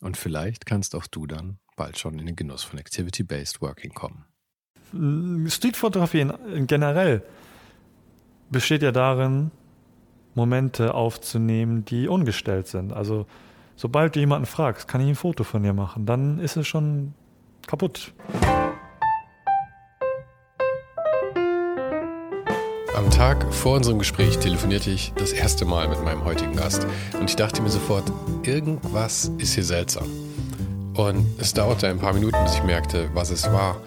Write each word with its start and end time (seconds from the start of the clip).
Und 0.00 0.16
vielleicht 0.16 0.66
kannst 0.66 0.94
auch 0.94 1.06
du 1.06 1.26
dann 1.26 1.58
bald 1.76 1.98
schon 1.98 2.18
in 2.18 2.26
den 2.26 2.36
Genuss 2.36 2.62
von 2.62 2.78
Activity-Based 2.78 3.60
Working 3.60 3.92
kommen. 3.92 4.24
Streetfotografie 5.48 6.26
generell 6.66 7.22
besteht 8.50 8.82
ja 8.82 8.92
darin, 8.92 9.50
Momente 10.34 10.94
aufzunehmen, 10.94 11.84
die 11.84 12.08
ungestellt 12.08 12.66
sind. 12.66 12.92
Also 12.92 13.26
sobald 13.76 14.16
du 14.16 14.20
jemanden 14.20 14.46
fragst, 14.46 14.88
kann 14.88 15.00
ich 15.00 15.08
ein 15.08 15.14
Foto 15.16 15.44
von 15.44 15.62
dir 15.62 15.72
machen, 15.72 16.06
dann 16.06 16.38
ist 16.38 16.56
es 16.56 16.66
schon 16.66 17.14
kaputt. 17.66 18.12
Am 23.00 23.10
Tag 23.10 23.54
vor 23.54 23.76
unserem 23.76 23.98
Gespräch 23.98 24.36
telefonierte 24.36 24.90
ich 24.90 25.14
das 25.16 25.32
erste 25.32 25.64
Mal 25.64 25.88
mit 25.88 26.04
meinem 26.04 26.22
heutigen 26.22 26.54
Gast 26.54 26.86
und 27.18 27.30
ich 27.30 27.34
dachte 27.34 27.62
mir 27.62 27.70
sofort, 27.70 28.04
irgendwas 28.42 29.32
ist 29.38 29.54
hier 29.54 29.64
seltsam. 29.64 30.04
Und 30.92 31.26
es 31.38 31.54
dauerte 31.54 31.88
ein 31.88 31.98
paar 31.98 32.12
Minuten, 32.12 32.36
bis 32.44 32.56
ich 32.56 32.62
merkte, 32.62 33.08
was 33.14 33.30
es 33.30 33.50
war. 33.50 33.80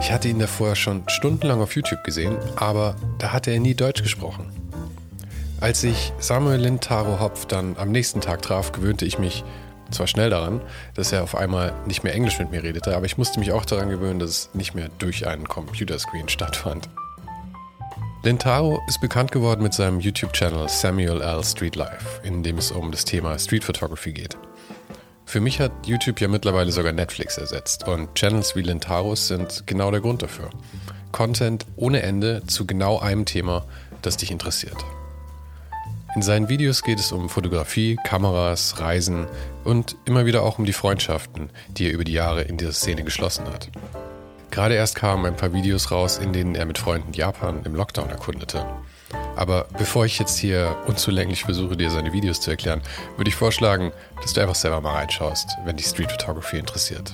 Ich 0.00 0.10
hatte 0.10 0.28
ihn 0.28 0.38
davor 0.38 0.76
schon 0.76 1.02
stundenlang 1.08 1.60
auf 1.60 1.76
YouTube 1.76 2.02
gesehen, 2.04 2.38
aber 2.56 2.96
da 3.18 3.34
hatte 3.34 3.50
er 3.50 3.60
nie 3.60 3.74
Deutsch 3.74 4.02
gesprochen. 4.02 4.46
Als 5.60 5.84
ich 5.84 6.14
Samuel 6.18 6.58
Lintaro 6.58 7.20
Hopf 7.20 7.44
dann 7.44 7.76
am 7.76 7.92
nächsten 7.92 8.22
Tag 8.22 8.40
traf, 8.40 8.72
gewöhnte 8.72 9.04
ich 9.04 9.18
mich 9.18 9.44
zwar 9.90 10.06
schnell 10.06 10.30
daran, 10.30 10.62
dass 10.94 11.12
er 11.12 11.22
auf 11.22 11.34
einmal 11.34 11.74
nicht 11.84 12.02
mehr 12.02 12.14
Englisch 12.14 12.38
mit 12.38 12.50
mir 12.50 12.62
redete, 12.62 12.96
aber 12.96 13.04
ich 13.04 13.18
musste 13.18 13.40
mich 13.40 13.52
auch 13.52 13.66
daran 13.66 13.90
gewöhnen, 13.90 14.18
dass 14.18 14.30
es 14.30 14.50
nicht 14.54 14.74
mehr 14.74 14.88
durch 14.98 15.26
einen 15.26 15.46
Computerscreen 15.46 16.30
stattfand. 16.30 16.88
Lintaro 18.24 18.82
ist 18.88 19.00
bekannt 19.00 19.30
geworden 19.30 19.62
mit 19.62 19.72
seinem 19.72 20.00
YouTube-Channel 20.00 20.68
Samuel 20.68 21.22
L. 21.22 21.44
Street 21.44 21.76
Life, 21.76 22.20
in 22.24 22.42
dem 22.42 22.58
es 22.58 22.72
um 22.72 22.90
das 22.90 23.04
Thema 23.04 23.38
Street 23.38 23.62
Photography 23.62 24.12
geht. 24.12 24.36
Für 25.24 25.40
mich 25.40 25.60
hat 25.60 25.70
YouTube 25.86 26.20
ja 26.20 26.26
mittlerweile 26.26 26.72
sogar 26.72 26.92
Netflix 26.92 27.38
ersetzt 27.38 27.86
und 27.86 28.12
Channels 28.16 28.56
wie 28.56 28.62
Lintaros 28.62 29.28
sind 29.28 29.62
genau 29.66 29.92
der 29.92 30.00
Grund 30.00 30.22
dafür. 30.22 30.50
Content 31.12 31.64
ohne 31.76 32.02
Ende 32.02 32.42
zu 32.46 32.66
genau 32.66 32.98
einem 32.98 33.24
Thema, 33.24 33.64
das 34.02 34.16
dich 34.16 34.32
interessiert. 34.32 34.84
In 36.16 36.22
seinen 36.22 36.48
Videos 36.48 36.82
geht 36.82 36.98
es 36.98 37.12
um 37.12 37.28
Fotografie, 37.28 37.96
Kameras, 38.04 38.80
Reisen 38.80 39.28
und 39.62 39.94
immer 40.06 40.26
wieder 40.26 40.42
auch 40.42 40.58
um 40.58 40.64
die 40.64 40.72
Freundschaften, 40.72 41.50
die 41.68 41.86
er 41.86 41.92
über 41.92 42.04
die 42.04 42.14
Jahre 42.14 42.42
in 42.42 42.56
dieser 42.56 42.72
Szene 42.72 43.04
geschlossen 43.04 43.46
hat. 43.46 43.70
Gerade 44.50 44.74
erst 44.74 44.94
kamen 44.94 45.26
ein 45.26 45.36
paar 45.36 45.52
Videos 45.52 45.90
raus, 45.90 46.18
in 46.18 46.32
denen 46.32 46.54
er 46.54 46.66
mit 46.66 46.78
Freunden 46.78 47.12
Japan 47.12 47.62
im 47.64 47.74
Lockdown 47.74 48.10
erkundete. 48.10 48.66
Aber 49.36 49.66
bevor 49.78 50.04
ich 50.04 50.18
jetzt 50.18 50.38
hier 50.38 50.76
unzulänglich 50.86 51.44
versuche, 51.44 51.76
dir 51.76 51.90
seine 51.90 52.12
Videos 52.12 52.40
zu 52.40 52.50
erklären, 52.50 52.82
würde 53.16 53.28
ich 53.28 53.36
vorschlagen, 53.36 53.92
dass 54.20 54.32
du 54.32 54.40
einfach 54.40 54.56
selber 54.56 54.80
mal 54.80 54.94
reinschaust, 54.94 55.48
wenn 55.64 55.76
dich 55.76 55.86
Street 55.86 56.10
Photography 56.10 56.58
interessiert. 56.58 57.12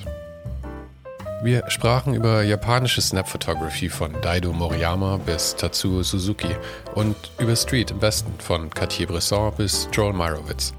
Wir 1.43 1.63
sprachen 1.69 2.15
über 2.15 2.43
japanische 2.43 3.03
Snap 3.03 3.29
Photography 3.29 3.91
von 3.91 4.19
Daido 4.23 4.51
Moriyama 4.51 5.19
bis 5.19 5.55
Tatsuo 5.55 6.03
Suzuki 6.03 6.57
und 6.95 7.17
über 7.39 7.55
Street 7.55 7.91
im 7.91 8.01
Westen 8.01 8.33
von 8.39 8.71
Cartier-Bresson 8.71 9.53
bis 9.57 9.87
Joel 9.93 10.15
Meyerowitz. 10.15 10.73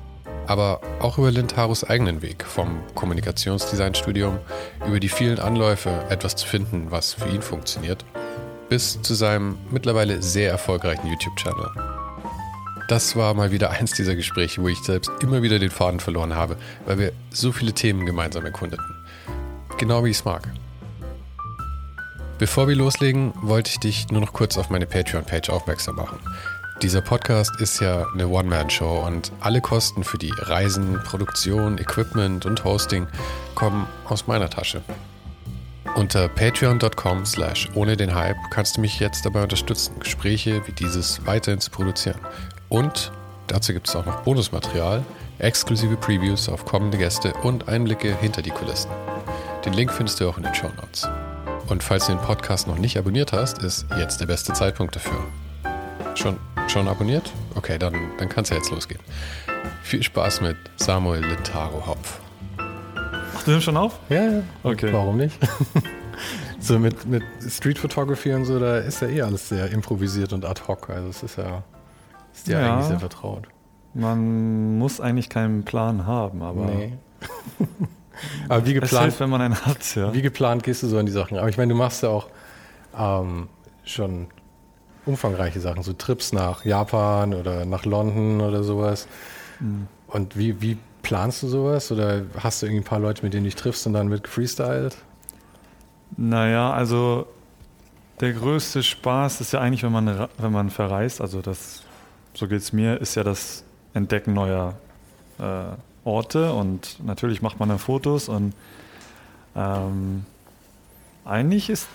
Aber 0.47 0.81
auch 0.99 1.17
über 1.17 1.31
Lintaros 1.31 1.83
eigenen 1.83 2.21
Weg 2.21 2.45
vom 2.45 2.79
Kommunikationsdesignstudium, 2.93 4.39
über 4.87 4.99
die 4.99 5.09
vielen 5.09 5.39
Anläufe, 5.39 6.03
etwas 6.09 6.35
zu 6.35 6.47
finden, 6.47 6.91
was 6.91 7.13
für 7.13 7.29
ihn 7.29 7.41
funktioniert, 7.41 8.05
bis 8.69 9.01
zu 9.01 9.15
seinem 9.15 9.57
mittlerweile 9.71 10.21
sehr 10.21 10.51
erfolgreichen 10.51 11.07
YouTube-Channel. 11.07 11.71
Das 12.87 13.15
war 13.15 13.33
mal 13.33 13.51
wieder 13.51 13.71
eins 13.71 13.93
dieser 13.93 14.15
Gespräche, 14.15 14.61
wo 14.61 14.67
ich 14.67 14.77
selbst 14.79 15.11
immer 15.21 15.41
wieder 15.41 15.57
den 15.57 15.71
Faden 15.71 15.99
verloren 15.99 16.35
habe, 16.35 16.55
weil 16.85 16.99
wir 16.99 17.11
so 17.31 17.51
viele 17.51 17.73
Themen 17.73 18.05
gemeinsam 18.05 18.45
erkundeten. 18.45 18.85
Genau 19.79 20.03
wie 20.03 20.11
ich 20.11 20.17
es 20.17 20.25
mag. 20.25 20.47
Bevor 22.37 22.67
wir 22.67 22.75
loslegen, 22.75 23.33
wollte 23.41 23.71
ich 23.71 23.79
dich 23.79 24.09
nur 24.09 24.21
noch 24.21 24.33
kurz 24.33 24.57
auf 24.57 24.69
meine 24.69 24.85
Patreon-Page 24.85 25.49
aufmerksam 25.49 25.95
machen. 25.95 26.19
Dieser 26.81 26.99
Podcast 26.99 27.61
ist 27.61 27.79
ja 27.79 28.05
eine 28.13 28.27
One-Man-Show 28.27 29.05
und 29.05 29.31
alle 29.39 29.61
Kosten 29.61 30.03
für 30.03 30.17
die 30.17 30.33
Reisen, 30.37 30.99
Produktion, 31.05 31.77
Equipment 31.77 32.45
und 32.45 32.65
Hosting 32.65 33.07
kommen 33.55 33.87
aus 34.09 34.27
meiner 34.27 34.49
Tasche. 34.49 34.81
Unter 35.95 36.27
patreon.com 36.27 37.25
slash 37.25 37.69
ohne 37.75 37.95
den 37.95 38.13
Hype 38.13 38.35
kannst 38.51 38.75
du 38.75 38.81
mich 38.81 38.99
jetzt 38.99 39.25
dabei 39.25 39.43
unterstützen, 39.43 39.97
Gespräche 39.99 40.61
wie 40.67 40.73
dieses 40.73 41.25
weiterhin 41.25 41.61
zu 41.61 41.71
produzieren. 41.71 42.19
Und 42.67 43.13
dazu 43.47 43.71
gibt 43.71 43.87
es 43.87 43.95
auch 43.95 44.05
noch 44.05 44.23
Bonusmaterial, 44.23 45.05
exklusive 45.39 45.95
Previews 45.95 46.49
auf 46.49 46.65
kommende 46.65 46.97
Gäste 46.97 47.33
und 47.43 47.69
Einblicke 47.69 48.13
hinter 48.17 48.41
die 48.41 48.51
Kulissen. 48.51 48.91
Den 49.63 49.71
Link 49.71 49.93
findest 49.93 50.19
du 50.19 50.27
auch 50.27 50.37
in 50.37 50.43
den 50.43 50.53
Show 50.53 50.69
Notes. 50.75 51.07
Und 51.67 51.81
falls 51.81 52.07
du 52.07 52.11
den 52.11 52.21
Podcast 52.21 52.67
noch 52.67 52.77
nicht 52.77 52.97
abonniert 52.97 53.31
hast, 53.31 53.59
ist 53.59 53.85
jetzt 53.97 54.19
der 54.19 54.25
beste 54.25 54.51
Zeitpunkt 54.51 54.95
dafür. 54.97 55.23
Schon, 56.15 56.37
schon 56.69 56.87
abonniert? 56.87 57.31
Okay, 57.55 57.77
dann, 57.77 57.93
dann 58.17 58.29
kann 58.29 58.43
es 58.43 58.49
ja 58.49 58.57
jetzt 58.57 58.71
losgehen. 58.71 59.01
Viel 59.83 60.03
Spaß 60.03 60.41
mit 60.41 60.57
Samuel 60.77 61.23
Lintaro 61.25 61.85
Hopf. 61.85 62.19
Ach, 62.57 63.43
du 63.43 63.51
nimmst 63.51 63.65
schon 63.65 63.77
auf? 63.77 63.99
Ja, 64.09 64.23
ja. 64.23 64.43
Okay. 64.63 64.91
Warum 64.91 65.17
nicht? 65.17 65.37
so 66.59 66.79
mit, 66.79 67.05
mit 67.05 67.23
Street 67.47 67.77
Photography 67.77 68.33
und 68.33 68.45
so, 68.45 68.59
da 68.59 68.77
ist 68.77 69.01
ja 69.01 69.07
eh 69.07 69.21
alles 69.21 69.49
sehr 69.49 69.71
improvisiert 69.71 70.33
und 70.33 70.45
ad 70.45 70.61
hoc. 70.67 70.89
Also 70.89 71.09
es 71.09 71.23
ist 71.23 71.37
ja, 71.37 71.63
ist 72.33 72.47
dir 72.47 72.59
ja. 72.59 72.73
eigentlich 72.73 72.87
sehr 72.87 72.99
vertraut. 72.99 73.47
Man 73.93 74.77
muss 74.77 74.99
eigentlich 74.99 75.29
keinen 75.29 75.63
Plan 75.63 76.05
haben, 76.05 76.41
aber. 76.41 76.65
Nee. 76.65 76.93
Aber 78.47 78.65
wie 78.65 78.73
geplant, 78.73 78.93
es 78.93 78.99
hilft, 79.01 79.19
wenn 79.19 79.29
man 79.29 79.41
einen 79.41 79.65
hat, 79.65 79.93
ja. 79.93 80.13
Wie 80.13 80.21
geplant 80.21 80.63
gehst 80.63 80.83
du 80.83 80.87
so 80.87 80.97
in 80.99 81.05
die 81.05 81.11
Sachen? 81.11 81.37
Aber 81.37 81.49
ich 81.49 81.57
meine, 81.57 81.73
du 81.73 81.77
machst 81.77 82.01
ja 82.01 82.07
auch 82.07 82.29
ähm, 82.97 83.49
schon 83.83 84.27
umfangreiche 85.05 85.59
Sachen, 85.59 85.83
so 85.83 85.93
Trips 85.93 86.33
nach 86.33 86.65
Japan 86.65 87.33
oder 87.33 87.65
nach 87.65 87.85
London 87.85 88.41
oder 88.41 88.63
sowas. 88.63 89.07
Mhm. 89.59 89.87
Und 90.07 90.37
wie, 90.37 90.61
wie 90.61 90.77
planst 91.01 91.43
du 91.43 91.47
sowas? 91.47 91.91
Oder 91.91 92.23
hast 92.39 92.61
du 92.61 92.65
irgendwie 92.65 92.81
ein 92.81 92.87
paar 92.87 92.99
Leute, 92.99 93.23
mit 93.23 93.33
denen 93.33 93.43
du 93.43 93.49
dich 93.49 93.55
triffst 93.55 93.85
und 93.87 93.93
dann 93.93 94.09
wird 94.09 94.23
gefreestylt? 94.23 94.97
Naja, 96.17 96.71
also 96.71 97.27
der 98.21 98.33
größte 98.33 98.81
Spaß 98.81 99.41
ist 99.41 99.53
ja 99.53 99.59
eigentlich, 99.59 99.83
wenn 99.83 99.91
man, 99.91 100.27
wenn 100.37 100.51
man 100.51 100.69
verreist, 100.69 101.21
also 101.21 101.41
das, 101.41 101.83
so 102.33 102.47
geht 102.47 102.59
es 102.59 102.71
mir, 102.73 103.01
ist 103.01 103.15
ja 103.15 103.23
das 103.23 103.63
Entdecken 103.93 104.33
neuer 104.33 104.75
äh, 105.39 105.75
Orte 106.05 106.53
und 106.53 107.03
natürlich 107.03 107.41
macht 107.41 107.59
man 107.59 107.69
dann 107.69 107.79
Fotos 107.79 108.29
und 108.29 108.53
ähm, 109.55 110.25
eigentlich 111.25 111.69
ist 111.69 111.87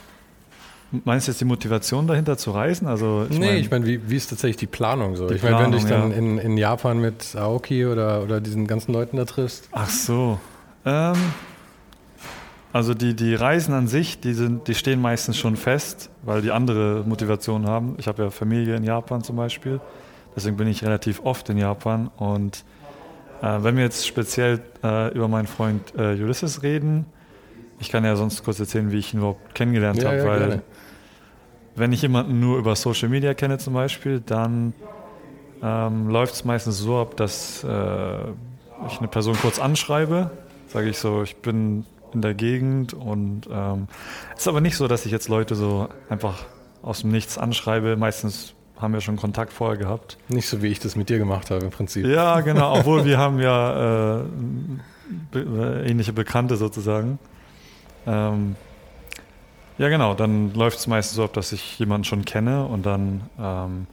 Meinst 1.04 1.26
du 1.26 1.32
jetzt 1.32 1.40
die 1.40 1.44
Motivation 1.44 2.06
dahinter 2.06 2.36
zu 2.36 2.50
reisen? 2.50 2.86
Also, 2.86 3.26
ich 3.30 3.38
nee, 3.38 3.46
mein, 3.46 3.56
ich 3.58 3.70
meine, 3.70 3.86
wie, 3.86 4.10
wie 4.10 4.16
ist 4.16 4.30
tatsächlich 4.30 4.56
die 4.56 4.66
Planung 4.66 5.16
so? 5.16 5.28
Die 5.28 5.34
ich 5.34 5.42
meine, 5.42 5.58
wenn 5.58 5.72
du 5.72 5.78
dich 5.78 5.86
dann 5.86 6.10
ja. 6.10 6.16
in, 6.16 6.38
in 6.38 6.56
Japan 6.56 7.00
mit 7.00 7.36
Aoki 7.36 7.86
oder, 7.86 8.22
oder 8.22 8.40
diesen 8.40 8.66
ganzen 8.66 8.92
Leuten 8.92 9.16
da 9.16 9.24
triffst. 9.24 9.68
Ach 9.72 9.88
so. 9.88 10.38
Ähm, 10.84 11.16
also 12.72 12.94
die, 12.94 13.14
die 13.14 13.34
Reisen 13.34 13.74
an 13.74 13.86
sich, 13.86 14.20
die, 14.20 14.34
sind, 14.34 14.68
die 14.68 14.74
stehen 14.74 15.00
meistens 15.00 15.38
schon 15.38 15.56
fest, 15.56 16.10
weil 16.22 16.42
die 16.42 16.50
andere 16.50 17.04
Motivation 17.06 17.66
haben. 17.66 17.94
Ich 17.98 18.08
habe 18.08 18.24
ja 18.24 18.30
Familie 18.30 18.76
in 18.76 18.84
Japan 18.84 19.22
zum 19.22 19.36
Beispiel. 19.36 19.80
Deswegen 20.34 20.56
bin 20.56 20.68
ich 20.68 20.84
relativ 20.84 21.20
oft 21.24 21.48
in 21.48 21.58
Japan 21.58 22.10
und 22.16 22.64
Äh, 23.42 23.64
wenn 23.64 23.74
wir 23.74 23.84
jetzt 23.84 24.06
speziell 24.06 24.60
äh, 24.84 25.14
über 25.14 25.26
meinen 25.26 25.46
Freund 25.46 25.94
äh, 25.96 26.12
Ulysses 26.12 26.62
reden, 26.62 27.06
ich 27.78 27.88
kann 27.88 28.04
ja 28.04 28.14
sonst 28.14 28.44
kurz 28.44 28.60
erzählen, 28.60 28.92
wie 28.92 28.98
ich 28.98 29.14
ihn 29.14 29.20
überhaupt 29.20 29.54
kennengelernt 29.54 30.02
Ja, 30.02 30.10
habe, 30.10 30.18
ja, 30.18 30.26
weil 30.26 30.38
gerne. 30.40 30.62
Wenn 31.76 31.92
ich 31.92 32.02
jemanden 32.02 32.40
nur 32.40 32.58
über 32.58 32.76
Social 32.76 33.08
Media 33.08 33.34
kenne 33.34 33.58
zum 33.58 33.74
Beispiel, 33.74 34.20
dann 34.20 34.72
ähm, 35.62 36.08
läuft 36.08 36.34
es 36.34 36.44
meistens 36.44 36.78
so 36.78 36.98
ab, 36.98 37.16
dass 37.16 37.64
äh, 37.64 38.20
ich 38.86 38.98
eine 38.98 39.08
Person 39.08 39.36
kurz 39.36 39.58
anschreibe, 39.58 40.30
sage 40.68 40.88
ich 40.88 40.98
so, 40.98 41.22
ich 41.22 41.36
bin 41.36 41.84
in 42.12 42.22
der 42.22 42.34
Gegend 42.34 42.94
und 42.94 43.42
ähm, 43.50 43.86
es 44.34 44.42
ist 44.42 44.48
aber 44.48 44.60
nicht 44.60 44.76
so, 44.76 44.88
dass 44.88 45.06
ich 45.06 45.12
jetzt 45.12 45.28
Leute 45.28 45.54
so 45.54 45.88
einfach 46.08 46.44
aus 46.82 47.02
dem 47.02 47.10
Nichts 47.10 47.38
anschreibe. 47.38 47.96
Meistens 47.96 48.54
haben 48.78 48.94
wir 48.94 49.00
schon 49.00 49.16
Kontakt 49.16 49.52
vorher 49.52 49.76
gehabt. 49.76 50.16
Nicht 50.28 50.48
so, 50.48 50.62
wie 50.62 50.68
ich 50.68 50.80
das 50.80 50.96
mit 50.96 51.08
dir 51.08 51.18
gemacht 51.18 51.50
habe 51.50 51.64
im 51.64 51.70
Prinzip. 51.70 52.06
Ja, 52.06 52.40
genau, 52.40 52.78
obwohl 52.78 53.04
wir 53.04 53.18
haben 53.18 53.38
ja 53.38 54.20
äh, 54.20 54.24
be 55.30 55.84
ähnliche 55.86 56.12
Bekannte 56.12 56.56
sozusagen. 56.56 57.18
Ähm, 58.06 58.56
ja, 59.78 59.88
genau, 59.88 60.14
dann 60.14 60.52
läuft 60.54 60.78
es 60.78 60.86
meistens 60.86 61.16
so 61.16 61.24
ab, 61.24 61.32
dass 61.32 61.52
ich 61.52 61.78
jemanden 61.78 62.04
schon 62.04 62.24
kenne 62.24 62.66
und 62.66 62.84
dann, 62.84 63.22
ähm, 63.40 63.86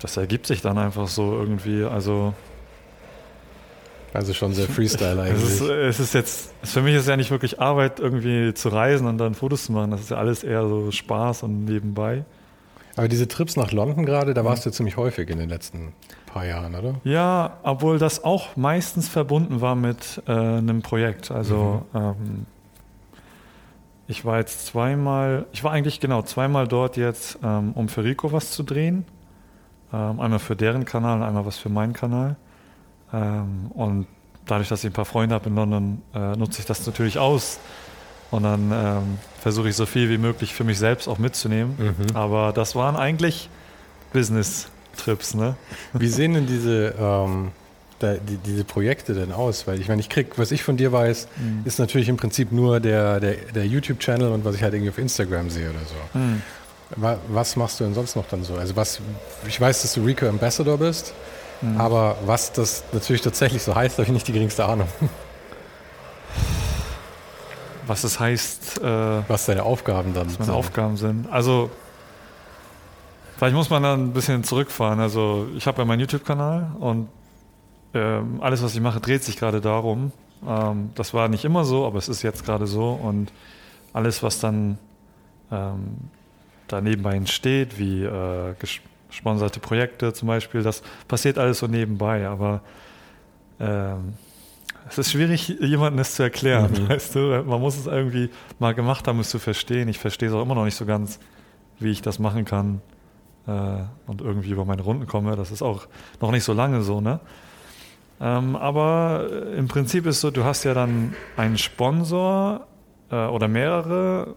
das 0.00 0.16
ergibt 0.16 0.46
sich 0.46 0.62
dann 0.62 0.78
einfach 0.78 1.08
so 1.08 1.32
irgendwie. 1.32 1.84
Also, 1.84 2.32
Also 4.14 4.32
schon 4.32 4.52
sehr 4.54 4.66
Freestyle 4.68 5.20
es 5.28 5.42
ist, 5.42 5.62
eigentlich. 5.62 5.76
es 5.88 6.00
ist 6.00 6.14
jetzt, 6.14 6.54
für 6.62 6.80
mich 6.82 6.94
ist 6.94 7.02
es 7.02 7.08
ja 7.08 7.16
nicht 7.16 7.30
wirklich 7.30 7.60
Arbeit, 7.60 8.00
irgendwie 8.00 8.54
zu 8.54 8.68
reisen 8.70 9.06
und 9.06 9.18
dann 9.18 9.34
Fotos 9.34 9.64
zu 9.64 9.72
machen. 9.72 9.90
Das 9.90 10.00
ist 10.00 10.10
ja 10.10 10.16
alles 10.16 10.42
eher 10.44 10.66
so 10.66 10.90
Spaß 10.90 11.42
und 11.42 11.64
nebenbei. 11.64 12.24
Aber 12.96 13.06
diese 13.06 13.28
Trips 13.28 13.54
nach 13.56 13.70
London 13.70 14.04
gerade, 14.06 14.34
da 14.34 14.44
warst 14.44 14.66
du 14.66 14.70
ziemlich 14.70 14.96
häufig 14.96 15.30
in 15.30 15.38
den 15.38 15.48
letzten 15.48 15.92
paar 16.26 16.44
Jahren, 16.44 16.74
oder? 16.74 16.94
Ja, 17.04 17.58
obwohl 17.62 17.98
das 17.98 18.24
auch 18.24 18.56
meistens 18.56 19.08
verbunden 19.08 19.60
war 19.60 19.76
mit 19.76 20.20
äh, 20.26 20.32
einem 20.32 20.82
Projekt. 20.82 21.30
Also 21.30 21.84
ähm, 21.94 22.46
ich 24.08 24.24
war 24.24 24.38
jetzt 24.38 24.66
zweimal, 24.66 25.44
ich 25.52 25.62
war 25.62 25.72
eigentlich 25.72 26.00
genau 26.00 26.22
zweimal 26.22 26.66
dort 26.66 26.96
jetzt, 26.96 27.38
ähm, 27.44 27.72
um 27.74 27.88
für 27.88 28.02
Rico 28.02 28.32
was 28.32 28.50
zu 28.50 28.62
drehen. 28.62 29.04
Ähm, 29.92 30.18
einmal 30.18 30.38
für 30.38 30.56
deren 30.56 30.86
Kanal 30.86 31.18
und 31.18 31.22
einmal 31.22 31.44
was 31.44 31.58
für 31.58 31.68
meinen 31.68 31.92
Kanal. 31.92 32.36
Ähm, 33.12 33.70
und 33.74 34.06
dadurch, 34.46 34.68
dass 34.68 34.82
ich 34.82 34.90
ein 34.90 34.94
paar 34.94 35.04
Freunde 35.04 35.34
habe 35.34 35.50
in 35.50 35.54
London, 35.54 36.02
äh, 36.14 36.36
nutze 36.36 36.60
ich 36.60 36.66
das 36.66 36.86
natürlich 36.86 37.18
aus. 37.18 37.60
Und 38.30 38.42
dann 38.42 38.72
ähm, 38.72 39.18
versuche 39.40 39.68
ich 39.68 39.76
so 39.76 39.84
viel 39.84 40.08
wie 40.08 40.18
möglich 40.18 40.54
für 40.54 40.64
mich 40.64 40.78
selbst 40.78 41.06
auch 41.06 41.18
mitzunehmen. 41.18 41.76
Mhm. 41.78 42.16
Aber 42.16 42.52
das 42.52 42.74
waren 42.74 42.96
eigentlich 42.96 43.50
Business-Trips, 44.14 45.34
ne? 45.34 45.56
Wie 45.92 46.08
sehen 46.08 46.32
denn 46.32 46.46
diese, 46.46 46.94
ähm, 46.98 47.52
da, 47.98 48.14
die, 48.14 48.36
diese 48.38 48.64
Projekte 48.64 49.14
denn 49.14 49.32
aus? 49.32 49.66
Weil 49.66 49.80
ich 49.80 49.88
meine, 49.88 50.00
ich 50.00 50.08
krieg, 50.08 50.38
was 50.38 50.50
ich 50.52 50.62
von 50.62 50.76
dir 50.76 50.92
weiß, 50.92 51.28
Mhm. 51.36 51.62
ist 51.64 51.78
natürlich 51.78 52.08
im 52.08 52.16
Prinzip 52.16 52.52
nur 52.52 52.80
der, 52.80 53.20
der, 53.20 53.34
der 53.54 53.66
YouTube-Channel 53.66 54.28
und 54.32 54.44
was 54.44 54.54
ich 54.54 54.62
halt 54.62 54.74
irgendwie 54.74 54.90
auf 54.90 54.98
Instagram 54.98 55.50
sehe 55.50 55.70
oder 55.70 55.78
so. 55.80 56.18
Mhm. 56.18 56.42
Wa- 56.96 57.18
Was 57.28 57.56
machst 57.56 57.80
du 57.80 57.84
denn 57.84 57.94
sonst 57.94 58.16
noch 58.16 58.26
dann 58.28 58.44
so? 58.44 58.54
Also 58.54 58.74
was, 58.76 59.00
ich 59.46 59.60
weiß, 59.60 59.82
dass 59.82 59.92
du 59.94 60.04
Rico 60.04 60.26
Ambassador 60.28 60.78
bist, 60.78 61.12
Mhm. 61.60 61.80
aber 61.80 62.16
was 62.24 62.52
das 62.52 62.84
natürlich 62.92 63.20
tatsächlich 63.22 63.62
so 63.62 63.74
heißt, 63.74 63.98
habe 63.98 64.04
ich 64.06 64.12
nicht 64.12 64.28
die 64.28 64.32
geringste 64.32 64.64
Ahnung. 64.64 64.86
Was 67.86 68.04
es 68.04 68.20
heißt, 68.20 68.80
äh, 68.82 68.84
Was 69.28 69.46
deine 69.46 69.62
Aufgaben 69.62 70.12
dann 70.14 70.26
was 70.28 70.34
meine 70.38 70.46
sind. 70.46 70.54
Aufgaben 70.54 70.96
sind. 70.96 71.26
Also, 71.32 71.70
vielleicht 73.38 73.54
muss 73.56 73.70
man 73.70 73.82
dann 73.82 74.04
ein 74.08 74.12
bisschen 74.12 74.44
zurückfahren. 74.44 75.00
Also, 75.00 75.46
ich 75.56 75.66
habe 75.66 75.78
ja 75.78 75.84
meinen 75.86 76.00
YouTube-Kanal 76.00 76.72
und 76.80 77.08
ähm, 77.98 78.40
alles, 78.40 78.62
was 78.62 78.74
ich 78.74 78.80
mache, 78.80 79.00
dreht 79.00 79.22
sich 79.24 79.36
gerade 79.36 79.60
darum. 79.60 80.12
Ähm, 80.46 80.90
das 80.94 81.12
war 81.14 81.28
nicht 81.28 81.44
immer 81.44 81.64
so, 81.64 81.86
aber 81.86 81.98
es 81.98 82.08
ist 82.08 82.22
jetzt 82.22 82.44
gerade 82.44 82.66
so. 82.66 82.90
Und 82.92 83.32
alles, 83.92 84.22
was 84.22 84.40
dann 84.40 84.78
ähm, 85.50 85.96
da 86.68 86.80
nebenbei 86.80 87.14
entsteht, 87.16 87.78
wie 87.78 88.04
äh, 88.04 88.54
ges- 88.60 88.80
gesponserte 89.10 89.58
Projekte 89.60 90.12
zum 90.12 90.28
Beispiel, 90.28 90.62
das 90.62 90.82
passiert 91.08 91.38
alles 91.38 91.58
so 91.58 91.66
nebenbei. 91.66 92.28
Aber 92.28 92.60
ähm, 93.58 94.14
es 94.88 94.98
ist 94.98 95.12
schwierig, 95.12 95.48
jemandem 95.60 95.98
das 95.98 96.14
zu 96.14 96.22
erklären, 96.22 96.70
Mhm. 96.72 96.88
weißt 96.88 97.14
du? 97.14 97.42
Man 97.46 97.60
muss 97.60 97.76
es 97.76 97.86
irgendwie 97.86 98.30
mal 98.58 98.74
gemacht 98.74 99.08
haben, 99.08 99.18
es 99.20 99.30
zu 99.30 99.38
verstehen. 99.38 99.88
Ich 99.88 99.98
verstehe 99.98 100.28
es 100.28 100.34
auch 100.34 100.42
immer 100.42 100.54
noch 100.54 100.64
nicht 100.64 100.76
so 100.76 100.86
ganz, 100.86 101.18
wie 101.80 101.90
ich 101.90 102.02
das 102.02 102.18
machen 102.18 102.44
kann 102.44 102.80
äh, 103.46 103.50
und 104.06 104.20
irgendwie 104.20 104.50
über 104.50 104.64
meine 104.64 104.82
Runden 104.82 105.06
komme. 105.06 105.36
Das 105.36 105.50
ist 105.50 105.62
auch 105.62 105.86
noch 106.20 106.30
nicht 106.30 106.44
so 106.44 106.52
lange 106.52 106.82
so, 106.82 107.00
ne? 107.00 107.20
Ähm, 108.20 108.56
aber 108.56 109.28
äh, 109.30 109.56
im 109.56 109.68
Prinzip 109.68 110.06
ist 110.06 110.20
so, 110.20 110.30
du 110.30 110.44
hast 110.44 110.64
ja 110.64 110.74
dann 110.74 111.14
einen 111.36 111.58
Sponsor 111.58 112.66
äh, 113.10 113.26
oder 113.26 113.48
mehrere, 113.48 114.34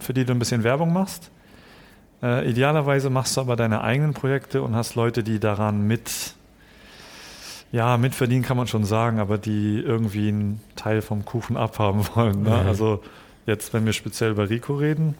für 0.00 0.12
die 0.12 0.24
du 0.24 0.32
ein 0.32 0.38
bisschen 0.38 0.64
Werbung 0.64 0.92
machst. 0.92 1.30
Äh, 2.22 2.50
idealerweise 2.50 3.08
machst 3.08 3.36
du 3.36 3.40
aber 3.40 3.56
deine 3.56 3.82
eigenen 3.82 4.14
Projekte 4.14 4.62
und 4.62 4.74
hast 4.74 4.94
Leute, 4.94 5.22
die 5.22 5.38
daran 5.38 5.86
mit, 5.86 6.34
ja, 7.72 7.96
mitverdienen 7.96 8.42
kann 8.42 8.56
man 8.56 8.66
schon 8.66 8.84
sagen, 8.84 9.20
aber 9.20 9.38
die 9.38 9.78
irgendwie 9.78 10.28
einen 10.28 10.60
Teil 10.76 11.00
vom 11.00 11.24
Kuchen 11.24 11.56
abhaben 11.56 12.06
wollen. 12.14 12.42
Ne? 12.42 12.50
Mhm. 12.50 12.68
Also 12.68 13.02
jetzt, 13.46 13.72
wenn 13.72 13.86
wir 13.86 13.92
speziell 13.92 14.32
über 14.32 14.50
Rico 14.50 14.74
reden, 14.74 15.14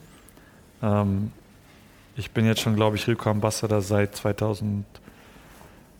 ähm, 0.83 1.33
ich 2.17 2.33
bin 2.33 2.45
jetzt 2.45 2.61
schon, 2.61 2.75
glaube 2.75 2.97
ich, 2.97 3.07
Rico 3.07 3.31
Ambassador 3.31 3.81
seit 3.81 4.17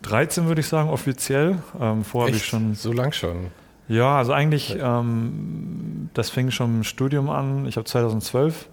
2013, 0.03 0.47
würde 0.47 0.61
ich 0.61 0.67
sagen, 0.67 0.89
offiziell. 0.89 1.59
Ähm, 1.79 2.03
vorher 2.03 2.29
habe 2.29 2.37
ich 2.37 2.45
schon 2.45 2.75
So 2.75 2.91
lang 2.91 3.11
schon. 3.11 3.47
ja, 3.87 4.17
also 4.17 4.33
eigentlich, 4.33 4.77
ähm, 4.79 6.09
das 6.13 6.29
fing 6.29 6.51
schon 6.51 6.77
im 6.77 6.83
Studium 6.83 7.29
an. 7.29 7.65
Ich 7.65 7.77
habe 7.77 7.85
2012 7.85 8.67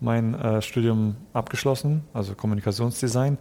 mein 0.00 0.34
äh, 0.34 0.62
Studium 0.62 1.16
abgeschlossen, 1.32 2.04
also 2.14 2.34
Kommunikationsdesign. 2.34 3.38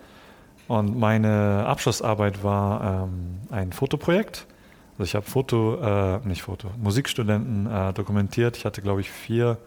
Und 0.68 1.00
meine 1.00 1.66
Abschlussarbeit 1.66 2.44
war 2.44 3.06
ähm, 3.06 3.40
ein 3.52 3.72
Fotoprojekt. 3.72 4.48
Also 4.98 5.04
ich 5.04 5.16
habe 5.16 5.26
Foto, 5.26 5.78
äh, 5.82 6.20
nicht 6.28 6.42
Foto, 6.42 6.70
Musikstudenten 6.82 7.68
äh, 7.72 7.94
dokumentiert. 7.94 8.58
Ich 8.58 8.66
hatte, 8.66 8.82
glaube 8.82 9.00
ich, 9.02 9.10
vier 9.12 9.58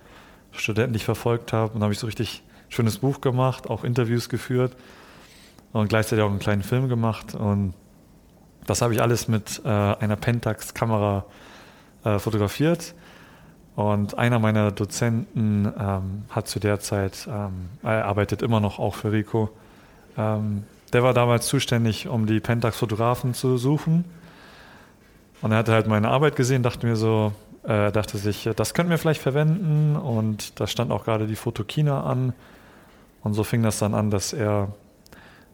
Studenten, 0.53 0.93
die 0.93 0.99
ich 0.99 1.05
verfolgt 1.05 1.53
habe. 1.53 1.73
Und 1.73 1.81
da 1.81 1.85
habe 1.85 1.95
ich 1.95 2.01
so 2.01 2.07
richtig 2.07 2.43
schönes 2.69 2.99
Buch 2.99 3.21
gemacht, 3.21 3.71
auch 3.71 3.85
Interviews 3.85 4.29
geführt 4.29 4.77
und 5.73 5.89
gleichzeitig 5.89 6.23
auch 6.25 6.31
einen 6.31 6.39
kleinen 6.39 6.63
Film 6.63 6.89
gemacht. 6.89 7.35
Und 7.35 7.75
das 8.67 8.83
habe 8.83 8.95
ich 8.95 9.03
alles 9.03 9.29
mit 9.29 9.63
äh, 9.65 9.69
einer 9.69 10.17
Pentax-Kamera 10.17 11.25
äh, 12.05 12.19
fotografiert. 12.19 12.95
Und 13.77 14.19
einer 14.19 14.39
meiner 14.39 14.73
Dozenten 14.73 15.73
ähm, 15.79 16.25
hat 16.29 16.49
zu 16.49 16.59
der 16.59 16.81
Zeit, 16.81 17.29
ähm, 17.31 17.71
er 17.83 18.05
arbeitet 18.05 18.43
immer 18.43 18.61
noch 18.61 18.79
auch 18.79 18.95
für 18.95 19.13
Rico, 19.13 19.51
ähm, 20.19 20.65
der 20.93 21.03
war 21.03 21.15
damals 21.15 21.47
zuständig, 21.47 22.09
um 22.09 22.27
die 22.27 22.41
Pentax-Fotografen 22.41 23.33
zu 23.33 23.57
suchen. 23.59 24.05
Und 25.41 25.53
er 25.53 25.59
hatte 25.59 25.73
halt 25.73 25.87
meine 25.87 26.09
Arbeit 26.09 26.37
gesehen, 26.37 26.63
dachte 26.63 26.87
mir 26.87 26.97
so, 26.97 27.33
äh, 27.63 27.93
dachte 27.93 28.19
sich, 28.19 28.49
das 28.57 28.75
könnten 28.75 28.91
wir 28.91 28.99
vielleicht 28.99 29.23
verwenden. 29.23 29.97
Und 29.97 30.59
da 30.61 30.67
stand 30.67 30.91
auch 30.91 31.05
gerade 31.05 31.27
die 31.27 31.37
Fotokina 31.37 32.03
an. 32.03 32.33
Und 33.23 33.35
so 33.35 33.45
fing 33.45 33.63
das 33.63 33.79
dann 33.79 33.95
an, 33.95 34.11
dass 34.11 34.33
er 34.33 34.69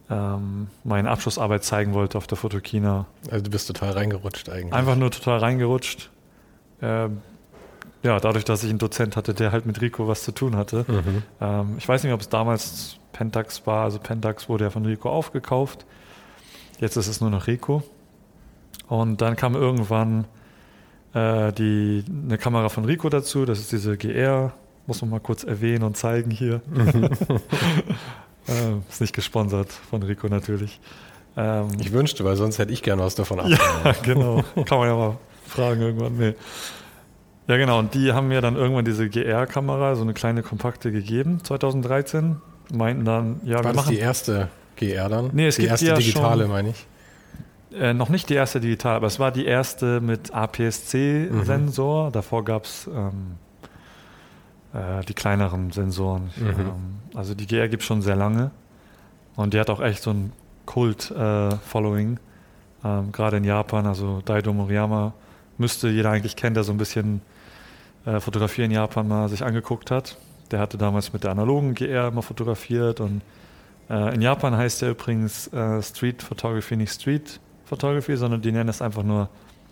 ähm, 0.09 0.67
meine 0.83 1.09
Abschlussarbeit 1.09 1.63
zeigen 1.63 1.93
wollte 1.93 2.17
auf 2.17 2.27
der 2.27 2.37
Fotokina. 2.37 3.05
Also 3.29 3.43
du 3.43 3.49
bist 3.49 3.67
total 3.67 3.91
reingerutscht 3.91 4.49
eigentlich. 4.49 4.73
Einfach 4.73 4.95
nur 4.95 5.11
total 5.11 5.39
reingerutscht. 5.39 6.09
Ähm, 6.81 7.21
ja, 8.03 8.19
dadurch, 8.19 8.45
dass 8.45 8.63
ich 8.63 8.69
einen 8.69 8.79
Dozent 8.79 9.17
hatte, 9.17 9.33
der 9.33 9.51
halt 9.51 9.65
mit 9.65 9.81
Rico 9.81 10.07
was 10.07 10.23
zu 10.23 10.31
tun 10.31 10.55
hatte. 10.55 10.85
Mhm. 10.87 11.23
Ähm, 11.41 11.75
ich 11.77 11.87
weiß 11.87 12.03
nicht, 12.03 12.13
ob 12.13 12.21
es 12.21 12.29
damals 12.29 12.97
Pentax 13.11 13.65
war. 13.67 13.83
Also 13.83 13.99
Pentax 13.99 14.47
wurde 14.47 14.65
ja 14.65 14.69
von 14.69 14.85
Rico 14.85 15.09
aufgekauft. 15.09 15.85
Jetzt 16.79 16.95
ist 16.95 17.07
es 17.07 17.19
nur 17.19 17.29
noch 17.29 17.47
Rico. 17.47 17.83
Und 18.87 19.21
dann 19.21 19.35
kam 19.35 19.55
irgendwann 19.55 20.25
äh, 21.13 21.51
die, 21.51 22.05
eine 22.07 22.37
Kamera 22.37 22.69
von 22.69 22.85
Rico 22.85 23.09
dazu. 23.09 23.45
Das 23.45 23.59
ist 23.59 23.71
diese 23.71 23.97
GR. 23.97 24.53
Muss 24.85 25.01
man 25.01 25.09
mal 25.09 25.19
kurz 25.19 25.43
erwähnen 25.43 25.83
und 25.83 25.97
zeigen 25.97 26.31
hier. 26.31 26.61
äh, 28.47 28.89
ist 28.89 29.01
nicht 29.01 29.13
gesponsert 29.15 29.71
von 29.71 30.03
Rico 30.03 30.27
natürlich. 30.27 30.79
Ähm, 31.35 31.67
Ich 31.79 31.91
wünschte, 31.91 32.23
weil 32.25 32.35
sonst 32.35 32.57
hätte 32.59 32.71
ich 32.73 32.81
gern 32.83 32.99
was 32.99 33.15
davon 33.15 33.39
ab. 33.39 33.47
ja, 33.49 33.93
genau. 34.03 34.43
Kann 34.65 34.77
man 34.79 34.87
ja 34.87 34.95
mal 34.95 35.17
fragen 35.45 35.81
irgendwann. 35.81 36.17
Nee. 36.17 36.33
Ja, 37.47 37.57
genau. 37.57 37.79
Und 37.79 37.93
die 37.93 38.11
haben 38.11 38.27
mir 38.27 38.41
dann 38.41 38.55
irgendwann 38.55 38.83
diese 38.85 39.07
GR-Kamera, 39.09 39.95
so 39.95 40.01
eine 40.01 40.13
kleine 40.13 40.43
kompakte 40.43 40.91
gegeben, 40.91 41.43
2013. 41.43 42.37
Meinten 42.73 43.05
dann, 43.05 43.39
ja, 43.45 43.55
War 43.57 43.63
wir 43.63 43.67
das 43.69 43.75
machen 43.77 43.91
die 43.93 43.99
erste 43.99 44.49
GR 44.75 45.07
dann? 45.07 45.29
Nee, 45.31 45.47
es 45.47 45.55
die 45.55 45.61
gibt 45.61 45.71
erste 45.71 45.85
ja 45.87 45.95
digitale, 45.95 46.43
schon- 46.43 46.51
meine 46.51 46.69
ich. 46.71 46.87
äh, 47.79 47.93
noch 47.93 48.09
nicht 48.09 48.29
die 48.29 48.33
erste 48.33 48.59
digital, 48.59 48.95
aber 48.97 49.07
es 49.07 49.19
war 49.19 49.31
die 49.31 49.45
erste 49.45 50.01
mit 50.01 50.33
APS-C-Sensor. 50.33 52.11
Davor 52.11 52.43
gab 52.43 52.65
es 52.65 52.87
ähm, 52.93 53.37
äh, 54.73 55.03
die 55.05 55.13
kleineren 55.13 55.71
Sensoren. 55.71 56.29
Mhm. 56.35 56.47
Ähm, 56.47 56.65
also 57.17 57.33
die 57.33 57.47
GR 57.47 57.67
gibt 57.67 57.81
es 57.81 57.87
schon 57.87 58.03
sehr 58.03 58.15
lange. 58.15 58.51
Und 59.35 59.53
die 59.53 59.59
hat 59.59 59.69
auch 59.69 59.81
echt 59.81 60.03
so 60.03 60.11
ein 60.11 60.31
Kult-Following. 60.65 62.19
Ähm, 62.85 63.11
Gerade 63.11 63.37
in 63.37 63.43
Japan, 63.43 63.87
also 63.87 64.21
Daido 64.23 64.53
Moriyama 64.53 65.13
müsste 65.57 65.89
jeder 65.89 66.11
eigentlich 66.11 66.35
kennen, 66.35 66.53
der 66.53 66.63
so 66.63 66.71
ein 66.71 66.77
bisschen 66.77 67.21
äh, 68.05 68.19
Fotografie 68.19 68.63
in 68.63 68.71
Japan 68.71 69.07
mal 69.07 69.29
sich 69.29 69.43
angeguckt 69.43 69.89
hat. 69.89 70.17
Der 70.51 70.59
hatte 70.59 70.77
damals 70.77 71.11
mit 71.11 71.23
der 71.23 71.31
analogen 71.31 71.73
GR 71.73 72.11
mal 72.11 72.21
fotografiert 72.21 72.99
und 72.99 73.21
äh, 73.89 74.13
in 74.13 74.21
Japan 74.21 74.55
heißt 74.55 74.83
der 74.83 74.91
übrigens 74.91 75.47
äh, 75.47 75.81
Street 75.81 76.21
Photography 76.21 76.77
nicht 76.77 76.91
Street 76.91 77.39
Photography, 77.65 78.15
sondern 78.15 78.41
die 78.41 78.51
nennen 78.51 78.69
es 78.69 78.81
einfach 78.81 79.03
nur 79.03 79.29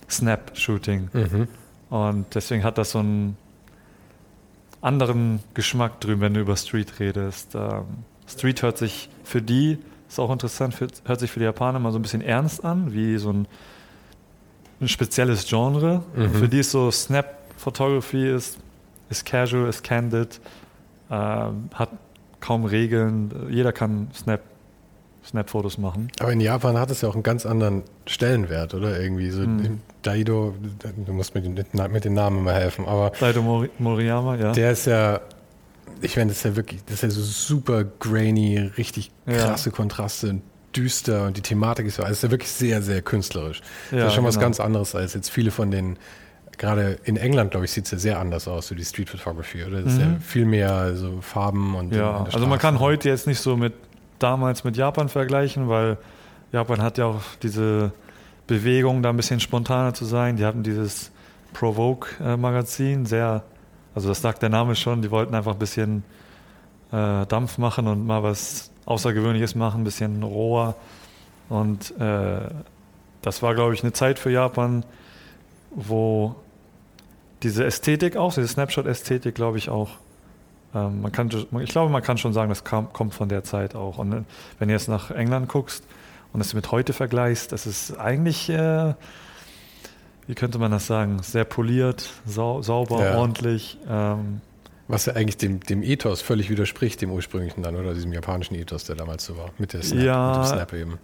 Snap 0.10 0.58
Shooting. 0.58 1.10
Mhm. 1.14 1.48
Und 1.90 2.26
deswegen 2.34 2.64
hat 2.64 2.78
das 2.78 2.92
so 2.92 3.00
einen 3.00 3.38
anderen 4.86 5.40
Geschmack 5.54 6.00
drüben, 6.00 6.22
wenn 6.22 6.34
du 6.34 6.42
über 6.42 6.56
Street 6.56 7.00
redest. 7.00 7.56
Ähm, 7.56 7.86
Street 8.28 8.62
hört 8.62 8.78
sich 8.78 9.10
für 9.24 9.42
die, 9.42 9.80
ist 10.08 10.20
auch 10.20 10.32
interessant, 10.32 10.80
hört 10.80 11.20
sich 11.20 11.32
für 11.32 11.40
die 11.40 11.46
Japaner 11.46 11.80
mal 11.80 11.92
so 11.92 12.00
ein 12.00 12.02
bisschen 12.02 12.22
ernst 12.22 12.64
an, 12.64 12.94
wie 12.94 13.18
so 13.18 13.32
ein, 13.32 13.48
ein 14.80 14.88
spezielles 14.88 15.48
Genre. 15.48 16.04
Mhm. 16.16 16.30
Für 16.34 16.48
die 16.48 16.60
ist 16.60 16.72
so 16.72 16.92
Snap 16.92 17.36
Photography 17.58 18.30
ist, 18.30 18.60
ist 19.10 19.26
casual, 19.26 19.68
ist 19.70 19.84
candid, 19.84 20.40
äh, 21.10 21.14
hat 21.14 21.90
kaum 22.40 22.66
Regeln. 22.66 23.32
Jeder 23.50 23.72
kann 23.72 24.10
Snap 24.14 24.42
Snap-Fotos 25.26 25.78
machen. 25.78 26.10
Aber 26.20 26.32
in 26.32 26.40
Japan 26.40 26.78
hat 26.78 26.92
es 26.92 27.02
ja 27.02 27.10
auch 27.10 27.14
einen 27.16 27.24
ganz 27.24 27.46
anderen 27.46 27.84
Stellenwert, 28.06 28.74
oder? 28.74 29.00
Irgendwie 29.00 29.30
so 29.32 29.42
Mhm. 29.42 29.82
Daido, 30.04 30.54
du 31.06 31.14
musst 31.14 31.34
mir 31.36 31.42
den, 31.42 31.56
mit 31.92 32.06
den 32.06 32.14
Namen 32.14 32.40
immer 32.40 32.54
helfen, 32.54 32.86
aber 32.86 33.12
Daido 33.20 33.42
Mori 33.42 33.70
Moriyama, 33.80 34.36
ja. 34.36 34.52
der 34.52 34.72
ist 34.72 34.86
ja, 34.86 35.20
ich 36.02 36.16
meine, 36.16 36.30
das 36.30 36.38
ist 36.38 36.44
ja 36.44 36.56
wirklich, 36.56 36.84
das 36.86 36.96
ist 36.96 37.02
ja 37.04 37.10
so 37.10 37.22
super 37.22 37.84
grainy, 37.84 38.60
richtig 38.78 39.12
Ja. 39.26 39.38
krasse 39.38 39.72
Kontraste 39.72 40.30
und 40.30 40.42
düster 40.76 41.26
und 41.26 41.38
die 41.38 41.42
Thematik 41.42 41.88
ist 41.88 41.98
ja, 41.98 42.04
also 42.04 42.14
ist 42.14 42.24
ja 42.24 42.32
wirklich 42.32 42.52
sehr, 42.52 42.82
sehr 42.82 43.02
künstlerisch. 43.02 43.62
das 43.92 44.00
Ja, 44.00 44.08
ist 44.08 44.14
schon 44.14 44.26
was 44.26 44.36
genau. 44.36 44.46
ganz 44.48 44.60
anderes 44.60 44.94
als 44.94 45.14
jetzt 45.14 45.30
viele 45.30 45.50
von 45.52 45.72
den, 45.72 45.98
gerade 46.58 47.00
in 47.04 47.18
England, 47.18 47.52
glaube 47.52 47.66
ich, 47.66 47.72
sieht 47.72 47.86
es 47.86 47.92
ja 47.92 47.98
sehr 47.98 48.20
anders 48.20 48.48
aus, 48.48 48.68
so 48.68 48.76
die 48.76 48.86
Street 48.86 49.10
Photography, 49.10 49.64
oder? 49.64 49.82
Das 49.82 49.94
ist 49.94 50.00
ja 50.02 50.08
Mhm. 50.08 50.20
viel 50.22 50.46
mehr 50.46 50.96
so 50.96 51.20
Farben 51.22 51.76
und 51.76 51.94
Ja, 51.96 52.26
also 52.32 52.46
man 52.46 52.60
kann 52.60 52.80
heute 52.80 53.10
jetzt 53.10 53.26
nicht 53.26 53.40
so 53.40 53.58
mit 53.58 53.74
damals 54.20 54.64
mit 54.64 54.78
Japan 54.78 55.10
vergleichen, 55.10 55.70
weil 55.70 55.98
Japan 56.52 56.82
hat 56.82 56.98
ja 56.98 57.06
auch 57.06 57.22
diese 57.42 57.92
Bewegung, 58.48 59.02
da 59.02 59.10
ein 59.10 59.18
bisschen 59.18 59.40
spontaner 59.40 59.94
zu 59.94 60.06
sein. 60.06 60.38
Die 60.38 60.46
hatten 60.46 60.64
dieses 60.64 61.12
Provoke-Magazin, 61.54 63.06
sehr, 63.06 63.44
also 63.94 64.10
das 64.10 64.22
sagt 64.22 64.42
der 64.42 64.50
Name 64.50 64.76
schon, 64.76 65.02
die 65.02 65.12
wollten 65.12 65.36
einfach 65.36 65.54
ein 65.54 65.60
bisschen 65.60 66.04
äh, 66.92 67.26
Dampf 67.26 67.58
machen 67.58 67.88
und 67.88 68.06
mal 68.06 68.24
was 68.24 68.72
Außergewöhnliches 68.86 69.56
machen, 69.56 69.82
ein 69.82 69.84
bisschen 69.84 70.22
roher. 70.22 70.76
Und 71.50 71.98
äh, 72.00 72.40
das 73.22 73.42
war, 73.42 73.56
glaube 73.56 73.74
ich, 73.74 73.84
eine 73.84 73.94
Zeit 73.94 74.20
für 74.20 74.30
Japan, 74.30 74.86
wo 75.72 76.36
diese 77.44 77.66
Ästhetik 77.66 78.16
auch, 78.18 78.34
diese 78.34 78.48
Snapshot-Ästhetik, 78.48 79.36
glaube 79.36 79.58
ich, 79.58 79.70
auch 79.70 79.90
ähm, 80.76 81.02
man 81.02 81.12
kann, 81.12 81.30
ich 81.62 81.70
glaube, 81.70 81.92
man 81.92 82.04
kann 82.04 82.18
schon 82.18 82.34
sagen, 82.34 82.50
das 82.50 82.64
kam, 82.64 82.92
kommt 82.94 83.14
von 83.14 83.30
der 83.30 83.44
Zeit 83.44 83.74
auch. 83.76 83.98
Und 83.98 84.12
äh, 84.14 84.22
wenn 84.60 84.68
du 84.68 84.74
jetzt 84.74 84.90
nach 84.90 85.10
England 85.12 85.48
guckst 85.50 85.84
und 86.34 86.42
es 86.42 86.54
mit 86.54 86.72
heute 86.72 86.92
vergleichst, 86.94 87.52
das 87.52 87.66
ist 87.66 87.98
eigentlich, 87.98 88.50
äh, 88.50 88.94
wie 90.28 90.36
könnte 90.36 90.60
man 90.60 90.72
das 90.72 90.86
sagen, 90.88 91.20
sehr 91.24 91.46
poliert, 91.46 92.10
sau, 92.26 92.62
sauber, 92.62 93.04
Ja. 93.04 93.18
ordentlich. 93.18 93.78
Ähm, 93.90 94.42
Was 94.88 95.06
ja 95.06 95.14
eigentlich 95.14 95.38
dem, 95.38 95.60
dem 95.62 95.82
Ethos 95.82 96.22
völlig 96.22 96.50
widerspricht, 96.50 97.02
dem 97.02 97.12
ursprünglichen 97.12 97.64
dann, 97.64 97.76
oder 97.76 97.94
diesem 97.94 98.12
japanischen 98.14 98.56
Ethos, 98.56 98.84
der 98.86 98.96
damals 98.96 99.26
so 99.26 99.38
war, 99.38 99.50
mit, 99.58 99.74
der 99.74 99.82
Snap, 99.82 100.04
Ja. 100.04 100.28
mit 100.28 100.36
dem 100.38 100.44
Snap 100.46 100.74
eben. 100.74 101.00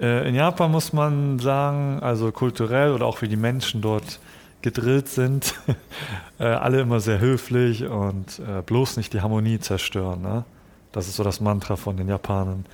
Äh, 0.00 0.28
in 0.28 0.34
Japan 0.34 0.70
muss 0.70 0.92
man 0.92 1.38
sagen, 1.38 2.00
also 2.00 2.32
kulturell 2.32 2.92
oder 2.92 3.06
auch 3.06 3.22
wie 3.22 3.28
die 3.28 3.36
Menschen 3.36 3.82
dort 3.82 4.20
gedrillt 4.62 5.08
sind, 5.08 5.54
äh, 6.38 6.44
alle 6.44 6.80
immer 6.80 7.00
sehr 7.00 7.18
höflich 7.20 7.84
und 7.86 8.38
äh, 8.40 8.62
bloß 8.62 8.96
nicht 8.96 9.12
die 9.12 9.20
Harmonie 9.20 9.58
zerstören. 9.60 10.22
Ne? 10.22 10.44
Das 10.92 11.08
ist 11.08 11.16
so 11.16 11.24
das 11.24 11.40
Mantra 11.40 11.76
von 11.76 11.96
den 11.96 12.08
Japanern. 12.08 12.64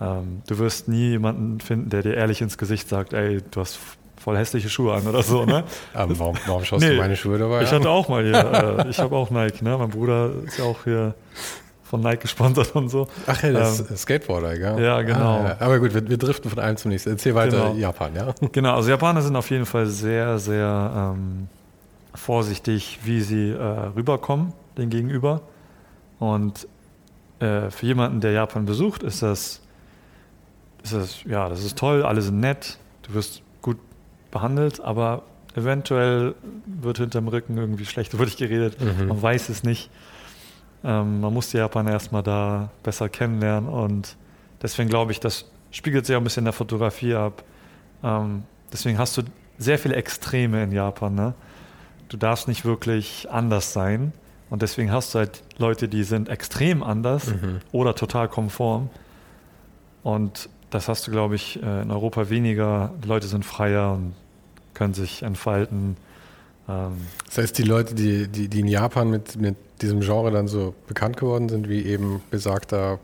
Ähm, 0.00 0.42
du 0.46 0.58
wirst 0.58 0.88
nie 0.88 1.10
jemanden 1.10 1.60
finden, 1.60 1.90
der 1.90 2.02
dir 2.02 2.14
ehrlich 2.14 2.40
ins 2.42 2.58
Gesicht 2.58 2.88
sagt, 2.88 3.12
ey, 3.12 3.42
du 3.50 3.60
hast 3.60 3.78
voll 4.18 4.36
hässliche 4.36 4.68
Schuhe 4.68 4.94
an 4.94 5.06
oder 5.06 5.22
so. 5.22 5.44
Ne? 5.44 5.64
Aber 5.94 6.18
warum, 6.18 6.36
warum 6.46 6.64
schaust 6.64 6.82
Nee, 6.82 6.90
du 6.94 6.96
meine 6.96 7.16
Schuhe 7.16 7.38
dabei 7.38 7.62
Ich 7.62 7.68
an? 7.70 7.76
hatte 7.80 7.90
auch 7.90 8.08
mal 8.08 8.24
hier, 8.24 8.84
äh, 8.86 8.88
ich 8.90 8.98
habe 8.98 9.14
auch 9.16 9.30
Nike, 9.30 9.62
ne? 9.62 9.76
Mein 9.78 9.90
Bruder 9.90 10.30
ist 10.44 10.58
ja 10.58 10.64
auch 10.64 10.84
hier 10.84 11.14
von 11.88 12.00
Nike 12.00 12.22
gesponsert 12.22 12.74
und 12.74 12.88
so. 12.88 13.06
Ach 13.26 13.42
ja, 13.42 13.52
das 13.52 13.80
Ähm, 13.80 13.86
ist 13.90 14.02
Skateboarder, 14.02 14.58
gell? 14.58 14.82
ja, 14.84 15.02
genau. 15.02 15.40
Ah, 15.40 15.48
ja. 15.48 15.56
Aber 15.60 15.78
gut, 15.78 15.94
wir, 15.94 16.08
wir 16.08 16.18
driften 16.18 16.50
von 16.50 16.58
einem 16.58 16.76
zum 16.76 16.90
nächsten. 16.90 17.10
Erzähl 17.10 17.34
weiter 17.34 17.68
Genau. 17.68 17.74
Japan, 17.74 18.14
ja? 18.14 18.34
Genau, 18.52 18.74
also 18.74 18.90
Japaner 18.90 19.22
sind 19.22 19.36
auf 19.36 19.48
jeden 19.50 19.66
Fall 19.66 19.86
sehr, 19.86 20.38
sehr 20.38 21.14
ähm, 21.16 21.48
vorsichtig, 22.14 22.98
wie 23.04 23.20
sie 23.20 23.50
äh, 23.50 23.62
rüberkommen, 23.94 24.52
den 24.78 24.90
Gegenüber. 24.90 25.42
Und 26.18 26.66
äh, 27.40 27.70
für 27.70 27.86
jemanden, 27.86 28.20
der 28.20 28.32
Japan 28.32 28.64
besucht, 28.64 29.02
ist 29.02 29.22
das, 29.22 29.60
ist 30.82 30.92
das, 30.94 31.22
ja, 31.24 31.48
das 31.48 31.64
ist 31.64 31.76
toll, 31.78 32.02
alle 32.04 32.22
sind 32.22 32.40
nett, 32.40 32.78
du 33.02 33.14
wirst 33.14 33.42
gut 33.62 33.76
behandelt, 34.30 34.80
aber 34.80 35.22
eventuell 35.54 36.34
wird 36.66 36.98
hinterm 36.98 37.28
Rücken 37.28 37.56
irgendwie 37.58 37.84
schlecht 37.86 38.12
über 38.14 38.24
dich 38.24 38.36
geredet. 38.38 38.76
Mhm. 38.80 39.08
Man 39.08 39.22
weiß 39.22 39.48
es 39.50 39.62
nicht. 39.62 39.90
Ähm, 40.84 41.20
man 41.20 41.32
muss 41.32 41.50
die 41.50 41.56
Japaner 41.58 41.92
erstmal 41.92 42.22
da 42.22 42.70
besser 42.82 43.08
kennenlernen 43.08 43.68
und 43.68 44.16
deswegen 44.62 44.88
glaube 44.88 45.12
ich, 45.12 45.20
das 45.20 45.46
spiegelt 45.70 46.06
sich 46.06 46.14
auch 46.16 46.20
ein 46.20 46.24
bisschen 46.24 46.42
in 46.42 46.46
der 46.46 46.52
Fotografie 46.52 47.14
ab. 47.14 47.42
Ähm, 48.04 48.44
deswegen 48.72 48.98
hast 48.98 49.16
du 49.16 49.22
sehr 49.58 49.78
viele 49.78 49.96
Extreme 49.96 50.62
in 50.64 50.72
Japan. 50.72 51.14
Ne? 51.14 51.34
Du 52.08 52.16
darfst 52.16 52.46
nicht 52.46 52.64
wirklich 52.64 53.28
anders 53.30 53.72
sein 53.72 54.12
und 54.50 54.62
deswegen 54.62 54.92
hast 54.92 55.14
du 55.14 55.18
halt 55.20 55.42
Leute, 55.58 55.88
die 55.88 56.04
sind 56.04 56.28
extrem 56.28 56.82
anders 56.82 57.26
Mhm. 57.28 57.60
oder 57.72 57.94
total 57.94 58.28
konform. 58.28 58.90
Und 60.02 60.48
das 60.70 60.88
hast 60.88 61.06
du, 61.06 61.10
glaube 61.10 61.34
ich, 61.34 61.62
äh, 61.62 61.82
in 61.82 61.90
Europa 61.90 62.28
weniger. 62.30 62.92
Die 63.02 63.08
Leute 63.08 63.26
sind 63.26 63.44
freier 63.44 63.92
und 63.94 64.14
können 64.74 64.94
sich 64.94 65.22
entfalten. 65.22 65.96
Ähm, 66.68 66.92
Das 67.26 67.38
heißt, 67.38 67.58
die 67.58 67.62
Leute, 67.62 67.94
die, 67.94 68.28
die, 68.28 68.48
die 68.48 68.60
in 68.60 68.68
Japan 68.68 69.08
mit, 69.10 69.36
mit 69.40 69.56
diesem 69.82 70.00
Genre 70.00 70.30
dann 70.30 70.48
so 70.48 70.74
bekannt 70.88 71.16
geworden 71.16 71.48
sind, 71.48 71.68
wie 71.68 71.82
eben 71.84 72.22
besagter 72.30 72.98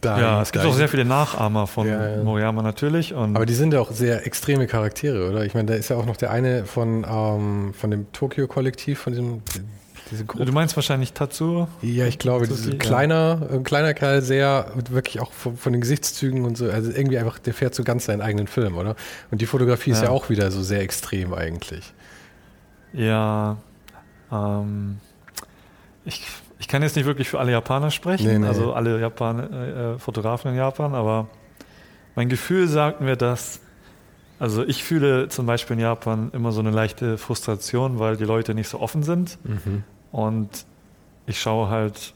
Dai- 0.00 0.20
ja, 0.20 0.42
es 0.42 0.50
gibt 0.50 0.64
Dai- 0.64 0.68
auch 0.68 0.74
sehr 0.74 0.88
viele 0.88 1.04
Nachahmer 1.04 1.66
von 1.68 1.86
Ja, 1.86 2.16
ja. 2.16 2.22
Moriyama 2.24 2.60
natürlich. 2.62 3.14
Aber 3.14 3.46
die 3.46 3.54
sind 3.54 3.72
ja 3.72 3.80
auch 3.80 3.92
sehr 3.92 4.26
extreme 4.26 4.66
Charaktere, 4.66 5.30
oder? 5.30 5.44
Ich 5.44 5.54
meine, 5.54 5.66
da 5.68 5.74
ist 5.74 5.90
ja 5.90 5.96
auch 5.96 6.06
noch 6.06 6.16
der 6.16 6.32
eine 6.32 6.64
von, 6.64 7.06
ähm, 7.08 7.72
von 7.72 7.90
dem 7.92 8.10
Tokio-Kollektiv, 8.12 8.98
von 8.98 9.12
diesem, 9.12 9.42
diese 10.10 10.24
Gruppe. 10.24 10.44
du 10.44 10.52
meinst 10.52 10.74
wahrscheinlich 10.74 11.12
Tatsuo? 11.12 11.68
Ja, 11.82 12.06
ich 12.06 12.18
glaube, 12.18 12.48
die- 12.48 12.78
kleiner, 12.78 13.46
ein 13.52 13.62
kleiner 13.62 13.94
Kerl, 13.94 14.22
sehr, 14.22 14.72
wirklich 14.90 15.20
auch 15.20 15.30
von, 15.32 15.56
von 15.56 15.72
den 15.72 15.80
Gesichtszügen 15.80 16.44
und 16.46 16.58
so, 16.58 16.68
also 16.68 16.90
irgendwie 16.90 17.18
einfach, 17.18 17.38
der 17.38 17.54
fährt 17.54 17.72
so 17.76 17.84
ganz 17.84 18.06
seinen 18.06 18.22
eigenen 18.22 18.48
Film, 18.48 18.76
oder? 18.76 18.96
Und 19.30 19.40
die 19.40 19.46
Fotografie 19.46 19.92
ist 19.92 19.98
Ja. 19.98 20.06
ja 20.06 20.10
auch 20.10 20.30
wieder 20.30 20.50
so 20.50 20.62
sehr 20.64 20.80
extrem 20.80 21.32
eigentlich. 21.32 21.92
Ja, 22.92 23.56
ähm, 24.30 24.98
ich, 26.04 26.26
ich 26.58 26.68
kann 26.68 26.82
jetzt 26.82 26.96
nicht 26.96 27.06
wirklich 27.06 27.28
für 27.28 27.38
alle 27.40 27.52
Japaner 27.52 27.90
sprechen, 27.90 28.26
Nee, 28.26 28.38
nee. 28.38 28.46
also 28.46 28.72
alle 28.72 29.00
Japan, 29.00 29.52
äh, 29.52 29.94
äh, 29.94 29.98
Fotografen 29.98 30.50
in 30.52 30.56
Japan, 30.56 30.94
aber 30.94 31.28
mein 32.14 32.28
Gefühl 32.28 32.68
sagt 32.68 33.00
mir 33.00 33.16
das. 33.16 33.60
Also 34.38 34.64
ich 34.64 34.82
fühle 34.82 35.28
zum 35.28 35.46
Beispiel 35.46 35.74
in 35.74 35.82
Japan 35.82 36.30
immer 36.32 36.50
so 36.50 36.60
eine 36.60 36.70
leichte 36.70 37.16
Frustration, 37.16 37.98
weil 38.00 38.16
die 38.16 38.24
Leute 38.24 38.54
nicht 38.54 38.68
so 38.68 38.80
offen 38.80 39.04
sind 39.04 39.38
und 40.10 40.66
ich 41.26 41.40
schaue 41.40 41.68
halt, 41.68 42.12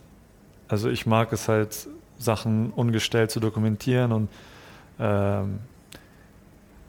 also 0.66 0.88
ich 0.90 1.06
mag 1.06 1.33
es 1.33 1.49
halt, 1.49 1.88
Sachen 2.18 2.71
ungestellt 2.71 3.30
zu 3.30 3.40
dokumentieren 3.40 4.11
und 4.11 4.28
ähm, 4.99 5.59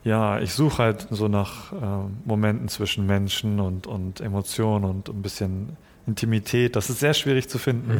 ja, 0.07 0.39
ich 0.39 0.53
suche 0.53 0.83
halt 0.83 1.07
so 1.11 1.27
nach 1.27 1.73
ähm, 1.73 2.19
Momenten 2.23 2.69
zwischen 2.69 3.05
Menschen 3.05 3.59
und, 3.59 3.87
und 3.87 4.21
Emotionen 4.21 4.85
und 4.85 5.09
ein 5.09 5.21
bisschen 5.21 5.75
Intimität. 6.07 6.77
Das 6.77 6.89
ist 6.89 7.01
sehr 7.01 7.13
schwierig 7.13 7.49
zu 7.49 7.59
finden. 7.59 7.91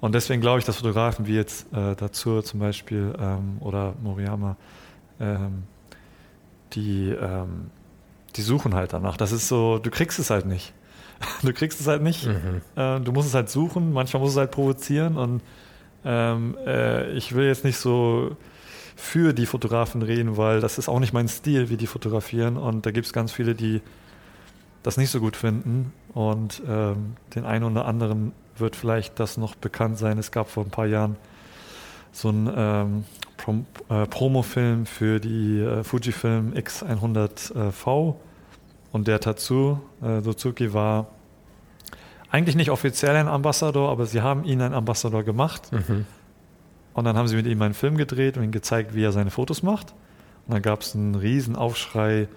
Und 0.00 0.14
deswegen 0.14 0.40
glaube 0.40 0.60
ich, 0.60 0.64
dass 0.64 0.76
Fotografen 0.76 1.26
wie 1.26 1.34
jetzt 1.34 1.70
äh, 1.74 1.94
dazu 1.94 2.40
zum 2.40 2.60
Beispiel 2.60 3.14
ähm, 3.20 3.58
oder 3.60 3.92
Moriyama, 4.02 4.56
ähm, 5.20 5.64
die, 6.72 7.10
ähm, 7.10 7.70
die 8.36 8.42
suchen 8.42 8.74
halt 8.74 8.94
danach. 8.94 9.18
Das 9.18 9.30
ist 9.30 9.46
so, 9.46 9.78
du 9.78 9.90
kriegst 9.90 10.18
es 10.18 10.30
halt 10.30 10.46
nicht. 10.46 10.72
Du 11.42 11.52
kriegst 11.52 11.78
es 11.82 11.86
halt 11.86 12.00
nicht. 12.00 12.26
Äh, 12.76 13.00
du 13.00 13.12
musst 13.12 13.28
es 13.28 13.34
halt 13.34 13.50
suchen, 13.50 13.92
manchmal 13.92 14.22
musst 14.22 14.36
du 14.36 14.40
es 14.40 14.40
halt 14.40 14.52
provozieren 14.52 15.18
und 15.18 15.42
ähm, 16.02 16.56
äh, 16.66 17.12
ich 17.12 17.34
will 17.34 17.44
jetzt 17.44 17.62
nicht 17.62 17.76
so 17.76 18.38
für 19.00 19.32
die 19.32 19.46
Fotografen 19.46 20.02
reden, 20.02 20.36
weil 20.36 20.60
das 20.60 20.78
ist 20.78 20.88
auch 20.88 21.00
nicht 21.00 21.12
mein 21.12 21.26
Stil, 21.26 21.70
wie 21.70 21.76
die 21.76 21.86
fotografieren 21.86 22.56
und 22.56 22.84
da 22.84 22.90
gibt 22.90 23.06
es 23.06 23.12
ganz 23.12 23.32
viele, 23.32 23.54
die 23.54 23.80
das 24.82 24.96
nicht 24.96 25.10
so 25.10 25.20
gut 25.20 25.36
finden 25.36 25.92
und 26.12 26.62
ähm, 26.68 27.16
den 27.34 27.44
einen 27.44 27.64
oder 27.64 27.86
anderen 27.86 28.32
wird 28.56 28.76
vielleicht 28.76 29.18
das 29.18 29.36
noch 29.36 29.54
bekannt 29.54 29.98
sein. 29.98 30.18
Es 30.18 30.30
gab 30.30 30.48
vor 30.48 30.64
ein 30.64 30.70
paar 30.70 30.86
Jahren 30.86 31.16
so 32.12 32.28
ein 32.28 32.50
ähm, 32.54 33.04
Prom 33.36 33.66
äh, 33.88 34.06
Promofilm 34.06 34.84
für 34.84 35.18
die 35.18 35.60
äh, 35.60 35.82
Fujifilm 35.82 36.52
X100V 36.52 38.16
und 38.92 39.08
der 39.08 39.20
Tatsu 39.20 39.78
äh, 40.02 40.20
Suzuki 40.20 40.74
war 40.74 41.06
eigentlich 42.30 42.54
nicht 42.54 42.70
offiziell 42.70 43.16
ein 43.16 43.28
Ambassador, 43.28 43.90
aber 43.90 44.06
sie 44.06 44.20
haben 44.20 44.44
ihn 44.44 44.60
ein 44.60 44.74
Ambassador 44.74 45.22
gemacht. 45.24 45.72
Mhm. 45.72 46.06
Und 46.94 47.04
dann 47.04 47.16
haben 47.16 47.28
sie 47.28 47.36
mit 47.36 47.46
ihm 47.46 47.60
einen 47.62 47.74
Film 47.74 47.96
gedreht 47.96 48.36
und 48.36 48.44
ihm 48.44 48.52
gezeigt, 48.52 48.94
wie 48.94 49.04
er 49.04 49.12
seine 49.12 49.30
Fotos 49.30 49.62
macht. 49.62 49.94
Und 50.46 50.54
dann 50.54 50.62
gab 50.62 50.80
es 50.82 50.94
einen 50.94 51.14
riesen 51.14 51.56
Aufschrei, 51.56 52.28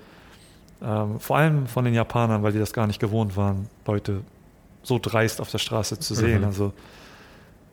ähm, 0.82 1.20
vor 1.20 1.38
allem 1.38 1.68
von 1.68 1.86
den 1.86 1.94
Japanern, 1.94 2.44
weil 2.44 2.52
die 2.52 2.60
das 2.60 2.74
gar 2.74 2.88
nicht 2.88 3.00
gewohnt 3.00 3.36
waren, 3.38 3.68
Leute 3.88 4.22
so 4.84 5.00
dreist 5.00 5.42
auf 5.42 5.50
der 5.50 5.60
Straße 5.60 6.00
zu 6.00 6.14
sehen. 6.14 6.42
Mhm. 6.42 6.46
Also 6.54 6.74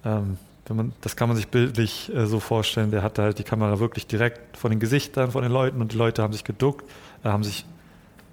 ähm, 0.04 0.38
wenn 0.66 0.76
man, 0.76 0.92
das 1.00 1.16
kann 1.16 1.28
man 1.28 1.36
sich 1.36 1.48
bildlich 1.48 2.14
äh, 2.14 2.26
so 2.26 2.38
vorstellen, 2.38 2.90
der 2.90 3.02
hatte 3.02 3.22
halt 3.22 3.38
die 3.38 3.42
Kamera 3.42 3.80
wirklich 3.80 4.06
direkt 4.06 4.56
vor 4.56 4.70
den 4.70 4.78
Gesichtern 4.78 5.32
von 5.32 5.42
den 5.42 5.50
Leuten 5.50 5.80
und 5.80 5.92
die 5.92 5.96
Leute 5.96 6.22
haben 6.22 6.32
sich 6.32 6.44
geduckt, 6.44 6.88
äh, 7.24 7.28
haben 7.28 7.42
sich, 7.42 7.66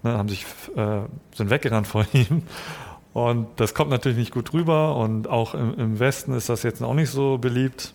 ne, 0.04 0.18
haben 0.18 0.30
sich 0.30 0.46
äh, 0.75 1.00
sind 1.36 1.50
weggerannt 1.50 1.88
vor 1.88 2.06
ihm. 2.13 2.44
Und 3.13 3.48
das 3.56 3.74
kommt 3.74 3.89
natürlich 3.89 4.20
nicht 4.20 4.32
gut 4.32 4.54
rüber 4.54 4.96
und 4.98 5.27
auch 5.27 5.56
im, 5.56 5.74
im 5.80 6.00
Westen 6.00 6.34
ist 6.34 6.50
das 6.50 6.62
jetzt 6.62 6.84
auch 6.84 6.94
nicht 6.94 7.10
so 7.10 7.39
beliebt. 7.39 7.94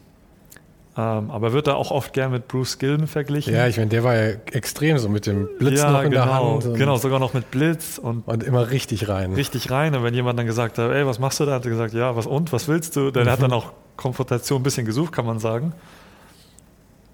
Ähm, 0.94 1.30
aber 1.30 1.54
wird 1.54 1.68
da 1.68 1.74
auch 1.74 1.90
oft 1.90 2.12
gern 2.12 2.32
mit 2.32 2.48
Bruce 2.48 2.78
Gilden 2.78 3.06
verglichen. 3.06 3.54
Ja, 3.54 3.66
ich 3.66 3.78
meine, 3.78 3.88
der 3.88 4.04
war 4.04 4.14
ja 4.14 4.34
extrem 4.52 4.98
so 4.98 5.08
mit 5.08 5.26
dem 5.26 5.48
Blitz 5.58 5.80
ja, 5.80 5.90
noch 5.90 6.02
in 6.02 6.10
genau, 6.10 6.24
der 6.24 6.64
Hand. 6.66 6.78
Genau, 6.78 6.96
sogar 6.98 7.18
noch 7.18 7.32
mit 7.32 7.50
Blitz 7.50 7.96
und 7.96 8.28
und 8.28 8.42
immer 8.42 8.70
richtig 8.70 9.08
rein. 9.08 9.32
richtig 9.32 9.70
rein. 9.70 9.94
Und 9.94 10.02
wenn 10.04 10.12
jemand 10.12 10.38
dann 10.38 10.44
gesagt 10.46 10.76
hat, 10.76 10.90
ey, 10.90 11.06
was 11.06 11.18
machst 11.18 11.40
du 11.40 11.46
da? 11.46 11.52
Hat 11.54 11.64
er 11.64 11.70
gesagt, 11.70 11.94
ja, 11.94 12.14
was 12.14 12.26
und, 12.26 12.52
was 12.52 12.68
willst 12.68 12.94
du? 12.96 13.10
Dann 13.10 13.26
hat 13.30 13.38
Mhm. 13.38 13.42
dann 13.44 13.52
auch 13.54 13.72
Konfrontation 13.96 14.60
ein 14.60 14.62
bisschen 14.64 14.84
gesucht, 14.84 15.12
kann 15.12 15.24
man 15.24 15.38
sagen. 15.38 15.72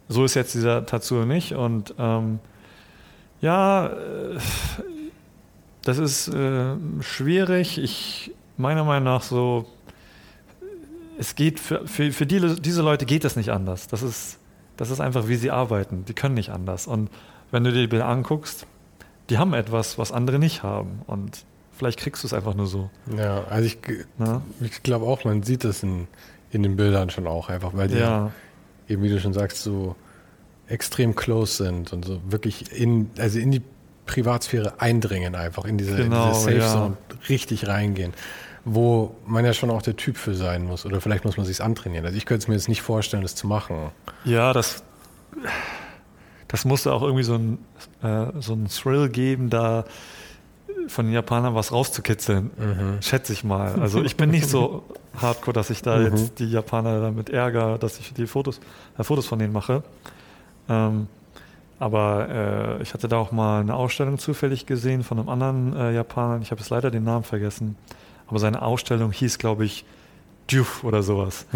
So 0.08 0.25
ist 0.25 0.35
jetzt 0.35 0.54
dieser 0.54 0.85
Tatsuo 0.85 1.25
nicht. 1.25 1.52
Und 1.52 1.94
ähm, 2.00 2.40
ja, 3.40 3.87
äh, 3.87 4.38
das 5.85 5.99
ist 5.99 6.28
äh, 6.28 6.75
schwierig. 7.00 7.78
Ich 7.78 8.32
meiner 8.56 8.82
Meinung 8.82 9.04
nach 9.04 9.23
so, 9.23 9.66
es 11.18 11.34
geht 11.34 11.60
für, 11.60 11.87
für, 11.87 12.12
für 12.12 12.26
die, 12.26 12.40
diese 12.60 12.82
Leute 12.82 13.04
geht 13.04 13.25
das 13.25 13.37
nicht 13.37 13.50
anders. 13.50 13.88
Das 13.88 14.02
ist, 14.02 14.38
das 14.76 14.90
ist 14.90 15.00
einfach, 15.00 15.28
wie 15.28 15.37
sie 15.37 15.50
arbeiten. 15.50 16.04
Die 16.06 16.14
können 16.14 16.34
nicht 16.34 16.50
anders. 16.50 16.87
Und 16.87 17.10
wenn 17.50 17.64
du 17.64 17.72
dir 17.72 17.80
die 17.80 17.87
Bilder 17.88 18.06
anguckst, 18.06 18.66
die 19.28 19.38
haben 19.38 19.52
etwas, 19.52 19.98
was 19.98 20.12
andere 20.12 20.38
nicht 20.38 20.62
haben. 20.62 21.02
Und 21.06 21.44
vielleicht 21.76 21.98
kriegst 21.98 22.22
du 22.22 22.26
es 22.28 22.32
einfach 22.32 22.54
nur 22.54 22.66
so. 22.66 22.88
Ja, 23.16 23.44
also 23.50 23.66
ich, 23.66 23.78
ich 24.60 24.82
glaube 24.82 25.06
auch, 25.06 25.25
man 25.25 25.42
sieht 25.42 25.64
das 25.64 25.82
in, 25.82 26.06
in 26.50 26.62
den 26.62 26.76
Bildern 26.76 27.10
schon 27.10 27.26
auch 27.26 27.48
einfach, 27.48 27.72
weil 27.75 27.88
die 27.88 27.96
Ja, 27.96 28.30
eben, 28.88 29.02
wie 29.02 29.08
du 29.08 29.20
schon 29.20 29.32
sagst, 29.32 29.62
so 29.62 29.96
extrem 30.68 31.16
close 31.16 31.64
sind 31.64 31.92
und 31.92 32.04
so 32.04 32.20
wirklich 32.28 32.72
in, 32.72 33.10
also 33.18 33.38
in 33.38 33.50
die 33.50 33.62
Privatsphäre 34.06 34.80
eindringen 34.80 35.34
einfach, 35.34 35.64
in 35.64 35.78
diese, 35.78 35.92
in 35.92 36.10
Genau, 36.10 36.28
diese 36.28 36.40
Safe 36.40 36.58
ja. 36.58 36.72
Zone 36.72 36.96
richtig 37.28 37.66
reingehen. 37.66 38.12
Wo 38.70 39.14
man 39.26 39.44
ja 39.44 39.52
schon 39.54 39.70
auch 39.70 39.82
der 39.82 39.96
Typ 39.96 40.16
für 40.16 40.34
sein 40.34 40.64
muss. 40.64 40.84
Oder 40.84 41.00
vielleicht 41.00 41.25
muss 41.25 41.37
man 41.37 41.46
sich 41.46 41.62
antrainieren. 41.62 42.04
Also 42.04 42.16
ich 42.18 42.26
könnte 42.26 42.42
es 42.42 42.48
mir 42.48 42.54
jetzt 42.54 42.68
nicht 42.68 42.82
vorstellen, 42.82 43.22
das 43.22 43.34
zu 43.34 43.46
machen. 43.46 43.76
ja 44.25 44.52
das, 44.52 44.82
das 46.48 46.64
musste 46.64 46.92
auch 46.92 47.02
irgendwie 47.02 47.22
so 47.25 47.34
ein, 47.34 47.58
äh, 48.02 48.26
so 48.40 48.54
ein 48.54 48.68
Thrill 48.68 49.08
geben, 49.08 49.50
da 49.50 49.84
von 50.88 51.04
den 51.06 51.12
Japanern 51.14 51.54
was 51.54 51.70
rauszukitzeln. 51.72 52.98
Schätze 53.02 53.32
ich 53.34 53.44
mal. 53.44 53.78
Also 53.80 54.02
ich 54.02 54.16
bin 54.16 54.30
nicht 54.30 54.48
so 54.48 54.84
hardcore, 55.20 55.52
dass 55.54 55.68
ich 55.70 55.82
da 55.82 55.96
Mhm. 55.98 56.04
jetzt 56.06 56.38
die 56.38 56.46
Japaner 56.50 57.00
damit 57.00 57.28
ärgere, 57.30 57.78
dass 57.78 57.98
ich 57.98 58.14
die 58.14 58.26
Fotos, 58.26 58.60
äh, 58.98 59.04
Fotos 59.04 59.26
von 59.26 59.38
denen 59.38 59.52
mache. 59.52 59.82
Ähm, 60.68 61.08
aber 61.78 62.28
äh, 62.78 62.82
ich 62.82 62.94
hatte 62.94 63.06
da 63.08 63.18
auch 63.18 63.32
mal 63.32 63.60
eine 63.60 63.75
Ausstellung 63.75 64.18
zufällig 64.18 64.66
gesehen 64.66 65.04
von 65.04 65.18
einem 65.18 65.28
anderen 65.28 65.76
äh, 65.76 65.92
Japaner. 65.92 66.40
Ich 66.42 66.50
habe 66.50 66.60
jetzt 66.60 66.70
leider 66.70 66.90
den 66.90 67.04
Namen 67.04 67.25
vergessen. 67.25 67.76
Aber 68.28 68.38
seine 68.38 68.62
Ausstellung 68.62 69.12
hieß, 69.12 69.38
glaube 69.38 69.64
ich, 69.64 69.85
Duf 70.50 70.85
oder 70.85 71.03
sowas. 71.03 71.46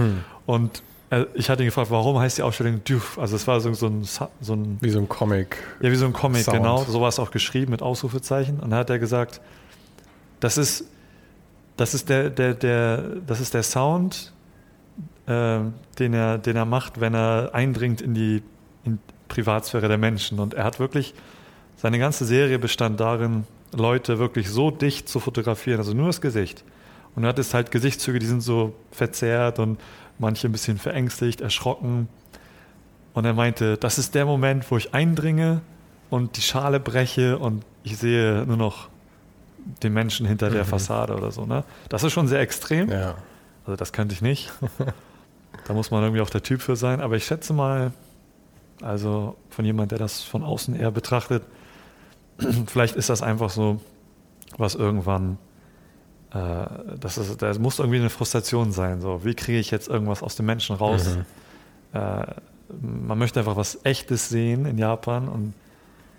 Und 0.46 0.82
äh, 1.10 1.26
ich 1.34 1.50
hatte 1.50 1.62
ihn 1.62 1.66
gefragt, 1.66 1.90
warum 1.90 2.18
heißt 2.18 2.38
die 2.38 2.42
Ausstellung 2.42 2.82
Duf? 2.84 3.18
Also 3.18 3.36
es 3.36 3.46
war 3.46 3.60
so, 3.60 3.72
so, 3.74 3.86
ein, 3.86 4.02
so 4.40 4.54
ein 4.54 4.78
Wie 4.80 4.90
so 4.90 4.98
ein 4.98 5.08
Comic. 5.08 5.56
ja, 5.80 5.90
wie 5.90 5.96
so 5.96 6.06
ein 6.06 6.12
Comic, 6.12 6.44
Sound. 6.44 6.58
genau. 6.58 6.84
So 6.84 7.00
war 7.00 7.08
es 7.08 7.18
auch 7.18 7.30
geschrieben 7.30 7.70
mit 7.70 7.82
Ausrufezeichen. 7.82 8.60
Und 8.60 8.70
dann 8.70 8.80
hat 8.80 8.90
er 8.90 8.98
gesagt, 8.98 9.40
das 10.40 10.58
ist, 10.58 10.86
das 11.76 11.94
ist 11.94 12.08
der, 12.08 12.30
der, 12.30 12.54
der, 12.54 13.02
das 13.26 13.40
ist 13.40 13.54
der 13.54 13.62
Sound, 13.62 14.32
äh, 15.26 15.60
den, 15.98 16.14
er, 16.14 16.38
den 16.38 16.56
er 16.56 16.64
macht, 16.64 17.00
wenn 17.00 17.14
er 17.14 17.50
eindringt 17.52 18.00
in 18.00 18.14
die 18.14 18.42
in 18.84 18.98
Privatsphäre 19.28 19.88
der 19.88 19.98
Menschen. 19.98 20.38
Und 20.38 20.54
er 20.54 20.64
hat 20.64 20.80
wirklich, 20.80 21.14
seine 21.76 21.98
ganze 21.98 22.24
Serie 22.24 22.58
bestand 22.58 23.00
darin, 23.00 23.44
Leute 23.74 24.18
wirklich 24.18 24.50
so 24.50 24.70
dicht 24.70 25.08
zu 25.08 25.20
fotografieren, 25.20 25.78
also 25.78 25.94
nur 25.94 26.06
das 26.06 26.20
Gesicht. 26.20 26.64
Und 27.14 27.24
er 27.24 27.30
hat 27.30 27.38
es 27.38 27.54
halt 27.54 27.70
Gesichtszüge, 27.70 28.18
die 28.18 28.26
sind 28.26 28.40
so 28.42 28.74
verzerrt 28.90 29.58
und 29.58 29.78
manche 30.18 30.48
ein 30.48 30.52
bisschen 30.52 30.78
verängstigt, 30.78 31.40
erschrocken. 31.40 32.08
Und 33.14 33.24
er 33.24 33.34
meinte, 33.34 33.76
das 33.76 33.98
ist 33.98 34.14
der 34.14 34.24
Moment, 34.24 34.70
wo 34.70 34.76
ich 34.76 34.94
eindringe 34.94 35.60
und 36.10 36.36
die 36.36 36.42
Schale 36.42 36.80
breche 36.80 37.38
und 37.38 37.64
ich 37.82 37.98
sehe 37.98 38.44
nur 38.46 38.56
noch 38.56 38.88
den 39.82 39.92
Menschen 39.92 40.26
hinter 40.26 40.50
der 40.50 40.64
Mhm. 40.64 40.68
Fassade 40.68 41.14
oder 41.14 41.30
so. 41.30 41.44
Ne? 41.44 41.64
Das 41.88 42.02
ist 42.02 42.12
schon 42.12 42.28
sehr 42.28 42.40
extrem. 42.40 42.90
Ja. 42.90 43.16
Also 43.66 43.76
das 43.76 43.92
könnte 43.92 44.14
ich 44.14 44.22
nicht. 44.22 44.52
da 45.66 45.74
muss 45.74 45.90
man 45.90 46.02
irgendwie 46.02 46.20
auch 46.22 46.30
der 46.30 46.42
Typ 46.42 46.62
für 46.62 46.76
sein. 46.76 47.00
Aber 47.00 47.16
ich 47.16 47.24
schätze 47.24 47.52
mal, 47.52 47.92
also 48.80 49.36
von 49.50 49.64
jemand, 49.64 49.92
der 49.92 49.98
das 49.98 50.22
von 50.22 50.42
außen 50.42 50.74
eher 50.74 50.90
betrachtet, 50.90 51.44
vielleicht 52.66 52.96
ist 52.96 53.08
das 53.08 53.22
einfach 53.22 53.50
so, 53.50 53.80
was 54.58 54.74
irgendwann, 54.74 55.38
äh, 56.32 56.66
das, 57.00 57.18
ist, 57.18 57.40
das 57.42 57.58
muss 57.58 57.78
irgendwie 57.78 57.98
eine 57.98 58.10
Frustration 58.10 58.72
sein. 58.72 59.00
So, 59.00 59.24
wie 59.24 59.34
kriege 59.34 59.58
ich 59.58 59.70
jetzt 59.70 59.88
irgendwas 59.88 60.22
aus 60.22 60.36
dem 60.36 60.46
Menschen 60.46 60.76
raus? 60.76 61.16
Mhm. 61.16 61.98
Äh, 61.98 62.24
man 62.80 63.18
möchte 63.18 63.40
einfach 63.40 63.56
was 63.56 63.84
Echtes 63.84 64.28
sehen 64.28 64.64
in 64.66 64.78
Japan 64.78 65.28
und 65.28 65.54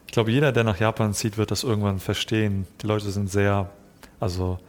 ich 0.06 0.13
glaube, 0.13 0.30
jeder, 0.32 0.52
der 0.52 0.63
nach 0.63 0.80
Japan 0.80 1.13
zieht, 1.15 1.38
wird 1.39 1.49
das 1.49 1.63
irgendwann 1.63 1.97
verstehen. 1.99 2.67
Die 2.84 2.88
Leute 2.88 3.10
sind 3.10 3.32
sehr, 3.32 3.71
also 4.19 4.60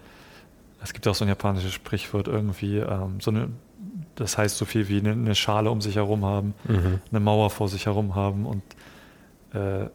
es 0.82 0.94
gibt 0.94 1.06
auch 1.06 1.14
so 1.14 1.24
ein 1.26 1.28
japanisches 1.28 1.74
Sprichwort 1.74 2.28
irgendwie, 2.28 2.78
ähm, 2.78 3.20
so 3.20 3.30
eine, 3.30 3.48
das 4.14 4.38
heißt 4.38 4.56
so 4.56 4.64
viel 4.64 4.88
wie 4.88 4.98
eine, 5.00 5.10
eine 5.12 5.34
Schale 5.34 5.70
um 5.70 5.82
sich 5.82 5.96
herum 5.96 6.24
haben, 6.24 6.54
Mhm. 6.66 7.00
eine 7.10 7.20
Mauer 7.20 7.50
vor 7.50 7.68
sich 7.68 7.84
herum 7.84 8.14
haben 8.14 8.46
und 8.46 8.62
äh, 9.52 9.88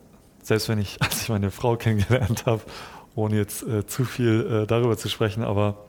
selbst 0.49 0.67
wenn 0.67 0.79
ich, 0.79 0.97
als 1.01 1.21
ich 1.21 1.29
meine 1.29 1.49
Frau 1.51 1.77
kennengelernt 1.77 2.45
habe, 2.45 2.61
ohne 3.15 3.37
jetzt 3.37 3.63
äh, 3.65 3.85
zu 3.87 4.03
viel 4.03 4.63
äh, 4.63 4.67
darüber 4.67 4.97
zu 4.97 5.07
sprechen, 5.09 5.43
aber 5.43 5.85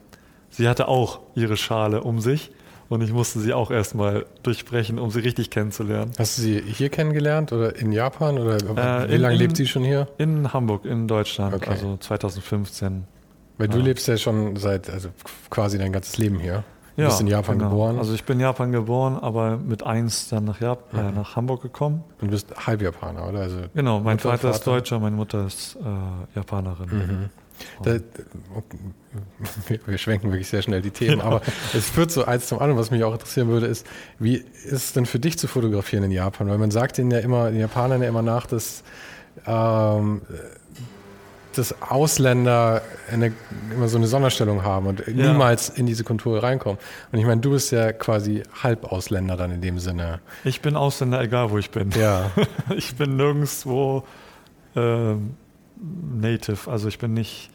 sie 0.51 0.69
hatte 0.69 0.87
auch 0.89 1.21
ihre 1.35 1.57
Schale 1.57 2.03
um 2.03 2.21
sich 2.21 2.51
und 2.89 3.03
ich 3.03 3.13
musste 3.13 3.39
sie 3.41 3.53
auch 3.53 3.71
erstmal 3.71 4.27
durchbrechen, 4.43 4.99
um 4.99 5.11
sie 5.11 5.21
richtig 5.21 5.51
kennenzulernen. 5.51 6.11
Hast 6.19 6.39
du 6.39 6.43
sie 6.43 6.61
hier 6.61 6.89
kennengelernt 6.89 7.53
oder 7.53 7.77
in 7.77 7.93
Japan? 7.93 8.39
Oder 8.39 8.57
Äh, 8.57 9.09
wie 9.11 9.15
in- 9.15 9.21
lange 9.21 9.35
in- 9.35 9.41
lebt 9.41 9.57
sie 9.57 9.67
schon 9.67 9.85
hier? 9.85 10.09
In 10.19 10.53
Hamburg, 10.53 10.85
in 10.85 11.07
Deutschland, 11.09 11.55
Okay. 11.55 11.71
also 11.71 11.97
2015. 11.99 13.05
Weil 13.59 13.69
du 13.69 13.79
Ja. 13.79 13.85
lebst 13.85 14.09
ja 14.09 14.17
schon 14.17 14.57
seit, 14.57 14.89
also 14.91 15.11
quasi 15.51 15.79
dein 15.79 15.93
ganzes 15.93 16.19
Leben 16.19 16.39
hier. 16.41 16.65
Du 17.01 17.07
bist 17.09 17.21
in 17.21 17.27
Japan 17.27 17.59
genau. 17.59 17.71
geboren 17.71 17.99
Also 17.99 18.15
ich 18.15 18.25
bin 18.25 18.37
in 18.39 18.41
Japan 18.43 18.73
geboren, 18.73 19.19
aber 19.21 19.57
mit 19.57 19.83
eins 19.83 20.29
dann 20.29 20.45
nach, 20.45 20.61
Jap 20.61 20.93
äh, 20.95 21.03
Mhm. 21.03 21.15
nach 21.15 21.37
Hamburg 21.37 21.63
gekommen. 21.63 22.05
und 22.21 22.29
du 22.29 22.31
bist 22.33 22.55
Halbjapaner, 22.67 23.29
oder? 23.29 23.41
Also, 23.41 23.57
Genau, 23.75 24.01
mein 24.01 24.17
Mutter, 24.17 24.31
Vater 24.31 24.51
ist 24.51 24.59
Vater? 24.65 24.71
Deutscher, 24.73 24.99
meine 25.01 25.17
Mutter 25.17 25.47
ist 25.47 25.77
äh, 25.77 26.37
Japanerin. 26.37 26.89
Mhm. 26.91 27.29
Und- 27.79 27.87
Da, 27.87 27.93
wir, 29.67 29.81
wir 29.87 29.99
schwenken 29.99 30.31
wirklich 30.31 30.49
sehr 30.49 30.63
schnell 30.63 30.81
die 30.83 30.91
Themen, 30.93 31.21
aber 31.21 31.43
es 31.75 31.91
führt 31.91 32.11
so 32.11 32.25
eins 32.25 32.47
zum 32.47 32.59
anderen. 32.59 32.79
Was 32.79 32.91
mich 32.91 33.05
auch 33.05 33.13
interessieren 33.13 33.49
würde, 33.49 33.67
ist, 33.67 33.87
wie 34.19 34.37
ist 34.37 34.73
es 34.73 34.93
denn 34.93 35.05
für 35.07 35.19
dich 35.19 35.39
zu 35.39 35.47
fotografieren 35.49 36.05
in 36.05 36.11
Japan? 36.11 36.49
Weil 36.49 36.59
man 36.59 36.71
sagt 36.71 36.99
ihnen 36.99 37.11
ja 37.11 37.19
immer, 37.19 37.51
den 37.51 37.61
Japanern 37.61 38.03
ja 38.03 38.09
immer 38.09 38.23
nach, 38.23 38.47
dass, 38.47 38.83
ähm, 39.47 40.23
dass 41.57 41.83
Ausländer 41.83 42.83
eine, 43.11 43.33
immer 43.75 43.89
so 43.89 43.99
eine 43.99 44.07
Sonderstellung 44.07 44.63
haben 44.63 44.87
und 44.87 45.07
Ja. 45.07 45.33
niemals 45.33 45.69
in 45.69 45.87
diese 45.87 46.05
Kultur 46.05 46.43
reinkommen. 46.43 46.79
Und 47.13 47.19
ich 47.19 47.25
meine, 47.27 47.41
du 47.41 47.51
bist 47.51 47.73
ja 47.73 47.93
quasi 47.93 48.43
Halbausländer 48.63 49.37
dann 49.37 49.51
in 49.51 49.61
dem 49.61 49.79
Sinne. 49.79 50.21
Ich 50.45 50.61
bin 50.61 50.77
Ausländer, 50.77 51.21
egal 51.23 51.51
wo 51.51 51.59
ich 51.59 51.71
bin. 51.71 51.91
Ja. 51.91 52.31
Ich 52.77 52.95
bin 52.97 53.17
nirgendwo 53.17 54.05
ähm, 54.77 55.35
native. 56.21 56.71
Also 56.71 56.89
ich 56.89 56.99
bin 56.99 57.15
nicht. 57.15 57.51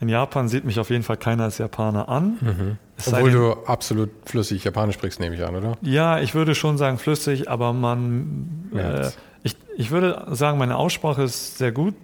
In 0.00 0.08
Japan 0.08 0.48
sieht 0.48 0.64
mich 0.64 0.78
auf 0.80 0.90
jeden 0.90 1.02
Fall 1.04 1.16
keiner 1.16 1.44
als 1.44 1.56
Japaner 1.58 2.08
an. 2.08 2.76
Sei 2.96 3.16
Obwohl 3.18 3.30
denn- 3.30 3.40
du 3.40 3.52
absolut 3.66 4.10
flüssig 4.26 4.64
Japanisch 4.64 4.96
sprichst, 4.96 5.18
nehme 5.20 5.34
ich 5.36 5.44
an, 5.44 5.54
oder? 5.56 5.78
Ja, 5.82 6.18
ich 6.20 6.34
würde 6.34 6.54
schon 6.54 6.76
sagen 6.78 6.98
flüssig, 6.98 7.48
aber 7.48 7.72
man. 7.72 8.70
Äh, 8.74 9.08
ich, 9.44 9.56
ich 9.76 9.90
würde 9.90 10.26
sagen, 10.32 10.58
meine 10.58 10.76
Aussprache 10.76 11.22
ist 11.22 11.58
sehr 11.58 11.70
gut 11.72 11.94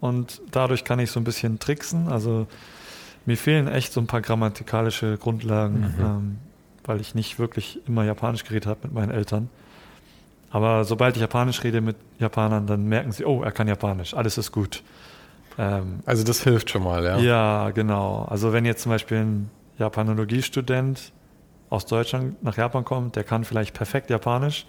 und 0.00 0.40
dadurch 0.50 0.84
kann 0.84 0.98
ich 0.98 1.10
so 1.10 1.20
ein 1.20 1.24
bisschen 1.24 1.58
tricksen. 1.58 2.08
Also 2.08 2.46
mir 3.26 3.36
fehlen 3.36 3.68
echt 3.68 3.92
so 3.92 4.00
ein 4.00 4.06
paar 4.06 4.20
grammatikalische 4.20 5.18
Grundlagen, 5.18 5.80
Mhm. 5.80 6.04
ähm, 6.04 6.38
weil 6.84 7.00
ich 7.00 7.14
nicht 7.14 7.38
wirklich 7.38 7.80
immer 7.86 8.04
Japanisch 8.04 8.44
geredet 8.44 8.66
habe 8.66 8.80
mit 8.84 8.92
meinen 8.94 9.10
Eltern. 9.10 9.50
Aber 10.50 10.84
sobald 10.84 11.14
ich 11.16 11.20
Japanisch 11.20 11.62
rede 11.62 11.80
mit 11.82 11.96
Japanern, 12.18 12.66
dann 12.66 12.86
merken 12.88 13.12
sie, 13.12 13.24
oh, 13.26 13.42
er 13.42 13.52
kann 13.52 13.68
Japanisch, 13.68 14.14
alles 14.14 14.38
ist 14.38 14.50
gut. 14.50 14.82
Ähm, 15.58 16.00
also 16.06 16.24
das 16.24 16.42
hilft 16.42 16.70
schon 16.70 16.84
mal, 16.84 17.04
ja? 17.04 17.18
Ja, 17.18 17.70
genau. 17.70 18.24
Also 18.30 18.52
wenn 18.54 18.64
jetzt 18.64 18.82
zum 18.82 18.90
Beispiel 18.90 19.18
ein 19.18 19.50
Japanologiestudent 19.78 21.12
aus 21.68 21.84
Deutschland 21.84 22.42
nach 22.42 22.56
Japan 22.56 22.84
kommt, 22.84 23.16
der 23.16 23.24
kann 23.24 23.44
vielleicht 23.44 23.74
perfekt 23.74 24.08
Japanisch, 24.08 24.66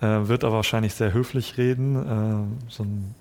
äh, 0.00 0.06
wird 0.28 0.44
aber 0.44 0.56
wahrscheinlich 0.56 0.94
sehr 0.94 1.12
höflich 1.12 1.58
reden, 1.58 1.96
äh, 2.68 2.70
so 2.70 2.84
ein 2.84 3.14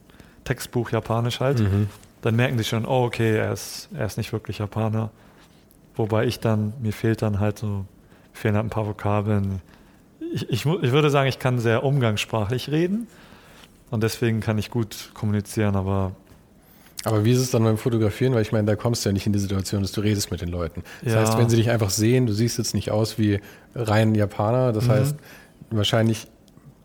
Textbuch 0.45 0.91
Japanisch 0.91 1.41
halt. 1.41 1.60
Mhm. 1.60 1.89
Dann 2.21 2.36
merken 2.36 2.58
sie 2.58 2.63
schon, 2.63 2.86
oh, 2.86 3.03
okay, 3.03 3.38
er 3.38 3.51
ist, 3.51 3.89
er 3.93 4.05
ist 4.05 4.17
nicht 4.17 4.31
wirklich 4.31 4.60
Japaner. 4.60 5.12
Wobei 5.95 6.25
ich 6.25 6.39
dann, 6.39 6.73
mir 6.81 6.93
fehlt 6.93 7.21
dann 7.21 7.39
halt 7.39 7.60
so, 7.60 7.86
fehlen 8.34 8.55
halt 8.55 8.65
ein 8.65 8.69
paar 8.69 8.88
Vokabeln. 8.88 9.62
Ich, 10.34 10.49
ich, 10.49 10.65
ich 10.65 10.91
würde 10.91 11.10
sagen, 11.10 11.27
ich 11.27 11.39
kann 11.39 11.60
sehr 11.60 11.84
umgangssprachlich 11.84 12.71
reden 12.71 13.08
und 13.91 14.01
deswegen 14.01 14.39
kann 14.39 14.58
ich 14.58 14.71
gut 14.71 15.12
kommunizieren, 15.13 15.75
aber 15.75 16.13
aber 17.03 17.23
wie 17.23 17.34
ist 17.34 17.39
es 17.39 17.51
dann 17.51 17.63
beim 17.63 17.77
Fotografieren? 17.77 18.34
Weil 18.34 18.41
ich 18.41 18.51
meine, 18.51 18.65
da 18.65 18.75
kommst 18.75 19.05
du 19.05 19.10
ja 19.10 19.13
nicht 19.13 19.27
in 19.27 19.34
die 19.34 19.38
Situation, 19.38 19.84
dass 19.84 19.91
du 19.91 20.01
redest 20.01 20.31
mit 20.31 20.41
den 20.41 20.49
Leuten. 20.49 20.81
Das 21.03 21.13
ja. 21.13 21.19
heißt, 21.19 21.38
wenn 21.38 21.49
sie 21.49 21.55
dich 21.55 21.69
einfach 21.69 21.91
sehen, 21.91 22.25
du 22.25 22.34
siehst 22.34 22.58
jetzt 22.58 22.73
nicht 22.73 22.89
aus 22.89 23.19
wie 23.19 23.41
rein 23.75 24.15
Japaner, 24.15 24.73
das 24.73 24.86
mhm. 24.86 24.89
heißt, 24.89 25.15
wahrscheinlich 25.69 26.25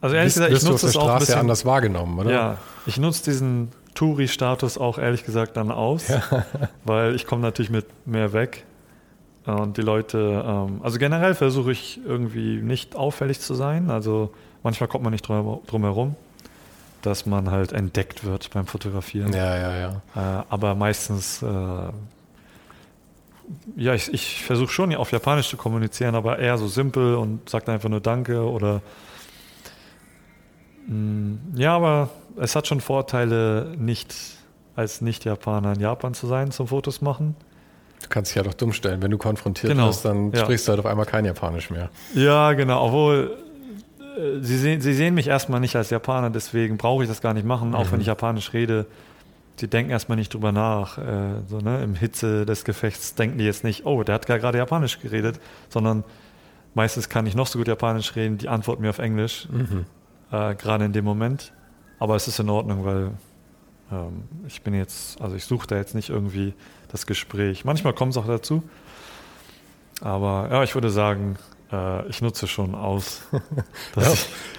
also 0.00 0.16
ehrlich 0.16 0.34
gesagt, 0.34 0.52
ich 0.52 0.62
nutze 0.62 0.86
es 0.86 0.96
auch 0.96 1.08
ein 1.08 1.18
bisschen 1.18 1.38
anders 1.38 1.64
wahrgenommen, 1.64 2.18
oder? 2.18 2.30
Ja, 2.30 2.58
ich 2.86 2.98
nutze 2.98 3.24
diesen 3.24 3.72
Touri-Status 3.94 4.78
auch 4.78 4.98
ehrlich 4.98 5.24
gesagt 5.24 5.56
dann 5.56 5.70
aus, 5.70 6.08
ja. 6.08 6.22
weil 6.84 7.14
ich 7.14 7.26
komme 7.26 7.42
natürlich 7.42 7.70
mit 7.70 7.86
mehr 8.06 8.32
weg. 8.32 8.64
Und 9.46 9.78
die 9.78 9.82
Leute, 9.82 10.44
ähm, 10.46 10.80
also 10.82 10.98
generell 10.98 11.34
versuche 11.34 11.72
ich 11.72 12.00
irgendwie 12.04 12.56
nicht 12.62 12.94
auffällig 12.94 13.40
zu 13.40 13.54
sein. 13.54 13.90
Also 13.90 14.32
manchmal 14.62 14.88
kommt 14.88 15.02
man 15.02 15.12
nicht 15.12 15.26
drum, 15.26 15.60
drum 15.66 15.82
herum 15.82 16.16
dass 17.02 17.26
man 17.26 17.50
halt 17.50 17.72
entdeckt 17.72 18.24
wird 18.24 18.50
beim 18.50 18.66
Fotografieren. 18.66 19.32
Ja, 19.32 19.56
ja, 19.56 19.76
ja. 19.76 20.02
Äh, 20.40 20.44
aber 20.48 20.74
meistens, 20.74 21.42
äh, 21.42 21.46
ja, 23.76 23.94
ich, 23.94 24.12
ich 24.12 24.44
versuche 24.44 24.70
schon 24.70 24.94
auf 24.94 25.12
Japanisch 25.12 25.48
zu 25.48 25.56
kommunizieren, 25.56 26.14
aber 26.14 26.38
eher 26.38 26.58
so 26.58 26.68
simpel 26.68 27.14
und 27.14 27.48
sagt 27.48 27.68
einfach 27.68 27.88
nur 27.88 28.00
Danke 28.00 28.48
oder 28.48 28.82
ja, 31.54 31.76
aber 31.76 32.10
es 32.36 32.56
hat 32.56 32.66
schon 32.66 32.80
Vorteile, 32.80 33.74
nicht 33.78 34.14
als 34.76 35.00
Nicht-Japaner 35.00 35.74
in 35.74 35.80
Japan 35.80 36.14
zu 36.14 36.26
sein 36.26 36.50
zum 36.50 36.68
Fotos 36.68 37.00
machen. 37.00 37.36
Du 38.02 38.08
kannst 38.08 38.30
dich 38.30 38.36
ja 38.36 38.42
doch 38.42 38.54
dumm 38.54 38.72
stellen. 38.72 39.02
Wenn 39.02 39.10
du 39.10 39.18
konfrontiert 39.18 39.72
genau. 39.72 39.88
wirst, 39.88 40.04
dann 40.04 40.32
ja. 40.32 40.40
sprichst 40.40 40.66
du 40.66 40.70
halt 40.70 40.80
auf 40.80 40.86
einmal 40.86 41.06
kein 41.06 41.24
Japanisch 41.24 41.70
mehr. 41.70 41.90
Ja, 42.14 42.52
genau. 42.54 42.86
Obwohl 42.86 43.36
äh, 44.16 44.40
sie, 44.40 44.56
sehen, 44.56 44.80
sie 44.80 44.94
sehen 44.94 45.14
mich 45.14 45.28
erstmal 45.28 45.60
nicht 45.60 45.76
als 45.76 45.90
Japaner, 45.90 46.30
deswegen 46.30 46.76
brauche 46.76 47.02
ich 47.02 47.08
das 47.08 47.20
gar 47.20 47.34
nicht 47.34 47.46
machen, 47.46 47.74
auch 47.74 47.86
mhm. 47.86 47.92
wenn 47.92 48.00
ich 48.00 48.06
Japanisch 48.06 48.52
rede. 48.52 48.86
Sie 49.56 49.68
denken 49.68 49.90
erstmal 49.90 50.16
nicht 50.16 50.32
drüber 50.32 50.52
nach. 50.52 50.96
Äh, 50.96 51.42
so, 51.46 51.58
ne? 51.58 51.82
Im 51.82 51.94
Hitze 51.94 52.46
des 52.46 52.64
Gefechts 52.64 53.14
denken 53.14 53.38
die 53.38 53.44
jetzt 53.44 53.64
nicht, 53.64 53.84
oh, 53.84 54.02
der 54.02 54.14
hat 54.14 54.26
gerade 54.26 54.56
Japanisch 54.56 55.00
geredet, 55.00 55.38
sondern 55.68 56.04
meistens 56.74 57.10
kann 57.10 57.26
ich 57.26 57.34
noch 57.34 57.46
so 57.46 57.58
gut 57.58 57.68
Japanisch 57.68 58.16
reden, 58.16 58.38
die 58.38 58.48
antworten 58.48 58.82
mir 58.82 58.90
auf 58.90 58.98
Englisch, 58.98 59.46
mhm. 59.50 59.84
Äh, 60.30 60.54
gerade 60.54 60.84
in 60.84 60.92
dem 60.92 61.04
Moment. 61.04 61.52
Aber 61.98 62.16
es 62.16 62.28
ist 62.28 62.38
in 62.40 62.48
Ordnung, 62.48 62.84
weil 62.84 63.12
ähm, 63.92 64.24
ich 64.46 64.62
bin 64.62 64.74
jetzt, 64.74 65.20
also 65.20 65.36
ich 65.36 65.44
suche 65.44 65.66
da 65.66 65.76
jetzt 65.76 65.94
nicht 65.94 66.10
irgendwie 66.10 66.54
das 66.88 67.06
Gespräch. 67.06 67.64
Manchmal 67.64 67.92
kommt 67.92 68.12
es 68.12 68.16
auch 68.16 68.26
dazu. 68.26 68.62
Aber 70.00 70.48
ja, 70.50 70.62
ich 70.62 70.74
würde 70.74 70.90
sagen, 70.90 71.36
äh, 71.72 72.08
ich 72.08 72.22
nutze 72.22 72.46
schon 72.46 72.74
aus. 72.74 73.22
ja, 73.96 74.12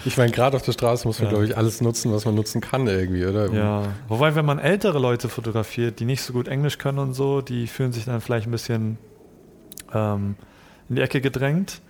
ich, 0.05 0.17
meine, 0.17 0.31
gerade 0.31 0.55
auf 0.55 0.63
der 0.63 0.73
Straße 0.73 1.07
muss 1.07 1.19
man, 1.19 1.25
ja. 1.25 1.29
glaube 1.31 1.45
ich, 1.45 1.57
alles 1.57 1.81
nutzen, 1.81 2.13
was 2.13 2.25
man 2.25 2.35
nutzen 2.35 2.61
kann 2.61 2.87
irgendwie, 2.87 3.25
oder? 3.25 3.51
Ja, 3.51 3.83
wobei, 4.07 4.35
wenn 4.35 4.45
man 4.45 4.59
ältere 4.59 4.99
Leute 4.99 5.29
fotografiert, 5.29 5.99
die 5.99 6.05
nicht 6.05 6.21
so 6.21 6.33
gut 6.33 6.47
Englisch 6.47 6.77
können 6.77 6.99
und 6.99 7.13
so, 7.13 7.41
die 7.41 7.67
fühlen 7.67 7.91
sich 7.91 8.05
dann 8.05 8.21
vielleicht 8.21 8.47
ein 8.47 8.51
bisschen 8.51 8.97
ähm, 9.93 10.35
in 10.89 10.95
die 10.95 11.01
Ecke 11.01 11.21
gedrängt. 11.21 11.81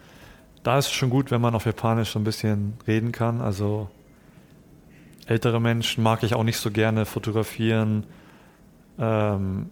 Da 0.63 0.77
ist 0.77 0.87
es 0.87 0.91
schon 0.91 1.09
gut, 1.09 1.31
wenn 1.31 1.41
man 1.41 1.55
auf 1.55 1.65
Japanisch 1.65 2.11
so 2.11 2.19
ein 2.19 2.23
bisschen 2.23 2.73
reden 2.87 3.11
kann. 3.11 3.41
Also 3.41 3.89
ältere 5.25 5.59
Menschen 5.59 6.03
mag 6.03 6.23
ich 6.23 6.35
auch 6.35 6.43
nicht 6.43 6.57
so 6.57 6.71
gerne 6.71 7.05
fotografieren. 7.05 8.05
Ähm, 8.99 9.69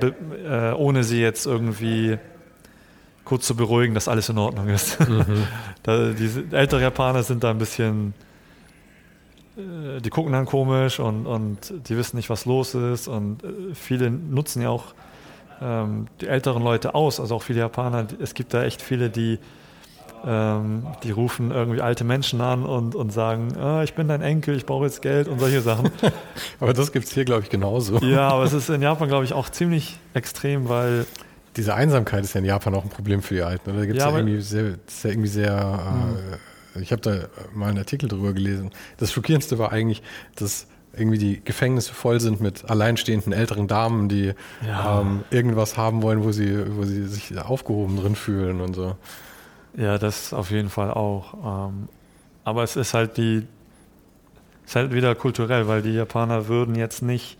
äh, 0.00 0.72
ohne 0.72 1.04
sie 1.04 1.20
jetzt 1.20 1.46
irgendwie 1.46 2.18
kurz 3.24 3.46
zu 3.46 3.56
beruhigen, 3.56 3.94
dass 3.94 4.08
alles 4.08 4.28
in 4.28 4.38
Ordnung 4.38 4.68
ist. 4.68 4.98
Mhm. 5.00 5.44
da, 5.82 6.10
die 6.10 6.30
ältere 6.52 6.82
Japaner 6.82 7.22
sind 7.22 7.44
da 7.44 7.50
ein 7.50 7.58
bisschen, 7.58 8.14
äh, 9.56 10.00
die 10.00 10.10
gucken 10.10 10.32
dann 10.32 10.46
komisch 10.46 10.98
und, 11.00 11.26
und 11.26 11.88
die 11.88 11.96
wissen 11.96 12.16
nicht, 12.16 12.30
was 12.30 12.46
los 12.46 12.74
ist. 12.74 13.08
Und 13.08 13.44
äh, 13.44 13.74
viele 13.74 14.10
nutzen 14.10 14.62
ja 14.62 14.70
auch 14.70 14.94
ähm, 15.60 16.06
die 16.20 16.28
älteren 16.28 16.62
Leute 16.62 16.94
aus, 16.94 17.20
also 17.20 17.36
auch 17.36 17.42
viele 17.42 17.60
Japaner. 17.60 18.06
Es 18.20 18.34
gibt 18.34 18.54
da 18.54 18.64
echt 18.64 18.82
viele, 18.82 19.10
die 19.10 19.38
ähm, 20.26 20.86
die 21.04 21.12
rufen 21.12 21.52
irgendwie 21.52 21.80
alte 21.80 22.02
Menschen 22.02 22.40
an 22.40 22.64
und, 22.64 22.96
und 22.96 23.12
sagen, 23.12 23.56
ah, 23.56 23.84
ich 23.84 23.94
bin 23.94 24.08
dein 24.08 24.20
Enkel, 24.20 24.56
ich 24.56 24.66
brauche 24.66 24.84
jetzt 24.84 25.00
Geld 25.00 25.28
und 25.28 25.38
solche 25.38 25.60
Sachen. 25.60 25.90
aber 26.60 26.72
das 26.72 26.90
gibt 26.90 27.06
es 27.06 27.12
hier, 27.12 27.24
glaube 27.24 27.42
ich, 27.42 27.50
genauso. 27.50 27.98
Ja, 28.02 28.30
aber 28.30 28.42
es 28.42 28.52
ist 28.52 28.68
in 28.68 28.82
Japan, 28.82 29.08
glaube 29.08 29.24
ich, 29.24 29.32
auch 29.32 29.48
ziemlich 29.48 29.96
extrem, 30.14 30.68
weil 30.68 31.06
diese 31.56 31.74
Einsamkeit 31.74 32.24
ist 32.24 32.34
ja 32.34 32.40
in 32.40 32.46
Japan 32.46 32.74
auch 32.74 32.82
ein 32.82 32.90
Problem 32.90 33.22
für 33.22 33.34
die 33.34 33.42
Alten. 33.42 33.70
Oder? 33.70 33.80
Da 33.80 33.86
gibt's 33.86 34.02
ja, 34.02 34.10
ja 34.10 34.16
irgendwie 34.16 34.40
sehr, 34.40 34.64
ist 34.86 35.04
ja 35.04 35.10
irgendwie 35.10 35.28
sehr 35.28 36.36
äh, 36.74 36.82
ich 36.82 36.92
habe 36.92 37.02
da 37.02 37.28
mal 37.54 37.68
einen 37.68 37.78
Artikel 37.78 38.08
drüber 38.08 38.32
gelesen. 38.32 38.70
Das 38.98 39.12
Schockierendste 39.12 39.58
war 39.58 39.72
eigentlich, 39.72 40.02
dass 40.36 40.66
irgendwie 40.98 41.18
die 41.18 41.42
Gefängnisse 41.44 41.92
voll 41.92 42.20
sind 42.20 42.40
mit 42.40 42.68
alleinstehenden 42.68 43.32
älteren 43.32 43.68
Damen, 43.68 44.08
die 44.08 44.32
ja. 44.66 45.00
ähm, 45.00 45.24
irgendwas 45.30 45.76
haben 45.76 46.02
wollen, 46.02 46.24
wo 46.24 46.32
sie, 46.32 46.76
wo 46.76 46.84
sie 46.84 47.06
sich 47.06 47.38
aufgehoben 47.38 47.96
drin 47.96 48.14
fühlen 48.14 48.60
und 48.60 48.74
so. 48.74 48.96
Ja, 49.76 49.98
das 49.98 50.32
auf 50.32 50.50
jeden 50.50 50.70
Fall 50.70 50.90
auch. 50.90 51.68
Ähm, 51.68 51.88
aber 52.44 52.62
es 52.62 52.76
ist 52.76 52.94
halt 52.94 53.16
die, 53.16 53.46
ist 54.66 54.76
halt 54.76 54.92
wieder 54.92 55.14
kulturell, 55.14 55.68
weil 55.68 55.82
die 55.82 55.92
Japaner 55.92 56.48
würden 56.48 56.74
jetzt 56.74 57.02
nicht 57.02 57.38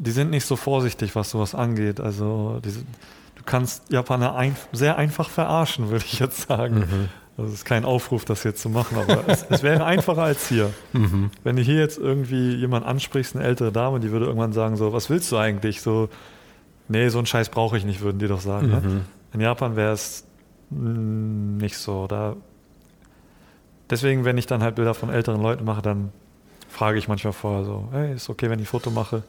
die 0.00 0.10
sind 0.10 0.30
nicht 0.30 0.46
so 0.46 0.56
vorsichtig, 0.56 1.14
was 1.14 1.30
sowas 1.30 1.54
angeht. 1.54 2.00
Also 2.00 2.60
die, 2.64 2.72
du 2.72 3.42
kannst 3.44 3.90
Japaner 3.90 4.34
ein, 4.34 4.56
sehr 4.72 4.96
einfach 4.96 5.28
verarschen, 5.28 5.90
würde 5.90 6.04
ich 6.06 6.18
jetzt 6.18 6.48
sagen. 6.48 6.78
Mhm. 6.78 7.08
Das 7.42 7.52
ist 7.52 7.64
kein 7.64 7.84
Aufruf, 7.84 8.24
das 8.24 8.44
jetzt 8.44 8.60
zu 8.62 8.68
machen, 8.68 8.96
aber 8.96 9.28
es, 9.28 9.44
es, 9.48 9.62
wäre 9.62 9.84
einfacher 9.84 10.22
als 10.22 10.48
hier. 10.48 10.72
Mhm. 10.92 11.30
Wenn 11.44 11.56
du 11.56 11.62
hier 11.62 11.78
jetzt 11.78 11.98
irgendwie 11.98 12.54
jemanden 12.54 12.88
ansprichst, 12.88 13.36
eine 13.36 13.44
ältere 13.44 13.70
Dame, 13.70 14.00
die 14.00 14.10
würde 14.10 14.26
irgendwann 14.26 14.52
sagen 14.52 14.76
so, 14.76 14.92
was 14.92 15.08
willst 15.08 15.30
du 15.30 15.36
eigentlich? 15.36 15.80
So, 15.82 16.08
nee, 16.88 17.08
so 17.08 17.18
einen 17.18 17.26
Scheiß 17.26 17.48
brauche 17.50 17.76
ich 17.78 17.84
nicht, 17.84 18.00
würden 18.00 18.18
die 18.18 18.26
doch 18.26 18.40
sagen. 18.40 18.68
Ne? 18.68 18.80
Mhm. 18.80 18.94
Ne? 18.94 19.00
In 19.34 19.40
Japan 19.40 19.76
wäre 19.76 19.92
es 19.92 20.26
nicht 20.70 21.76
so. 21.76 22.06
Da 22.06 22.36
Deswegen, 23.90 24.24
wenn 24.24 24.38
ich 24.38 24.46
dann 24.46 24.62
halt 24.62 24.76
Bilder 24.76 24.94
von 24.94 25.10
älteren 25.10 25.42
Leuten 25.42 25.64
mache, 25.64 25.82
dann 25.82 26.12
frage 26.68 26.98
ich 26.98 27.08
manchmal 27.08 27.32
vorher 27.32 27.64
so, 27.64 27.88
hey, 27.90 28.14
ist 28.14 28.30
okay, 28.30 28.48
wenn 28.48 28.60
ich 28.60 28.66
ein 28.66 28.70
Foto 28.70 28.90
mache? 28.90 29.24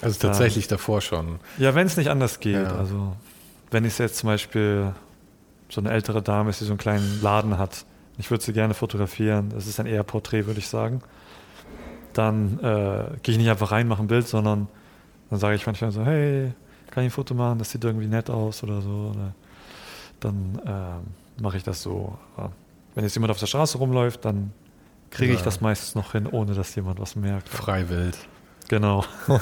Also 0.00 0.18
tatsächlich 0.20 0.68
davor 0.68 1.00
schon. 1.00 1.40
Ja, 1.58 1.74
wenn 1.74 1.86
es 1.86 1.96
nicht 1.96 2.10
anders 2.10 2.38
geht. 2.38 2.54
Ja. 2.54 2.76
Also 2.76 3.16
wenn 3.70 3.84
ich 3.84 3.98
jetzt 3.98 4.16
zum 4.16 4.28
Beispiel 4.28 4.92
so 5.68 5.80
eine 5.80 5.90
ältere 5.90 6.22
Dame 6.22 6.50
ist, 6.50 6.60
die 6.60 6.64
so 6.64 6.72
einen 6.72 6.78
kleinen 6.78 7.20
Laden 7.22 7.58
hat, 7.58 7.84
ich 8.18 8.30
würde 8.30 8.42
sie 8.42 8.52
gerne 8.52 8.74
fotografieren, 8.74 9.50
das 9.50 9.66
ist 9.66 9.78
ein 9.80 9.86
eher 9.86 10.02
Porträt, 10.02 10.46
würde 10.46 10.60
ich 10.60 10.68
sagen, 10.68 11.02
dann 12.12 12.58
äh, 12.60 13.18
gehe 13.22 13.32
ich 13.32 13.38
nicht 13.38 13.50
einfach 13.50 13.72
rein, 13.72 13.88
mache 13.88 14.02
ein 14.02 14.06
Bild, 14.06 14.26
sondern 14.26 14.68
dann 15.30 15.38
sage 15.38 15.56
ich 15.56 15.66
manchmal 15.66 15.90
so, 15.90 16.04
hey, 16.04 16.52
kann 16.90 17.04
ich 17.04 17.08
ein 17.08 17.14
Foto 17.14 17.34
machen, 17.34 17.58
das 17.58 17.70
sieht 17.70 17.84
irgendwie 17.84 18.06
nett 18.06 18.30
aus 18.30 18.62
oder 18.62 18.80
so. 18.80 19.12
Oder 19.14 19.34
dann 20.20 20.58
äh, 20.64 21.42
mache 21.42 21.58
ich 21.58 21.62
das 21.62 21.82
so. 21.82 22.16
Wenn 22.94 23.04
jetzt 23.04 23.14
jemand 23.14 23.32
auf 23.32 23.38
der 23.38 23.46
Straße 23.46 23.76
rumläuft, 23.76 24.24
dann 24.24 24.52
kriege 25.10 25.34
ich 25.34 25.42
das 25.42 25.60
meistens 25.60 25.94
noch 25.94 26.12
hin, 26.12 26.26
ohne 26.26 26.54
dass 26.54 26.74
jemand 26.74 26.98
was 26.98 27.16
merkt. 27.16 27.48
Freiwild. 27.48 28.16
Genau. 28.68 29.04
ähm, 29.28 29.40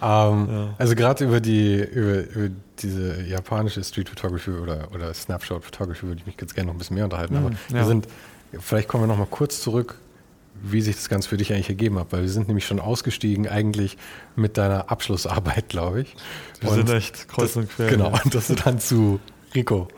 ja. 0.00 0.74
Also 0.78 0.94
gerade 0.94 1.24
über 1.24 1.40
die 1.40 1.76
über, 1.76 2.28
über, 2.30 2.54
diese 2.80 3.22
japanische 3.22 3.84
Street 3.84 4.08
Photography 4.08 4.50
oder, 4.50 4.88
oder 4.92 5.14
Snapshot 5.14 5.64
Photography 5.64 6.06
würde 6.08 6.20
ich 6.20 6.26
mich 6.26 6.36
jetzt 6.40 6.54
gerne 6.54 6.66
noch 6.66 6.74
ein 6.74 6.78
bisschen 6.78 6.96
mehr 6.96 7.04
unterhalten. 7.04 7.34
Mhm, 7.38 7.46
Aber 7.46 7.54
ja. 7.68 7.74
wir 7.74 7.84
sind, 7.84 8.08
vielleicht 8.58 8.88
kommen 8.88 9.04
wir 9.04 9.06
noch 9.06 9.18
mal 9.18 9.28
kurz 9.30 9.60
zurück, 9.60 9.96
wie 10.62 10.80
sich 10.80 10.96
das 10.96 11.08
Ganze 11.08 11.28
für 11.28 11.36
dich 11.36 11.52
eigentlich 11.52 11.68
ergeben 11.68 11.98
hat, 11.98 12.08
weil 12.10 12.22
wir 12.22 12.28
sind 12.28 12.48
nämlich 12.48 12.66
schon 12.66 12.80
ausgestiegen 12.80 13.48
eigentlich 13.48 13.96
mit 14.34 14.56
deiner 14.56 14.90
Abschlussarbeit, 14.90 15.68
glaube 15.68 16.02
ich. 16.02 16.16
Wir 16.60 16.70
und 16.70 16.76
sind 16.76 16.90
echt 16.90 17.28
kreuz 17.28 17.56
und 17.56 17.68
quer. 17.68 17.90
Genau, 17.90 18.12
und 18.24 18.34
dass 18.34 18.48
du 18.48 18.54
dann 18.54 18.78
zu 18.78 19.20
Rico 19.54 19.88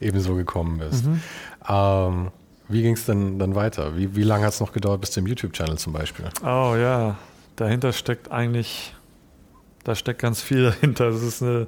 ebenso 0.00 0.34
gekommen 0.34 0.78
bist. 0.78 1.06
Mhm. 1.06 1.20
Ähm, 1.68 2.28
wie 2.68 2.82
ging 2.82 2.94
es 2.94 3.06
denn 3.06 3.38
dann 3.38 3.54
weiter? 3.54 3.96
Wie, 3.96 4.16
wie 4.16 4.24
lange 4.24 4.44
hat 4.44 4.52
es 4.52 4.60
noch 4.60 4.72
gedauert 4.72 5.00
bis 5.00 5.12
zum 5.12 5.26
YouTube-Channel 5.26 5.78
zum 5.78 5.92
Beispiel? 5.92 6.26
Oh 6.42 6.74
ja, 6.76 7.16
dahinter 7.56 7.92
steckt 7.92 8.30
eigentlich, 8.30 8.94
da 9.84 9.94
steckt 9.94 10.20
ganz 10.20 10.42
viel 10.42 10.64
dahinter. 10.64 11.10
Das 11.10 11.22
ist 11.22 11.42
eine, 11.42 11.66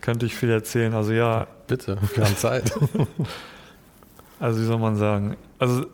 könnte 0.00 0.26
ich 0.26 0.34
viel 0.34 0.50
erzählen. 0.50 0.94
Also 0.94 1.12
ja. 1.12 1.46
Bitte, 1.66 1.98
wir 2.14 2.24
haben 2.24 2.36
Zeit. 2.36 2.72
Also 4.40 4.60
wie 4.60 4.64
soll 4.64 4.78
man 4.78 4.96
sagen? 4.96 5.36
Also 5.58 5.86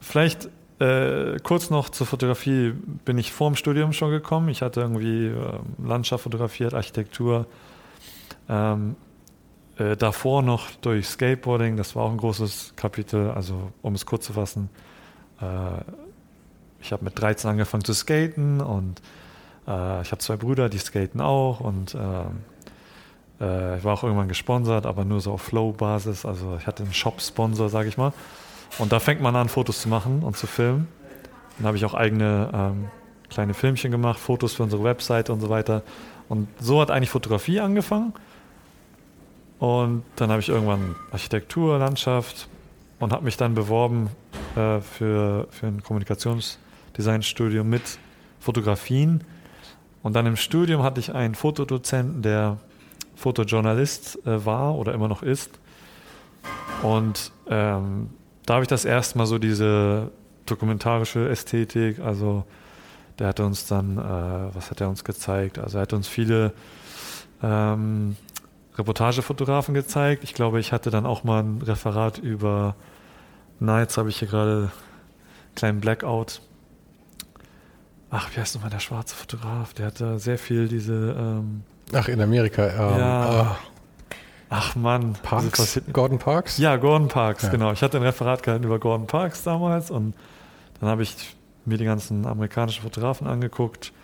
vielleicht 0.00 0.48
äh, 0.78 1.38
kurz 1.42 1.70
noch 1.70 1.88
zur 1.90 2.06
Fotografie 2.06 2.72
bin 3.04 3.16
ich 3.16 3.32
vor 3.32 3.50
dem 3.50 3.56
Studium 3.56 3.92
schon 3.92 4.10
gekommen. 4.10 4.48
Ich 4.48 4.62
hatte 4.62 4.80
irgendwie 4.80 5.28
äh, 5.28 5.34
Landschaft 5.82 6.24
fotografiert, 6.24 6.74
Architektur. 6.74 7.46
Ähm, 8.48 8.96
äh, 9.78 9.96
davor 9.96 10.42
noch 10.42 10.70
durch 10.80 11.06
Skateboarding, 11.06 11.76
das 11.76 11.94
war 11.94 12.04
auch 12.04 12.10
ein 12.10 12.16
großes 12.16 12.74
Kapitel. 12.76 13.30
Also 13.30 13.72
um 13.80 13.94
es 13.94 14.04
kurz 14.04 14.26
zu 14.26 14.32
fassen, 14.32 14.68
äh, 15.40 15.44
ich 16.82 16.92
habe 16.92 17.04
mit 17.04 17.18
13 17.18 17.50
angefangen 17.50 17.84
zu 17.84 17.94
skaten 17.94 18.60
und 18.60 19.00
äh, 19.66 20.02
ich 20.02 20.10
habe 20.10 20.18
zwei 20.18 20.36
Brüder, 20.36 20.68
die 20.68 20.78
skaten 20.78 21.20
auch 21.20 21.60
und 21.60 21.94
ähm, 21.94 22.40
äh, 23.40 23.78
ich 23.78 23.84
war 23.84 23.94
auch 23.94 24.02
irgendwann 24.02 24.28
gesponsert, 24.28 24.86
aber 24.86 25.04
nur 25.04 25.20
so 25.20 25.32
auf 25.32 25.42
Flow-Basis. 25.42 26.24
Also 26.24 26.56
ich 26.58 26.66
hatte 26.66 26.82
einen 26.82 26.92
Shop-Sponsor, 26.92 27.68
sage 27.68 27.88
ich 27.88 27.96
mal. 27.96 28.12
Und 28.78 28.92
da 28.92 29.00
fängt 29.00 29.20
man 29.20 29.36
an, 29.36 29.48
Fotos 29.48 29.82
zu 29.82 29.88
machen 29.88 30.22
und 30.22 30.36
zu 30.36 30.46
filmen. 30.46 30.88
Dann 31.58 31.66
habe 31.66 31.76
ich 31.76 31.84
auch 31.84 31.94
eigene 31.94 32.50
ähm, 32.54 32.88
kleine 33.28 33.54
Filmchen 33.54 33.90
gemacht, 33.90 34.18
Fotos 34.18 34.54
für 34.54 34.62
unsere 34.62 34.84
Webseite 34.84 35.32
und 35.32 35.40
so 35.40 35.50
weiter. 35.50 35.82
Und 36.28 36.48
so 36.60 36.80
hat 36.80 36.90
eigentlich 36.90 37.10
Fotografie 37.10 37.60
angefangen. 37.60 38.14
Und 39.58 40.02
dann 40.16 40.30
habe 40.30 40.40
ich 40.40 40.48
irgendwann 40.48 40.96
Architektur, 41.12 41.78
Landschaft 41.78 42.48
und 42.98 43.12
habe 43.12 43.24
mich 43.24 43.36
dann 43.36 43.54
beworben 43.54 44.10
äh, 44.56 44.80
für, 44.80 45.46
für 45.50 45.66
ein 45.66 45.82
Kommunikationsdesignstudium 46.92 47.68
mit 47.68 47.98
Fotografien. 48.40 49.24
Und 50.02 50.14
dann 50.14 50.26
im 50.26 50.36
Studium 50.36 50.82
hatte 50.82 51.00
ich 51.00 51.14
einen 51.14 51.34
Fotodozenten, 51.34 52.22
der 52.22 52.58
Fotojournalist 53.14 54.26
äh, 54.26 54.44
war 54.44 54.74
oder 54.74 54.94
immer 54.94 55.08
noch 55.08 55.22
ist. 55.22 55.58
Und 56.82 57.30
ähm, 57.48 58.10
da 58.46 58.54
habe 58.54 58.64
ich 58.64 58.68
das 58.68 58.84
erste 58.84 59.18
Mal 59.18 59.26
so 59.26 59.38
diese 59.38 60.10
dokumentarische 60.46 61.28
Ästhetik, 61.28 62.00
also 62.00 62.44
der 63.18 63.28
hat 63.28 63.38
uns 63.38 63.66
dann, 63.66 63.98
äh, 63.98 64.54
was 64.54 64.70
hat 64.70 64.80
er 64.80 64.88
uns 64.88 65.04
gezeigt? 65.04 65.58
Also 65.58 65.78
er 65.78 65.82
hat 65.82 65.92
uns 65.92 66.08
viele 66.08 66.52
ähm, 67.42 68.16
Reportagefotografen 68.76 69.74
gezeigt. 69.74 70.24
Ich 70.24 70.34
glaube, 70.34 70.58
ich 70.58 70.72
hatte 70.72 70.90
dann 70.90 71.06
auch 71.06 71.22
mal 71.22 71.44
ein 71.44 71.62
Referat 71.62 72.18
über, 72.18 72.74
na, 73.60 73.80
jetzt 73.80 73.96
habe 73.98 74.08
ich 74.08 74.18
hier 74.18 74.28
gerade 74.28 74.50
einen 74.52 75.54
kleinen 75.54 75.80
Blackout. 75.80 76.40
Ach, 78.14 78.28
wie 78.34 78.40
heißt 78.40 78.54
nochmal 78.54 78.70
der 78.70 78.78
schwarze 78.78 79.16
Fotograf? 79.16 79.72
Der 79.72 79.86
hatte 79.86 80.18
sehr 80.18 80.36
viel 80.36 80.68
diese 80.68 81.16
ähm, 81.18 81.62
Ach, 81.94 82.08
in 82.08 82.20
Amerika. 82.20 82.66
Ähm, 82.66 82.98
ja. 82.98 83.42
Oh. 83.50 84.16
Ach 84.50 84.76
Mann. 84.76 85.14
Parks? 85.22 85.80
Gordon 85.94 86.18
Parks? 86.18 86.58
Ja, 86.58 86.76
Gordon 86.76 87.08
Parks, 87.08 87.44
ja. 87.44 87.48
genau. 87.48 87.72
Ich 87.72 87.80
hatte 87.82 87.96
ein 87.96 88.02
Referat 88.02 88.42
gehalten 88.42 88.64
über 88.64 88.78
Gordon 88.78 89.06
Parks 89.06 89.44
damals 89.44 89.90
und 89.90 90.14
dann 90.78 90.90
habe 90.90 91.02
ich 91.02 91.34
mir 91.64 91.78
die 91.78 91.86
ganzen 91.86 92.26
amerikanischen 92.26 92.82
Fotografen 92.82 93.26
angeguckt. 93.26 93.94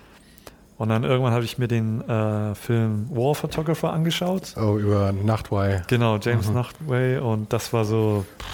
Und 0.78 0.88
dann 0.88 1.04
irgendwann 1.04 1.34
habe 1.34 1.44
ich 1.44 1.58
mir 1.58 1.68
den 1.68 2.00
äh, 2.08 2.54
Film 2.54 3.10
War 3.10 3.34
Photographer 3.34 3.92
angeschaut. 3.92 4.54
Oh, 4.56 4.78
über 4.78 5.12
Nachtway. 5.12 5.82
Genau, 5.88 6.16
James 6.16 6.48
mhm. 6.48 6.54
Nachtway. 6.54 7.18
Und 7.18 7.52
das 7.52 7.74
war 7.74 7.84
so, 7.84 8.24
pff, 8.38 8.46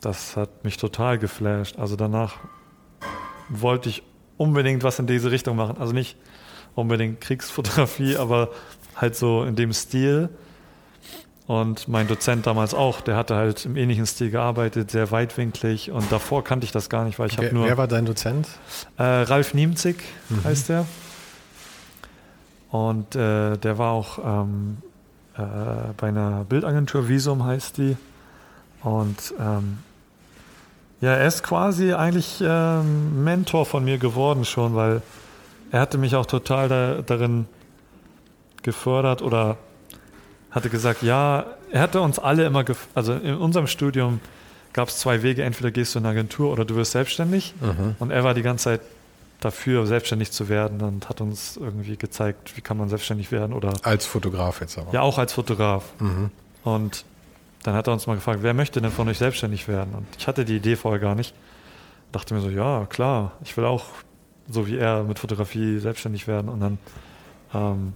das 0.00 0.36
hat 0.36 0.62
mich 0.62 0.76
total 0.76 1.18
geflasht. 1.18 1.76
Also 1.76 1.96
danach 1.96 2.36
wollte 3.48 3.88
ich 3.88 4.02
unbedingt 4.36 4.82
was 4.82 4.98
in 4.98 5.06
diese 5.06 5.30
Richtung 5.30 5.56
machen. 5.56 5.76
Also 5.78 5.92
nicht 5.92 6.16
unbedingt 6.74 7.20
Kriegsfotografie, 7.20 8.16
aber 8.18 8.50
halt 8.96 9.16
so 9.16 9.44
in 9.44 9.56
dem 9.56 9.72
Stil. 9.72 10.28
Und 11.46 11.88
mein 11.88 12.08
Dozent 12.08 12.46
damals 12.46 12.72
auch, 12.72 13.02
der 13.02 13.16
hatte 13.16 13.34
halt 13.34 13.66
im 13.66 13.76
ähnlichen 13.76 14.06
Stil 14.06 14.30
gearbeitet, 14.30 14.90
sehr 14.90 15.10
weitwinklig. 15.10 15.90
Und 15.90 16.10
davor 16.10 16.42
kannte 16.42 16.64
ich 16.64 16.72
das 16.72 16.88
gar 16.88 17.04
nicht, 17.04 17.18
weil 17.18 17.28
ich 17.28 17.36
habe 17.36 17.52
nur. 17.52 17.66
Wer 17.66 17.76
war 17.76 17.86
dein 17.86 18.06
Dozent? 18.06 18.48
Äh, 18.96 19.02
Ralf 19.02 19.52
Niemzig 19.52 19.96
mhm. 20.30 20.44
heißt 20.44 20.70
der. 20.70 20.86
Und 22.70 23.14
äh, 23.14 23.58
der 23.58 23.78
war 23.78 23.92
auch 23.92 24.18
ähm, 24.18 24.78
äh, 25.36 25.42
bei 25.96 26.08
einer 26.08 26.44
Bildagentur, 26.44 27.08
Visum 27.08 27.44
heißt 27.44 27.76
die. 27.76 27.96
Und 28.82 29.34
ähm, 29.38 29.78
ja, 31.04 31.12
er 31.12 31.26
ist 31.26 31.42
quasi 31.42 31.92
eigentlich 31.92 32.42
ähm, 32.42 33.24
Mentor 33.24 33.66
von 33.66 33.84
mir 33.84 33.98
geworden 33.98 34.46
schon, 34.46 34.74
weil 34.74 35.02
er 35.70 35.80
hatte 35.80 35.98
mich 35.98 36.16
auch 36.16 36.24
total 36.24 36.68
da, 36.68 37.02
darin 37.02 37.46
gefördert 38.62 39.20
oder 39.20 39.58
hatte 40.50 40.70
gesagt, 40.70 41.02
ja, 41.02 41.44
er 41.70 41.82
hatte 41.82 42.00
uns 42.00 42.18
alle 42.18 42.46
immer, 42.46 42.64
also 42.94 43.12
in 43.12 43.34
unserem 43.34 43.66
Studium 43.66 44.20
gab 44.72 44.88
es 44.88 44.98
zwei 44.98 45.22
Wege, 45.22 45.42
entweder 45.42 45.70
gehst 45.70 45.94
du 45.94 45.98
in 45.98 46.06
eine 46.06 46.12
Agentur 46.12 46.50
oder 46.50 46.64
du 46.64 46.74
wirst 46.74 46.92
selbstständig. 46.92 47.54
Mhm. 47.60 47.96
Und 47.98 48.10
er 48.10 48.24
war 48.24 48.32
die 48.32 48.42
ganze 48.42 48.64
Zeit 48.64 48.80
dafür, 49.40 49.86
selbstständig 49.86 50.32
zu 50.32 50.48
werden 50.48 50.80
und 50.80 51.10
hat 51.10 51.20
uns 51.20 51.58
irgendwie 51.58 51.98
gezeigt, 51.98 52.56
wie 52.56 52.62
kann 52.62 52.78
man 52.78 52.88
selbstständig 52.88 53.30
werden 53.30 53.52
oder. 53.52 53.74
Als 53.82 54.06
Fotograf 54.06 54.62
jetzt 54.62 54.78
aber. 54.78 54.92
Ja, 54.94 55.02
auch 55.02 55.18
als 55.18 55.34
Fotograf. 55.34 55.84
Mhm. 55.98 56.30
Und 56.62 57.04
dann 57.64 57.74
hat 57.74 57.88
er 57.88 57.92
uns 57.92 58.06
mal 58.06 58.14
gefragt, 58.14 58.40
wer 58.42 58.54
möchte 58.54 58.80
denn 58.80 58.92
von 58.92 59.08
euch 59.08 59.18
selbstständig 59.18 59.66
werden? 59.66 59.94
Und 59.94 60.06
ich 60.16 60.28
hatte 60.28 60.44
die 60.44 60.56
Idee 60.56 60.76
vorher 60.76 61.00
gar 61.00 61.16
nicht. 61.16 61.34
Dachte 62.12 62.34
mir 62.34 62.40
so, 62.40 62.50
ja, 62.50 62.86
klar, 62.86 63.32
ich 63.42 63.56
will 63.56 63.64
auch 63.64 63.86
so 64.48 64.66
wie 64.66 64.76
er 64.76 65.04
mit 65.04 65.18
Fotografie 65.18 65.78
selbstständig 65.78 66.26
werden. 66.26 66.48
Und 66.48 66.60
dann 66.60 66.78
ähm, 67.54 67.92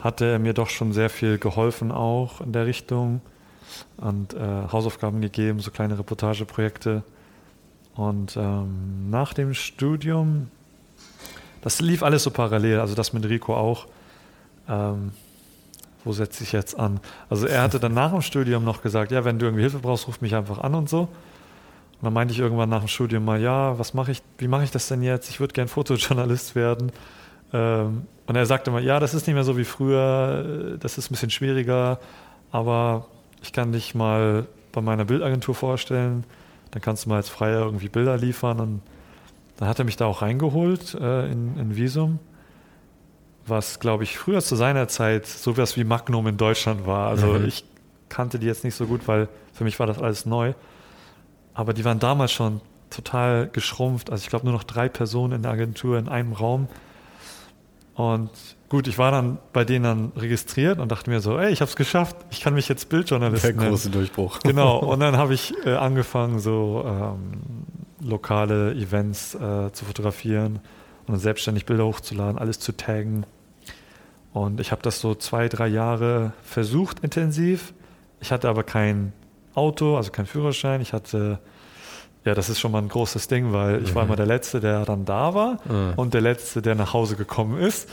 hatte 0.00 0.26
er 0.26 0.38
mir 0.38 0.52
doch 0.52 0.68
schon 0.68 0.92
sehr 0.92 1.10
viel 1.10 1.38
geholfen 1.38 1.92
auch 1.92 2.40
in 2.40 2.52
der 2.52 2.66
Richtung 2.66 3.20
und 3.96 4.34
äh, 4.34 4.38
Hausaufgaben 4.72 5.20
gegeben, 5.20 5.60
so 5.60 5.70
kleine 5.70 5.98
Reportageprojekte. 5.98 7.02
Und 7.94 8.36
ähm, 8.36 9.10
nach 9.10 9.34
dem 9.34 9.54
Studium, 9.54 10.50
das 11.62 11.80
lief 11.80 12.02
alles 12.02 12.22
so 12.22 12.30
parallel, 12.30 12.80
also 12.80 12.94
das 12.94 13.12
mit 13.12 13.24
Rico 13.28 13.56
auch. 13.56 13.86
Ähm, 14.68 15.12
wo 16.08 16.12
setze 16.12 16.42
ich 16.42 16.52
jetzt 16.52 16.76
an? 16.78 17.00
Also 17.28 17.46
er 17.46 17.62
hatte 17.62 17.78
dann 17.78 17.92
nach 17.92 18.10
dem 18.10 18.22
Studium 18.22 18.64
noch 18.64 18.80
gesagt, 18.80 19.12
ja, 19.12 19.26
wenn 19.26 19.38
du 19.38 19.44
irgendwie 19.44 19.62
Hilfe 19.62 19.78
brauchst, 19.78 20.08
ruf 20.08 20.22
mich 20.22 20.34
einfach 20.34 20.58
an 20.58 20.74
und 20.74 20.88
so. 20.88 21.00
Und 21.00 21.08
dann 22.02 22.14
meinte 22.14 22.32
ich 22.32 22.40
irgendwann 22.40 22.70
nach 22.70 22.80
dem 22.80 22.88
Studium 22.88 23.26
mal, 23.26 23.40
ja, 23.40 23.78
was 23.78 23.92
mache 23.92 24.12
ich, 24.12 24.22
wie 24.38 24.48
mache 24.48 24.64
ich 24.64 24.70
das 24.70 24.88
denn 24.88 25.02
jetzt? 25.02 25.28
Ich 25.28 25.38
würde 25.38 25.52
gern 25.52 25.68
Fotojournalist 25.68 26.54
werden. 26.54 26.92
Ähm, 27.52 28.06
und 28.26 28.36
er 28.36 28.46
sagte 28.46 28.70
mal, 28.70 28.82
ja, 28.82 28.98
das 29.00 29.12
ist 29.12 29.26
nicht 29.26 29.34
mehr 29.34 29.44
so 29.44 29.58
wie 29.58 29.64
früher, 29.64 30.78
das 30.80 30.96
ist 30.96 31.10
ein 31.10 31.12
bisschen 31.12 31.30
schwieriger, 31.30 31.98
aber 32.52 33.06
ich 33.42 33.52
kann 33.52 33.72
dich 33.72 33.94
mal 33.94 34.46
bei 34.72 34.80
meiner 34.80 35.04
Bildagentur 35.04 35.54
vorstellen, 35.54 36.24
dann 36.70 36.80
kannst 36.80 37.04
du 37.04 37.10
mal 37.10 37.16
als 37.16 37.28
Freier 37.28 37.60
irgendwie 37.60 37.90
Bilder 37.90 38.16
liefern. 38.16 38.60
Und 38.60 38.80
dann 39.58 39.68
hat 39.68 39.78
er 39.78 39.84
mich 39.84 39.96
da 39.98 40.06
auch 40.06 40.22
reingeholt 40.22 40.94
äh, 40.94 41.30
in, 41.30 41.58
in 41.58 41.76
Visum, 41.76 42.18
was, 43.48 43.80
glaube 43.80 44.04
ich, 44.04 44.18
früher 44.18 44.40
zu 44.40 44.56
seiner 44.56 44.88
Zeit 44.88 45.26
sowas 45.26 45.76
wie 45.76 45.84
Magnum 45.84 46.26
in 46.26 46.36
Deutschland 46.36 46.86
war. 46.86 47.08
Also 47.08 47.26
mhm. 47.28 47.46
ich 47.46 47.64
kannte 48.08 48.38
die 48.38 48.46
jetzt 48.46 48.64
nicht 48.64 48.74
so 48.74 48.86
gut, 48.86 49.06
weil 49.06 49.28
für 49.52 49.64
mich 49.64 49.78
war 49.78 49.86
das 49.86 49.98
alles 49.98 50.26
neu. 50.26 50.54
Aber 51.54 51.74
die 51.74 51.84
waren 51.84 51.98
damals 51.98 52.32
schon 52.32 52.60
total 52.90 53.48
geschrumpft. 53.48 54.10
Also 54.10 54.22
ich 54.22 54.30
glaube 54.30 54.46
nur 54.46 54.54
noch 54.54 54.64
drei 54.64 54.88
Personen 54.88 55.34
in 55.34 55.42
der 55.42 55.52
Agentur 55.52 55.98
in 55.98 56.08
einem 56.08 56.32
Raum. 56.32 56.68
Und 57.94 58.30
gut, 58.68 58.86
ich 58.86 58.96
war 58.96 59.10
dann 59.10 59.38
bei 59.52 59.64
denen 59.64 59.84
dann 59.84 60.12
registriert 60.16 60.78
und 60.78 60.92
dachte 60.92 61.10
mir 61.10 61.20
so, 61.20 61.36
ey, 61.36 61.50
ich 61.50 61.60
habe 61.60 61.68
es 61.68 61.74
geschafft, 61.74 62.16
ich 62.30 62.40
kann 62.40 62.54
mich 62.54 62.68
jetzt 62.68 62.88
Bildjournalist 62.88 63.42
Der 63.42 63.54
nennen. 63.54 63.70
große 63.70 63.90
Durchbruch. 63.90 64.38
Genau, 64.44 64.78
und 64.78 65.00
dann 65.00 65.16
habe 65.16 65.34
ich 65.34 65.52
äh, 65.66 65.74
angefangen, 65.74 66.38
so 66.38 66.84
ähm, 66.86 67.40
lokale 68.00 68.72
Events 68.72 69.34
äh, 69.34 69.72
zu 69.72 69.84
fotografieren 69.84 70.60
und 71.06 71.14
dann 71.14 71.18
selbstständig 71.18 71.66
Bilder 71.66 71.86
hochzuladen, 71.86 72.38
alles 72.38 72.60
zu 72.60 72.76
taggen. 72.76 73.26
Und 74.44 74.60
ich 74.60 74.70
habe 74.70 74.82
das 74.82 75.00
so 75.00 75.16
zwei, 75.16 75.48
drei 75.48 75.66
Jahre 75.66 76.32
versucht 76.44 77.00
intensiv. 77.00 77.74
Ich 78.20 78.30
hatte 78.30 78.48
aber 78.48 78.62
kein 78.62 79.12
Auto, 79.54 79.96
also 79.96 80.12
kein 80.12 80.26
Führerschein. 80.26 80.80
Ich 80.80 80.92
hatte, 80.92 81.40
ja, 82.24 82.34
das 82.34 82.48
ist 82.48 82.60
schon 82.60 82.70
mal 82.70 82.80
ein 82.80 82.88
großes 82.88 83.26
Ding, 83.26 83.52
weil 83.52 83.82
ich 83.82 83.90
mhm. 83.90 83.94
war 83.96 84.04
immer 84.04 84.14
der 84.14 84.26
Letzte, 84.26 84.60
der 84.60 84.84
dann 84.84 85.04
da 85.04 85.34
war 85.34 85.58
mhm. 85.64 85.94
und 85.96 86.14
der 86.14 86.20
Letzte, 86.20 86.62
der 86.62 86.76
nach 86.76 86.92
Hause 86.92 87.16
gekommen 87.16 87.58
ist. 87.58 87.88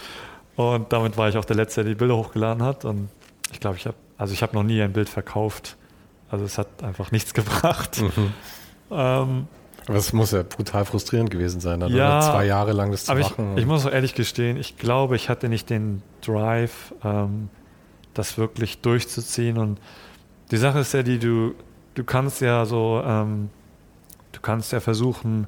Und 0.55 0.93
damit 0.93 1.17
war 1.17 1.29
ich 1.29 1.37
auch 1.37 1.45
der 1.45 1.55
Letzte, 1.55 1.83
der 1.83 1.93
die 1.93 1.97
Bilder 1.97 2.15
hochgeladen 2.15 2.61
hat. 2.61 2.85
Und 2.85 3.09
ich 3.51 3.59
glaube, 3.59 3.77
ich 3.77 3.87
habe, 3.87 3.97
also 4.17 4.31
ich 4.33 4.43
habe 4.43 4.53
noch 4.55 4.63
nie 4.63 4.81
ein 4.83 4.93
Bild 4.93 5.09
verkauft. 5.09 5.77
Also 6.29 6.45
es 6.45 6.59
hat 6.59 6.83
einfach 6.83 7.11
nichts 7.11 7.33
gebracht. 7.33 8.01
Mhm. 8.01 8.33
Ähm, 8.91 9.47
aber 9.87 9.97
es 9.97 10.13
muss 10.13 10.31
ja 10.31 10.43
brutal 10.43 10.85
frustrierend 10.85 11.29
gewesen 11.29 11.61
sein, 11.61 11.79
dann 11.79 11.93
ja, 11.93 12.19
zwei 12.21 12.45
Jahre 12.45 12.71
lang 12.71 12.91
das 12.91 13.05
zu 13.05 13.11
aber 13.11 13.21
machen. 13.21 13.53
Ich, 13.53 13.61
ich 13.61 13.67
muss 13.67 13.85
auch 13.85 13.91
ehrlich 13.91 14.15
gestehen, 14.15 14.57
ich 14.57 14.77
glaube, 14.77 15.15
ich 15.15 15.29
hatte 15.29 15.47
nicht 15.47 15.69
den 15.69 16.01
Drive, 16.21 16.93
ähm, 17.03 17.49
das 18.13 18.37
wirklich 18.37 18.81
durchzuziehen. 18.81 19.57
Und 19.57 19.79
die 20.51 20.57
Sache 20.57 20.79
ist 20.79 20.93
ja 20.93 21.03
die, 21.03 21.19
du, 21.19 21.53
du 21.93 22.03
kannst 22.03 22.41
ja 22.41 22.65
so, 22.65 23.01
ähm, 23.05 23.49
du 24.31 24.41
kannst 24.41 24.71
ja 24.71 24.79
versuchen, 24.79 25.47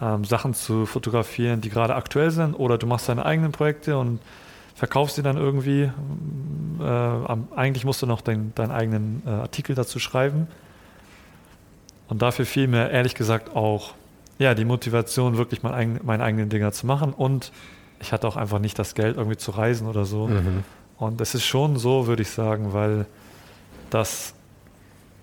ähm, 0.00 0.24
Sachen 0.24 0.54
zu 0.54 0.86
fotografieren, 0.86 1.60
die 1.60 1.70
gerade 1.70 1.96
aktuell 1.96 2.30
sind, 2.30 2.54
oder 2.54 2.78
du 2.78 2.86
machst 2.86 3.08
deine 3.08 3.26
eigenen 3.26 3.50
Projekte 3.52 3.98
und 3.98 4.20
verkaufst 4.74 5.16
sie 5.16 5.22
dann 5.22 5.36
irgendwie. 5.36 5.90
Äh, 6.80 7.36
eigentlich 7.56 7.84
musst 7.84 8.02
du 8.02 8.06
noch 8.06 8.20
deinen 8.20 8.52
eigenen 8.56 9.22
äh, 9.26 9.30
Artikel 9.30 9.74
dazu 9.74 9.98
schreiben. 9.98 10.46
Und 12.08 12.22
dafür 12.22 12.46
fiel 12.46 12.68
mir 12.68 12.90
ehrlich 12.90 13.14
gesagt 13.14 13.56
auch 13.56 13.94
ja, 14.38 14.54
die 14.54 14.64
Motivation, 14.64 15.36
wirklich 15.36 15.62
mein 15.62 16.00
meine 16.02 16.24
eigenen 16.24 16.48
Dinger 16.48 16.72
zu 16.72 16.86
machen. 16.86 17.12
Und 17.12 17.52
ich 18.00 18.12
hatte 18.12 18.26
auch 18.26 18.36
einfach 18.36 18.58
nicht 18.58 18.78
das 18.78 18.94
Geld, 18.94 19.16
irgendwie 19.16 19.36
zu 19.36 19.52
reisen 19.52 19.86
oder 19.86 20.04
so. 20.04 20.26
Mhm. 20.26 20.64
Und 20.98 21.20
es 21.20 21.34
ist 21.34 21.44
schon 21.44 21.76
so, 21.76 22.06
würde 22.06 22.22
ich 22.22 22.30
sagen, 22.30 22.72
weil 22.72 23.06
dass 23.90 24.34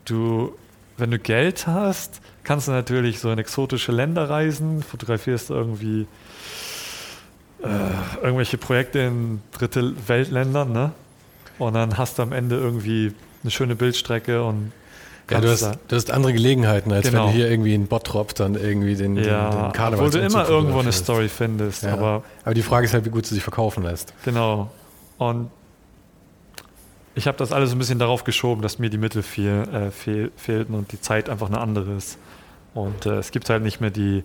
du, 0.06 0.56
wenn 0.98 1.12
du 1.12 1.20
Geld 1.20 1.68
hast, 1.68 2.22
kannst 2.44 2.68
du 2.68 2.72
natürlich 2.72 3.20
so 3.20 3.32
in 3.32 3.38
exotische 3.38 3.92
Länder 3.92 4.30
reisen, 4.30 4.82
fotografierst 4.82 5.50
irgendwie 5.50 6.08
äh, 7.62 8.24
irgendwelche 8.24 8.58
Projekte 8.58 9.00
in 9.00 9.42
dritte 9.52 9.94
Weltländern, 10.08 10.72
ne? 10.72 10.92
Und 11.60 11.74
dann 11.74 11.98
hast 11.98 12.18
du 12.18 12.24
am 12.24 12.32
Ende 12.32 12.56
irgendwie 12.56 13.14
eine 13.44 13.52
schöne 13.52 13.76
Bildstrecke 13.76 14.44
und 14.44 14.72
ja, 15.32 15.42
du 15.42 15.50
hast, 15.50 15.80
du 15.88 15.96
hast 15.96 16.12
andere 16.12 16.34
Gelegenheiten, 16.34 16.92
als 16.92 17.08
genau. 17.08 17.26
wenn 17.26 17.32
du 17.32 17.38
hier 17.38 17.50
irgendwie 17.50 17.74
in 17.74 17.88
Bottrop 17.88 18.36
dann 18.36 18.56
irgendwie 18.56 18.96
den, 18.96 19.16
ja, 19.18 19.50
den, 19.50 19.62
den 19.62 19.72
Karneval 19.72 20.08
Obwohl 20.08 20.20
du 20.20 20.26
immer 20.26 20.48
irgendwo 20.48 20.80
eine 20.80 20.92
Story 20.92 21.30
findest. 21.30 21.84
Ja. 21.84 21.94
Aber, 21.94 22.24
aber 22.44 22.54
die 22.54 22.62
Frage 22.62 22.86
ist 22.86 22.94
halt, 22.94 23.06
wie 23.06 23.10
gut 23.10 23.26
sie 23.26 23.36
sich 23.36 23.44
verkaufen 23.44 23.84
lässt. 23.84 24.14
Genau. 24.26 24.72
Und 25.18 25.50
ich 27.16 27.28
habe 27.28 27.38
das 27.38 27.52
alles 27.52 27.72
ein 27.72 27.78
bisschen 27.78 28.00
darauf 28.00 28.24
geschoben, 28.24 28.62
dass 28.62 28.80
mir 28.80 28.90
die 28.90 28.98
Mittel 28.98 29.24
fehl, 29.24 29.68
äh, 29.74 29.92
fehl, 29.92 30.32
fehlten 30.36 30.76
und 30.76 30.92
die 30.92 31.02
Zeit 31.02 31.30
einfach 31.30 31.48
eine 31.48 31.60
andere 31.60 31.94
ist. 31.94 32.18
Und 32.74 33.06
äh, 33.06 33.18
es 33.18 33.32
gibt 33.32 33.50
halt 33.50 33.64
nicht 33.64 33.82
mehr 33.82 33.90
die 33.90 34.24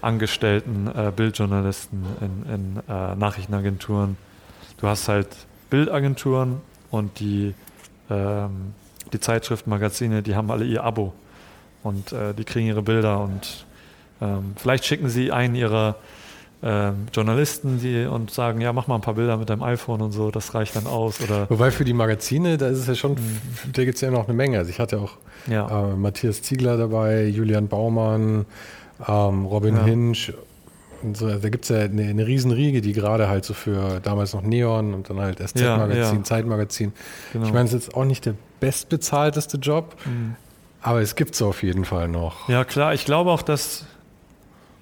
angestellten 0.00 0.88
äh, 0.88 1.12
Bildjournalisten 1.14 2.04
in, 2.20 2.52
in 2.52 2.76
äh, 2.88 3.14
Nachrichtenagenturen. 3.14 4.16
Du 4.78 4.88
hast 4.88 5.08
halt 5.08 5.28
Bildagenturen 5.70 6.60
und 6.90 7.18
die, 7.20 7.54
ähm, 8.10 8.74
die 9.12 9.20
Zeitschriften, 9.20 9.70
Magazine, 9.70 10.22
die 10.22 10.34
haben 10.34 10.50
alle 10.50 10.64
ihr 10.64 10.84
Abo 10.84 11.12
und 11.82 12.12
äh, 12.12 12.34
die 12.34 12.44
kriegen 12.44 12.66
ihre 12.66 12.82
Bilder 12.82 13.20
und 13.20 13.66
ähm, 14.20 14.54
vielleicht 14.56 14.84
schicken 14.84 15.08
sie 15.08 15.32
einen 15.32 15.54
ihrer 15.54 15.96
ähm, 16.64 17.08
Journalisten, 17.12 17.80
die 17.80 18.04
und 18.04 18.30
sagen, 18.30 18.60
ja, 18.60 18.72
mach 18.72 18.86
mal 18.86 18.94
ein 18.94 19.00
paar 19.00 19.14
Bilder 19.14 19.36
mit 19.36 19.50
deinem 19.50 19.64
iPhone 19.64 20.00
und 20.00 20.12
so, 20.12 20.30
das 20.30 20.54
reicht 20.54 20.76
dann 20.76 20.86
aus. 20.86 21.20
Oder 21.20 21.50
Wobei 21.50 21.72
für 21.72 21.84
die 21.84 21.92
Magazine, 21.92 22.56
da 22.56 22.68
ist 22.68 22.78
es 22.78 22.86
ja 22.86 22.94
schon, 22.94 23.12
mhm. 23.14 23.40
da 23.72 23.84
gibt 23.84 23.96
es 23.96 24.00
ja 24.00 24.10
noch 24.12 24.28
eine 24.28 24.34
Menge. 24.34 24.58
Also 24.58 24.70
ich 24.70 24.78
hatte 24.78 25.00
auch 25.00 25.16
ja. 25.48 25.90
äh, 25.90 25.96
Matthias 25.96 26.42
Ziegler 26.42 26.76
dabei, 26.76 27.24
Julian 27.24 27.66
Baumann, 27.66 28.46
ähm, 29.08 29.44
Robin 29.44 29.74
ja. 29.74 29.84
Hinch. 29.84 30.32
Und 31.02 31.16
so, 31.16 31.28
da 31.28 31.48
gibt 31.48 31.64
es 31.64 31.70
ja 31.70 31.80
eine, 31.80 32.02
eine 32.02 32.26
Riesenriege, 32.26 32.80
die 32.80 32.92
gerade 32.92 33.28
halt 33.28 33.44
so 33.44 33.54
für 33.54 34.00
damals 34.00 34.34
noch 34.34 34.42
Neon 34.42 34.94
und 34.94 35.10
dann 35.10 35.20
halt 35.20 35.38
SZ-Magazin, 35.38 36.18
ja, 36.18 36.24
Zeitmagazin. 36.24 36.92
Genau. 37.32 37.46
Ich 37.46 37.52
meine, 37.52 37.64
es 37.66 37.72
ist 37.72 37.86
jetzt 37.86 37.96
auch 37.96 38.04
nicht 38.04 38.26
der 38.26 38.34
bestbezahlteste 38.60 39.58
Job, 39.58 39.96
mhm. 40.04 40.36
aber 40.80 41.00
es 41.00 41.16
gibt 41.16 41.34
es 41.34 41.42
auf 41.42 41.62
jeden 41.62 41.84
Fall 41.84 42.08
noch. 42.08 42.48
Ja, 42.48 42.64
klar. 42.64 42.94
Ich 42.94 43.04
glaube 43.04 43.30
auch, 43.30 43.42
dass 43.42 43.86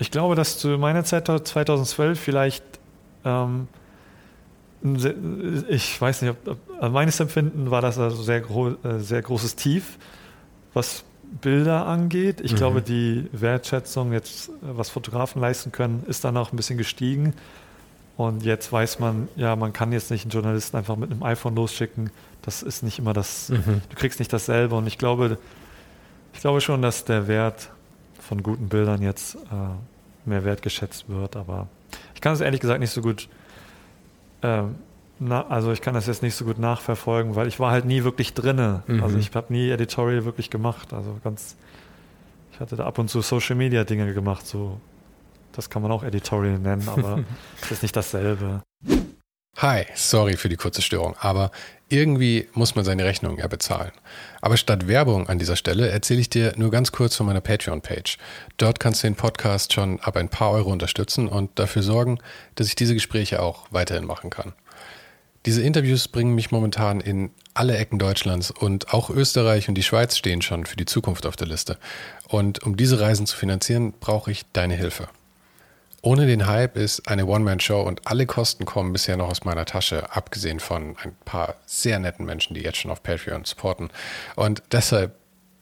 ich 0.00 0.10
glaube, 0.10 0.34
dass 0.34 0.56
zu 0.56 0.68
meiner 0.78 1.04
Zeit 1.04 1.26
2012 1.26 2.18
vielleicht, 2.18 2.64
ähm, 3.22 3.68
ich 5.68 6.00
weiß 6.00 6.22
nicht, 6.22 6.30
ob, 6.30 6.58
ob, 6.80 6.90
meines 6.90 7.20
Empfinden 7.20 7.70
war 7.70 7.82
das 7.82 7.98
also 7.98 8.22
sehr, 8.22 8.40
gro 8.40 8.70
äh, 8.82 8.98
sehr 8.98 9.20
großes 9.20 9.56
Tief, 9.56 9.98
was 10.72 11.04
Bilder 11.30 11.86
angeht. 11.86 12.40
Ich 12.40 12.52
mhm. 12.52 12.56
glaube, 12.56 12.82
die 12.82 13.28
Wertschätzung 13.32 14.12
jetzt, 14.12 14.50
was 14.60 14.90
Fotografen 14.90 15.40
leisten 15.40 15.72
können, 15.72 16.04
ist 16.06 16.24
dann 16.24 16.36
auch 16.36 16.52
ein 16.52 16.56
bisschen 16.56 16.78
gestiegen. 16.78 17.34
Und 18.16 18.44
jetzt 18.44 18.70
weiß 18.70 18.98
man, 18.98 19.28
ja, 19.36 19.56
man 19.56 19.72
kann 19.72 19.92
jetzt 19.92 20.10
nicht 20.10 20.24
einen 20.24 20.30
Journalisten 20.30 20.76
einfach 20.76 20.96
mit 20.96 21.10
einem 21.10 21.22
iPhone 21.22 21.54
losschicken. 21.54 22.10
Das 22.42 22.62
ist 22.62 22.82
nicht 22.82 22.98
immer 22.98 23.12
das, 23.12 23.48
mhm. 23.48 23.80
du 23.88 23.96
kriegst 23.96 24.18
nicht 24.18 24.32
dasselbe. 24.32 24.74
Und 24.74 24.86
ich 24.86 24.98
glaube, 24.98 25.38
ich 26.34 26.40
glaube 26.40 26.60
schon, 26.60 26.82
dass 26.82 27.04
der 27.04 27.28
Wert 27.28 27.70
von 28.20 28.42
guten 28.42 28.68
Bildern 28.68 29.02
jetzt 29.02 29.36
äh, 29.36 30.28
mehr 30.28 30.44
wertgeschätzt 30.44 31.08
wird. 31.08 31.36
Aber 31.36 31.68
ich 32.14 32.20
kann 32.20 32.34
es 32.34 32.40
ehrlich 32.40 32.60
gesagt 32.60 32.80
nicht 32.80 32.90
so 32.90 33.00
gut, 33.00 33.28
ähm, 34.42 34.74
na, 35.20 35.46
also 35.48 35.70
ich 35.70 35.82
kann 35.82 35.92
das 35.92 36.06
jetzt 36.06 36.22
nicht 36.22 36.34
so 36.34 36.46
gut 36.46 36.58
nachverfolgen, 36.58 37.36
weil 37.36 37.46
ich 37.46 37.60
war 37.60 37.70
halt 37.70 37.84
nie 37.84 38.04
wirklich 38.04 38.32
drinne. 38.32 38.82
Mhm. 38.86 39.02
Also 39.02 39.18
ich 39.18 39.34
habe 39.34 39.52
nie 39.52 39.70
Editorial 39.70 40.24
wirklich 40.24 40.48
gemacht. 40.48 40.94
Also 40.94 41.18
ganz, 41.22 41.56
ich 42.52 42.58
hatte 42.58 42.74
da 42.74 42.86
ab 42.86 42.98
und 42.98 43.08
zu 43.08 43.20
Social 43.20 43.54
Media 43.54 43.84
Dinge 43.84 44.14
gemacht, 44.14 44.46
so 44.46 44.80
das 45.52 45.68
kann 45.68 45.82
man 45.82 45.92
auch 45.92 46.02
Editorial 46.02 46.58
nennen, 46.58 46.88
aber 46.88 47.22
es 47.62 47.70
ist 47.70 47.82
nicht 47.82 47.94
dasselbe. 47.94 48.62
Hi, 49.58 49.84
sorry 49.94 50.38
für 50.38 50.48
die 50.48 50.56
kurze 50.56 50.80
Störung, 50.80 51.16
aber 51.20 51.50
irgendwie 51.90 52.48
muss 52.54 52.76
man 52.76 52.84
seine 52.84 53.04
Rechnung 53.04 53.36
ja 53.36 53.46
bezahlen. 53.46 53.90
Aber 54.40 54.56
statt 54.56 54.88
Werbung 54.88 55.28
an 55.28 55.38
dieser 55.38 55.56
Stelle 55.56 55.90
erzähle 55.90 56.20
ich 56.20 56.30
dir 56.30 56.54
nur 56.56 56.70
ganz 56.70 56.92
kurz 56.92 57.16
von 57.16 57.26
meiner 57.26 57.42
Patreon-Page. 57.42 58.16
Dort 58.56 58.80
kannst 58.80 59.02
du 59.02 59.08
den 59.08 59.16
Podcast 59.16 59.74
schon 59.74 60.00
ab 60.00 60.16
ein 60.16 60.30
paar 60.30 60.52
Euro 60.52 60.70
unterstützen 60.70 61.28
und 61.28 61.58
dafür 61.58 61.82
sorgen, 61.82 62.20
dass 62.54 62.68
ich 62.68 62.74
diese 62.74 62.94
Gespräche 62.94 63.42
auch 63.42 63.66
weiterhin 63.70 64.06
machen 64.06 64.30
kann. 64.30 64.54
Diese 65.46 65.62
Interviews 65.62 66.08
bringen 66.08 66.34
mich 66.34 66.50
momentan 66.50 67.00
in 67.00 67.30
alle 67.54 67.76
Ecken 67.76 67.98
Deutschlands 67.98 68.50
und 68.50 68.92
auch 68.92 69.08
Österreich 69.08 69.68
und 69.68 69.74
die 69.74 69.82
Schweiz 69.82 70.16
stehen 70.16 70.42
schon 70.42 70.66
für 70.66 70.76
die 70.76 70.84
Zukunft 70.84 71.24
auf 71.24 71.36
der 71.36 71.46
Liste. 71.46 71.78
Und 72.28 72.62
um 72.62 72.76
diese 72.76 73.00
Reisen 73.00 73.26
zu 73.26 73.36
finanzieren, 73.36 73.94
brauche 73.98 74.30
ich 74.30 74.44
deine 74.52 74.74
Hilfe. 74.74 75.08
Ohne 76.02 76.26
den 76.26 76.46
Hype 76.46 76.76
ist 76.76 77.08
eine 77.08 77.26
One-Man-Show 77.26 77.80
und 77.80 78.06
alle 78.06 78.24
Kosten 78.24 78.64
kommen 78.64 78.92
bisher 78.92 79.18
noch 79.18 79.28
aus 79.28 79.44
meiner 79.44 79.66
Tasche, 79.66 80.14
abgesehen 80.14 80.60
von 80.60 80.96
ein 81.02 81.14
paar 81.24 81.56
sehr 81.66 81.98
netten 81.98 82.24
Menschen, 82.24 82.54
die 82.54 82.62
jetzt 82.62 82.78
schon 82.78 82.90
auf 82.90 83.02
Patreon 83.02 83.44
supporten. 83.44 83.90
Und 84.34 84.62
deshalb 84.72 85.19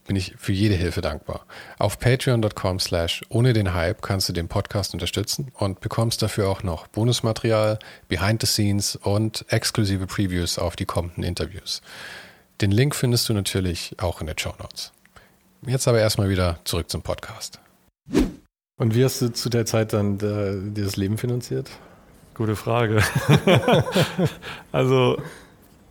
bin 0.09 0.17
ich 0.17 0.35
für 0.39 0.53
jede 0.53 0.75
Hilfe 0.75 1.03
dankbar. 1.03 1.47
Auf 1.79 2.01
patreon.com 2.01 2.81
slash 2.81 3.23
ohne 3.29 3.53
den 3.53 3.75
Hype 3.75 4.03
kannst 4.03 4.29
du 4.29 4.33
den 4.33 4.49
Podcast 4.49 4.95
unterstützen 4.95 5.53
und 5.55 5.81
bekommst 5.81 6.23
dafür 6.23 6.49
auch 6.49 6.65
noch 6.65 6.89
Bonusmaterial, 6.89 7.79
Behind 8.09 8.41
the 8.41 8.47
Scenes 8.47 8.97
und 8.97 9.45
exklusive 9.49 10.07
Previews 10.07 10.59
auf 10.59 10.75
die 10.75 10.87
kommenden 10.87 11.23
Interviews. 11.23 11.83
Den 12.61 12.73
Link 12.73 12.97
findest 12.97 13.29
du 13.29 13.35
natürlich 13.35 13.95
auch 14.01 14.21
in 14.21 14.27
den 14.27 14.39
Show 14.39 14.55
Notes. 14.59 14.93
Jetzt 15.67 15.87
aber 15.87 16.01
erstmal 16.01 16.31
wieder 16.31 16.59
zurück 16.65 16.91
zum 16.91 17.03
Podcast. 17.03 17.61
Und 18.79 18.95
wie 18.95 19.05
hast 19.05 19.21
du 19.21 19.33
zu 19.33 19.51
der 19.51 19.67
Zeit 19.67 19.93
dann 19.93 20.17
äh, 20.17 20.73
dir 20.75 20.85
das 20.85 20.97
Leben 20.97 21.19
finanziert? 21.19 21.69
Gute 22.35 22.57
Frage. 22.57 23.03
also, 24.73 25.21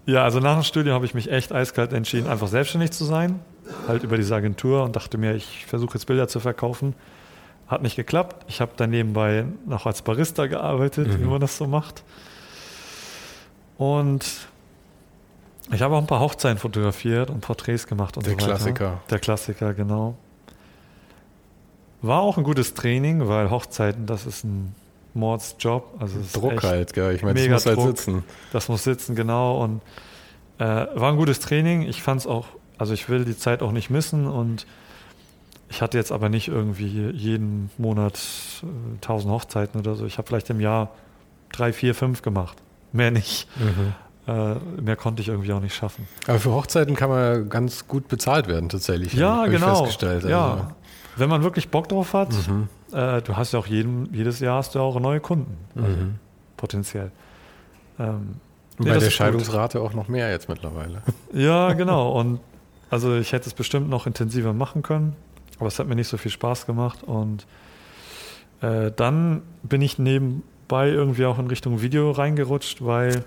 ja, 0.05 0.23
also 0.23 0.39
nach 0.39 0.55
dem 0.55 0.63
Studium 0.63 0.95
habe 0.95 1.05
ich 1.05 1.13
mich 1.13 1.29
echt 1.29 1.51
eiskalt 1.51 1.93
entschieden, 1.93 2.27
einfach 2.27 2.47
selbstständig 2.47 2.91
zu 2.91 3.05
sein. 3.05 3.41
Halt 3.87 4.03
über 4.03 4.17
diese 4.17 4.35
Agentur 4.35 4.83
und 4.83 4.95
dachte 4.95 5.17
mir, 5.17 5.35
ich 5.35 5.65
versuche 5.65 5.95
jetzt 5.95 6.05
Bilder 6.05 6.27
zu 6.27 6.39
verkaufen. 6.39 6.93
Hat 7.67 7.81
nicht 7.81 7.95
geklappt. 7.95 8.45
Ich 8.47 8.61
habe 8.61 8.71
dann 8.77 8.89
nebenbei 8.89 9.45
noch 9.65 9.85
als 9.85 10.01
Barista 10.01 10.47
gearbeitet, 10.47 11.07
mhm. 11.07 11.19
wie 11.21 11.25
man 11.25 11.41
das 11.41 11.57
so 11.57 11.67
macht. 11.67 12.03
Und 13.77 14.25
ich 15.71 15.81
habe 15.81 15.95
auch 15.95 15.99
ein 15.99 16.07
paar 16.07 16.21
Hochzeiten 16.21 16.57
fotografiert 16.57 17.29
und 17.29 17.41
Porträts 17.41 17.87
gemacht 17.87 18.15
und 18.17 18.25
Der 18.25 18.33
so 18.33 18.37
weiter. 18.37 18.47
Der 18.47 18.55
Klassiker. 18.55 19.01
Der 19.09 19.19
Klassiker, 19.19 19.73
genau. 19.73 20.15
War 22.01 22.21
auch 22.21 22.37
ein 22.37 22.43
gutes 22.43 22.73
Training, 22.73 23.27
weil 23.27 23.49
Hochzeiten, 23.49 24.05
das 24.05 24.25
ist 24.25 24.43
ein 24.45 24.73
Mordsjob. 25.13 25.95
Also 25.99 26.19
Druck 26.31 26.63
halt, 26.63 26.93
gell? 26.93 27.15
Ich 27.15 27.23
meine, 27.23 27.39
das 27.39 27.49
muss 27.49 27.65
halt 27.65 27.77
Druck. 27.77 27.87
sitzen. 27.87 28.23
Das 28.53 28.69
muss 28.69 28.83
sitzen, 28.83 29.15
genau. 29.15 29.61
Und 29.61 29.81
äh, 30.59 30.63
war 30.63 31.11
ein 31.11 31.17
gutes 31.17 31.39
Training. 31.39 31.81
Ich 31.81 32.01
fand 32.01 32.21
es 32.21 32.27
auch, 32.27 32.45
also 32.77 32.93
ich 32.93 33.09
will 33.09 33.25
die 33.25 33.37
Zeit 33.37 33.61
auch 33.61 33.71
nicht 33.71 33.89
missen 33.89 34.27
und 34.27 34.65
ich 35.69 35.81
hatte 35.81 35.97
jetzt 35.97 36.11
aber 36.11 36.29
nicht 36.29 36.47
irgendwie 36.47 37.09
jeden 37.09 37.69
Monat 37.77 38.19
äh, 38.63 38.95
1000 38.95 39.33
Hochzeiten 39.33 39.79
oder 39.79 39.95
so. 39.95 40.05
Ich 40.05 40.17
habe 40.17 40.27
vielleicht 40.27 40.49
im 40.49 40.61
Jahr 40.61 40.91
drei, 41.51 41.73
vier, 41.73 41.93
fünf 41.93 42.21
gemacht. 42.21 42.57
Mehr 42.93 43.11
nicht. 43.11 43.47
Mhm. 43.57 43.93
Äh, 44.27 44.55
mehr 44.81 44.95
konnte 44.95 45.21
ich 45.21 45.29
irgendwie 45.29 45.51
auch 45.53 45.59
nicht 45.59 45.75
schaffen. 45.75 46.07
Aber 46.27 46.39
für 46.39 46.51
Hochzeiten 46.51 46.95
kann 46.95 47.09
man 47.09 47.49
ganz 47.49 47.87
gut 47.87 48.07
bezahlt 48.07 48.47
werden, 48.47 48.69
tatsächlich. 48.69 49.13
Ja, 49.13 49.45
genau. 49.45 49.83
Also. 49.83 50.27
Ja, 50.27 50.71
wenn 51.15 51.29
man 51.29 51.43
wirklich 51.43 51.69
Bock 51.69 51.89
drauf 51.89 52.13
hat, 52.13 52.31
mhm. 52.47 52.67
äh, 52.91 53.21
du 53.21 53.35
hast 53.35 53.53
ja 53.53 53.59
auch 53.59 53.67
jeden, 53.67 54.13
jedes 54.13 54.39
Jahr 54.39 54.57
hast 54.57 54.75
du 54.75 54.79
auch 54.79 54.99
neue 54.99 55.19
Kunden, 55.19 55.57
also 55.75 55.87
mhm. 55.87 56.15
potenziell. 56.57 57.11
Ähm, 57.99 58.35
nee, 58.77 58.89
Bei 58.89 58.97
der 58.97 59.09
Scheidungsrate 59.09 59.79
gut. 59.79 59.87
auch 59.87 59.93
noch 59.93 60.07
mehr 60.07 60.29
jetzt 60.29 60.49
mittlerweile. 60.49 61.01
Ja, 61.33 61.73
genau. 61.73 62.11
Und 62.11 62.39
also 62.89 63.17
ich 63.17 63.33
hätte 63.33 63.47
es 63.47 63.53
bestimmt 63.53 63.89
noch 63.89 64.07
intensiver 64.07 64.53
machen 64.53 64.81
können, 64.81 65.15
aber 65.59 65.67
es 65.67 65.77
hat 65.79 65.87
mir 65.87 65.95
nicht 65.95 66.07
so 66.07 66.15
viel 66.17 66.31
Spaß 66.31 66.65
gemacht. 66.65 67.03
Und 67.03 67.45
äh, 68.61 68.91
dann 68.95 69.41
bin 69.63 69.81
ich 69.81 69.99
nebenbei 69.99 70.87
irgendwie 70.89 71.25
auch 71.25 71.37
in 71.39 71.47
Richtung 71.47 71.81
Video 71.81 72.11
reingerutscht, 72.11 72.81
weil 72.83 73.25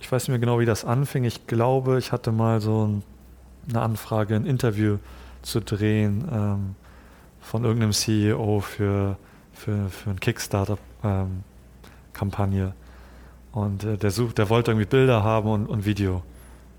ich 0.00 0.12
weiß 0.12 0.24
nicht 0.24 0.30
mehr 0.30 0.38
genau, 0.38 0.60
wie 0.60 0.66
das 0.66 0.84
anfing. 0.84 1.24
Ich 1.24 1.46
glaube, 1.46 1.98
ich 1.98 2.12
hatte 2.12 2.30
mal 2.32 2.60
so 2.60 2.86
ein, 2.86 3.02
eine 3.70 3.80
Anfrage, 3.80 4.36
ein 4.36 4.44
Interview 4.44 4.98
zu 5.40 5.60
drehen 5.60 6.28
ähm, 6.30 6.74
von 7.40 7.64
irgendeinem 7.64 7.92
CEO 7.92 8.60
für, 8.60 9.16
für, 9.52 9.88
für 9.88 10.10
eine 10.10 10.18
Kickstarter-Kampagne. 10.18 12.64
Ähm, 12.64 12.72
und 13.52 13.84
äh, 13.84 13.96
der 13.96 14.10
sucht, 14.10 14.36
der 14.38 14.50
wollte 14.50 14.72
irgendwie 14.72 14.88
Bilder 14.88 15.22
haben 15.22 15.48
und, 15.48 15.66
und 15.66 15.86
Video. 15.86 16.22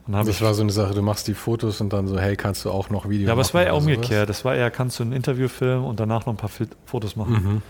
Das 0.07 0.27
ich, 0.27 0.41
war 0.41 0.53
so 0.53 0.61
eine 0.61 0.71
Sache, 0.71 0.93
du 0.93 1.01
machst 1.01 1.27
die 1.27 1.33
Fotos 1.33 1.81
und 1.81 1.91
dann 1.91 2.07
so, 2.07 2.19
hey, 2.19 2.35
kannst 2.35 2.63
du 2.65 2.71
auch 2.71 2.89
noch 2.89 3.09
Videos 3.09 3.27
Ja, 3.27 3.33
aber 3.33 3.41
es 3.41 3.53
war 3.53 3.63
ja 3.63 3.73
umgekehrt. 3.73 4.29
Das 4.29 4.45
war 4.45 4.55
eher, 4.55 4.69
kannst 4.69 4.99
du 4.99 5.03
ein 5.03 5.11
Interview 5.11 5.47
filmen 5.47 5.83
und 5.83 5.99
danach 5.99 6.25
noch 6.25 6.33
ein 6.33 6.37
paar 6.37 6.51
Fotos 6.85 7.15
machen. 7.15 7.33
Mhm. 7.33 7.61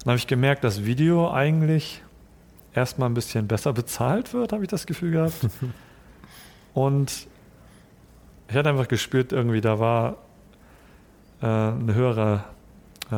Dann 0.00 0.10
habe 0.10 0.18
ich 0.18 0.26
gemerkt, 0.26 0.64
dass 0.64 0.84
Video 0.84 1.30
eigentlich 1.30 2.02
erstmal 2.74 3.08
ein 3.08 3.14
bisschen 3.14 3.46
besser 3.46 3.72
bezahlt 3.72 4.34
wird, 4.34 4.52
habe 4.52 4.64
ich 4.64 4.68
das 4.68 4.86
Gefühl 4.86 5.12
gehabt. 5.12 5.34
und 6.74 7.28
ich 8.48 8.56
hatte 8.56 8.68
einfach 8.68 8.88
gespürt, 8.88 9.32
irgendwie, 9.32 9.60
da 9.60 9.78
war 9.78 10.16
äh, 11.40 11.46
eine 11.46 11.94
höhere, 11.94 12.44
äh, 13.10 13.16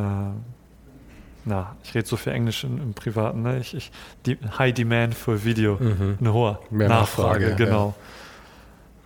na, 1.44 1.76
ich 1.82 1.94
rede 1.94 2.06
so 2.06 2.16
viel 2.16 2.32
Englisch 2.32 2.64
im, 2.64 2.80
im 2.80 2.94
Privaten, 2.94 3.42
ne? 3.42 3.58
ich, 3.58 3.74
ich, 3.74 3.90
die 4.26 4.36
High 4.58 4.74
Demand 4.74 5.14
für 5.14 5.44
Video, 5.44 5.78
mhm. 5.80 6.18
eine 6.20 6.32
hohe 6.32 6.58
Mehr 6.70 6.88
Nachfrage, 6.88 7.46
Nachfrage 7.46 7.64
genau. 7.64 7.94
Ja. 7.96 8.15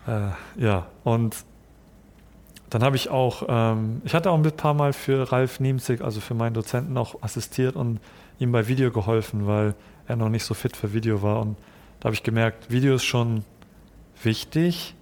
Äh, 0.07 0.63
ja, 0.63 0.87
und 1.05 1.37
dann 2.71 2.83
habe 2.85 2.97
ich 2.97 3.11
auch, 3.11 3.45
ähm, 3.49 4.01
ich 4.05 4.15
hatte 4.15 4.31
auch 4.31 4.37
ein 4.37 4.43
paar 4.53 4.75
Mal 4.75 4.93
für 4.93 5.31
Ralf 5.33 5.61
Niemzig, 5.61 6.03
also 6.03 6.21
für 6.21 6.35
meinen 6.35 6.55
Dozenten, 6.55 6.97
auch 6.97 7.23
assistiert 7.23 7.77
und 7.77 8.01
ihm 8.39 8.53
bei 8.53 8.69
Video 8.69 8.91
geholfen, 8.91 9.47
weil 9.47 9.75
er 10.07 10.17
noch 10.17 10.29
nicht 10.29 10.45
so 10.45 10.55
fit 10.55 10.77
für 10.77 10.93
Video 10.93 11.23
war. 11.23 11.41
Und 11.41 11.57
da 11.99 12.07
habe 12.07 12.15
ich 12.15 12.23
gemerkt, 12.23 12.71
Video 12.71 12.95
ist 12.95 13.05
schon 13.05 13.45
wichtig. 14.23 14.95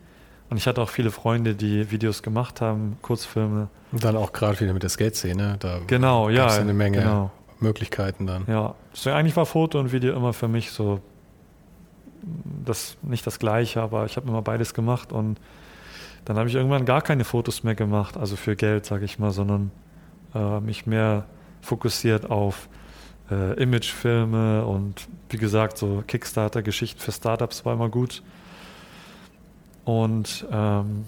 Und 0.50 0.56
ich 0.56 0.66
hatte 0.66 0.80
auch 0.80 0.88
viele 0.88 1.10
Freunde, 1.10 1.54
die 1.54 1.90
Videos 1.90 2.22
gemacht 2.22 2.62
haben, 2.62 2.96
Kurzfilme. 3.02 3.68
Und 3.92 4.02
dann 4.02 4.16
auch 4.16 4.32
gerade 4.32 4.58
wieder 4.60 4.72
mit 4.72 4.82
der 4.82 4.90
Skate-Szene. 4.90 5.56
Da 5.60 5.80
genau, 5.86 6.30
ja. 6.30 6.46
eine 6.46 6.72
Menge 6.72 6.98
genau. 6.98 7.30
Möglichkeiten 7.60 8.26
dann. 8.26 8.44
Ja, 8.46 8.74
so, 8.94 9.10
eigentlich 9.10 9.36
war 9.36 9.44
Foto 9.44 9.78
und 9.78 9.92
Video 9.92 10.16
immer 10.16 10.32
für 10.32 10.48
mich 10.48 10.70
so 10.70 11.00
das 12.64 12.96
nicht 13.02 13.26
das 13.26 13.38
Gleiche, 13.38 13.80
aber 13.80 14.06
ich 14.06 14.16
habe 14.16 14.28
immer 14.28 14.42
beides 14.42 14.74
gemacht 14.74 15.12
und 15.12 15.38
dann 16.24 16.36
habe 16.36 16.48
ich 16.48 16.54
irgendwann 16.54 16.84
gar 16.84 17.00
keine 17.02 17.24
Fotos 17.24 17.62
mehr 17.62 17.74
gemacht, 17.74 18.16
also 18.16 18.36
für 18.36 18.56
Geld, 18.56 18.84
sage 18.84 19.04
ich 19.04 19.18
mal, 19.18 19.30
sondern 19.30 19.70
äh, 20.34 20.60
mich 20.60 20.86
mehr 20.86 21.24
fokussiert 21.62 22.30
auf 22.30 22.68
äh, 23.30 23.54
Imagefilme 23.62 24.64
und 24.64 25.08
wie 25.30 25.38
gesagt, 25.38 25.78
so 25.78 26.02
Kickstarter-Geschichten 26.06 27.00
für 27.00 27.12
Startups 27.12 27.64
war 27.64 27.74
immer 27.74 27.88
gut. 27.88 28.22
Und 29.84 30.46
ähm, 30.52 31.06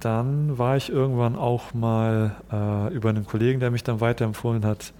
dann 0.00 0.58
war 0.58 0.76
ich 0.76 0.90
irgendwann 0.90 1.36
auch 1.36 1.74
mal 1.74 2.36
äh, 2.50 2.94
über 2.94 3.10
einen 3.10 3.26
Kollegen, 3.26 3.60
der 3.60 3.70
mich 3.70 3.84
dann 3.84 4.00
weiterempfohlen 4.00 4.64
hat, 4.64 4.92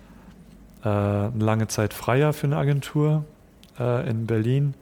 äh, 0.85 0.89
eine 0.89 1.33
lange 1.37 1.69
Zeit 1.69 1.95
freier 1.95 2.33
für 2.33 2.47
eine 2.47 2.57
Agentur 2.57 3.25
äh, 3.79 4.09
in 4.09 4.27
Berlin 4.27 4.75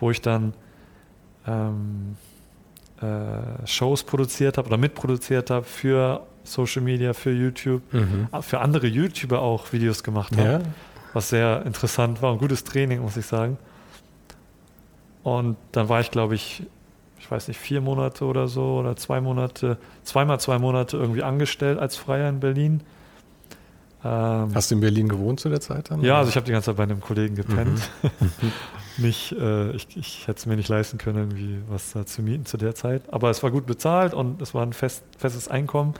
wo 0.00 0.10
ich 0.10 0.20
dann 0.20 0.54
ähm, 1.46 2.16
äh, 3.00 3.66
Shows 3.66 4.02
produziert 4.02 4.58
habe 4.58 4.68
oder 4.68 4.76
mitproduziert 4.76 5.50
habe 5.50 5.64
für 5.64 6.26
Social 6.44 6.82
Media, 6.82 7.12
für 7.12 7.32
YouTube, 7.32 7.82
mhm. 7.92 8.28
Für 8.40 8.60
andere 8.60 8.86
YouTuber 8.86 9.40
auch 9.40 9.72
Videos 9.72 10.02
gemacht 10.02 10.36
habe, 10.36 10.48
ja. 10.48 10.60
was 11.12 11.28
sehr 11.30 11.64
interessant 11.64 12.22
war, 12.22 12.32
ein 12.32 12.38
gutes 12.38 12.64
Training, 12.64 13.00
muss 13.00 13.16
ich 13.16 13.26
sagen. 13.26 13.58
Und 15.22 15.56
dann 15.72 15.88
war 15.88 16.00
ich, 16.00 16.10
glaube 16.10 16.34
ich, 16.34 16.62
ich 17.18 17.30
weiß 17.30 17.48
nicht, 17.48 17.60
vier 17.60 17.80
Monate 17.80 18.24
oder 18.24 18.48
so 18.48 18.78
oder 18.78 18.96
zwei 18.96 19.20
Monate, 19.20 19.76
zweimal 20.02 20.40
zwei 20.40 20.58
Monate 20.58 20.96
irgendwie 20.96 21.22
angestellt 21.22 21.78
als 21.78 21.96
Freier 21.96 22.28
in 22.28 22.40
Berlin. 22.40 22.80
Ähm, 24.02 24.48
Hast 24.54 24.70
du 24.70 24.76
in 24.76 24.80
Berlin 24.80 25.08
gewohnt 25.08 25.40
zu 25.40 25.50
der 25.50 25.60
Zeit 25.60 25.90
dann? 25.90 26.02
Ja, 26.02 26.18
also 26.18 26.30
ich 26.30 26.36
habe 26.36 26.46
die 26.46 26.52
ganze 26.52 26.66
Zeit 26.70 26.76
bei 26.76 26.84
einem 26.84 27.00
Kollegen 27.00 27.34
gepennt. 27.34 27.80
Mhm. 28.02 28.30
nicht, 28.98 29.32
äh, 29.32 29.70
ich, 29.72 29.86
ich 29.96 30.26
hätte 30.26 30.38
es 30.38 30.46
mir 30.46 30.56
nicht 30.56 30.68
leisten 30.68 30.98
können, 30.98 31.18
irgendwie 31.18 31.58
was 31.68 31.92
da 31.92 32.06
zu 32.06 32.22
mieten 32.22 32.46
zu 32.46 32.56
der 32.56 32.74
Zeit. 32.74 33.02
Aber 33.10 33.30
es 33.30 33.42
war 33.42 33.50
gut 33.50 33.66
bezahlt 33.66 34.14
und 34.14 34.40
es 34.42 34.54
war 34.54 34.62
ein 34.64 34.72
fest, 34.72 35.02
festes 35.18 35.48
Einkommen. 35.48 35.94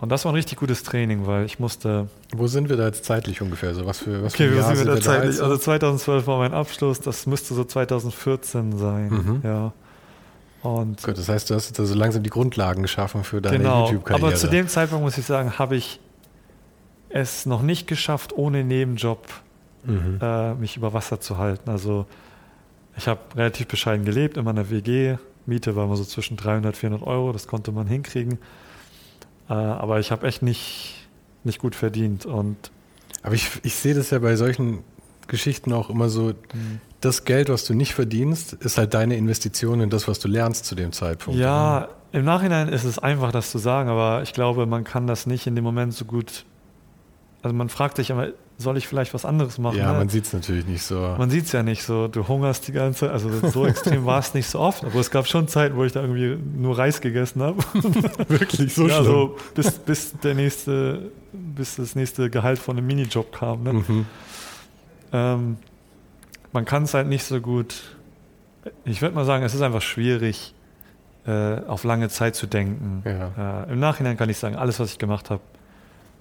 Und 0.00 0.10
das 0.10 0.24
war 0.24 0.32
ein 0.32 0.34
richtig 0.34 0.58
gutes 0.58 0.82
Training, 0.82 1.26
weil 1.26 1.46
ich 1.46 1.58
musste. 1.58 2.08
Wo 2.34 2.46
sind 2.46 2.68
wir 2.68 2.76
da 2.76 2.86
jetzt 2.86 3.04
zeitlich 3.04 3.40
ungefähr? 3.40 3.74
So 3.74 3.86
was 3.86 4.00
für 4.00 4.22
was 4.22 4.34
Okay, 4.34 4.48
für 4.48 4.58
wo 4.58 4.62
sind 4.62 4.86
wir 4.86 4.94
da 4.94 5.00
zeitlich? 5.00 5.38
Da 5.38 5.44
also 5.44 5.56
2012 5.56 6.26
war 6.26 6.38
mein 6.38 6.52
Abschluss, 6.52 7.00
das 7.00 7.26
müsste 7.26 7.54
so 7.54 7.64
2014 7.64 8.76
sein. 8.76 9.08
Mhm. 9.08 9.40
Ja. 9.42 9.72
Und 10.62 11.02
Gut, 11.02 11.18
das 11.18 11.28
heißt, 11.28 11.50
du 11.50 11.54
hast 11.54 11.68
jetzt 11.68 11.80
also 11.80 11.94
langsam 11.94 12.22
die 12.22 12.30
Grundlagen 12.30 12.82
geschaffen 12.82 13.22
für 13.22 13.40
deine 13.40 13.58
genau, 13.58 13.86
YouTube-Karriere. 13.86 14.26
Aber 14.26 14.36
zu 14.36 14.48
dem 14.48 14.66
Zeitpunkt 14.66 15.04
muss 15.04 15.18
ich 15.18 15.26
sagen, 15.26 15.58
habe 15.58 15.76
ich 15.76 16.00
es 17.10 17.46
noch 17.46 17.62
nicht 17.62 17.86
geschafft, 17.86 18.32
ohne 18.34 18.64
Nebenjob 18.64 19.26
mhm. 19.86 20.18
äh, 20.20 20.54
mich 20.54 20.76
über 20.76 20.92
Wasser 20.92 21.20
zu 21.20 21.38
halten. 21.38 21.70
Also 21.70 22.06
ich 22.96 23.08
habe 23.08 23.20
relativ 23.36 23.66
bescheiden 23.66 24.04
gelebt 24.04 24.36
in 24.36 24.44
meiner 24.44 24.70
WG. 24.70 25.16
Miete 25.46 25.76
war 25.76 25.84
immer 25.84 25.96
so 25.96 26.04
zwischen 26.04 26.36
300, 26.36 26.76
400 26.76 27.06
Euro, 27.06 27.32
das 27.32 27.46
konnte 27.46 27.72
man 27.72 27.86
hinkriegen. 27.86 28.38
Äh, 29.48 29.54
aber 29.54 30.00
ich 30.00 30.10
habe 30.10 30.26
echt 30.26 30.42
nicht, 30.42 31.08
nicht 31.42 31.58
gut 31.58 31.74
verdient. 31.74 32.24
Und 32.26 32.70
aber 33.22 33.34
ich, 33.34 33.50
ich 33.62 33.74
sehe 33.74 33.94
das 33.94 34.10
ja 34.10 34.18
bei 34.18 34.36
solchen 34.36 34.84
Geschichten 35.26 35.72
auch 35.72 35.90
immer 35.90 36.08
so, 36.08 36.28
mhm. 36.28 36.80
das 37.00 37.24
Geld, 37.24 37.48
was 37.48 37.64
du 37.64 37.74
nicht 37.74 37.94
verdienst, 37.94 38.52
ist 38.54 38.78
halt 38.78 38.94
deine 38.94 39.16
Investition 39.16 39.80
in 39.80 39.90
das, 39.90 40.08
was 40.08 40.18
du 40.18 40.28
lernst 40.28 40.66
zu 40.66 40.74
dem 40.74 40.92
Zeitpunkt. 40.92 41.40
Ja, 41.40 41.88
im 42.12 42.24
Nachhinein 42.24 42.68
ist 42.68 42.84
es 42.84 42.98
einfach, 42.98 43.32
das 43.32 43.50
zu 43.50 43.58
sagen, 43.58 43.88
aber 43.88 44.22
ich 44.22 44.32
glaube, 44.32 44.66
man 44.66 44.84
kann 44.84 45.06
das 45.06 45.26
nicht 45.26 45.46
in 45.46 45.54
dem 45.54 45.64
Moment 45.64 45.94
so 45.94 46.04
gut. 46.04 46.44
Also 47.42 47.54
man 47.56 47.68
fragt 47.68 47.96
sich 47.96 48.10
immer, 48.10 48.28
soll 48.58 48.76
ich 48.76 48.86
vielleicht 48.86 49.14
was 49.14 49.24
anderes 49.24 49.58
machen? 49.58 49.78
Ja, 49.78 49.92
ne? 49.92 49.98
man 49.98 50.08
sieht 50.08 50.26
es 50.26 50.32
natürlich 50.32 50.66
nicht 50.66 50.82
so. 50.82 51.14
Man 51.18 51.30
sieht 51.30 51.46
es 51.46 51.52
ja 51.52 51.62
nicht 51.62 51.82
so. 51.82 52.08
Du 52.08 52.26
hungerst 52.28 52.68
die 52.68 52.72
ganze 52.72 53.00
Zeit. 53.00 53.10
Also 53.10 53.30
so 53.48 53.66
extrem 53.66 54.06
war 54.06 54.20
es 54.20 54.34
nicht 54.34 54.48
so 54.48 54.60
oft. 54.60 54.84
Aber 54.84 55.00
es 55.00 55.10
gab 55.10 55.26
schon 55.26 55.48
Zeiten, 55.48 55.76
wo 55.76 55.84
ich 55.84 55.92
da 55.92 56.02
irgendwie 56.02 56.36
nur 56.56 56.78
Reis 56.78 57.00
gegessen 57.00 57.42
habe. 57.42 57.58
Wirklich 58.28 58.74
so 58.74 58.86
ja, 58.86 58.96
schlimm. 58.96 59.04
So 59.04 59.36
bis, 59.54 59.72
bis 59.72 60.12
der 60.18 60.34
nächste, 60.34 61.10
bis 61.32 61.76
das 61.76 61.94
nächste 61.96 62.30
Gehalt 62.30 62.58
von 62.58 62.78
einem 62.78 62.86
Minijob 62.86 63.32
kam. 63.32 63.62
Ne? 63.64 63.72
Mhm. 63.72 64.06
Ähm, 65.12 65.56
man 66.52 66.64
kann 66.64 66.84
es 66.84 66.94
halt 66.94 67.08
nicht 67.08 67.24
so 67.24 67.40
gut. 67.40 67.96
Ich 68.84 69.02
würde 69.02 69.14
mal 69.14 69.24
sagen, 69.24 69.44
es 69.44 69.54
ist 69.54 69.62
einfach 69.62 69.82
schwierig, 69.82 70.54
äh, 71.26 71.60
auf 71.66 71.84
lange 71.84 72.08
Zeit 72.08 72.36
zu 72.36 72.46
denken. 72.46 73.02
Ja. 73.04 73.64
Äh, 73.64 73.72
Im 73.72 73.80
Nachhinein 73.80 74.16
kann 74.16 74.30
ich 74.30 74.38
sagen, 74.38 74.54
alles, 74.54 74.78
was 74.78 74.92
ich 74.92 74.98
gemacht 74.98 75.30
habe, 75.30 75.42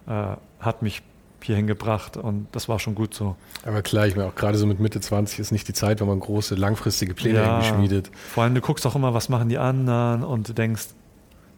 äh, 0.08 0.64
hat 0.64 0.82
mich 0.82 1.04
hierhin 1.44 1.68
gebracht 1.68 2.18
und 2.18 2.48
das 2.52 2.70
war 2.70 2.80
schon 2.80 2.96
gut 2.96 3.14
so. 3.14 3.36
Aber 3.66 3.82
klar, 3.82 4.08
ich 4.08 4.16
meine 4.16 4.30
auch 4.30 4.36
gerade 4.36 4.58
so 4.58 4.66
mit 4.66 4.80
Mitte 4.80 5.00
20 5.00 5.40
ist 5.40 5.52
nicht 5.52 5.68
die 5.68 5.74
Zeit, 5.74 6.02
wo 6.02 6.06
man 6.06 6.20
große 6.20 6.56
langfristige 6.56 7.14
Pläne 7.14 7.40
ja, 7.40 7.64
schmiedet. 7.64 8.10
Vor 8.34 8.44
allem 8.44 8.56
du 8.56 8.62
guckst 8.62 8.86
auch 8.86 8.96
immer, 8.96 9.14
was 9.14 9.30
machen 9.30 9.50
die 9.50 9.58
anderen 9.58 10.24
und 10.24 10.50
du 10.50 10.54
denkst, 10.54 10.88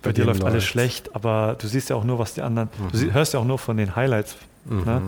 bei, 0.01 0.09
bei 0.09 0.13
dir 0.13 0.25
läuft 0.25 0.43
alles 0.43 0.63
schlecht, 0.63 1.15
aber 1.15 1.55
du 1.59 1.67
siehst 1.67 1.89
ja 1.89 1.95
auch 1.95 2.03
nur, 2.03 2.19
was 2.19 2.33
die 2.33 2.41
anderen, 2.41 2.69
mhm. 2.77 2.99
du 2.99 3.13
hörst 3.13 3.33
ja 3.33 3.39
auch 3.39 3.45
nur 3.45 3.59
von 3.59 3.77
den 3.77 3.95
Highlights 3.95 4.35
mhm. 4.65 4.83
ne? 4.83 5.01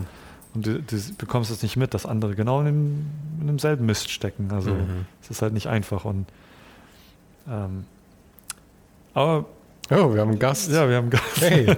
und 0.54 0.66
du, 0.66 0.82
du, 0.82 0.96
bekommst 1.18 1.50
es 1.50 1.62
nicht 1.62 1.76
mit, 1.76 1.94
dass 1.94 2.06
andere 2.06 2.34
genau 2.34 2.60
in, 2.60 2.66
dem, 2.66 3.06
in 3.40 3.46
demselben 3.46 3.86
Mist 3.86 4.10
stecken. 4.10 4.50
Also 4.52 4.70
mhm. 4.70 5.06
es 5.22 5.30
ist 5.30 5.42
halt 5.42 5.52
nicht 5.52 5.68
einfach 5.68 6.04
und 6.04 6.26
ähm, 7.48 7.84
aber 9.14 9.46
Oh, 9.90 10.12
wir 10.12 10.20
haben 10.20 10.30
einen 10.30 10.38
Gast. 10.38 10.70
Ja, 10.70 10.88
wir 10.88 10.96
haben 10.96 11.04
einen 11.04 11.10
Gast. 11.10 11.40
Hey. 11.40 11.66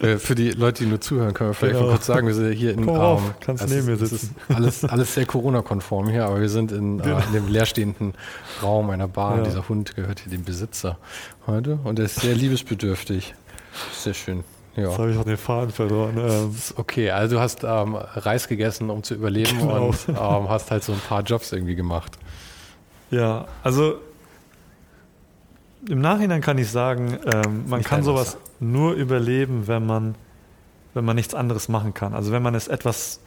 Äh, 0.00 0.18
für 0.18 0.34
die 0.34 0.50
Leute, 0.50 0.82
die 0.82 0.90
nur 0.90 1.00
zuhören, 1.00 1.32
können 1.32 1.50
wir 1.50 1.54
vielleicht 1.54 1.78
genau. 1.78 1.90
kurz 1.90 2.06
sagen, 2.06 2.26
wir 2.26 2.34
sind 2.34 2.52
hier 2.52 2.72
in 2.72 2.84
Komm 2.84 2.96
auf, 2.96 3.22
ähm, 3.22 3.34
kannst 3.40 3.68
neben 3.68 3.86
mir 3.86 3.96
sitzen. 3.96 4.34
alles, 4.48 4.84
alles 4.84 5.14
sehr 5.14 5.24
Corona-konform 5.24 6.08
hier, 6.08 6.26
aber 6.26 6.40
wir 6.40 6.48
sind 6.48 6.72
in, 6.72 7.00
äh, 7.00 7.10
in 7.26 7.32
dem 7.32 7.48
leerstehenden 7.48 8.14
Raum 8.62 8.90
einer 8.90 9.08
Bar. 9.08 9.38
Ja. 9.38 9.44
Dieser 9.44 9.68
Hund 9.68 9.94
gehört 9.94 10.20
hier 10.20 10.30
dem 10.30 10.44
Besitzer 10.44 10.98
heute 11.46 11.78
und 11.84 12.00
er 12.00 12.06
ist 12.06 12.20
sehr 12.20 12.34
liebesbedürftig. 12.34 13.34
Sehr 13.96 14.14
schön. 14.14 14.44
Ja. 14.76 14.88
Jetzt 14.88 14.98
habe 14.98 15.12
ich 15.12 15.18
auch 15.18 15.24
den 15.24 15.36
Faden 15.36 15.70
verloren. 15.70 16.14
Ähm. 16.18 16.54
Okay, 16.76 17.10
also 17.10 17.36
du 17.36 17.40
hast 17.40 17.62
ähm, 17.62 17.94
Reis 17.94 18.48
gegessen, 18.48 18.90
um 18.90 19.04
zu 19.04 19.14
überleben 19.14 19.58
genau. 19.58 19.86
und 19.86 20.08
ähm, 20.08 20.48
hast 20.48 20.70
halt 20.70 20.82
so 20.82 20.92
ein 20.92 21.00
paar 21.08 21.22
Jobs 21.22 21.52
irgendwie 21.52 21.76
gemacht. 21.76 22.18
Ja, 23.10 23.46
also 23.62 24.00
im 25.88 26.00
Nachhinein 26.00 26.40
kann 26.40 26.58
ich 26.58 26.70
sagen, 26.70 27.18
ähm, 27.24 27.64
man 27.68 27.82
kann 27.82 28.02
sowas 28.02 28.38
nur 28.60 28.94
überleben, 28.94 29.66
wenn 29.66 29.86
man, 29.86 30.14
wenn 30.94 31.04
man 31.04 31.16
nichts 31.16 31.34
anderes 31.34 31.68
machen 31.68 31.94
kann. 31.94 32.14
Also 32.14 32.32
wenn 32.32 32.42
man 32.42 32.54
es 32.54 32.68
etwas. 32.68 33.20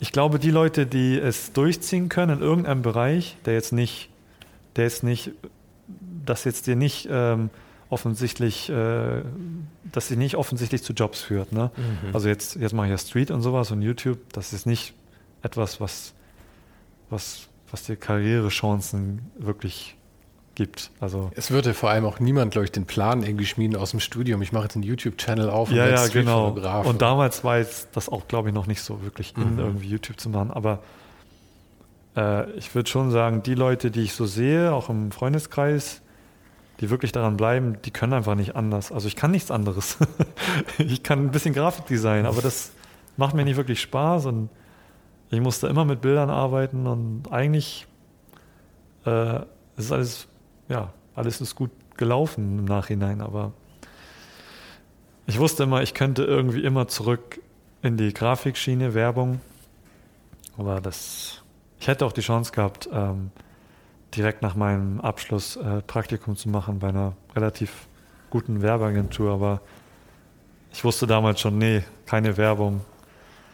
Ich 0.00 0.12
glaube, 0.12 0.38
die 0.38 0.50
Leute, 0.50 0.86
die 0.86 1.18
es 1.18 1.52
durchziehen 1.52 2.08
können 2.08 2.38
in 2.38 2.42
irgendeinem 2.42 2.82
Bereich, 2.82 3.36
der 3.46 3.54
jetzt 3.54 3.72
nicht, 3.72 4.10
der 4.76 4.84
jetzt 4.84 5.02
nicht, 5.02 5.30
das 6.24 6.44
jetzt 6.44 6.66
dir 6.66 6.76
nicht 6.76 7.08
ähm, 7.10 7.50
offensichtlich, 7.88 8.68
äh, 8.68 9.22
dass 9.92 10.08
sie 10.08 10.16
nicht 10.16 10.36
offensichtlich 10.36 10.82
zu 10.82 10.92
Jobs 10.92 11.20
führt. 11.20 11.52
Ne? 11.52 11.70
Mhm. 11.76 12.14
Also 12.14 12.28
jetzt, 12.28 12.56
jetzt 12.56 12.72
mache 12.72 12.86
ich 12.86 12.90
ja 12.90 12.98
Street 12.98 13.30
und 13.30 13.40
sowas 13.40 13.70
und 13.70 13.82
YouTube, 13.82 14.18
das 14.32 14.52
ist 14.52 14.66
nicht 14.66 14.94
etwas, 15.42 15.80
was, 15.80 16.12
was, 17.08 17.48
was 17.70 17.84
dir 17.84 17.96
Karrierechancen 17.96 19.30
wirklich 19.38 19.96
gibt. 20.54 20.90
Also 21.00 21.30
es 21.34 21.50
würde 21.50 21.74
vor 21.74 21.90
allem 21.90 22.04
auch 22.04 22.20
niemand, 22.20 22.52
glaube 22.52 22.64
ich, 22.64 22.72
den 22.72 22.86
Plan 22.86 23.22
irgendwie 23.22 23.46
schmieden 23.46 23.76
aus 23.76 23.90
dem 23.90 24.00
Studium. 24.00 24.42
Ich 24.42 24.52
mache 24.52 24.64
jetzt 24.64 24.76
einen 24.76 24.84
YouTube-Channel 24.84 25.50
auf 25.50 25.70
und 25.70 25.76
ja, 25.76 25.88
ja, 25.88 26.06
genau. 26.08 26.56
Und 26.84 27.02
damals 27.02 27.44
war 27.44 27.58
jetzt 27.58 27.88
das 27.92 28.08
auch, 28.08 28.28
glaube 28.28 28.48
ich, 28.48 28.54
noch 28.54 28.66
nicht 28.66 28.82
so 28.82 29.02
wirklich 29.02 29.34
in, 29.36 29.54
mhm. 29.54 29.58
irgendwie 29.58 29.88
YouTube 29.88 30.20
zu 30.20 30.28
machen. 30.28 30.50
Aber 30.50 30.80
äh, 32.16 32.50
ich 32.52 32.74
würde 32.74 32.88
schon 32.88 33.10
sagen, 33.10 33.42
die 33.42 33.54
Leute, 33.54 33.90
die 33.90 34.02
ich 34.02 34.14
so 34.14 34.26
sehe, 34.26 34.72
auch 34.72 34.88
im 34.88 35.10
Freundeskreis, 35.10 36.00
die 36.80 36.90
wirklich 36.90 37.12
daran 37.12 37.36
bleiben, 37.36 37.76
die 37.84 37.90
können 37.90 38.12
einfach 38.12 38.34
nicht 38.34 38.56
anders. 38.56 38.92
Also 38.92 39.08
ich 39.08 39.16
kann 39.16 39.30
nichts 39.30 39.50
anderes. 39.50 39.98
ich 40.78 41.02
kann 41.02 41.20
ein 41.20 41.30
bisschen 41.30 41.54
Grafikdesign, 41.54 42.26
aber 42.26 42.42
das 42.42 42.72
macht 43.16 43.34
mir 43.34 43.44
nicht 43.44 43.56
wirklich 43.56 43.80
Spaß 43.80 44.26
und 44.26 44.50
ich 45.30 45.40
musste 45.40 45.66
immer 45.68 45.84
mit 45.84 46.00
Bildern 46.00 46.30
arbeiten 46.30 46.86
und 46.86 47.30
eigentlich 47.30 47.86
äh, 49.06 49.40
ist 49.76 49.92
alles, 49.92 50.28
ja, 50.68 50.92
alles 51.14 51.40
ist 51.40 51.54
gut 51.54 51.70
gelaufen 51.96 52.58
im 52.60 52.64
Nachhinein, 52.64 53.20
aber 53.20 53.52
ich 55.26 55.38
wusste 55.38 55.62
immer, 55.62 55.82
ich 55.82 55.94
könnte 55.94 56.24
irgendwie 56.24 56.62
immer 56.62 56.88
zurück 56.88 57.40
in 57.82 57.96
die 57.96 58.12
Grafikschiene, 58.12 58.94
Werbung, 58.94 59.40
aber 60.58 60.80
das, 60.80 61.42
ich 61.80 61.88
hätte 61.88 62.04
auch 62.04 62.12
die 62.12 62.20
Chance 62.20 62.52
gehabt, 62.52 62.88
ähm, 62.92 63.30
direkt 64.14 64.42
nach 64.42 64.54
meinem 64.54 65.00
Abschluss 65.00 65.56
äh, 65.56 65.82
Praktikum 65.82 66.36
zu 66.36 66.48
machen 66.48 66.78
bei 66.78 66.88
einer 66.88 67.14
relativ 67.34 67.86
guten 68.30 68.62
Werbeagentur, 68.62 69.32
aber 69.32 69.60
ich 70.72 70.84
wusste 70.84 71.06
damals 71.06 71.40
schon, 71.40 71.58
nee, 71.58 71.84
keine 72.06 72.36
Werbung. 72.36 72.80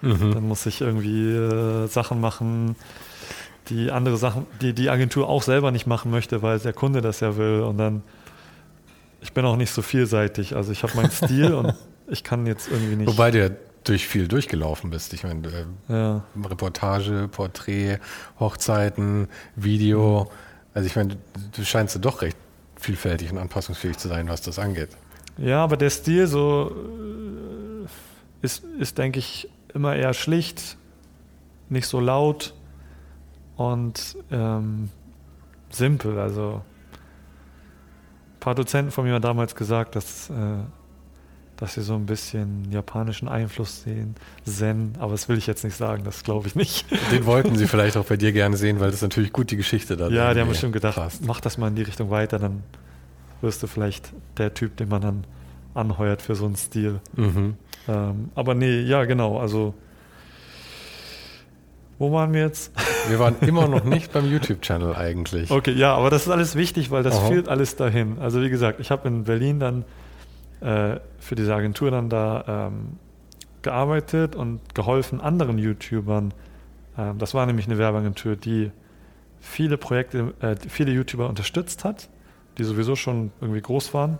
Mhm. 0.02 0.34
Dann 0.34 0.48
muss 0.48 0.64
ich 0.64 0.80
irgendwie 0.80 1.30
äh, 1.30 1.86
Sachen 1.86 2.20
machen, 2.20 2.76
die 3.68 3.90
andere 3.90 4.16
Sachen, 4.16 4.46
die 4.60 4.72
die 4.72 4.90
Agentur 4.90 5.28
auch 5.28 5.42
selber 5.42 5.70
nicht 5.70 5.86
machen 5.86 6.10
möchte, 6.10 6.42
weil 6.42 6.58
der 6.58 6.72
Kunde 6.72 7.00
das 7.00 7.20
ja 7.20 7.36
will. 7.36 7.60
Und 7.60 7.78
dann, 7.78 8.02
ich 9.20 9.32
bin 9.32 9.44
auch 9.44 9.56
nicht 9.56 9.70
so 9.70 9.82
vielseitig. 9.82 10.56
Also 10.56 10.72
ich 10.72 10.82
habe 10.82 10.96
meinen 10.96 11.10
Stil 11.10 11.54
und 11.54 11.74
ich 12.08 12.24
kann 12.24 12.46
jetzt 12.46 12.68
irgendwie 12.68 12.96
nicht. 12.96 13.08
Wobei 13.08 13.30
du 13.30 13.40
ja 13.40 13.50
durch 13.84 14.06
viel 14.06 14.28
durchgelaufen 14.28 14.90
bist. 14.90 15.12
Ich 15.14 15.24
meine, 15.24 15.46
äh, 15.48 15.92
ja. 15.92 16.24
Reportage, 16.48 17.28
Porträt, 17.30 17.98
Hochzeiten, 18.38 19.28
Video. 19.56 20.24
Mhm 20.24 20.50
also 20.74 20.86
ich 20.86 20.96
meine, 20.96 21.16
du 21.56 21.64
scheinst 21.64 22.02
doch 22.04 22.22
recht 22.22 22.36
vielfältig 22.76 23.30
und 23.30 23.38
anpassungsfähig 23.38 23.98
zu 23.98 24.08
sein, 24.08 24.28
was 24.28 24.42
das 24.42 24.58
angeht. 24.58 24.90
Ja, 25.36 25.62
aber 25.62 25.76
der 25.76 25.90
Stil 25.90 26.26
so 26.26 26.74
äh, 27.84 28.44
ist, 28.44 28.64
ist 28.78 28.98
denke 28.98 29.18
ich, 29.18 29.48
immer 29.74 29.94
eher 29.96 30.14
schlicht, 30.14 30.76
nicht 31.68 31.86
so 31.86 32.00
laut 32.00 32.54
und 33.60 34.16
ähm, 34.30 34.88
simpel. 35.68 36.18
Also 36.18 36.62
ein 38.34 38.40
paar 38.40 38.54
Dozenten 38.54 38.90
von 38.90 39.04
mir 39.04 39.12
haben 39.12 39.20
damals 39.20 39.54
gesagt, 39.54 39.96
dass 39.96 40.30
äh, 40.30 40.34
dass 41.58 41.74
sie 41.74 41.82
so 41.82 41.94
ein 41.94 42.06
bisschen 42.06 42.72
japanischen 42.72 43.28
Einfluss 43.28 43.82
sehen, 43.82 44.14
Zen, 44.46 44.94
aber 44.98 45.12
das 45.12 45.28
will 45.28 45.36
ich 45.36 45.46
jetzt 45.46 45.62
nicht 45.62 45.76
sagen, 45.76 46.04
das 46.04 46.22
glaube 46.22 46.48
ich 46.48 46.54
nicht. 46.54 46.86
Den 47.12 47.26
wollten 47.26 47.54
sie 47.54 47.66
vielleicht 47.66 47.98
auch 47.98 48.06
bei 48.06 48.16
dir 48.16 48.32
gerne 48.32 48.56
sehen, 48.56 48.80
weil 48.80 48.90
das 48.90 49.02
natürlich 49.02 49.30
gut 49.30 49.50
die 49.50 49.58
Geschichte 49.58 49.94
da 49.98 50.08
Ja, 50.08 50.32
die 50.32 50.40
haben 50.40 50.48
bestimmt 50.48 50.72
gedacht, 50.72 50.94
passt. 50.94 51.26
mach 51.26 51.42
das 51.42 51.58
mal 51.58 51.68
in 51.68 51.74
die 51.74 51.82
Richtung 51.82 52.08
weiter, 52.08 52.38
dann 52.38 52.62
wirst 53.42 53.62
du 53.62 53.66
vielleicht 53.66 54.14
der 54.38 54.54
Typ, 54.54 54.78
den 54.78 54.88
man 54.88 55.02
dann 55.02 55.24
anheuert 55.74 56.22
für 56.22 56.34
so 56.34 56.46
einen 56.46 56.56
Stil. 56.56 57.00
Mhm. 57.14 57.56
Ähm, 57.88 58.30
aber 58.34 58.54
nee, 58.54 58.80
ja, 58.80 59.04
genau, 59.04 59.38
also 59.38 59.74
wo 62.00 62.10
waren 62.12 62.32
wir 62.32 62.40
jetzt? 62.40 62.72
Wir 63.08 63.18
waren 63.18 63.36
immer 63.42 63.68
noch 63.68 63.84
nicht 63.84 64.10
beim 64.10 64.24
YouTube-Channel 64.24 64.96
eigentlich. 64.96 65.50
Okay, 65.50 65.72
ja, 65.72 65.94
aber 65.94 66.08
das 66.08 66.22
ist 66.22 66.32
alles 66.32 66.56
wichtig, 66.56 66.90
weil 66.90 67.02
das 67.02 67.18
Aha. 67.18 67.28
führt 67.28 67.46
alles 67.46 67.76
dahin. 67.76 68.18
Also 68.20 68.40
wie 68.40 68.48
gesagt, 68.48 68.80
ich 68.80 68.90
habe 68.90 69.06
in 69.06 69.24
Berlin 69.24 69.60
dann 69.60 69.84
äh, 70.62 70.98
für 71.18 71.34
diese 71.34 71.54
Agentur 71.54 71.90
dann 71.90 72.08
da 72.08 72.68
ähm, 72.68 72.96
gearbeitet 73.60 74.34
und 74.34 74.74
geholfen 74.74 75.20
anderen 75.20 75.58
YouTubern. 75.58 76.32
Ähm, 76.96 77.18
das 77.18 77.34
war 77.34 77.44
nämlich 77.44 77.66
eine 77.66 77.76
Werbeagentur, 77.76 78.34
die 78.34 78.70
viele 79.38 79.76
Projekte, 79.76 80.32
äh, 80.40 80.56
viele 80.56 80.92
YouTuber 80.92 81.28
unterstützt 81.28 81.84
hat, 81.84 82.08
die 82.56 82.64
sowieso 82.64 82.96
schon 82.96 83.30
irgendwie 83.42 83.60
groß 83.60 83.92
waren 83.92 84.18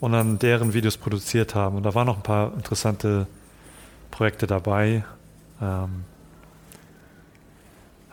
und 0.00 0.12
dann 0.12 0.38
deren 0.38 0.72
Videos 0.72 0.96
produziert 0.96 1.54
haben. 1.54 1.76
Und 1.76 1.82
da 1.82 1.94
waren 1.94 2.06
noch 2.06 2.16
ein 2.16 2.22
paar 2.22 2.54
interessante 2.54 3.26
Projekte 4.10 4.46
dabei. 4.46 5.04
Ähm, 5.60 6.04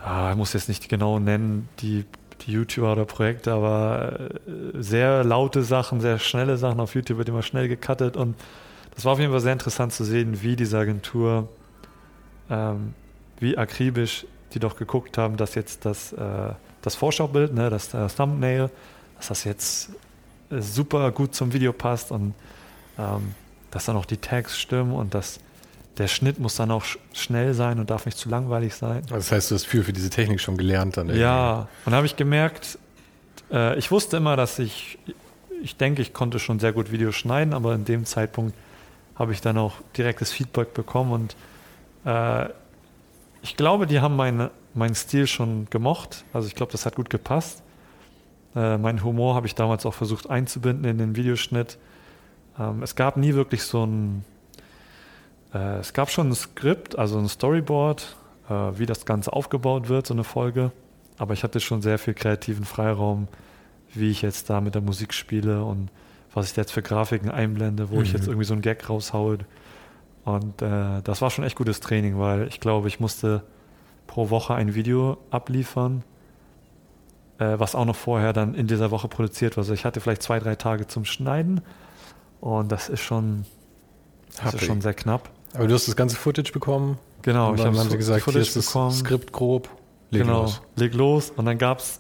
ja, 0.04 0.32
ich 0.32 0.38
muss 0.38 0.54
jetzt 0.54 0.70
nicht 0.70 0.90
genau 0.90 1.20
nennen, 1.20 1.70
die 1.80 2.06
die 2.42 2.54
YouTuber 2.54 2.94
oder 2.94 3.06
Projekte, 3.06 3.52
aber 3.52 4.30
äh, 4.48 4.82
sehr 4.82 5.24
laute 5.24 5.64
Sachen, 5.64 6.02
sehr 6.02 6.20
schnelle 6.20 6.58
Sachen 6.58 6.80
auf 6.80 6.96
YouTube 6.96 7.18
wird 7.18 7.30
immer 7.30 7.44
schnell 7.44 7.68
gecuttet 7.68 8.18
und 8.18 8.36
das 8.96 9.06
war 9.06 9.14
auf 9.14 9.20
jeden 9.20 9.32
Fall 9.32 9.42
sehr 9.42 9.54
interessant 9.54 9.94
zu 9.94 10.04
sehen, 10.04 10.42
wie 10.42 10.56
diese 10.56 10.78
Agentur, 10.78 11.48
ähm, 12.50 12.94
wie 13.40 13.58
akribisch 13.58 14.26
die 14.54 14.60
doch 14.60 14.76
geguckt 14.76 15.18
haben, 15.18 15.38
dass 15.38 15.56
jetzt 15.56 15.86
das, 15.86 16.12
äh, 16.14 16.54
das 16.82 16.96
Vorschaubild, 16.96 17.54
ne, 17.54 17.70
das, 17.70 17.90
das 17.90 18.16
Thumbnail, 18.16 18.70
dass 19.18 19.28
das 19.28 19.44
jetzt 19.44 19.92
äh, 20.50 20.60
super 20.62 21.12
gut 21.12 21.36
zum 21.36 21.54
Video 21.54 21.72
passt 21.72 22.12
und 22.12 22.34
ähm, 22.98 23.36
dass 23.72 23.86
dann 23.86 23.96
auch 23.96 24.06
die 24.06 24.18
Tags 24.18 24.60
stimmen 24.60 24.94
und 24.94 25.14
dass 25.14 25.40
der 26.00 26.08
Schnitt 26.08 26.40
muss 26.40 26.56
dann 26.56 26.72
auch 26.72 26.84
schnell 27.14 27.54
sein 27.54 27.80
und 27.80 27.90
darf 27.90 28.06
nicht 28.06 28.18
zu 28.18 28.30
langweilig 28.30 28.74
sein. 28.74 29.04
Das 29.10 29.32
heißt, 29.32 29.52
du 29.52 29.56
hast 29.56 29.66
viel 29.66 29.84
für 29.84 29.94
diese 29.94 30.10
Technik 30.10 30.40
schon 30.40 30.58
gelernt 30.58 30.98
dann. 30.98 31.08
Irgendwie. 31.08 31.22
Ja, 31.22 31.68
und 31.86 31.94
habe 31.94 32.06
ich 32.06 32.16
gemerkt, 32.16 32.80
äh, 33.52 33.78
ich 33.78 33.92
wusste 33.92 34.18
immer, 34.18 34.38
dass 34.38 34.60
ich, 34.60 34.98
ich 35.62 35.76
denke, 35.76 36.02
ich 36.02 36.14
konnte 36.14 36.40
schon 36.40 36.60
sehr 36.60 36.72
gut 36.72 36.92
Videos 36.92 37.16
schneiden, 37.16 37.54
aber 37.54 37.76
in 37.76 37.84
dem 37.84 38.06
Zeitpunkt 38.06 38.56
habe 39.16 39.34
ich 39.34 39.42
dann 39.42 39.58
auch 39.58 39.76
direktes 39.98 40.32
Feedback 40.32 40.74
bekommen 40.74 41.12
und 41.12 41.36
äh, 42.06 42.50
ich 43.42 43.58
glaube, 43.58 43.86
die 43.86 44.00
haben 44.00 44.16
meinen 44.16 44.50
mein 44.74 44.96
Stil 44.96 45.28
schon 45.28 45.68
gemocht. 45.70 46.24
Also 46.32 46.48
ich 46.48 46.56
glaube, 46.56 46.72
das 46.72 46.86
hat 46.86 46.96
gut 46.96 47.10
gepasst. 47.10 47.64
Äh, 48.56 48.78
meinen 48.78 49.04
Humor 49.04 49.36
habe 49.36 49.48
ich 49.48 49.56
damals 49.56 49.86
auch 49.86 49.94
versucht 49.94 50.30
einzubinden 50.30 50.86
in 50.86 50.98
den 50.98 51.16
Videoschnitt. 51.16 51.78
Ähm, 52.58 52.84
es 52.84 52.96
gab 52.96 53.18
nie 53.18 53.34
wirklich 53.34 53.64
so 53.64 53.86
ein 53.86 54.24
äh, 55.54 55.78
es 55.80 55.94
gab 55.94 56.10
schon 56.10 56.30
ein 56.30 56.36
Skript, 56.36 56.98
also 56.98 57.18
ein 57.18 57.28
Storyboard, 57.28 58.16
äh, 58.50 58.54
wie 58.54 58.86
das 58.86 59.06
Ganze 59.06 59.34
aufgebaut 59.34 59.90
wird, 59.90 60.08
so 60.08 60.14
eine 60.14 60.24
Folge. 60.24 60.72
Aber 61.18 61.34
ich 61.34 61.44
hatte 61.44 61.60
schon 61.60 61.82
sehr 61.82 62.00
viel 62.00 62.14
kreativen 62.14 62.66
Freiraum, 62.66 63.28
wie 63.94 64.10
ich 64.10 64.22
jetzt 64.22 64.50
da 64.50 64.62
mit 64.62 64.76
der 64.76 64.82
Musik 64.82 65.14
spiele 65.14 65.64
und 65.64 65.90
was 66.34 66.52
ich 66.52 66.56
jetzt 66.58 66.72
für 66.72 66.82
Grafiken 66.82 67.30
einblende, 67.30 67.90
wo 67.90 67.96
mhm. 67.96 68.04
ich 68.04 68.14
jetzt 68.14 68.24
mhm. 68.24 68.30
irgendwie 68.30 68.46
so 68.46 68.54
einen 68.54 68.62
Gag 68.62 68.88
raushaue. 68.90 69.40
Und 70.26 70.62
äh, 70.62 71.02
das 71.04 71.22
war 71.22 71.30
schon 71.30 71.44
echt 71.44 71.56
gutes 71.56 71.80
Training, 71.80 72.20
weil 72.20 72.48
ich 72.48 72.60
glaube, 72.60 72.88
ich 72.88 73.00
musste 73.00 73.44
pro 74.08 74.30
Woche 74.30 74.54
ein 74.54 74.76
Video 74.76 75.18
abliefern, 75.32 76.04
äh, 77.40 77.58
was 77.58 77.76
auch 77.76 77.86
noch 77.86 77.96
vorher 77.96 78.34
dann 78.34 78.54
in 78.54 78.68
dieser 78.68 78.92
Woche 78.92 79.08
produziert 79.08 79.58
war. 79.58 79.62
Also 79.62 79.74
ich 79.74 79.86
hatte 79.86 80.02
vielleicht 80.02 80.22
zwei, 80.22 80.40
drei 80.40 80.56
Tage 80.56 80.88
zum 80.88 81.06
Schneiden 81.06 81.62
und 82.42 82.72
das 82.72 82.90
ist 82.90 83.02
schon, 83.02 83.46
das 84.44 84.54
ist 84.54 84.66
schon 84.66 84.82
sehr 84.82 84.94
knapp. 84.94 85.30
Aber 85.54 85.68
du 85.68 85.74
hast 85.74 85.88
das 85.88 85.96
ganze 85.96 86.16
Footage 86.16 86.52
bekommen. 86.52 86.98
Genau, 87.22 87.54
ich 87.54 87.64
habe 87.64 87.78
haben 87.78 87.90
sie 87.90 87.98
gesagt, 87.98 88.22
Footage 88.22 88.46
hier 88.46 88.60
ist 88.60 88.68
bekommen. 88.68 88.90
das 88.90 89.00
Skript 89.00 89.32
grob. 89.32 89.70
Leg 90.12 90.24
genau, 90.24 90.44
los. 90.44 90.62
leg 90.76 90.94
los. 90.94 91.32
Und 91.36 91.46
dann 91.46 91.58
gab 91.58 91.80
es, 91.80 92.00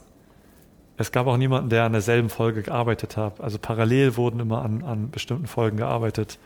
es 0.97 1.11
gab 1.11 1.27
auch 1.27 1.37
niemanden, 1.37 1.69
der 1.69 1.83
an 1.83 1.91
derselben 1.91 2.29
Folge 2.29 2.63
gearbeitet 2.63 3.17
hat. 3.17 3.41
Also 3.41 3.57
parallel 3.59 4.17
wurden 4.17 4.39
immer 4.39 4.63
an, 4.63 4.83
an 4.83 5.11
bestimmten 5.11 5.47
Folgen 5.47 5.77
gearbeitet. 5.77 6.39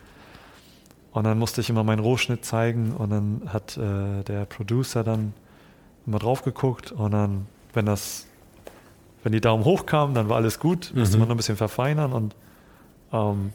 Und 1.12 1.26
dann 1.26 1.38
musste 1.38 1.62
ich 1.62 1.70
immer 1.70 1.84
meinen 1.84 2.00
Rohschnitt 2.00 2.44
zeigen 2.44 2.94
und 2.94 3.12
dann 3.12 3.42
hat 3.48 3.78
äh, 3.78 4.24
der 4.24 4.46
Producer 4.46 5.04
dann 5.04 5.34
immer 6.08 6.18
drauf 6.18 6.44
geguckt 6.44 6.92
und 6.92 7.12
dann, 7.12 7.46
wenn 7.74 7.86
das, 7.86 8.26
wenn 9.22 9.32
die 9.32 9.40
Daumen 9.40 9.64
hoch 9.64 9.86
kamen, 9.86 10.16
dann 10.16 10.28
war 10.28 10.38
alles 10.38 10.60
gut, 10.60 10.92
musste 10.96 11.18
mhm. 11.18 11.22
man 11.22 11.30
noch 11.30 11.36
ein 11.36 11.38
bisschen 11.38 11.56
verfeinern 11.56 12.14
und 12.14 12.36
ähm, 13.12 13.54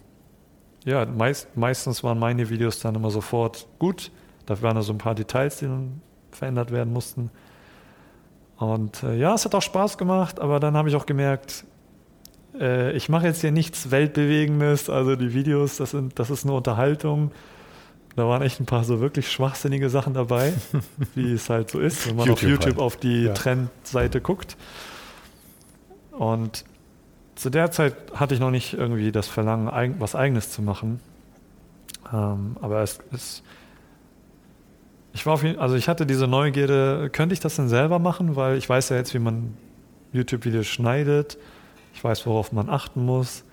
ja, 0.85 1.05
meist, 1.07 1.57
meistens 1.57 2.03
waren 2.05 2.19
meine 2.19 2.49
Videos 2.51 2.81
dann 2.81 2.95
immer 2.95 3.11
sofort 3.11 3.67
gut. 3.79 4.11
Da 4.47 4.61
waren 4.63 4.77
da 4.77 4.83
so 4.83 4.93
ein 4.93 4.99
paar 4.99 5.15
Details, 5.15 5.59
die 5.59 5.67
dann 5.67 6.01
verändert 6.31 6.71
werden 6.71 6.93
mussten. 6.93 7.31
Und 8.57 9.03
äh, 9.03 9.17
ja, 9.17 9.35
es 9.35 9.45
hat 9.45 9.55
auch 9.55 9.63
Spaß 9.63 9.99
gemacht, 9.99 10.41
aber 10.41 10.61
dann 10.61 10.77
habe 10.77 10.89
ich 10.89 10.97
auch 10.97 11.07
gemerkt, 11.07 11.65
äh, 12.59 12.93
ich 12.93 13.09
mache 13.09 13.27
jetzt 13.27 13.41
hier 13.41 13.53
nichts 13.53 13.91
Weltbewegendes. 13.91 14.91
Also 14.91 15.17
die 15.17 15.33
Videos, 15.35 15.77
das, 15.77 15.93
sind, 15.93 16.19
das 16.19 16.31
ist 16.31 16.45
eine 16.45 16.55
Unterhaltung. 16.55 17.31
Da 18.17 18.27
waren 18.27 18.43
echt 18.43 18.59
ein 18.59 18.67
paar 18.67 18.83
so 18.83 19.01
wirklich 19.01 19.31
schwachsinnige 19.31 19.91
Sachen 19.91 20.13
dabei, 20.15 20.53
wie 21.15 21.33
es 21.33 21.49
halt 21.51 21.71
so 21.71 21.79
ist, 21.79 22.09
wenn 22.09 22.17
man 22.17 22.27
YouTube 22.27 22.43
auf 22.43 22.51
YouTube 22.51 22.65
halt. 22.65 22.79
auf 22.79 22.97
die 22.97 23.25
ja. 23.25 23.35
Trendseite 23.35 24.21
guckt. 24.21 24.57
Und 26.11 26.65
zu 27.39 27.51
der 27.51 27.71
Zeit 27.71 27.95
hatte 28.15 28.35
ich 28.35 28.41
noch 28.41 28.51
nicht 28.51 28.75
irgendwie 28.75 29.13
das 29.13 29.29
Verlangen, 29.29 29.95
was 30.01 30.17
Eigenes 30.17 30.51
zu 30.51 30.61
machen. 30.61 31.01
Ähm, 32.13 32.57
aber 32.61 32.83
es 32.83 32.99
ist. 33.13 33.45
Ich 35.13 35.25
war 35.25 35.35
auf 35.35 35.45
jeden, 35.45 35.59
also 35.59 35.77
ich 35.77 35.89
hatte 35.89 36.05
diese 36.05 36.27
Neugierde, 36.27 37.11
könnte 37.11 37.33
ich 37.33 37.41
das 37.41 37.55
denn 37.55 37.69
selber 37.69 38.01
machen? 38.01 38.35
Weil 38.35 38.59
ich 38.59 38.69
weiß 38.69 38.89
ja 38.89 38.97
jetzt, 38.97 39.15
wie 39.15 39.21
man 39.21 39.57
YouTube-Videos 40.13 40.67
schneidet. 40.67 41.39
Ich 41.95 42.03
weiß, 42.03 42.27
worauf 42.27 42.51
man 42.51 42.69
achten 42.69 43.05
muss. 43.05 43.45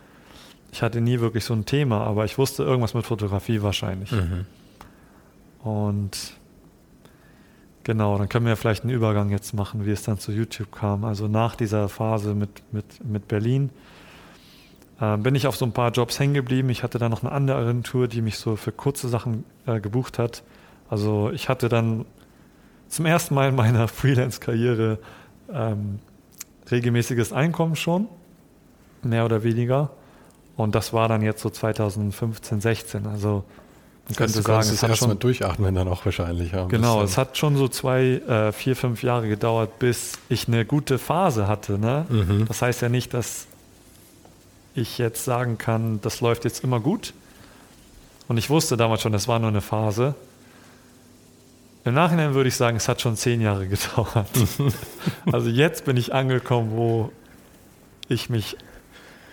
Ich 0.72 0.82
hatte 0.82 1.00
nie 1.00 1.20
wirklich 1.20 1.46
so 1.46 1.54
ein 1.54 1.66
Thema, 1.66 2.02
aber 2.02 2.26
ich 2.26 2.40
wusste 2.40 2.64
irgendwas 2.64 2.96
mit 2.96 3.06
Fotografie 3.06 3.62
wahrscheinlich. 3.62 4.12
Mhm. 4.12 4.46
Und 5.64 6.34
Genau, 7.86 8.18
dann 8.18 8.28
können 8.30 8.48
wir 8.48 8.56
vielleicht 8.56 8.84
einen 8.84 8.92
Übergang 8.92 9.30
jetzt 9.30 9.54
machen, 9.54 9.86
wie 9.86 9.92
es 9.92 10.02
dann 10.02 10.18
zu 10.18 10.32
YouTube 10.32 10.72
kam. 10.72 11.06
Also 11.06 11.28
nach 11.28 11.56
dieser 11.56 11.88
Phase 11.88 12.34
mit, 12.34 12.64
mit, 12.74 13.06
mit 13.06 13.28
Berlin 13.28 13.70
äh, 15.00 15.18
bin 15.18 15.36
ich 15.36 15.46
auf 15.46 15.56
so 15.56 15.66
ein 15.66 15.72
paar 15.72 15.92
Jobs 15.92 16.20
hängen 16.20 16.34
geblieben. 16.34 16.72
Ich 16.72 16.82
hatte 16.82 16.98
dann 16.98 17.12
noch 17.12 17.22
eine 17.22 17.32
andere 17.32 17.58
Agentur, 17.58 18.08
die 18.08 18.24
mich 18.24 18.40
so 18.40 18.56
für 18.56 18.72
kurze 18.72 19.08
Sachen 19.08 19.44
äh, 19.68 19.80
gebucht 19.80 20.18
hat. 20.18 20.42
Also 20.90 21.30
ich 21.30 21.48
hatte 21.48 21.70
dann 21.70 22.06
zum 22.88 23.06
ersten 23.06 23.36
Mal 23.36 23.50
in 23.50 23.56
meiner 23.56 23.88
Freelance-Karriere 23.88 24.98
ähm, 25.54 26.00
regelmäßiges 26.72 27.34
Einkommen 27.34 27.76
schon, 27.76 28.08
mehr 29.04 29.26
oder 29.26 29.44
weniger. 29.44 29.92
Und 30.58 30.74
das 30.74 30.92
war 30.92 31.08
dann 31.08 31.22
jetzt 31.22 31.44
so 31.44 31.52
2015, 31.52 32.62
16. 32.62 33.06
Also 33.06 33.44
man 34.08 34.16
könnte 34.16 34.42
sagen, 34.44 34.70
es 34.70 34.84
hat 34.84 34.98
schon 34.98 35.18
durchatmen 35.18 35.74
dann 35.74 35.88
auch 35.88 36.06
wahrscheinlich. 36.06 36.52
Ja, 36.52 36.66
genau, 36.66 37.02
es 37.02 37.18
hat 37.18 37.38
schon 37.38 37.58
so 37.58 37.68
zwei, 37.68 38.04
äh, 38.04 38.52
vier, 38.52 38.76
fünf 38.76 39.02
Jahre 39.02 39.28
gedauert, 39.28 39.80
bis 39.80 40.20
ich 40.30 40.48
eine 40.48 40.64
gute 40.64 41.00
Phase 41.00 41.48
hatte. 41.48 41.80
Ne? 41.80 42.06
Mhm. 42.10 42.46
Das 42.48 42.62
heißt 42.62 42.84
ja 42.84 42.90
nicht, 42.90 43.16
dass 43.16 43.48
ich 44.76 45.00
jetzt 45.00 45.26
sagen 45.26 45.58
kann, 45.58 46.02
das 46.02 46.22
läuft 46.22 46.44
jetzt 46.44 46.64
immer 46.64 46.80
gut. 46.80 47.14
Und 48.28 48.38
ich 48.38 48.50
wusste 48.50 48.78
damals 48.78 49.02
schon, 49.02 49.12
das 49.12 49.28
war 49.28 49.40
nur 49.40 49.50
eine 49.50 49.62
Phase. 49.62 50.14
Im 51.84 51.94
Nachhinein 51.94 52.34
würde 52.36 52.48
ich 52.48 52.56
sagen, 52.56 52.78
es 52.78 52.88
hat 52.88 53.02
schon 53.02 53.16
zehn 53.16 53.42
Jahre 53.42 53.68
gedauert. 53.68 54.28
also 55.32 55.50
jetzt 55.50 55.86
bin 55.86 55.98
ich 55.98 56.14
angekommen, 56.14 56.72
wo 56.76 57.12
ich 58.08 58.30
mich 58.30 58.56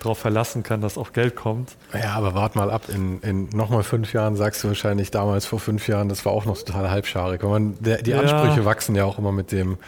darauf 0.03 0.19
verlassen 0.19 0.63
kann, 0.63 0.81
dass 0.81 0.99
auch 0.99 1.13
Geld 1.13 1.37
kommt. 1.37 1.77
Ja, 1.95 2.15
aber 2.15 2.35
wart 2.35 2.57
mal 2.57 2.71
ab. 2.71 2.83
In, 2.89 3.21
in 3.21 3.49
nochmal 3.51 3.83
fünf 3.83 4.13
Jahren 4.13 4.37
sagst 4.37 4.65
du 4.65 4.69
wahrscheinlich 4.69 5.11
damals 5.11 5.47
vor 5.47 5.61
fünf 5.61 5.89
Jahren, 5.89 6.09
das 6.09 6.25
war 6.25 6.33
auch 6.33 6.45
noch 6.45 6.59
total 6.59 6.91
halbscharig. 6.91 7.43
Man, 7.43 7.77
der, 7.81 8.03
die 8.03 8.11
ja. 8.11 8.21
Ansprüche 8.21 8.65
wachsen 8.65 8.95
ja 8.95 9.05
auch 9.05 9.19
immer 9.19 9.33
mit 9.33 9.53
dem, 9.53 9.79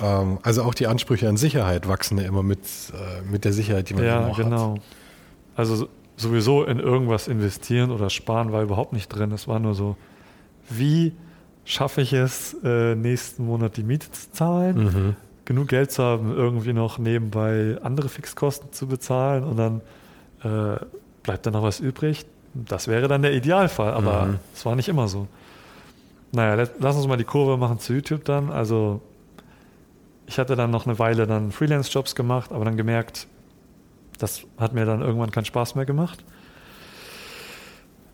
ähm, 0.00 0.38
also 0.42 0.62
auch 0.62 0.74
die 0.74 0.86
Ansprüche 0.86 1.28
an 1.28 1.36
Sicherheit 1.36 1.88
wachsen 1.88 2.18
ja 2.18 2.24
immer 2.24 2.42
mit, 2.42 2.60
äh, 2.92 3.22
mit 3.30 3.44
der 3.44 3.52
Sicherheit, 3.52 3.90
die 3.90 3.94
man 3.94 4.04
ja, 4.04 4.26
auch 4.26 4.36
genau. 4.36 4.74
hat. 4.74 4.80
Also 5.56 5.88
sowieso 6.16 6.64
in 6.64 6.78
irgendwas 6.78 7.28
investieren 7.28 7.90
oder 7.90 8.10
sparen 8.10 8.52
war 8.52 8.62
überhaupt 8.62 8.92
nicht 8.92 9.08
drin. 9.08 9.30
Es 9.32 9.46
war 9.46 9.58
nur 9.58 9.74
so, 9.74 9.96
wie 10.70 11.12
schaffe 11.64 12.00
ich 12.00 12.12
es, 12.12 12.56
äh, 12.64 12.94
nächsten 12.94 13.44
Monat 13.44 13.76
die 13.76 13.82
Miete 13.82 14.10
zu 14.10 14.32
zahlen? 14.32 14.84
Mhm 14.84 15.16
genug 15.44 15.68
Geld 15.68 15.92
zu 15.92 16.02
haben, 16.02 16.34
irgendwie 16.34 16.72
noch 16.72 16.98
nebenbei 16.98 17.78
andere 17.82 18.08
Fixkosten 18.08 18.72
zu 18.72 18.86
bezahlen 18.86 19.44
und 19.44 19.56
dann 19.56 19.80
äh, 20.42 20.78
bleibt 21.22 21.46
dann 21.46 21.52
noch 21.52 21.62
was 21.62 21.80
übrig. 21.80 22.26
Das 22.54 22.88
wäre 22.88 23.08
dann 23.08 23.22
der 23.22 23.32
Idealfall, 23.32 23.92
aber 23.92 24.26
mhm. 24.26 24.38
es 24.54 24.64
mhm. 24.64 24.68
war 24.68 24.76
nicht 24.76 24.88
immer 24.88 25.08
so. 25.08 25.26
Naja, 26.32 26.66
lass 26.78 26.96
uns 26.96 27.06
mal 27.06 27.16
die 27.16 27.24
Kurve 27.24 27.56
machen 27.56 27.78
zu 27.78 27.92
YouTube 27.92 28.24
dann. 28.24 28.50
Also 28.50 29.00
ich 30.26 30.38
hatte 30.38 30.56
dann 30.56 30.70
noch 30.70 30.86
eine 30.86 30.98
Weile 30.98 31.26
dann 31.26 31.52
Freelance-Jobs 31.52 32.14
gemacht, 32.14 32.52
aber 32.52 32.64
dann 32.64 32.76
gemerkt, 32.76 33.26
das 34.18 34.42
hat 34.58 34.72
mir 34.72 34.84
dann 34.84 35.00
irgendwann 35.02 35.30
keinen 35.30 35.44
Spaß 35.44 35.74
mehr 35.74 35.84
gemacht. 35.84 36.24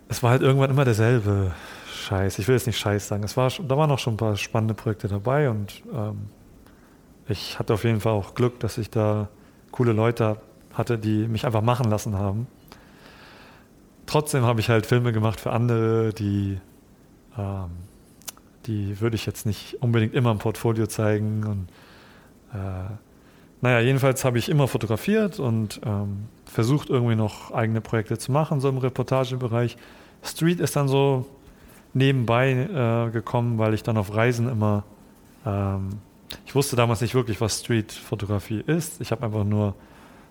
Es 0.08 0.22
war 0.22 0.30
halt 0.30 0.42
irgendwann 0.42 0.70
immer 0.70 0.84
derselbe 0.84 1.52
Scheiß. 1.94 2.38
Ich 2.38 2.48
will 2.48 2.56
jetzt 2.56 2.66
nicht 2.66 2.78
Scheiß 2.78 3.08
sagen. 3.08 3.22
Es 3.22 3.36
war, 3.36 3.50
da 3.50 3.76
waren 3.76 3.90
auch 3.90 3.98
schon 3.98 4.14
ein 4.14 4.16
paar 4.16 4.36
spannende 4.36 4.74
Projekte 4.74 5.06
dabei 5.06 5.48
und 5.50 5.82
ähm, 5.94 6.28
ich 7.30 7.58
hatte 7.58 7.74
auf 7.74 7.84
jeden 7.84 8.00
Fall 8.00 8.12
auch 8.12 8.34
Glück, 8.34 8.60
dass 8.60 8.78
ich 8.78 8.90
da 8.90 9.28
coole 9.70 9.92
Leute 9.92 10.40
hatte, 10.74 10.98
die 10.98 11.28
mich 11.28 11.46
einfach 11.46 11.62
machen 11.62 11.90
lassen 11.90 12.16
haben. 12.16 12.46
Trotzdem 14.06 14.44
habe 14.44 14.60
ich 14.60 14.68
halt 14.68 14.86
Filme 14.86 15.12
gemacht 15.12 15.40
für 15.40 15.52
andere, 15.52 16.12
die, 16.12 16.58
ähm, 17.38 17.70
die 18.66 19.00
würde 19.00 19.16
ich 19.16 19.26
jetzt 19.26 19.46
nicht 19.46 19.82
unbedingt 19.82 20.14
immer 20.14 20.32
im 20.32 20.38
Portfolio 20.38 20.86
zeigen. 20.86 21.44
Und 21.44 21.68
äh, 22.52 22.90
naja, 23.60 23.80
jedenfalls 23.80 24.24
habe 24.24 24.38
ich 24.38 24.48
immer 24.48 24.68
fotografiert 24.68 25.38
und 25.38 25.80
ähm, 25.84 26.28
versucht 26.44 26.90
irgendwie 26.90 27.14
noch 27.14 27.52
eigene 27.52 27.80
Projekte 27.80 28.18
zu 28.18 28.32
machen, 28.32 28.60
so 28.60 28.68
im 28.68 28.78
Reportagebereich. 28.78 29.76
Street 30.22 30.60
ist 30.60 30.76
dann 30.76 30.88
so 30.88 31.26
nebenbei 31.94 32.52
äh, 32.52 33.10
gekommen, 33.10 33.58
weil 33.58 33.74
ich 33.74 33.82
dann 33.82 33.96
auf 33.96 34.14
Reisen 34.14 34.48
immer 34.48 34.84
ähm, 35.46 36.00
ich 36.46 36.54
wusste 36.54 36.76
damals 36.76 37.00
nicht 37.00 37.14
wirklich, 37.14 37.40
was 37.40 37.60
Street-Fotografie 37.60 38.62
ist. 38.66 39.00
Ich 39.00 39.10
habe 39.10 39.24
einfach 39.24 39.44
nur 39.44 39.74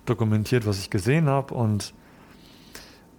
dokumentiert, 0.05 0.65
was 0.65 0.79
ich 0.79 0.89
gesehen 0.89 1.27
habe. 1.27 1.53
Und 1.53 1.93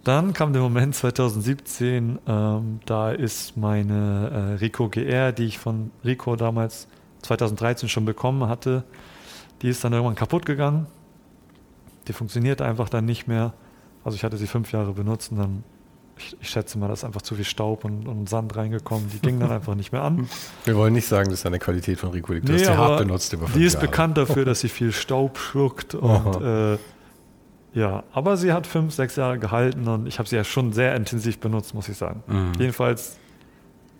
dann 0.03 0.33
kam 0.33 0.53
der 0.53 0.61
Moment 0.61 0.95
2017, 0.95 2.19
ähm, 2.27 2.79
da 2.85 3.11
ist 3.11 3.57
meine 3.57 4.29
äh, 4.29 4.63
Rico 4.63 4.89
GR, 4.89 5.31
die 5.31 5.45
ich 5.45 5.59
von 5.59 5.91
Rico 6.03 6.35
damals 6.35 6.87
2013 7.21 7.87
schon 7.87 8.05
bekommen 8.05 8.47
hatte, 8.47 8.83
die 9.61 9.69
ist 9.69 9.83
dann 9.83 9.93
irgendwann 9.93 10.15
kaputt 10.15 10.45
gegangen. 10.45 10.87
Die 12.07 12.13
funktioniert 12.13 12.61
einfach 12.61 12.89
dann 12.89 13.05
nicht 13.05 13.27
mehr. 13.27 13.53
Also 14.03 14.15
ich 14.15 14.23
hatte 14.23 14.37
sie 14.37 14.47
fünf 14.47 14.71
Jahre 14.71 14.93
benutzt 14.93 15.31
und 15.31 15.37
dann 15.37 15.63
ich, 16.21 16.37
ich, 16.41 16.49
schätze 16.49 16.77
mal, 16.77 16.87
da 16.87 16.93
ist 16.93 17.03
einfach 17.03 17.21
zu 17.21 17.35
viel 17.35 17.45
Staub 17.45 17.85
und, 17.85 18.07
und, 18.07 18.29
Sand 18.29 18.55
reingekommen. 18.55 19.09
Die 19.13 19.19
ging 19.19 19.39
dann 19.39 19.51
einfach 19.51 19.75
nicht 19.75 19.91
mehr 19.91 20.03
an. 20.03 20.29
Wir 20.65 20.75
wollen 20.75 20.93
nicht 20.93 21.07
sagen, 21.07 21.29
dass 21.29 21.43
der 21.43 21.59
Qualität 21.59 21.99
von 21.99 22.11
Rico 22.11 22.33
liegt. 22.33 22.47
Du 22.47 22.53
nee, 22.53 22.59
hast 22.59 22.67
sie 22.67 22.77
hart 22.77 22.99
benutzt 22.99 23.33
über 23.33 23.47
Die 23.53 23.63
ist 23.63 23.75
Jahre. 23.75 23.87
bekannt 23.87 24.17
dafür, 24.17 24.45
dass 24.45 24.61
sie 24.61 24.69
viel 24.69 24.91
Staub 24.91 25.37
schluckt. 25.37 25.95
Und, 25.95 26.41
äh, 26.41 26.77
ja, 27.73 28.03
aber 28.11 28.37
sie 28.37 28.51
hat 28.51 28.67
fünf, 28.67 28.93
sechs 28.93 29.15
Jahre 29.15 29.39
gehalten 29.39 29.87
und 29.87 30.05
ich 30.05 30.19
habe 30.19 30.27
sie 30.27 30.35
ja 30.35 30.43
schon 30.43 30.73
sehr 30.73 30.95
intensiv 30.95 31.39
benutzt, 31.39 31.73
muss 31.73 31.87
ich 31.87 31.97
sagen. 31.97 32.23
Mhm. 32.27 32.51
Jedenfalls, 32.59 33.17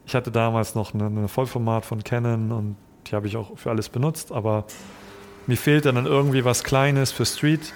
ich 0.05 0.13
hatte 0.13 0.32
damals 0.32 0.76
noch 0.76 0.93
eine, 0.93 1.05
eine 1.05 1.28
Vollformat 1.28 1.86
von 1.86 2.03
Canon 2.03 2.51
und 2.51 2.76
die 3.07 3.15
habe 3.15 3.28
ich 3.28 3.38
auch 3.38 3.57
für 3.57 3.69
alles 3.69 3.89
benutzt, 3.89 4.32
aber 4.32 4.65
mir 5.47 5.57
fehlte 5.57 5.93
dann 5.93 6.05
irgendwie 6.05 6.43
was 6.43 6.63
Kleines 6.63 7.11
für 7.11 7.26
Street 7.26 7.74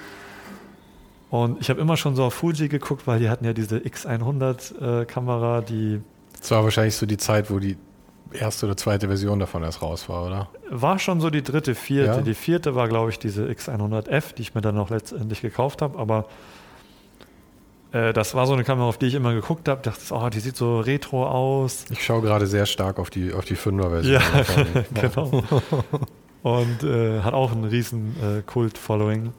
und 1.43 1.61
ich 1.61 1.69
habe 1.69 1.81
immer 1.81 1.97
schon 1.97 2.15
so 2.15 2.23
auf 2.23 2.33
Fuji 2.33 2.67
geguckt, 2.67 3.07
weil 3.07 3.19
die 3.19 3.29
hatten 3.29 3.45
ja 3.45 3.53
diese 3.53 3.77
X100-Kamera, 3.77 5.59
äh, 5.59 5.63
die. 5.63 6.01
Das 6.39 6.51
war 6.51 6.63
wahrscheinlich 6.63 6.95
so 6.95 7.05
die 7.05 7.17
Zeit, 7.17 7.49
wo 7.49 7.59
die 7.59 7.77
erste 8.31 8.65
oder 8.65 8.77
zweite 8.77 9.07
Version 9.07 9.39
davon 9.39 9.63
erst 9.63 9.81
raus 9.81 10.09
war, 10.09 10.25
oder? 10.25 10.49
War 10.69 10.99
schon 10.99 11.21
so 11.21 11.29
die 11.29 11.41
dritte, 11.41 11.75
vierte. 11.75 12.17
Ja? 12.17 12.21
Die 12.21 12.33
vierte 12.33 12.75
war, 12.75 12.87
glaube 12.87 13.09
ich, 13.09 13.19
diese 13.19 13.45
X100F, 13.45 14.33
die 14.35 14.43
ich 14.43 14.55
mir 14.55 14.61
dann 14.61 14.77
auch 14.77 14.89
letztendlich 14.89 15.41
gekauft 15.41 15.81
habe. 15.81 15.97
Aber 15.97 16.25
äh, 17.91 18.13
das 18.13 18.35
war 18.35 18.45
so 18.45 18.53
eine 18.53 18.63
Kamera, 18.63 18.87
auf 18.87 18.97
die 18.97 19.07
ich 19.07 19.15
immer 19.15 19.33
geguckt 19.33 19.67
habe. 19.67 19.81
Dachte, 19.81 20.01
oh, 20.11 20.29
die 20.29 20.39
sieht 20.39 20.57
so 20.57 20.79
retro 20.79 21.25
aus. 21.25 21.85
Ich 21.89 22.03
schaue 22.03 22.21
gerade 22.21 22.47
sehr 22.47 22.65
stark 22.65 22.99
auf 22.99 23.09
die, 23.09 23.33
auf 23.33 23.45
die 23.45 23.55
5er-Version. 23.55 24.13
Ja, 24.13 24.21
genau. 25.01 25.43
Und 26.43 26.83
äh, 26.83 27.21
hat 27.21 27.33
auch 27.33 27.51
einen 27.51 27.63
riesen 27.63 28.15
äh, 28.21 28.41
Kult-Following. 28.41 29.31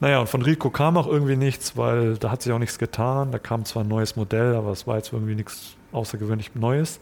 Naja, 0.00 0.20
und 0.20 0.28
von 0.28 0.40
Rico 0.40 0.70
kam 0.70 0.96
auch 0.96 1.06
irgendwie 1.06 1.36
nichts, 1.36 1.76
weil 1.76 2.16
da 2.16 2.30
hat 2.30 2.42
sich 2.42 2.52
auch 2.52 2.58
nichts 2.58 2.78
getan. 2.78 3.32
Da 3.32 3.38
kam 3.38 3.66
zwar 3.66 3.84
ein 3.84 3.88
neues 3.88 4.16
Modell, 4.16 4.54
aber 4.54 4.70
es 4.70 4.86
war 4.86 4.96
jetzt 4.96 5.12
irgendwie 5.12 5.34
nichts 5.34 5.74
außergewöhnlich 5.92 6.54
Neues. 6.54 7.00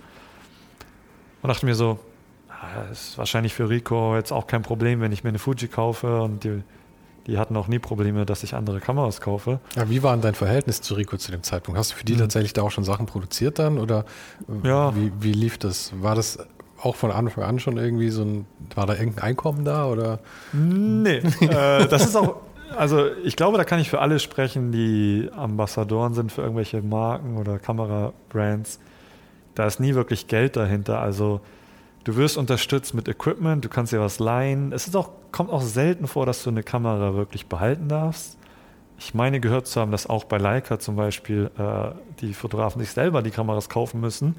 Und 1.41 1.49
dachte 1.49 1.65
mir 1.65 1.77
so, 1.77 2.01
ah, 2.49 2.91
ist 2.91 3.17
wahrscheinlich 3.17 3.55
für 3.55 3.69
Rico 3.69 4.17
jetzt 4.17 4.33
auch 4.33 4.49
kein 4.49 4.63
Problem, 4.63 5.01
wenn 5.01 5.13
ich 5.13 5.23
mir 5.23 5.29
eine 5.29 5.39
Fuji 5.39 5.69
kaufe 5.69 6.23
und 6.23 6.43
die, 6.43 6.63
die 7.29 7.39
hatten 7.39 7.57
auch 7.57 7.69
nie 7.69 7.79
Probleme, 7.79 8.27
dass 8.27 8.43
ich 8.43 8.55
andere 8.55 8.81
Kameras 8.81 9.21
kaufe. 9.21 9.61
Ja, 9.77 9.89
wie 9.89 10.03
war 10.03 10.13
denn 10.13 10.23
dein 10.23 10.35
Verhältnis 10.35 10.81
zu 10.81 10.95
Rico 10.95 11.17
zu 11.17 11.31
dem 11.31 11.45
Zeitpunkt? 11.45 11.79
Hast 11.79 11.93
du 11.93 11.97
für 11.97 12.05
die 12.05 12.15
mhm. 12.15 12.19
tatsächlich 12.19 12.53
da 12.53 12.63
auch 12.63 12.73
schon 12.73 12.83
Sachen 12.83 13.07
produziert 13.07 13.61
dann 13.61 13.79
oder 13.79 14.07
ja. 14.65 14.95
wie, 14.97 15.13
wie 15.21 15.33
lief 15.33 15.57
das? 15.59 15.93
War 16.03 16.17
das 16.17 16.39
auch 16.83 16.97
von 16.97 17.13
Anfang 17.13 17.45
an 17.45 17.61
schon 17.61 17.77
irgendwie 17.77 18.11
so 18.11 18.23
ein, 18.23 18.47
war 18.75 18.87
da 18.87 18.95
irgendein 18.95 19.25
Einkommen 19.25 19.65
da 19.65 19.87
oder? 19.87 20.19
Nee, 20.53 21.19
äh, 21.19 21.87
das 21.87 22.07
ist 22.07 22.17
auch 22.17 22.37
also 22.77 23.07
ich 23.25 23.37
glaube, 23.37 23.59
da 23.59 23.65
kann 23.65 23.81
ich 23.81 23.91
für 23.91 24.01
alle 24.01 24.19
sprechen, 24.19 24.73
die 24.73 25.29
Ambassadoren 25.35 26.15
sind 26.15 26.33
für 26.33 26.43
irgendwelche 26.43 26.83
Marken 26.83 27.37
oder 27.37 27.59
Kamerabrands. 27.59 28.81
Da 29.55 29.67
ist 29.67 29.81
nie 29.81 29.95
wirklich 29.95 30.29
Geld 30.29 30.57
dahinter. 30.57 31.01
Also 31.01 31.41
du 32.05 32.17
wirst 32.17 32.37
unterstützt 32.37 32.95
mit 32.95 33.09
Equipment, 33.09 33.65
du 33.65 33.69
kannst 33.69 33.93
dir 33.93 34.01
was 34.01 34.19
leihen. 34.19 34.73
Es 34.73 34.95
auch, 34.95 35.11
kommt 35.33 35.51
auch 35.51 35.63
selten 35.63 36.07
vor, 36.07 36.27
dass 36.27 36.43
du 36.43 36.51
eine 36.51 36.63
Kamera 36.63 37.15
wirklich 37.15 37.47
behalten 37.47 37.89
darfst. 37.89 38.39
Ich 38.99 39.15
meine 39.15 39.41
gehört 39.41 39.67
zu 39.67 39.81
haben, 39.81 39.93
dass 39.93 40.09
auch 40.09 40.25
bei 40.25 40.39
Leica 40.39 40.79
zum 40.79 40.97
Beispiel 40.97 41.51
äh, 41.57 41.91
die 42.21 42.35
Fotografen 42.35 42.81
sich 42.81 42.91
selber 42.91 43.23
die 43.23 43.31
Kameras 43.31 43.69
kaufen 43.69 44.01
müssen. 44.01 44.35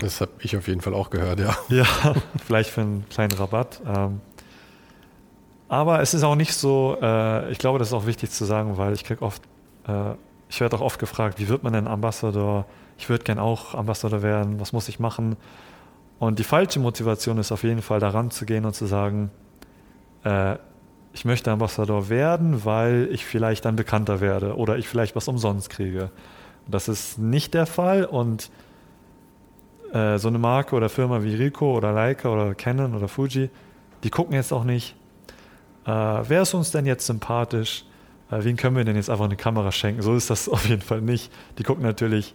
Das 0.00 0.20
habe 0.20 0.32
ich 0.40 0.56
auf 0.56 0.68
jeden 0.68 0.80
Fall 0.80 0.94
auch 0.94 1.10
gehört, 1.10 1.40
ja. 1.40 1.56
Ja, 1.68 1.86
vielleicht 2.46 2.70
für 2.70 2.82
einen 2.82 3.04
kleinen 3.08 3.32
Rabatt. 3.32 3.80
Ähm, 3.86 4.20
aber 5.68 6.00
es 6.00 6.14
ist 6.14 6.24
auch 6.24 6.34
nicht 6.34 6.54
so, 6.54 6.96
äh, 7.00 7.50
ich 7.52 7.58
glaube, 7.58 7.78
das 7.78 7.88
ist 7.88 7.94
auch 7.94 8.06
wichtig 8.06 8.30
zu 8.30 8.44
sagen, 8.44 8.78
weil 8.78 8.94
ich 8.94 9.04
kriege 9.04 9.22
oft, 9.22 9.42
äh, 9.86 10.14
ich 10.48 10.60
werde 10.60 10.76
auch 10.76 10.80
oft 10.80 10.98
gefragt, 10.98 11.38
wie 11.38 11.48
wird 11.48 11.62
man 11.62 11.74
denn 11.74 11.86
Ambassador? 11.86 12.64
Ich 12.96 13.08
würde 13.08 13.24
gern 13.24 13.38
auch 13.38 13.74
Ambassador 13.74 14.22
werden, 14.22 14.60
was 14.60 14.72
muss 14.72 14.88
ich 14.88 14.98
machen? 14.98 15.36
Und 16.18 16.38
die 16.38 16.44
falsche 16.44 16.80
Motivation 16.80 17.38
ist 17.38 17.52
auf 17.52 17.62
jeden 17.62 17.82
Fall 17.82 18.00
daran 18.00 18.30
zu 18.30 18.46
gehen 18.46 18.64
und 18.64 18.74
zu 18.74 18.86
sagen, 18.86 19.30
äh, 20.24 20.56
ich 21.12 21.24
möchte 21.24 21.50
Ambassador 21.50 22.08
werden, 22.08 22.64
weil 22.64 23.08
ich 23.12 23.24
vielleicht 23.26 23.64
dann 23.64 23.76
bekannter 23.76 24.20
werde 24.20 24.56
oder 24.56 24.78
ich 24.78 24.88
vielleicht 24.88 25.16
was 25.16 25.28
umsonst 25.28 25.70
kriege. 25.70 26.10
Das 26.66 26.88
ist 26.88 27.18
nicht 27.18 27.54
der 27.54 27.66
Fall 27.66 28.04
und 28.04 28.50
äh, 29.92 30.18
so 30.18 30.28
eine 30.28 30.38
Marke 30.38 30.76
oder 30.76 30.88
Firma 30.88 31.22
wie 31.22 31.34
Ricoh 31.34 31.76
oder 31.76 31.92
Leica 31.92 32.28
oder 32.28 32.54
Canon 32.54 32.94
oder 32.94 33.08
Fuji, 33.08 33.50
die 34.02 34.10
gucken 34.10 34.34
jetzt 34.34 34.52
auch 34.52 34.64
nicht, 34.64 34.94
äh, 35.88 36.28
wer 36.28 36.42
ist 36.42 36.52
uns 36.52 36.70
denn 36.70 36.84
jetzt 36.84 37.06
sympathisch? 37.06 37.84
Äh, 38.30 38.44
wen 38.44 38.56
können 38.56 38.76
wir 38.76 38.84
denn 38.84 38.96
jetzt 38.96 39.08
einfach 39.08 39.24
eine 39.24 39.36
Kamera 39.36 39.72
schenken? 39.72 40.02
So 40.02 40.14
ist 40.14 40.28
das 40.28 40.48
auf 40.48 40.68
jeden 40.68 40.82
Fall 40.82 41.00
nicht. 41.00 41.32
Die 41.56 41.62
gucken 41.62 41.82
natürlich, 41.82 42.34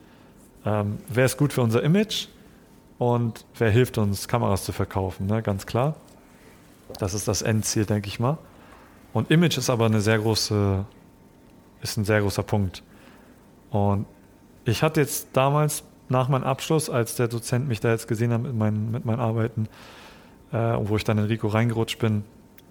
ähm, 0.65 0.97
wer 1.07 1.25
ist 1.25 1.37
gut 1.37 1.53
für 1.53 1.61
unser 1.61 1.83
Image 1.83 2.27
und 2.97 3.45
wer 3.59 3.69
hilft 3.69 3.99
uns, 3.99 4.27
Kameras 4.27 4.63
zu 4.63 4.71
verkaufen, 4.71 5.27
ne? 5.27 5.43
ganz 5.43 5.67
klar. 5.67 5.95
Das 6.99 7.13
ist 7.13 7.27
das 7.27 7.43
Endziel, 7.43 7.85
denke 7.85 8.07
ich 8.07 8.19
mal. 8.19 8.39
Und 9.13 9.29
Image 9.29 9.57
ist 9.57 9.69
aber 9.69 9.85
eine 9.85 10.01
sehr 10.01 10.17
große, 10.17 10.85
ist 11.81 11.97
ein 11.97 12.05
sehr 12.05 12.21
großer 12.21 12.43
Punkt. 12.43 12.81
Und 13.69 14.07
ich 14.65 14.81
hatte 14.81 15.01
jetzt 15.01 15.27
damals 15.33 15.83
nach 16.09 16.27
meinem 16.27 16.43
Abschluss, 16.43 16.89
als 16.89 17.15
der 17.15 17.27
Dozent 17.27 17.67
mich 17.67 17.79
da 17.79 17.91
jetzt 17.91 18.07
gesehen 18.07 18.33
hat 18.33 18.41
mit 18.41 18.55
meinen, 18.55 18.91
mit 18.91 19.05
meinen 19.05 19.19
Arbeiten, 19.19 19.67
äh, 20.51 20.57
wo 20.57 20.95
ich 20.95 21.03
dann 21.03 21.19
in 21.19 21.25
Rico 21.25 21.47
reingerutscht 21.47 21.99
bin, 21.99 22.23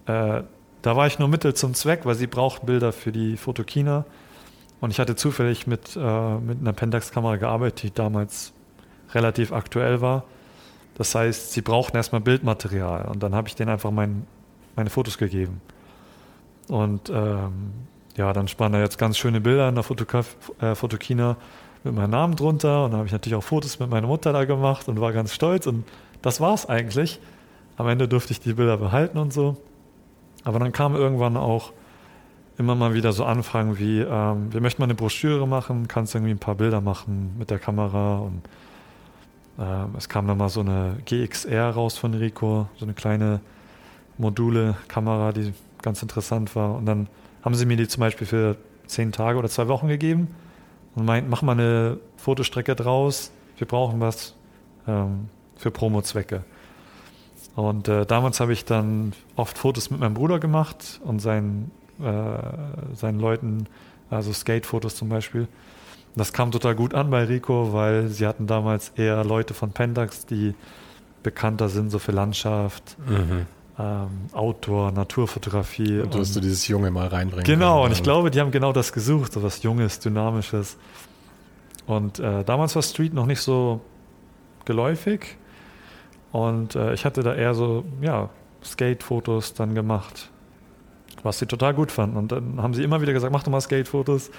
äh, 0.07 0.43
da 0.83 0.97
war 0.97 1.07
ich 1.07 1.19
nur 1.19 1.29
Mittel 1.29 1.55
zum 1.55 1.75
Zweck, 1.75 2.05
weil 2.05 2.15
sie 2.15 2.27
braucht 2.27 2.67
Bilder 2.67 2.93
für 2.93 3.13
die 3.13 3.37
Fotokina. 3.37 4.05
Und 4.81 4.91
ich 4.91 4.99
hatte 4.99 5.15
zufällig 5.15 5.67
mit, 5.69 5.97
äh, 5.97 6.35
mit 6.39 6.61
einer 6.61 6.73
Pentax-Kamera 6.73 7.37
gearbeitet, 7.37 7.83
die 7.85 7.95
damals 7.95 8.53
relativ 9.15 9.53
aktuell 9.53 10.01
war. 10.01 10.25
Das 10.95 11.15
heißt, 11.15 11.53
sie 11.53 11.63
brauchten 11.63 11.97
erstmal 11.97 12.21
Bildmaterial 12.21 13.07
und 13.07 13.23
dann 13.23 13.35
habe 13.35 13.49
ich 13.49 13.55
denen 13.55 13.71
einfach 13.71 13.91
mein, 13.91 14.27
meine 14.77 14.91
Fotos 14.91 15.19
gegeben. 15.19 15.61
Und 16.69 17.11
ähm, 17.11 17.73
ja, 18.17 18.33
dann 18.33 18.49
spannen 18.49 18.75
da 18.75 18.81
jetzt 18.81 18.99
ganz 18.99 19.17
schöne 19.19 19.41
Bilder 19.41 19.69
in 19.69 19.75
der 19.75 19.85
Fotograf 19.85 20.37
äh, 20.61 20.75
Fotokina 20.75 21.37
mit 21.85 21.95
meinem 21.95 22.11
Namen 22.11 22.37
drunter 22.37 22.85
und 22.85 22.91
dann 22.91 22.99
habe 22.99 23.07
ich 23.07 23.13
natürlich 23.13 23.37
auch 23.37 23.43
Fotos 23.43 23.79
mit 23.79 23.89
meiner 23.89 24.07
Mutter 24.07 24.33
da 24.33 24.45
gemacht 24.45 24.89
und 24.89 25.01
war 25.01 25.13
ganz 25.13 25.33
stolz 25.33 25.67
und 25.67 25.85
das 26.21 26.41
war 26.41 26.55
es 26.55 26.67
eigentlich. 26.67 27.21
Am 27.77 27.89
Ende 27.89 28.07
durfte 28.07 28.33
ich 28.33 28.41
die 28.41 28.53
Bilder 28.53 28.77
behalten 28.77 29.19
und 29.19 29.33
so. 29.33 29.57
Aber 30.45 30.59
dann 30.59 30.73
kam 30.73 30.95
irgendwann 30.95 31.37
auch 31.37 31.73
immer 32.59 32.75
mal 32.75 32.95
wieder 32.95 33.13
so 33.13 33.25
Anfragen 33.25 33.79
wie, 33.79 34.01
ähm, 34.01 34.53
wir 34.53 34.61
möchten 34.61 34.83
mal 34.83 34.87
eine 34.87 34.95
Broschüre 34.95 35.47
machen, 35.49 35.89
kannst 35.89 36.15
irgendwie 36.15 36.33
ein 36.33 36.39
paar 36.39 36.55
Bilder 36.55 36.81
machen 36.81 37.35
mit 37.39 37.51
der 37.51 37.59
Kamera 37.59 38.19
und 38.19 38.43
ähm, 39.59 39.95
es 39.97 40.09
kam 40.09 40.27
dann 40.27 40.39
mal 40.39 40.49
so 40.49 40.61
eine 40.61 40.97
GXR 41.05 41.71
raus 41.71 41.97
von 41.99 42.15
Rico, 42.15 42.69
so 42.77 42.85
eine 42.85 42.95
kleine 42.95 43.41
Module-Kamera, 44.19 45.33
die 45.33 45.53
ganz 45.83 46.03
interessant 46.03 46.55
war. 46.57 46.75
Und 46.77 46.87
dann 46.87 47.09
haben 47.43 47.55
sie 47.55 47.67
mir 47.67 47.77
die 47.77 47.89
zum 47.89 48.01
Beispiel 48.01 48.27
für 48.27 48.57
zehn 48.87 49.13
Tage 49.13 49.39
oder 49.39 49.49
zwei 49.49 49.69
Wochen 49.69 49.89
gegeben 49.89 50.29
und 50.95 51.05
meint, 51.05 51.29
mach 51.29 51.43
mal 51.43 51.53
eine 51.53 51.99
Fotostrecke 52.17 52.75
draus, 52.75 53.33
wir 53.59 53.67
brauchen 53.67 54.01
was 54.01 54.35
ähm, 54.87 55.29
für 55.57 55.71
Promo-Zwecke. 55.71 56.45
Und 57.55 57.89
äh, 57.89 58.07
damals 58.07 58.41
habe 58.41 58.53
ich 58.53 58.65
dann 58.65 59.13
oft 59.37 59.59
Fotos 59.59 59.91
mit 59.91 60.01
meinem 60.01 60.15
Bruder 60.15 60.39
gemacht 60.39 61.01
und 61.05 61.21
seinen, 61.21 61.71
äh, 62.01 62.97
seinen 62.97 63.21
Leuten, 63.21 63.67
also 64.11 64.33
Skate-Fotos 64.33 64.97
zum 64.97 65.09
Beispiel. 65.09 65.49
Das 66.17 66.33
kam 66.33 66.51
total 66.51 66.75
gut 66.75 66.95
an 66.95 67.11
bei 67.11 67.25
Rico, 67.25 67.73
weil 67.73 68.09
sie 68.09 68.27
hatten 68.27 68.47
damals 68.47 68.91
eher 68.91 69.25
Leute 69.25 69.55
von 69.55 69.73
Pentax, 69.73 70.27
die 70.27 70.55
bekannter 71.23 71.69
sind, 71.69 71.91
so 71.91 71.99
für 71.99 72.13
Landschaft, 72.13 72.97
mhm. 73.07 73.47
ähm, 73.79 74.09
Outdoor, 74.33 74.93
Naturfotografie. 74.93 76.01
Und 76.01 76.15
du 76.15 76.19
hast 76.19 76.35
du 76.37 76.41
dieses 76.41 76.67
Junge 76.69 76.91
mal 76.91 77.07
reinbringen 77.07 77.45
Genau, 77.45 77.77
können, 77.77 77.85
und 77.87 77.93
ich 77.93 78.03
glaube, 78.03 78.31
die 78.31 78.41
haben 78.41 78.51
genau 78.51 78.73
das 78.73 78.93
gesucht, 78.93 79.33
so 79.33 79.43
was 79.43 79.63
Junges, 79.63 80.01
Dynamisches. 80.01 80.77
Und 81.87 82.19
äh, 82.19 82.45
damals 82.45 82.75
war 82.75 82.83
Street 82.83 83.15
noch 83.15 83.27
nicht 83.27 83.41
so 83.41 83.81
geläufig. 84.65 85.37
Und 86.33 86.75
äh, 86.75 86.95
ich 86.95 87.05
hatte 87.05 87.23
da 87.23 87.35
eher 87.35 87.55
so, 87.55 87.85
ja, 88.01 88.31
Skate-Fotos 88.65 89.55
dann 89.55 89.75
gemacht, 89.75 90.31
was 91.23 91.39
sie 91.39 91.47
total 91.47 91.75
gut 91.75 91.93
fanden. 91.93 92.17
Und 92.17 92.33
dann 92.33 92.61
haben 92.61 92.75
sie 92.75 92.83
immer 92.83 93.01
wieder 93.01 93.13
gesagt, 93.13 93.33
mach 93.33 93.43
doch 93.43 93.53
mal 93.53 93.61
Skate-Fotos. 93.61 94.31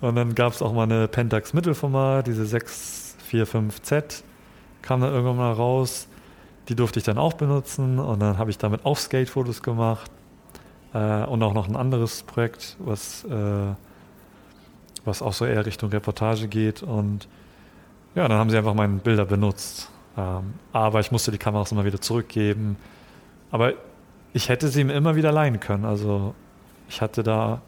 Und 0.00 0.16
dann 0.16 0.34
gab 0.34 0.52
es 0.52 0.62
auch 0.62 0.72
mal 0.72 0.84
eine 0.84 1.08
Pentax 1.08 1.52
Mittelformat, 1.52 2.26
diese 2.26 2.44
645Z, 2.44 4.22
kam 4.82 5.00
dann 5.00 5.12
irgendwann 5.12 5.36
mal 5.36 5.52
raus. 5.52 6.08
Die 6.68 6.76
durfte 6.76 6.98
ich 6.98 7.04
dann 7.04 7.18
auch 7.18 7.34
benutzen 7.34 7.98
und 7.98 8.20
dann 8.20 8.38
habe 8.38 8.50
ich 8.50 8.56
damit 8.56 8.86
auch 8.86 8.96
Skate-Fotos 8.96 9.62
gemacht. 9.62 10.10
Äh, 10.94 11.24
und 11.24 11.42
auch 11.42 11.52
noch 11.52 11.68
ein 11.68 11.76
anderes 11.76 12.22
Projekt, 12.22 12.76
was, 12.78 13.24
äh, 13.24 13.74
was 15.04 15.20
auch 15.20 15.32
so 15.32 15.44
eher 15.44 15.66
Richtung 15.66 15.90
Reportage 15.90 16.48
geht. 16.48 16.82
Und 16.82 17.28
ja, 18.14 18.28
dann 18.28 18.38
haben 18.38 18.50
sie 18.50 18.56
einfach 18.56 18.74
meine 18.74 18.94
Bilder 18.96 19.24
benutzt. 19.24 19.90
Ähm, 20.16 20.54
aber 20.72 21.00
ich 21.00 21.10
musste 21.10 21.30
die 21.30 21.38
Kameras 21.38 21.72
immer 21.72 21.84
wieder 21.84 22.00
zurückgeben. 22.00 22.76
Aber 23.50 23.74
ich 24.32 24.48
hätte 24.48 24.68
sie 24.68 24.80
ihm 24.80 24.90
immer 24.90 25.16
wieder 25.16 25.32
leihen 25.32 25.60
können. 25.60 25.84
Also 25.84 26.34
ich 26.88 27.00
hatte 27.00 27.22
da. 27.22 27.62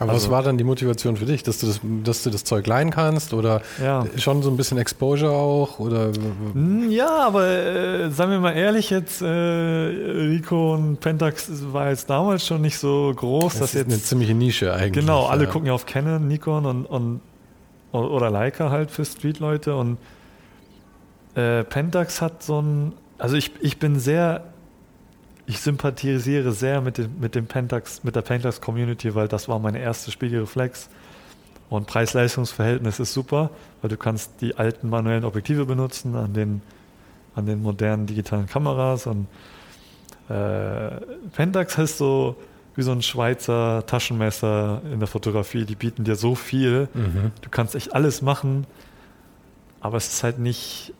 Aber 0.00 0.10
also, 0.10 0.26
was 0.26 0.30
war 0.32 0.42
dann 0.42 0.58
die 0.58 0.64
Motivation 0.64 1.16
für 1.16 1.24
dich, 1.24 1.44
dass 1.44 1.58
du 1.58 1.68
das, 1.68 1.80
dass 2.02 2.22
du 2.24 2.30
das 2.30 2.42
Zeug 2.42 2.66
leihen 2.66 2.90
kannst 2.90 3.32
oder 3.32 3.62
ja. 3.80 4.04
schon 4.16 4.42
so 4.42 4.50
ein 4.50 4.56
bisschen 4.56 4.76
Exposure 4.76 5.30
auch 5.30 5.78
oder? 5.78 6.10
Hm, 6.52 6.90
ja, 6.90 7.26
aber 7.26 7.46
äh, 7.46 8.10
sagen 8.10 8.32
wir 8.32 8.40
mal 8.40 8.56
ehrlich 8.56 8.90
jetzt, 8.90 9.22
äh, 9.22 9.26
Rico 9.28 10.74
und 10.74 10.98
Pentax 10.98 11.48
war 11.72 11.90
jetzt 11.90 12.10
damals 12.10 12.44
schon 12.44 12.60
nicht 12.62 12.76
so 12.76 13.12
groß, 13.14 13.52
das 13.52 13.60
dass 13.60 13.68
ist 13.68 13.74
jetzt 13.82 13.92
eine 13.92 14.02
ziemliche 14.02 14.34
Nische 14.34 14.74
eigentlich. 14.74 15.04
Genau, 15.04 15.26
alle 15.26 15.44
ja. 15.44 15.50
gucken 15.50 15.68
ja 15.68 15.74
auf 15.74 15.86
Canon, 15.86 16.26
Nikon 16.26 16.66
und, 16.66 16.86
und 16.86 17.20
oder 17.92 18.30
Leica 18.30 18.70
halt 18.70 18.90
für 18.90 19.04
Street-Leute 19.04 19.76
und 19.76 19.98
äh, 21.34 21.64
Pentax 21.64 22.20
hat 22.20 22.42
so 22.42 22.60
ein, 22.60 22.92
also 23.18 23.36
ich, 23.36 23.52
ich 23.60 23.78
bin 23.78 23.98
sehr, 23.98 24.44
ich 25.46 25.58
sympathisiere 25.60 26.52
sehr 26.52 26.80
mit 26.80 26.98
dem, 26.98 27.18
mit 27.20 27.34
dem 27.34 27.46
Pentax, 27.46 28.04
mit 28.04 28.16
der 28.16 28.22
Pentax 28.22 28.60
Community, 28.60 29.14
weil 29.14 29.28
das 29.28 29.48
war 29.48 29.58
meine 29.58 29.78
erste 29.78 30.10
Spiegelreflex. 30.10 30.88
Und 31.70 31.86
Preis-Leistungs-Verhältnis 31.86 33.00
ist 33.00 33.14
super, 33.14 33.50
weil 33.80 33.88
du 33.88 33.96
kannst 33.96 34.40
die 34.40 34.56
alten 34.56 34.90
manuellen 34.90 35.24
Objektive 35.24 35.64
benutzen 35.64 36.14
an 36.14 36.32
den, 36.32 36.62
an 37.34 37.46
den 37.46 37.62
modernen 37.62 38.06
digitalen 38.06 38.46
Kameras. 38.46 39.06
Und 39.06 39.26
äh, 40.28 40.90
Pentax 41.32 41.78
ist 41.78 41.98
so 41.98 42.36
wie 42.76 42.82
so 42.82 42.92
ein 42.92 43.02
Schweizer 43.02 43.84
Taschenmesser 43.86 44.82
in 44.92 44.98
der 44.98 45.08
Fotografie. 45.08 45.64
Die 45.64 45.74
bieten 45.74 46.04
dir 46.04 46.16
so 46.16 46.34
viel. 46.34 46.88
Mhm. 46.92 47.32
Du 47.40 47.50
kannst 47.50 47.74
echt 47.74 47.94
alles 47.94 48.20
machen, 48.20 48.66
aber 49.80 49.96
es 49.96 50.12
ist 50.12 50.22
halt 50.22 50.38
nicht 50.38 50.92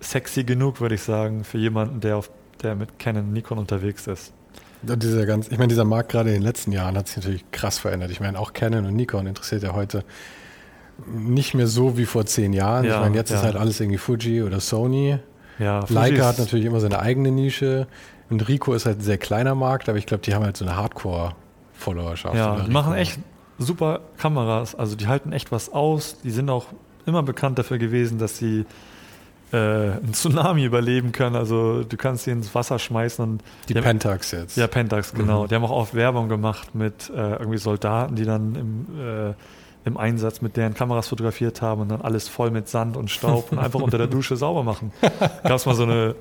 sexy 0.00 0.44
genug, 0.44 0.80
würde 0.80 0.94
ich 0.94 1.02
sagen, 1.02 1.44
für 1.44 1.58
jemanden, 1.58 2.00
der, 2.00 2.16
auf, 2.16 2.30
der 2.62 2.74
mit 2.74 2.98
Canon, 2.98 3.32
Nikon 3.32 3.58
unterwegs 3.58 4.06
ist. 4.06 4.32
Dieser 4.82 5.26
ganz, 5.26 5.48
ich 5.48 5.58
meine, 5.58 5.68
dieser 5.68 5.84
Markt 5.84 6.10
gerade 6.12 6.28
in 6.28 6.36
den 6.36 6.42
letzten 6.42 6.70
Jahren 6.70 6.96
hat 6.96 7.08
sich 7.08 7.16
natürlich 7.16 7.50
krass 7.50 7.78
verändert. 7.78 8.10
Ich 8.10 8.20
meine, 8.20 8.38
auch 8.38 8.52
Canon 8.52 8.86
und 8.86 8.94
Nikon 8.94 9.26
interessiert 9.26 9.64
ja 9.64 9.72
heute 9.72 10.04
nicht 11.06 11.54
mehr 11.54 11.66
so 11.66 11.96
wie 11.96 12.06
vor 12.06 12.26
zehn 12.26 12.52
Jahren. 12.52 12.84
Ja, 12.84 12.96
ich 12.96 13.00
meine, 13.00 13.16
jetzt 13.16 13.30
ja. 13.30 13.36
ist 13.36 13.42
halt 13.42 13.56
alles 13.56 13.80
irgendwie 13.80 13.98
Fuji 13.98 14.42
oder 14.42 14.60
Sony. 14.60 15.18
Ja, 15.58 15.84
Leica 15.88 16.26
hat 16.26 16.38
natürlich 16.38 16.66
immer 16.66 16.80
seine 16.80 17.00
eigene 17.00 17.32
Nische. 17.32 17.88
Und 18.30 18.46
Rico 18.48 18.74
ist 18.74 18.86
halt 18.86 18.98
ein 18.98 19.02
sehr 19.02 19.18
kleiner 19.18 19.54
Markt, 19.54 19.88
aber 19.88 19.98
ich 19.98 20.06
glaube, 20.06 20.22
die 20.22 20.34
haben 20.34 20.44
halt 20.44 20.56
so 20.56 20.64
eine 20.64 20.76
Hardcore-Followerschaft. 20.76 22.36
Ja, 22.36 22.60
die 22.60 22.70
machen 22.70 22.94
echt 22.94 23.18
super 23.58 24.00
Kameras. 24.18 24.74
Also 24.74 24.96
die 24.96 25.06
halten 25.06 25.32
echt 25.32 25.50
was 25.50 25.72
aus. 25.72 26.20
Die 26.22 26.30
sind 26.30 26.50
auch 26.50 26.66
immer 27.06 27.22
bekannt 27.22 27.58
dafür 27.58 27.78
gewesen, 27.78 28.18
dass 28.18 28.38
sie 28.38 28.66
äh, 29.52 29.56
einen 29.56 30.12
Tsunami 30.12 30.64
überleben 30.64 31.12
können. 31.12 31.36
Also 31.36 31.82
du 31.82 31.96
kannst 31.96 32.24
sie 32.24 32.30
ins 32.30 32.54
Wasser 32.54 32.78
schmeißen 32.78 33.24
und 33.24 33.42
die, 33.68 33.74
die 33.74 33.80
Pentax 33.80 34.30
jetzt. 34.32 34.56
Ja, 34.56 34.66
Pentax, 34.66 35.12
genau. 35.12 35.44
Mhm. 35.44 35.48
Die 35.48 35.54
haben 35.54 35.64
auch 35.64 35.70
oft 35.70 35.94
Werbung 35.94 36.28
gemacht 36.28 36.74
mit 36.74 37.10
äh, 37.10 37.36
irgendwie 37.36 37.58
Soldaten, 37.58 38.14
die 38.14 38.24
dann 38.24 38.54
im, 38.54 39.00
äh, 39.00 39.34
im 39.84 39.96
Einsatz 39.96 40.42
mit 40.42 40.56
deren 40.56 40.74
Kameras 40.74 41.08
fotografiert 41.08 41.62
haben 41.62 41.82
und 41.82 41.88
dann 41.88 42.02
alles 42.02 42.28
voll 42.28 42.50
mit 42.50 42.68
Sand 42.68 42.96
und 42.96 43.10
Staub 43.10 43.52
und 43.52 43.58
einfach 43.58 43.80
unter 43.80 43.98
der 43.98 44.06
Dusche 44.08 44.36
sauber 44.36 44.62
machen. 44.62 44.92
Gab 45.42 45.52
es 45.52 45.66
mal 45.66 45.74
so 45.74 45.84
eine 45.84 46.14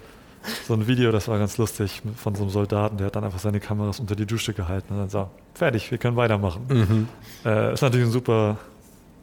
so 0.65 0.73
ein 0.73 0.87
Video, 0.87 1.11
das 1.11 1.27
war 1.27 1.39
ganz 1.39 1.57
lustig, 1.57 2.01
von 2.15 2.35
so 2.35 2.43
einem 2.43 2.51
Soldaten, 2.51 2.97
der 2.97 3.07
hat 3.07 3.15
dann 3.15 3.23
einfach 3.23 3.39
seine 3.39 3.59
Kameras 3.59 3.99
unter 3.99 4.15
die 4.15 4.25
Dusche 4.25 4.53
gehalten 4.53 4.93
und 4.93 4.99
dann 4.99 5.09
so, 5.09 5.29
fertig, 5.53 5.91
wir 5.91 5.97
können 5.97 6.15
weitermachen. 6.15 6.65
Mhm. 6.69 7.07
Äh, 7.43 7.73
ist 7.73 7.81
natürlich 7.81 8.07
ein 8.07 8.11
super, 8.11 8.57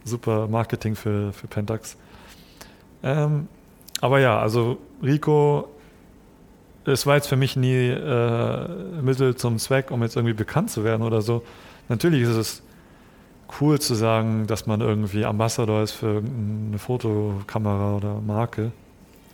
super 0.05 0.49
Marketing 0.49 0.97
für, 0.97 1.33
für 1.33 1.47
Pentax. 1.47 1.97
Ähm, 3.03 3.49
aber 4.01 4.21
ja, 4.21 4.39
also 4.39 4.79
Rico, 5.03 5.69
es 6.85 7.07
war 7.07 7.17
jetzt 7.17 7.29
für 7.29 7.37
mich 7.37 7.57
nie 7.57 7.89
äh, 7.89 8.69
Mittel 9.03 9.35
zum 9.37 9.59
Zweck, 9.59 9.91
um 9.91 10.03
jetzt 10.03 10.17
irgendwie 10.17 10.35
bekannt 10.35 10.71
zu 10.71 10.85
werden 10.85 11.03
oder 11.03 11.23
so. 11.23 11.43
Natürlich 11.89 12.23
ist 12.23 12.37
es 12.37 12.63
cool 13.61 13.81
zu 13.81 13.95
sagen, 13.95 14.47
dass 14.47 14.67
man 14.67 14.81
irgendwie 14.81 15.25
Ambassador 15.25 15.83
ist 15.83 15.93
für 15.93 16.23
eine 16.23 16.79
Fotokamera 16.79 17.97
oder 17.97 18.21
Marke. 18.21 18.73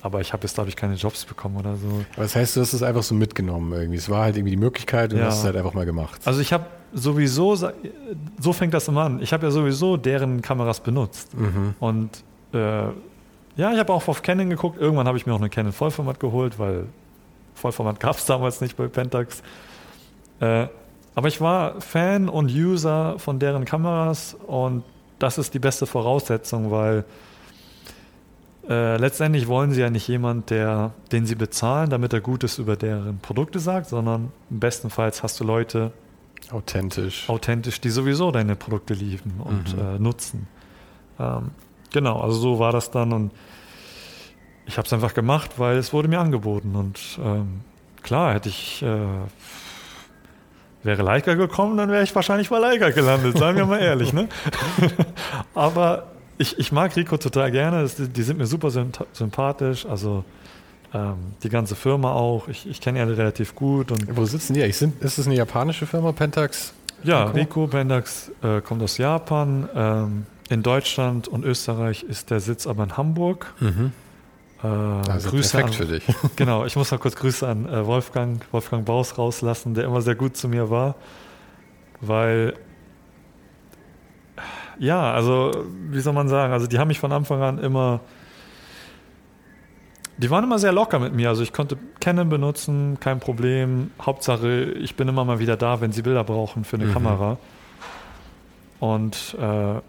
Aber 0.02 0.20
ich 0.20 0.32
habe 0.32 0.44
jetzt, 0.44 0.54
glaube 0.54 0.70
ich, 0.70 0.76
keine 0.76 0.94
Jobs 0.94 1.24
bekommen 1.24 1.56
oder 1.56 1.76
so. 1.76 1.88
Aber 2.14 2.22
das 2.22 2.34
heißt, 2.34 2.56
du 2.56 2.60
hast 2.60 2.72
es 2.72 2.82
einfach 2.82 3.02
so 3.02 3.14
mitgenommen 3.14 3.72
irgendwie. 3.72 3.98
Es 3.98 4.08
war 4.08 4.22
halt 4.22 4.36
irgendwie 4.36 4.52
die 4.52 4.60
Möglichkeit 4.60 5.12
und 5.12 5.18
ja. 5.18 5.26
hast 5.26 5.40
es 5.40 5.44
halt 5.44 5.56
einfach 5.56 5.74
mal 5.74 5.84
gemacht. 5.84 6.22
Also 6.24 6.40
ich 6.40 6.52
habe 6.52 6.64
sowieso, 6.92 7.54
so 7.54 8.52
fängt 8.52 8.72
das 8.72 8.88
immer 8.88 9.02
an. 9.02 9.20
Ich 9.20 9.32
habe 9.32 9.46
ja 9.46 9.50
sowieso 9.50 9.96
deren 9.96 10.40
Kameras 10.40 10.80
benutzt. 10.80 11.36
Mhm. 11.36 11.74
Und 11.78 12.24
äh, 12.52 12.84
ja, 13.56 13.72
ich 13.72 13.78
habe 13.78 13.92
auch 13.92 14.06
auf 14.08 14.22
Canon 14.22 14.50
geguckt. 14.50 14.80
Irgendwann 14.80 15.06
habe 15.06 15.18
ich 15.18 15.26
mir 15.26 15.34
auch 15.34 15.40
eine 15.40 15.50
Canon 15.50 15.72
Vollformat 15.72 16.20
geholt, 16.20 16.58
weil 16.58 16.86
Vollformat 17.54 18.00
gab 18.00 18.16
es 18.16 18.26
damals 18.26 18.60
nicht 18.60 18.76
bei 18.76 18.86
Pentax. 18.86 19.42
Äh, 20.40 20.68
aber 21.14 21.28
ich 21.28 21.40
war 21.40 21.80
Fan 21.80 22.28
und 22.28 22.50
User 22.50 23.18
von 23.18 23.38
deren 23.38 23.64
Kameras 23.64 24.36
und 24.46 24.84
das 25.18 25.38
ist 25.38 25.52
die 25.54 25.58
beste 25.58 25.86
Voraussetzung, 25.86 26.70
weil 26.70 27.04
äh, 28.68 28.96
letztendlich 28.96 29.48
wollen 29.48 29.72
sie 29.72 29.80
ja 29.80 29.90
nicht 29.90 30.06
jemand, 30.08 30.50
der, 30.50 30.92
den 31.12 31.26
sie 31.26 31.34
bezahlen, 31.34 31.90
damit 31.90 32.12
er 32.12 32.20
Gutes 32.20 32.58
über 32.58 32.76
deren 32.76 33.18
Produkte 33.18 33.58
sagt, 33.58 33.88
sondern 33.88 34.32
bestenfalls 34.48 35.22
hast 35.22 35.40
du 35.40 35.44
Leute 35.44 35.92
authentisch, 36.52 37.28
authentisch, 37.28 37.80
die 37.80 37.90
sowieso 37.90 38.30
deine 38.30 38.56
Produkte 38.56 38.94
lieben 38.94 39.40
und 39.42 39.76
mhm. 39.76 39.82
äh, 39.82 39.98
nutzen. 39.98 40.46
Ähm, 41.18 41.50
genau, 41.92 42.20
also 42.20 42.38
so 42.38 42.58
war 42.58 42.72
das 42.72 42.90
dann 42.90 43.12
und 43.12 43.32
ich 44.66 44.78
habe 44.78 44.86
es 44.86 44.92
einfach 44.92 45.14
gemacht, 45.14 45.52
weil 45.58 45.76
es 45.76 45.92
wurde 45.92 46.08
mir 46.08 46.20
angeboten 46.20 46.76
und 46.76 47.18
ähm, 47.24 47.60
klar 48.02 48.34
hätte 48.34 48.48
ich 48.48 48.82
äh, 48.82 49.06
wäre 50.82 51.02
Leica 51.02 51.34
gekommen, 51.34 51.76
dann 51.76 51.90
wäre 51.90 52.02
ich 52.02 52.14
wahrscheinlich 52.14 52.48
bei 52.50 52.58
Leica 52.58 52.90
gelandet, 52.90 53.36
seien 53.38 53.56
wir 53.56 53.66
mal 53.66 53.80
ehrlich. 53.80 54.12
Ne? 54.12 54.28
Aber 55.54 56.06
ich, 56.38 56.58
ich 56.58 56.72
mag 56.72 56.96
Rico 56.96 57.16
total 57.16 57.50
gerne, 57.50 57.82
das, 57.82 57.96
die 57.96 58.22
sind 58.22 58.38
mir 58.38 58.46
super 58.46 58.70
sympathisch, 59.12 59.84
also 59.84 60.24
ähm, 60.92 61.34
die 61.42 61.48
ganze 61.48 61.76
Firma 61.76 62.12
auch. 62.12 62.48
Ich, 62.48 62.68
ich 62.68 62.80
kenne 62.80 63.00
alle 63.00 63.16
relativ 63.16 63.54
gut. 63.54 63.92
Und 63.92 64.16
Wo 64.16 64.24
sitzen 64.24 64.54
die? 64.54 64.62
Ich 64.62 64.80
ist 64.80 65.18
es 65.18 65.26
eine 65.26 65.36
japanische 65.36 65.86
Firma, 65.86 66.12
Pentax? 66.12 66.72
Ja, 67.02 67.24
Rico 67.24 67.66
Pentax 67.66 68.30
äh, 68.42 68.60
kommt 68.60 68.82
aus 68.82 68.98
Japan. 68.98 69.68
Ähm, 69.74 70.26
in 70.50 70.64
Deutschland 70.64 71.28
und 71.28 71.44
Österreich 71.44 72.02
ist 72.02 72.30
der 72.30 72.40
Sitz 72.40 72.66
aber 72.66 72.82
in 72.82 72.96
Hamburg. 72.96 73.54
Mhm. 73.60 73.92
Äh, 74.62 74.66
also 74.66 75.30
Grüße 75.30 75.56
perfekt 75.56 75.80
an, 75.80 75.86
für 75.86 75.92
dich. 75.92 76.04
Genau, 76.36 76.66
ich 76.66 76.74
muss 76.74 76.90
mal 76.90 76.98
kurz 76.98 77.14
Grüße 77.14 77.46
an 77.46 77.66
äh, 77.66 77.86
Wolfgang, 77.86 78.44
Wolfgang 78.50 78.84
Baus 78.84 79.16
rauslassen, 79.16 79.74
der 79.74 79.84
immer 79.84 80.02
sehr 80.02 80.16
gut 80.16 80.36
zu 80.36 80.48
mir 80.48 80.68
war, 80.68 80.96
weil 82.00 82.54
ja, 84.80 85.12
also 85.12 85.52
wie 85.90 86.00
soll 86.00 86.14
man 86.14 86.28
sagen, 86.28 86.52
also 86.52 86.66
die 86.66 86.78
haben 86.78 86.88
mich 86.88 86.98
von 86.98 87.12
Anfang 87.12 87.42
an 87.42 87.58
immer, 87.58 88.00
die 90.16 90.30
waren 90.30 90.42
immer 90.42 90.58
sehr 90.58 90.72
locker 90.72 90.98
mit 90.98 91.14
mir, 91.14 91.28
also 91.28 91.42
ich 91.42 91.52
konnte 91.52 91.78
Canon 92.00 92.28
benutzen, 92.28 92.98
kein 92.98 93.20
Problem, 93.20 93.92
Hauptsache 94.00 94.64
ich 94.64 94.96
bin 94.96 95.06
immer 95.06 95.24
mal 95.24 95.38
wieder 95.38 95.56
da, 95.56 95.80
wenn 95.80 95.92
sie 95.92 96.02
Bilder 96.02 96.24
brauchen 96.24 96.64
für 96.64 96.76
eine 96.76 96.86
mhm. 96.86 96.92
Kamera. 96.92 97.38
Und 98.80 99.36
äh, 99.38 99.80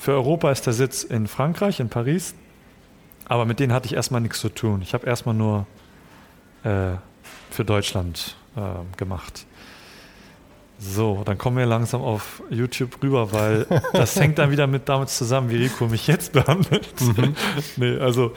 für 0.00 0.12
Europa 0.12 0.50
ist 0.50 0.64
der 0.64 0.72
Sitz 0.72 1.02
in 1.02 1.28
Frankreich, 1.28 1.78
in 1.78 1.90
Paris, 1.90 2.34
aber 3.26 3.44
mit 3.44 3.60
denen 3.60 3.74
hatte 3.74 3.84
ich 3.84 3.92
erstmal 3.92 4.22
nichts 4.22 4.40
zu 4.40 4.48
tun. 4.48 4.80
Ich 4.80 4.94
habe 4.94 5.06
erstmal 5.06 5.34
nur 5.34 5.66
äh, 6.64 6.92
für 7.50 7.66
Deutschland 7.66 8.34
äh, 8.56 8.60
gemacht. 8.96 9.44
So, 10.78 11.20
dann 11.26 11.36
kommen 11.36 11.58
wir 11.58 11.66
langsam 11.66 12.00
auf 12.00 12.42
YouTube 12.48 13.02
rüber, 13.02 13.34
weil 13.34 13.66
das 13.92 14.18
hängt 14.18 14.38
dann 14.38 14.50
wieder 14.50 14.66
mit 14.66 14.88
damit 14.88 15.10
zusammen, 15.10 15.50
wie 15.50 15.56
Rico 15.56 15.86
mich 15.86 16.06
jetzt 16.06 16.32
behandelt. 16.32 16.98
Mhm. 16.98 17.36
nee, 17.76 17.98
also 17.98 18.32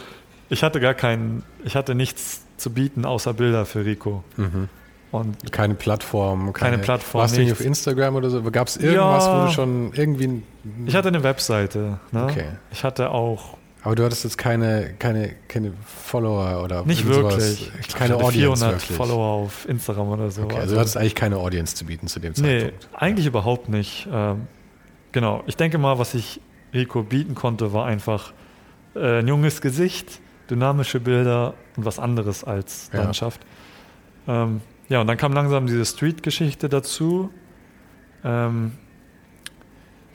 ich 0.49 0.63
hatte 0.63 0.81
gar 0.81 0.93
keinen, 0.93 1.43
ich 1.63 1.77
hatte 1.77 1.95
nichts 1.95 2.41
zu 2.57 2.73
bieten 2.73 3.05
außer 3.05 3.33
Bilder 3.33 3.65
für 3.65 3.85
Rico. 3.85 4.25
Mhm. 4.35 4.67
Und 5.13 5.51
keine 5.51 5.75
Plattform, 5.75 6.53
keine, 6.53 6.71
keine 6.71 6.83
Plattform. 6.83 7.21
Warst 7.21 7.37
du 7.37 7.41
nicht 7.41 7.51
auf 7.51 7.61
Instagram 7.61 8.15
oder 8.15 8.31
so? 8.31 8.41
Gab 8.51 8.67
es 8.67 8.77
irgendwas, 8.77 9.25
ja, 9.25 9.41
wo 9.41 9.45
du 9.45 9.51
schon 9.51 9.93
irgendwie. 9.93 10.41
Ich 10.87 10.95
hatte 10.95 11.09
eine 11.09 11.21
Webseite. 11.21 11.99
Ne? 12.11 12.23
Okay. 12.23 12.45
Ich 12.71 12.83
hatte 12.83 13.11
auch 13.11 13.57
aber 13.83 13.95
du 13.95 14.05
hattest 14.05 14.23
jetzt 14.23 14.37
keine, 14.37 14.93
keine, 14.97 15.35
keine 15.49 15.73
Follower 15.85 16.63
oder 16.63 16.85
Nicht 16.85 17.05
wirklich. 17.05 17.69
Ich 17.81 17.89
keine 17.89 18.15
Audience 18.15 18.65
400 18.65 18.71
wirklich. 18.71 18.97
Follower 18.97 19.25
auf 19.25 19.67
Instagram 19.67 20.07
oder 20.07 20.31
so. 20.31 20.43
Okay, 20.43 20.55
also, 20.55 20.61
also 20.61 20.75
du 20.75 20.79
hattest 20.79 20.97
eigentlich 20.97 21.15
keine 21.15 21.35
Audience 21.35 21.75
zu 21.75 21.85
bieten 21.85 22.07
zu 22.07 22.21
dem 22.21 22.33
Zeitpunkt. 22.33 22.87
Nee, 22.91 22.97
eigentlich 22.97 23.25
überhaupt 23.25 23.67
nicht. 23.67 24.07
Ähm, 24.09 24.47
genau. 25.11 25.43
Ich 25.47 25.57
denke 25.57 25.77
mal, 25.79 25.99
was 25.99 26.13
ich 26.13 26.39
Rico 26.73 27.03
bieten 27.03 27.35
konnte, 27.35 27.73
war 27.73 27.85
einfach 27.85 28.31
äh, 28.95 29.19
ein 29.19 29.27
junges 29.27 29.59
Gesicht, 29.59 30.21
dynamische 30.49 31.01
Bilder 31.01 31.53
und 31.75 31.83
was 31.83 31.99
anderes 31.99 32.45
als 32.45 32.89
Landschaft. 32.93 33.41
Ja, 34.27 34.43
ähm, 34.43 34.61
ja 34.93 35.01
und 35.01 35.07
dann 35.07 35.17
kam 35.17 35.33
langsam 35.33 35.65
diese 35.65 35.85
Street-Geschichte 35.85 36.69
dazu. 36.69 37.31
Ähm, 38.23 38.73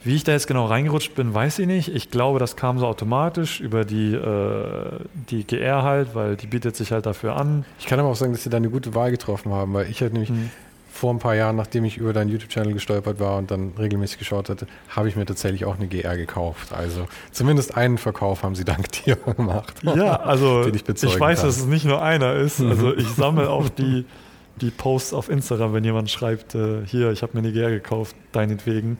wie 0.04 0.14
ich 0.14 0.22
da 0.22 0.30
jetzt 0.32 0.46
genau 0.46 0.66
reingerutscht 0.66 1.16
bin, 1.16 1.34
weiß 1.34 1.58
ich 1.58 1.66
nicht. 1.66 1.88
Ich 1.88 2.10
glaube, 2.10 2.38
das 2.38 2.54
kam 2.54 2.78
so 2.78 2.86
automatisch 2.86 3.60
über 3.60 3.84
die, 3.84 4.14
äh, 4.14 5.00
die 5.28 5.44
GR 5.44 5.82
halt, 5.82 6.14
weil 6.14 6.36
die 6.36 6.46
bietet 6.46 6.76
sich 6.76 6.92
halt 6.92 7.06
dafür 7.06 7.36
an. 7.36 7.64
Ich 7.80 7.86
kann 7.86 7.98
aber 7.98 8.08
auch 8.08 8.16
sagen, 8.16 8.32
dass 8.32 8.44
sie 8.44 8.50
da 8.50 8.58
eine 8.58 8.70
gute 8.70 8.94
Wahl 8.94 9.10
getroffen 9.10 9.52
haben, 9.52 9.74
weil 9.74 9.90
ich 9.90 10.00
halt 10.00 10.12
nämlich 10.12 10.30
mhm. 10.30 10.50
vor 10.92 11.12
ein 11.12 11.18
paar 11.18 11.34
Jahren, 11.34 11.56
nachdem 11.56 11.84
ich 11.84 11.96
über 11.96 12.12
deinen 12.12 12.30
YouTube-Channel 12.30 12.72
gestolpert 12.72 13.18
war 13.18 13.36
und 13.38 13.50
dann 13.50 13.72
regelmäßig 13.76 14.20
geschaut 14.20 14.48
hatte, 14.48 14.68
habe 14.88 15.08
ich 15.08 15.16
mir 15.16 15.26
tatsächlich 15.26 15.64
auch 15.64 15.76
eine 15.76 15.88
GR 15.88 16.16
gekauft. 16.16 16.72
Also 16.72 17.08
zumindest 17.32 17.76
einen 17.76 17.98
Verkauf 17.98 18.44
haben 18.44 18.54
sie 18.54 18.64
dank 18.64 18.92
dir 19.04 19.16
gemacht. 19.16 19.74
Ja, 19.82 20.20
also 20.20 20.64
ich, 20.68 20.88
ich, 20.88 21.02
weiß, 21.20 21.40
kann. 21.40 21.48
dass 21.48 21.56
es 21.58 21.66
nicht 21.66 21.84
nur 21.84 22.00
einer 22.00 22.34
ist. 22.34 22.60
Mhm. 22.60 22.70
Also 22.70 22.96
ich 22.96 23.08
sammle 23.08 23.50
auch 23.50 23.68
die, 23.68 24.06
die 24.58 24.70
Posts 24.70 25.14
auf 25.14 25.28
Instagram, 25.28 25.72
wenn 25.72 25.84
jemand 25.84 26.10
schreibt, 26.10 26.54
äh, 26.54 26.84
hier, 26.86 27.10
ich 27.12 27.22
habe 27.22 27.32
mir 27.34 27.40
eine 27.40 27.52
GR 27.52 27.70
gekauft, 27.70 28.16
deinetwegen. 28.32 28.98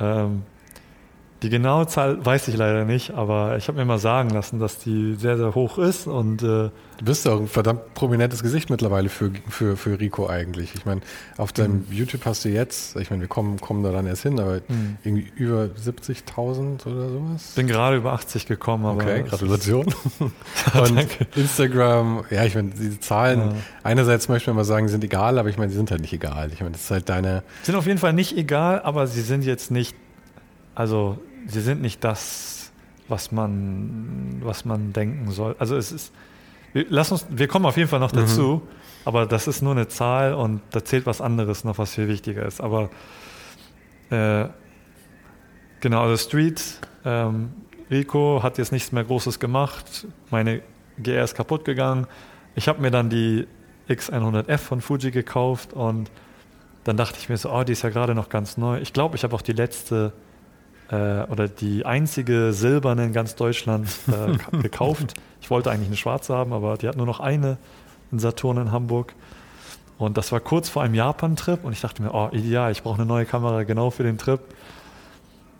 Ähm, 0.00 0.42
die 1.42 1.50
genaue 1.50 1.86
Zahl 1.86 2.24
weiß 2.24 2.48
ich 2.48 2.56
leider 2.56 2.84
nicht, 2.84 3.10
aber 3.12 3.58
ich 3.58 3.68
habe 3.68 3.78
mir 3.78 3.84
mal 3.84 3.98
sagen 3.98 4.30
lassen, 4.30 4.58
dass 4.58 4.78
die 4.78 5.16
sehr, 5.16 5.36
sehr 5.36 5.54
hoch 5.54 5.76
ist. 5.76 6.06
Und, 6.06 6.42
äh, 6.42 6.46
du 6.46 7.04
bist 7.04 7.26
doch 7.26 7.38
ein 7.38 7.46
verdammt 7.46 7.92
prominentes 7.94 8.42
Gesicht 8.42 8.70
mittlerweile 8.70 9.10
für, 9.10 9.30
für, 9.48 9.76
für 9.76 10.00
Rico 10.00 10.28
eigentlich. 10.28 10.74
Ich 10.74 10.86
meine, 10.86 11.02
auf 11.36 11.52
deinem 11.52 11.84
mhm. 11.88 11.92
YouTube 11.92 12.24
hast 12.24 12.46
du 12.46 12.48
jetzt, 12.48 12.96
ich 12.96 13.10
meine, 13.10 13.20
wir 13.20 13.28
kommen, 13.28 13.60
kommen 13.60 13.82
da 13.82 13.92
dann 13.92 14.06
erst 14.06 14.22
hin, 14.22 14.40
aber 14.40 14.60
mhm. 14.68 14.96
irgendwie 15.04 15.30
über 15.36 15.64
70.000 15.64 16.86
oder 16.86 17.08
sowas? 17.10 17.52
Bin 17.54 17.66
gerade 17.66 17.96
über 17.98 18.14
80 18.14 18.46
gekommen. 18.46 18.86
Aber 18.86 19.02
okay, 19.02 19.24
Gratulation. 19.28 19.86
und 20.80 21.06
Instagram, 21.36 22.24
ja, 22.30 22.44
ich 22.44 22.54
meine, 22.54 22.70
diese 22.70 22.98
Zahlen, 23.00 23.40
ja. 23.40 23.54
einerseits 23.82 24.28
möchte 24.28 24.48
man 24.48 24.56
mal 24.56 24.64
sagen, 24.64 24.88
sind 24.88 25.04
egal, 25.04 25.38
aber 25.38 25.50
ich 25.50 25.58
meine, 25.58 25.70
sie 25.70 25.76
sind 25.76 25.90
halt 25.90 26.00
nicht 26.00 26.14
egal. 26.14 26.50
Ich 26.54 26.60
meine, 26.60 26.72
das 26.72 26.84
ist 26.84 26.90
halt 26.90 27.10
deine... 27.10 27.42
Sind 27.62 27.76
auf 27.76 27.86
jeden 27.86 27.98
Fall 27.98 28.14
nicht 28.14 28.38
egal, 28.38 28.80
aber 28.80 29.06
sie 29.06 29.20
sind 29.20 29.44
jetzt 29.44 29.70
nicht 29.70 29.94
also 30.76 31.18
sie 31.46 31.62
sind 31.62 31.80
nicht 31.80 32.04
das, 32.04 32.70
was 33.08 33.32
man, 33.32 34.40
was 34.42 34.64
man 34.64 34.92
denken 34.92 35.30
soll. 35.30 35.56
Also 35.58 35.74
es 35.74 35.90
ist, 35.90 36.12
lass 36.74 37.10
uns, 37.10 37.26
wir 37.30 37.48
kommen 37.48 37.64
auf 37.64 37.76
jeden 37.76 37.88
Fall 37.88 37.98
noch 37.98 38.12
mhm. 38.12 38.18
dazu, 38.18 38.62
aber 39.04 39.26
das 39.26 39.48
ist 39.48 39.62
nur 39.62 39.72
eine 39.72 39.88
Zahl 39.88 40.34
und 40.34 40.60
da 40.70 40.84
zählt 40.84 41.06
was 41.06 41.20
anderes 41.20 41.64
noch, 41.64 41.78
was 41.78 41.94
viel 41.94 42.08
wichtiger 42.08 42.44
ist. 42.44 42.60
Aber 42.60 42.90
äh, 44.10 44.48
genau, 45.80 46.02
also 46.02 46.16
Street, 46.22 46.62
ähm, 47.04 47.54
Rico 47.90 48.42
hat 48.42 48.58
jetzt 48.58 48.70
nichts 48.70 48.92
mehr 48.92 49.04
Großes 49.04 49.40
gemacht. 49.40 50.06
Meine 50.30 50.60
GR 51.02 51.24
ist 51.24 51.34
kaputt 51.34 51.64
gegangen. 51.64 52.06
Ich 52.54 52.68
habe 52.68 52.82
mir 52.82 52.90
dann 52.90 53.08
die 53.08 53.46
X100F 53.88 54.58
von 54.58 54.80
Fuji 54.82 55.10
gekauft 55.10 55.72
und 55.72 56.10
dann 56.84 56.98
dachte 56.98 57.16
ich 57.18 57.30
mir 57.30 57.38
so, 57.38 57.50
oh, 57.50 57.64
die 57.64 57.72
ist 57.72 57.82
ja 57.82 57.88
gerade 57.88 58.14
noch 58.14 58.28
ganz 58.28 58.58
neu. 58.58 58.78
Ich 58.78 58.92
glaube, 58.92 59.16
ich 59.16 59.24
habe 59.24 59.34
auch 59.34 59.42
die 59.42 59.52
letzte 59.52 60.12
äh, 60.90 61.22
oder 61.24 61.48
die 61.48 61.84
einzige 61.84 62.52
silberne 62.52 63.06
in 63.06 63.12
ganz 63.12 63.34
Deutschland 63.34 63.88
äh, 64.08 64.56
gekauft. 64.62 65.14
Ich 65.40 65.50
wollte 65.50 65.70
eigentlich 65.70 65.88
eine 65.88 65.96
schwarze 65.96 66.34
haben, 66.34 66.52
aber 66.52 66.76
die 66.76 66.88
hat 66.88 66.96
nur 66.96 67.06
noch 67.06 67.20
eine 67.20 67.58
in 68.12 68.18
Saturn 68.18 68.58
in 68.58 68.72
Hamburg. 68.72 69.14
Und 69.98 70.18
das 70.18 70.30
war 70.30 70.40
kurz 70.40 70.68
vor 70.68 70.82
einem 70.82 70.94
Japan-Trip 70.94 71.64
und 71.64 71.72
ich 71.72 71.80
dachte 71.80 72.02
mir, 72.02 72.12
oh, 72.12 72.28
ideal, 72.32 72.70
ich 72.70 72.82
brauche 72.82 72.96
eine 72.96 73.06
neue 73.06 73.24
Kamera 73.24 73.62
genau 73.62 73.90
für 73.90 74.02
den 74.02 74.18
Trip. 74.18 74.40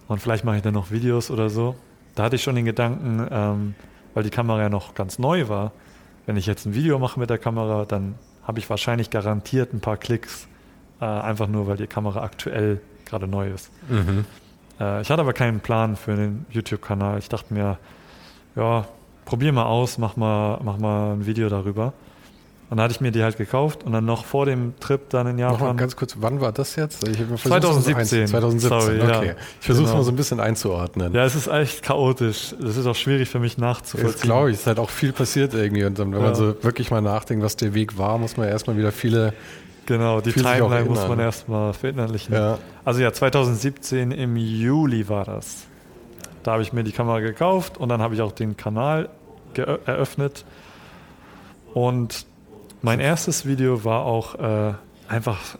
Und 0.09 0.21
vielleicht 0.21 0.45
mache 0.45 0.57
ich 0.57 0.63
dann 0.63 0.75
noch 0.75 0.91
Videos 0.91 1.31
oder 1.31 1.49
so. 1.49 1.75
Da 2.15 2.25
hatte 2.25 2.37
ich 2.37 2.43
schon 2.43 2.55
den 2.55 2.65
Gedanken, 2.65 3.27
ähm, 3.31 3.75
weil 4.15 4.23
die 4.23 4.31
Kamera 4.31 4.63
ja 4.63 4.69
noch 4.69 4.95
ganz 4.95 5.19
neu 5.19 5.49
war, 5.49 5.73
wenn 6.27 6.37
ich 6.37 6.47
jetzt 6.47 6.67
ein 6.67 6.75
Video 6.75 6.99
mache 6.99 7.19
mit 7.19 7.31
der 7.31 7.39
Kamera, 7.39 7.85
dann 7.85 8.17
habe 8.43 8.59
ich 8.59 8.69
wahrscheinlich 8.69 9.11
garantiert 9.11 9.73
ein 9.73 9.81
paar 9.81 9.97
Klicks, 9.97 10.49
äh, 11.01 11.05
einfach 11.05 11.47
nur, 11.49 11.67
weil 11.67 11.77
die 11.77 11.87
Kamera 11.87 12.23
aktuell 12.23 12.81
gerade 13.05 13.27
neu 13.27 13.51
ist. 13.51 13.71
Mhm. 13.89 14.25
Äh, 14.81 15.03
ich 15.03 15.11
hatte 15.11 15.21
aber 15.21 15.33
keinen 15.33 15.61
Plan 15.61 15.97
für 15.97 16.17
den 16.17 16.47
YouTube-Kanal. 16.51 17.19
Ich 17.19 17.29
dachte 17.29 17.53
mir, 17.53 17.79
ja, 18.55 18.87
probier 19.25 19.53
mal 19.53 19.65
aus, 19.65 19.99
mach 19.99 20.17
mal, 20.17 20.61
mach 20.63 20.79
mal 20.79 21.15
ein 21.15 21.27
Video 21.27 21.49
darüber. 21.49 21.93
Und 22.69 22.79
dann 22.79 22.85
hatte 22.85 22.95
ich 22.95 23.01
mir 23.01 23.13
die 23.13 23.23
halt 23.23 23.37
gekauft 23.37 23.85
und 23.85 23.93
dann 23.93 24.05
noch 24.05 24.25
vor 24.25 24.45
dem 24.45 24.75
Trip 24.81 25.09
dann 25.11 25.29
in 25.29 25.39
Japan. 25.39 25.59
Nochmal 25.59 25.77
ganz 25.77 25.95
kurz, 25.95 26.17
wann 26.19 26.41
war 26.41 26.51
das 26.51 26.75
jetzt? 26.75 27.07
Ich 27.07 27.17
2017. 27.17 28.27
2017, 28.27 28.69
Sorry, 28.69 29.01
okay. 29.01 29.27
Ja. 29.29 29.35
Ich 29.61 29.67
versuche 29.67 29.85
es 29.85 29.91
genau. 29.91 29.99
mal 29.99 30.03
so 30.03 30.11
ein 30.11 30.17
bisschen 30.17 30.41
einzuordnen. 30.41 31.13
Ja, 31.13 31.25
es 31.25 31.37
ist 31.37 31.47
echt 31.47 31.85
chaotisch. 31.85 32.55
Es 32.61 32.77
ist 32.77 32.87
auch 32.87 32.97
schwierig 32.97 33.29
für 33.29 33.39
mich 33.39 33.57
nachzuvollziehen. 33.57 34.13
Das 34.15 34.21
glaube 34.21 34.51
ich, 34.51 34.55
es 34.55 34.63
ist 34.63 34.67
halt 34.67 34.81
auch 34.81 34.91
viel 34.91 35.13
passiert 35.13 35.55
irgendwie. 35.55 35.85
Und 35.85 35.97
dann, 35.97 36.11
wenn 36.13 36.19
ja. 36.19 36.27
man 36.27 36.35
so 36.35 36.61
wirklich 36.65 36.91
mal 36.91 37.01
nachdenkt, 37.01 37.45
was 37.45 37.55
der 37.55 37.73
Weg 37.73 37.99
war, 37.99 38.19
muss 38.19 38.37
man 38.37 38.49
erstmal 38.49 38.77
wieder 38.77 38.91
viele 38.91 39.33
Genau, 39.87 40.21
die 40.21 40.33
Timeline 40.33 40.85
muss 40.85 41.07
man 41.09 41.19
erstmal 41.19 41.73
verinnerlichen. 41.73 42.35
Ja. 42.35 42.59
Also 42.85 43.01
ja, 43.01 43.13
2017 43.13 44.11
im 44.11 44.37
Juli 44.37 45.09
war 45.09 45.25
das. 45.25 45.67
da 46.43 46.53
habe 46.53 46.63
ich 46.63 46.73
mir 46.73 46.85
die 46.85 46.93
Kamera 46.93 47.21
gekauft 47.21 47.79
und 47.79 47.89
dann 47.89 48.03
habe 48.03 48.15
ich 48.15 48.21
auch 48.21 48.33
den 48.33 48.57
Kanal 48.57 49.09
eröffnet. 49.55 50.45
Und 51.73 52.27
mein 52.83 53.01
erstes 53.01 53.47
Video 53.47 53.85
war 53.85 54.05
auch 54.05 54.35
äh, 54.35 54.75
einfach 55.09 55.57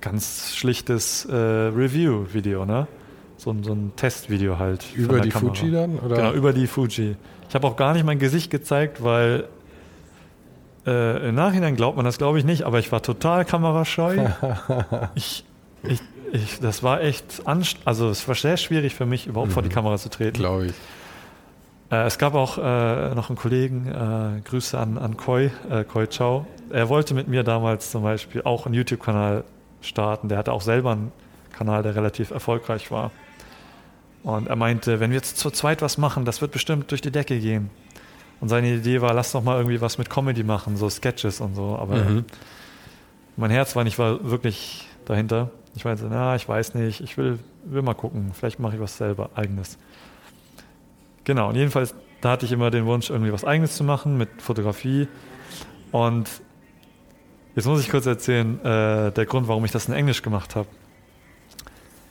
ganz 0.00 0.54
schlichtes 0.54 1.24
äh, 1.26 1.34
Review-Video, 1.34 2.64
ne? 2.64 2.86
So, 3.36 3.54
so, 3.62 3.72
ein 3.72 3.92
Testvideo 3.96 4.58
halt. 4.58 4.84
Über 4.94 5.20
die 5.20 5.30
Kamera. 5.30 5.54
Fuji 5.54 5.72
dann? 5.72 5.98
Oder? 5.98 6.16
Genau, 6.16 6.32
über 6.32 6.52
die 6.52 6.66
Fuji. 6.66 7.16
Ich 7.48 7.54
habe 7.54 7.66
auch 7.66 7.76
gar 7.76 7.94
nicht 7.94 8.04
mein 8.04 8.18
Gesicht 8.18 8.50
gezeigt, 8.50 9.02
weil 9.02 9.48
äh, 10.90 11.28
im 11.28 11.34
Nachhinein 11.36 11.76
glaubt 11.76 11.96
man 11.96 12.04
das, 12.04 12.18
glaube 12.18 12.38
ich, 12.38 12.44
nicht, 12.44 12.64
aber 12.64 12.78
ich 12.78 12.90
war 12.90 13.02
total 13.02 13.44
kamerascheu. 13.44 14.26
ich, 15.14 15.44
ich, 15.84 16.00
ich, 16.32 16.58
das 16.60 16.82
war 16.82 17.00
echt 17.00 17.46
anstrengend. 17.46 17.86
Also, 17.86 18.10
es 18.10 18.26
war 18.26 18.34
sehr 18.34 18.56
schwierig 18.56 18.94
für 18.94 19.06
mich, 19.06 19.26
überhaupt 19.26 19.50
mhm. 19.50 19.54
vor 19.54 19.62
die 19.62 19.68
mhm. 19.68 19.74
Kamera 19.74 19.96
zu 19.96 20.10
treten. 20.10 20.38
Glaube 20.38 20.66
ich. 20.66 20.74
Äh, 21.90 22.06
es 22.06 22.18
gab 22.18 22.34
auch 22.34 22.58
äh, 22.58 23.14
noch 23.14 23.30
einen 23.30 23.38
Kollegen, 23.38 23.86
äh, 23.86 24.40
Grüße 24.48 24.78
an, 24.78 24.98
an 24.98 25.16
Koi, 25.16 25.50
äh, 25.70 25.84
Koi 25.84 26.06
Chao. 26.08 26.46
Er 26.70 26.88
wollte 26.88 27.14
mit 27.14 27.28
mir 27.28 27.42
damals 27.42 27.90
zum 27.90 28.02
Beispiel 28.02 28.42
auch 28.42 28.66
einen 28.66 28.74
YouTube-Kanal 28.74 29.44
starten. 29.80 30.28
Der 30.28 30.38
hatte 30.38 30.52
auch 30.52 30.62
selber 30.62 30.92
einen 30.92 31.12
Kanal, 31.52 31.82
der 31.82 31.94
relativ 31.94 32.30
erfolgreich 32.30 32.90
war. 32.90 33.10
Und 34.22 34.48
er 34.48 34.56
meinte, 34.56 35.00
wenn 35.00 35.10
wir 35.10 35.16
jetzt 35.16 35.38
zu 35.38 35.50
zweit 35.50 35.82
was 35.82 35.98
machen, 35.98 36.24
das 36.24 36.40
wird 36.40 36.52
bestimmt 36.52 36.90
durch 36.90 37.00
die 37.00 37.10
Decke 37.10 37.38
gehen. 37.38 37.70
Und 38.40 38.48
seine 38.48 38.74
Idee 38.74 39.00
war, 39.02 39.12
lass 39.12 39.32
doch 39.32 39.42
mal 39.42 39.56
irgendwie 39.56 39.80
was 39.80 39.98
mit 39.98 40.08
Comedy 40.08 40.42
machen, 40.42 40.76
so 40.76 40.88
Sketches 40.88 41.40
und 41.40 41.54
so. 41.54 41.76
Aber 41.76 41.96
mhm. 41.96 42.24
mein 43.36 43.50
Herz 43.50 43.76
war 43.76 43.84
nicht 43.84 43.98
war 43.98 44.30
wirklich 44.30 44.86
dahinter. 45.04 45.50
Ich 45.76 45.84
meinte, 45.84 46.06
na, 46.10 46.36
ich 46.36 46.48
weiß 46.48 46.74
nicht, 46.74 47.00
ich 47.00 47.16
will, 47.16 47.38
will 47.64 47.82
mal 47.82 47.94
gucken, 47.94 48.32
vielleicht 48.32 48.58
mache 48.58 48.76
ich 48.76 48.80
was 48.80 48.96
selber, 48.96 49.30
eigenes. 49.34 49.78
Genau, 51.24 51.50
und 51.50 51.54
jedenfalls, 51.54 51.94
da 52.22 52.32
hatte 52.32 52.46
ich 52.46 52.52
immer 52.52 52.70
den 52.70 52.86
Wunsch, 52.86 53.10
irgendwie 53.10 53.32
was 53.32 53.44
eigenes 53.44 53.76
zu 53.76 53.84
machen 53.84 54.16
mit 54.16 54.42
Fotografie. 54.42 55.06
Und 55.92 56.28
jetzt 57.54 57.66
muss 57.66 57.80
ich 57.80 57.90
kurz 57.90 58.06
erzählen, 58.06 58.58
äh, 58.64 59.12
der 59.12 59.26
Grund, 59.26 59.48
warum 59.48 59.64
ich 59.64 59.70
das 59.70 59.86
in 59.86 59.94
Englisch 59.94 60.22
gemacht 60.22 60.56
habe. 60.56 60.68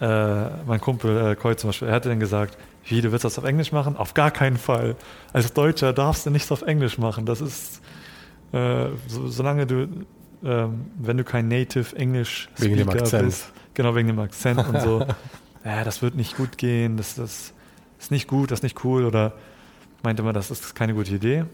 Äh, 0.01 0.49
mein 0.65 0.79
Kumpel 0.79 1.31
äh, 1.31 1.35
Koi 1.35 1.55
zum 1.55 1.69
Beispiel, 1.69 1.89
er 1.89 1.95
hatte 1.95 2.09
dann 2.09 2.19
gesagt, 2.19 2.57
wie, 2.85 3.01
du 3.01 3.11
willst 3.11 3.25
das 3.25 3.37
auf 3.37 3.43
Englisch 3.43 3.71
machen? 3.71 3.97
Auf 3.97 4.13
gar 4.13 4.31
keinen 4.31 4.57
Fall. 4.57 4.95
Als 5.33 5.51
Deutscher 5.53 5.93
darfst 5.93 6.25
du 6.25 6.29
nichts 6.29 6.51
auf 6.51 6.61
Englisch 6.61 6.97
machen. 6.97 7.25
Das 7.25 7.41
ist, 7.41 7.81
äh, 8.53 8.87
so, 9.07 9.27
solange 9.27 9.67
du, 9.67 9.87
ähm, 10.43 10.85
wenn 10.97 11.17
du 11.17 11.23
kein 11.23 11.47
Native 11.49 11.95
English 11.95 12.49
Speaker 12.55 13.21
bist, 13.21 13.51
genau 13.73 13.95
wegen 13.95 14.07
dem 14.07 14.19
Akzent 14.19 14.65
und 14.67 14.79
so, 14.81 15.05
ja, 15.65 15.83
das 15.83 16.01
wird 16.01 16.15
nicht 16.15 16.37
gut 16.37 16.57
gehen, 16.57 16.95
das, 16.95 17.15
das 17.15 17.53
ist 17.99 18.11
nicht 18.11 18.27
gut, 18.27 18.51
das 18.51 18.59
ist 18.59 18.63
nicht 18.63 18.83
cool 18.85 19.05
oder 19.05 19.33
meinte 20.01 20.23
man, 20.23 20.33
das 20.33 20.49
ist 20.49 20.73
keine 20.75 20.93
gute 20.93 21.13
Idee. 21.13 21.45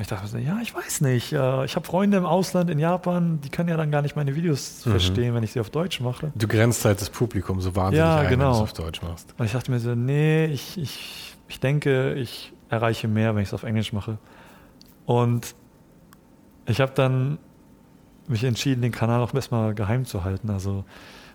Ich 0.00 0.06
dachte 0.06 0.22
mir 0.22 0.28
so, 0.28 0.38
ja, 0.38 0.58
ich 0.62 0.74
weiß 0.74 1.02
nicht. 1.02 1.32
Äh, 1.32 1.64
ich 1.66 1.76
habe 1.76 1.86
Freunde 1.86 2.16
im 2.16 2.24
Ausland, 2.24 2.70
in 2.70 2.78
Japan, 2.78 3.40
die 3.42 3.50
können 3.50 3.68
ja 3.68 3.76
dann 3.76 3.90
gar 3.90 4.00
nicht 4.00 4.16
meine 4.16 4.34
Videos 4.34 4.86
mhm. 4.86 4.90
verstehen, 4.92 5.34
wenn 5.34 5.42
ich 5.42 5.52
sie 5.52 5.60
auf 5.60 5.70
Deutsch 5.70 6.00
mache. 6.00 6.32
Du 6.34 6.48
grenzt 6.48 6.84
halt 6.84 7.00
das 7.00 7.10
Publikum 7.10 7.60
so 7.60 7.76
wahnsinnig 7.76 7.98
ja, 7.98 8.20
ein, 8.20 8.28
genau. 8.28 8.44
wenn 8.44 8.50
du 8.52 8.56
es 8.56 8.62
auf 8.62 8.72
Deutsch 8.72 9.02
machst. 9.02 9.34
Und 9.36 9.44
ich 9.44 9.52
dachte 9.52 9.70
mir 9.70 9.80
so, 9.80 9.94
nee, 9.94 10.46
ich, 10.46 10.78
ich, 10.78 11.34
ich 11.48 11.60
denke, 11.60 12.14
ich 12.14 12.54
erreiche 12.70 13.06
mehr, 13.06 13.34
wenn 13.34 13.42
ich 13.42 13.48
es 13.48 13.54
auf 13.54 13.64
Englisch 13.64 13.92
mache. 13.92 14.16
Und 15.04 15.54
ich 16.64 16.80
habe 16.80 16.92
dann 16.94 17.38
mich 18.28 18.44
entschieden, 18.44 18.80
den 18.80 18.92
Kanal 18.92 19.20
auch 19.20 19.34
erstmal 19.34 19.74
geheim 19.74 20.06
zu 20.06 20.24
halten. 20.24 20.48
Also 20.48 20.84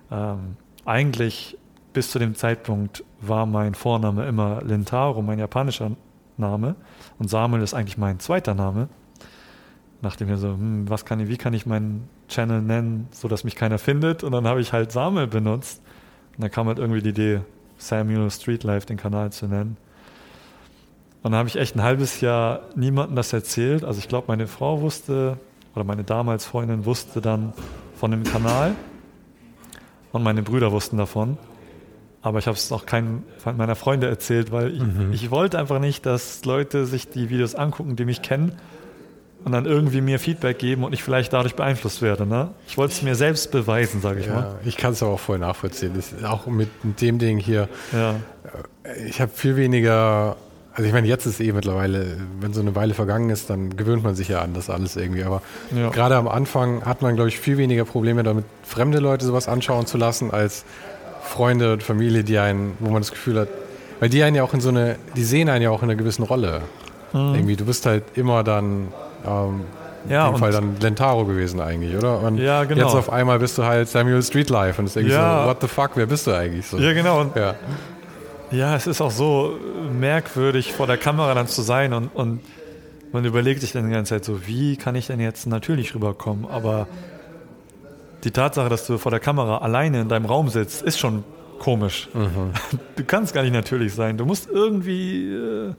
ähm, 0.10 0.58
eigentlich 0.84 1.58
bis 1.93 2.10
zu 2.10 2.18
dem 2.18 2.34
Zeitpunkt 2.34 3.03
war 3.22 3.45
mein 3.45 3.76
Vorname 3.76 4.28
immer 4.28 4.64
Lintaro, 4.64 5.22
mein 5.22 5.38
japanischer 5.38 5.91
Name. 6.38 6.76
Und 7.20 7.30
Samuel 7.30 7.63
ist 7.63 7.74
eigentlich 7.74 7.97
mein 7.97 8.20
zweiter 8.20 8.53
Name. 8.53 8.89
Nachdem 10.01 10.28
wir 10.28 10.38
so, 10.38 10.49
hm, 10.49 10.89
was 10.89 11.05
kann 11.05 11.20
ich, 11.20 11.28
wie 11.28 11.38
kann 11.38 11.53
ich 11.53 11.65
meinen 11.65 12.07
Channel 12.28 12.61
nennen, 12.61 13.07
sodass 13.11 13.43
mich 13.43 13.55
keiner 13.55 13.80
findet? 13.80 14.24
Und 14.24 14.32
dann 14.32 14.47
habe 14.47 14.61
ich 14.61 14.74
halt 14.74 14.91
Samuel 14.91 15.28
benutzt. 15.28 15.82
Und 16.36 16.43
dann 16.43 16.51
kam 16.51 16.68
halt 16.68 16.78
irgendwie 16.78 17.01
die 17.01 17.09
Idee, 17.09 17.41
Samuel 17.78 18.30
Streetlife 18.30 18.86
den 18.86 18.97
Kanal 18.97 19.32
zu 19.32 19.47
nennen. 19.47 19.78
Und 21.24 21.32
dann 21.32 21.39
habe 21.39 21.49
ich 21.49 21.55
echt 21.55 21.76
ein 21.76 21.82
halbes 21.82 22.22
Jahr 22.22 22.61
niemandem 22.76 23.15
das 23.15 23.34
erzählt. 23.34 23.84
Also 23.84 23.99
ich 23.99 24.07
glaube, 24.07 24.26
meine 24.28 24.47
Frau 24.47 24.82
wusste, 24.82 25.38
oder 25.74 25.84
meine 25.84 26.03
damals 26.03 26.45
Freundin 26.45 26.86
wusste 26.86 27.22
dann 27.22 27.53
von 27.95 28.11
dem 28.11 28.24
Kanal. 28.24 28.76
Und 30.11 30.24
meine 30.24 30.43
Brüder 30.43 30.72
wussten 30.72 30.97
davon. 30.97 31.38
Aber 32.28 32.39
ich 32.39 32.47
habe 32.47 32.57
es 32.57 32.71
auch 32.71 32.86
keinem 32.86 33.23
meiner 33.57 33.75
Freunde 33.75 34.07
erzählt, 34.07 34.51
weil 34.51 34.73
ich, 34.73 34.82
mhm. 34.82 35.11
ich, 35.13 35.32
wollte 35.32 35.57
einfach 35.57 35.80
nicht, 35.80 36.05
dass 36.05 36.43
Leute 36.45 36.86
sich 36.86 37.09
die 37.09 37.30
Videos 37.30 37.55
angucken, 37.55 37.95
die 37.95 38.05
mich 38.05 38.21
kennen 38.21 38.53
und 39.45 39.51
dann 39.51 39.65
irgendwie 39.65 40.01
mir 40.01 40.19
Feedback 40.19 40.59
geben 40.59 40.84
und 40.84 40.93
ich 40.93 41.03
vielleicht 41.03 41.34
dadurch 41.34 41.55
beeinflusst 41.55 42.01
werde. 42.01 42.25
Ne? 42.25 42.49
Ich 42.67 42.78
wollte 42.78 42.93
es 42.93 43.01
mir 43.01 43.15
selbst 43.15 43.51
beweisen, 43.51 44.01
sage 44.01 44.19
ich 44.19 44.28
ja, 44.28 44.34
mal. 44.34 44.55
Ich 44.65 44.78
kann 44.78 44.93
es 44.93 45.01
aber 45.01 45.13
auch 45.13 45.19
voll 45.19 45.39
nachvollziehen. 45.39 45.93
Das 45.95 46.13
auch 46.23 46.47
mit 46.47 46.69
dem 47.01 47.17
Ding 47.17 47.38
hier. 47.38 47.69
Ja. 47.93 48.15
Äh, 48.84 49.07
ich 49.07 49.21
habe 49.21 49.32
viel 49.34 49.55
weniger 49.55 50.38
also 50.78 50.86
ich 50.86 50.93
meine, 50.93 51.07
jetzt 51.07 51.25
ist 51.25 51.39
eh 51.39 51.51
mittlerweile, 51.53 52.17
wenn 52.39 52.53
so 52.53 52.61
eine 52.61 52.75
Weile 52.75 52.93
vergangen 52.93 53.32
ist, 53.32 53.49
dann 53.49 53.75
gewöhnt 53.75 54.03
man 54.03 54.13
sich 54.13 54.28
ja 54.28 54.41
an 54.41 54.53
das 54.53 54.69
alles 54.69 54.95
irgendwie. 54.95 55.23
Aber 55.23 55.41
ja. 55.75 55.89
gerade 55.89 56.15
am 56.15 56.28
Anfang 56.28 56.86
hat 56.86 57.01
man, 57.01 57.15
glaube 57.15 57.30
ich, 57.30 57.39
viel 57.39 57.57
weniger 57.57 57.84
Probleme 57.84 58.21
damit, 58.21 58.45
fremde 58.61 58.99
Leute 58.99 59.25
sowas 59.25 59.47
anschauen 59.47 59.88
zu 59.88 59.97
lassen, 59.97 60.30
als 60.30 60.65
Freunde 61.28 61.73
und 61.73 61.84
Familie, 61.84 62.23
die 62.23 62.38
einen, 62.38 62.75
wo 62.80 62.89
man 62.89 63.01
das 63.01 63.11
Gefühl 63.11 63.39
hat, 63.39 63.49
weil 63.99 64.09
die 64.09 64.23
einen 64.23 64.36
ja 64.36 64.43
auch 64.43 64.53
in 64.53 64.61
so 64.61 64.69
eine, 64.69 64.97
die 65.15 65.23
sehen 65.23 65.49
einen 65.49 65.63
ja 65.63 65.69
auch 65.69 65.82
in 65.82 65.89
einer 65.89 65.97
gewissen 65.97 66.23
Rolle. 66.23 66.61
Mhm. 67.13 67.36
Irgendwie, 67.36 67.55
du 67.55 67.65
bist 67.65 67.86
halt 67.86 68.03
immer 68.15 68.43
dann, 68.43 68.89
ähm, 69.25 69.61
ja, 70.09 70.28
in 70.28 70.34
dem 70.34 70.39
Fall 70.39 70.51
dann 70.51 70.80
Lentaro 70.80 71.25
gewesen 71.25 71.59
eigentlich, 71.59 71.95
oder? 71.95 72.21
Und 72.21 72.38
ja, 72.38 72.63
genau. 72.63 72.86
jetzt 72.86 72.95
auf 72.95 73.11
einmal 73.11 73.39
bist 73.39 73.57
du 73.57 73.63
halt 73.63 73.89
Samuel 73.89 74.23
Streetlife 74.23 74.80
und 74.80 74.86
es 74.86 74.91
ist 74.91 74.97
irgendwie 74.97 75.15
ja. 75.15 75.43
so, 75.43 75.49
what 75.49 75.57
the 75.61 75.67
fuck, 75.67 75.91
wer 75.95 76.05
bist 76.05 76.28
du 76.28 76.32
eigentlich? 76.32 76.65
So. 76.67 76.78
Ja, 76.78 76.93
genau. 76.93 77.21
Und 77.21 77.36
ja. 77.36 77.55
ja, 78.51 78.75
es 78.75 78.88
ist 78.88 79.01
auch 79.01 79.11
so 79.11 79.57
merkwürdig, 79.91 80.73
vor 80.73 80.88
der 80.88 80.97
Kamera 80.97 81.34
dann 81.34 81.47
zu 81.47 81.61
sein 81.61 81.93
und, 81.93 82.07
und 82.13 82.41
man 83.11 83.25
überlegt 83.25 83.61
sich 83.61 83.71
dann 83.71 83.88
die 83.88 83.93
ganze 83.93 84.15
Zeit 84.15 84.25
so, 84.25 84.47
wie 84.47 84.78
kann 84.78 84.95
ich 84.95 85.07
denn 85.07 85.19
jetzt 85.19 85.47
natürlich 85.47 85.95
rüberkommen? 85.95 86.45
Aber 86.45 86.88
die 88.24 88.32
Tatsache, 88.32 88.70
dass 88.70 88.88
du 88.88 88.97
vor 88.97 89.11
der 89.11 89.20
Kamera 89.20 89.59
alleine 89.59 90.01
in 90.01 90.09
deinem 90.09 90.26
Raum 90.26 90.49
sitzt, 90.49 90.82
ist 90.82 90.99
schon 90.99 91.24
komisch. 91.59 92.09
Mhm. 92.13 92.51
Du 92.95 93.03
kannst 93.03 93.34
gar 93.34 93.43
nicht 93.43 93.53
natürlich 93.53 93.93
sein. 93.93 94.18
Du 94.18 94.26
musst 94.26 94.49
irgendwie, 94.49 95.32
äh, 95.32 95.74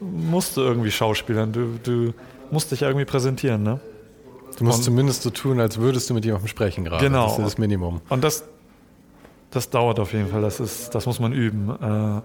musst 0.00 0.56
du 0.56 0.62
irgendwie 0.62 0.90
schauspielern. 0.90 1.52
Du, 1.52 1.78
du 1.82 2.14
musst 2.50 2.72
dich 2.72 2.82
irgendwie 2.82 3.04
präsentieren, 3.04 3.62
ne? 3.62 3.80
Du 4.58 4.64
musst 4.64 4.78
Und, 4.78 4.84
zumindest 4.84 5.22
so 5.22 5.30
tun, 5.30 5.60
als 5.60 5.78
würdest 5.78 6.08
du 6.10 6.14
mit 6.14 6.24
jemandem 6.24 6.48
sprechen 6.48 6.84
gerade. 6.84 7.04
Genau. 7.04 7.26
Das 7.26 7.38
ist 7.38 7.44
das 7.44 7.58
Minimum. 7.58 8.00
Und 8.08 8.24
das, 8.24 8.44
das 9.50 9.70
dauert 9.70 10.00
auf 10.00 10.12
jeden 10.12 10.28
Fall. 10.28 10.40
Das, 10.40 10.58
ist, 10.58 10.94
das 10.94 11.06
muss 11.06 11.20
man 11.20 11.32
üben. 11.32 11.70
Äh, 11.70 12.22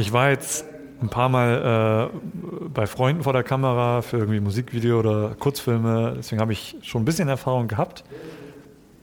ich 0.00 0.12
war 0.12 0.30
jetzt 0.30 0.64
ein 1.04 1.08
paar 1.10 1.28
Mal 1.28 2.10
äh, 2.12 2.68
bei 2.68 2.86
Freunden 2.86 3.22
vor 3.22 3.32
der 3.32 3.42
Kamera 3.42 4.02
für 4.02 4.18
irgendwie 4.18 4.40
Musikvideo 4.40 4.98
oder 4.98 5.34
Kurzfilme. 5.38 6.14
Deswegen 6.16 6.40
habe 6.40 6.52
ich 6.52 6.76
schon 6.82 7.02
ein 7.02 7.04
bisschen 7.04 7.28
Erfahrung 7.28 7.68
gehabt. 7.68 8.04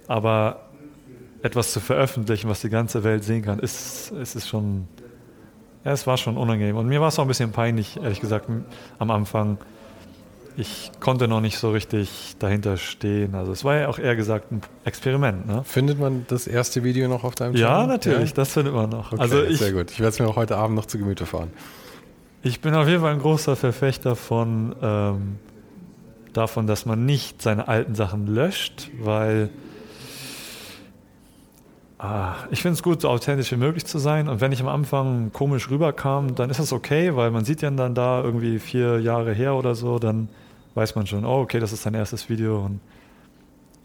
Aber 0.07 0.61
etwas 1.43 1.71
zu 1.71 1.79
veröffentlichen, 1.79 2.49
was 2.49 2.61
die 2.61 2.69
ganze 2.69 3.03
Welt 3.03 3.23
sehen 3.23 3.43
kann, 3.43 3.59
ist, 3.59 4.11
ist 4.11 4.35
es 4.35 4.47
schon. 4.47 4.87
Ja, 5.83 5.91
es 5.91 6.05
war 6.05 6.17
schon 6.17 6.37
unangenehm. 6.37 6.77
Und 6.77 6.87
mir 6.87 7.01
war 7.01 7.07
es 7.07 7.17
auch 7.17 7.23
ein 7.23 7.27
bisschen 7.27 7.51
peinlich, 7.51 7.97
ehrlich 7.97 8.19
gesagt, 8.19 8.47
am 8.99 9.11
Anfang. 9.11 9.57
Ich 10.57 10.91
konnte 10.99 11.29
noch 11.29 11.39
nicht 11.39 11.57
so 11.57 11.71
richtig 11.71 12.35
dahinter 12.37 12.75
stehen. 12.75 13.35
Also 13.35 13.53
es 13.53 13.63
war 13.63 13.77
ja 13.77 13.87
auch 13.87 13.97
eher 13.97 14.17
gesagt 14.17 14.51
ein 14.51 14.61
Experiment. 14.83 15.47
Ne? 15.47 15.63
Findet 15.63 15.97
man 15.97 16.25
das 16.27 16.45
erste 16.45 16.83
Video 16.83 17.07
noch 17.07 17.23
auf 17.23 17.35
deinem 17.35 17.53
Channel? 17.53 17.69
Ja, 17.69 17.87
natürlich, 17.87 18.31
ja? 18.31 18.35
das 18.35 18.51
findet 18.51 18.73
man 18.73 18.89
noch. 18.89 19.13
Okay, 19.13 19.21
also 19.21 19.43
ich, 19.43 19.59
sehr 19.59 19.71
gut. 19.71 19.89
Ich 19.91 19.99
werde 20.01 20.09
es 20.09 20.19
mir 20.19 20.27
auch 20.27 20.35
heute 20.35 20.57
Abend 20.57 20.75
noch 20.75 20.85
zu 20.85 20.97
Gemüte 20.97 21.25
fahren. 21.25 21.51
Ich 22.43 22.59
bin 22.59 22.73
auf 22.73 22.87
jeden 22.87 23.01
Fall 23.01 23.13
ein 23.13 23.19
großer 23.19 23.55
Verfechter 23.55 24.15
von 24.15 24.75
ähm, 24.81 25.37
davon, 26.33 26.65
dass 26.65 26.87
man 26.87 27.05
nicht 27.05 27.41
seine 27.41 27.67
alten 27.67 27.93
Sachen 27.93 28.25
löscht, 28.25 28.89
weil 28.99 29.49
ah, 31.99 32.33
ich 32.49 32.63
finde 32.63 32.73
es 32.73 32.83
gut, 32.83 33.01
so 33.01 33.09
authentisch 33.09 33.51
wie 33.51 33.57
möglich 33.57 33.85
zu 33.85 33.99
sein. 33.99 34.27
Und 34.27 34.41
wenn 34.41 34.51
ich 34.51 34.59
am 34.59 34.69
Anfang 34.69 35.31
komisch 35.31 35.69
rüberkam, 35.69 36.33
dann 36.33 36.49
ist 36.49 36.59
das 36.59 36.73
okay, 36.73 37.15
weil 37.15 37.29
man 37.29 37.45
sieht 37.45 37.61
ja 37.61 37.69
dann 37.69 37.93
da 37.93 38.23
irgendwie 38.23 38.57
vier 38.57 38.99
Jahre 38.99 39.33
her 39.33 39.53
oder 39.53 39.75
so, 39.75 39.99
dann 39.99 40.27
weiß 40.73 40.95
man 40.95 41.05
schon, 41.05 41.25
oh, 41.25 41.41
okay, 41.41 41.59
das 41.59 41.73
ist 41.73 41.85
dein 41.85 41.93
erstes 41.93 42.27
Video. 42.27 42.65
Und 42.65 42.79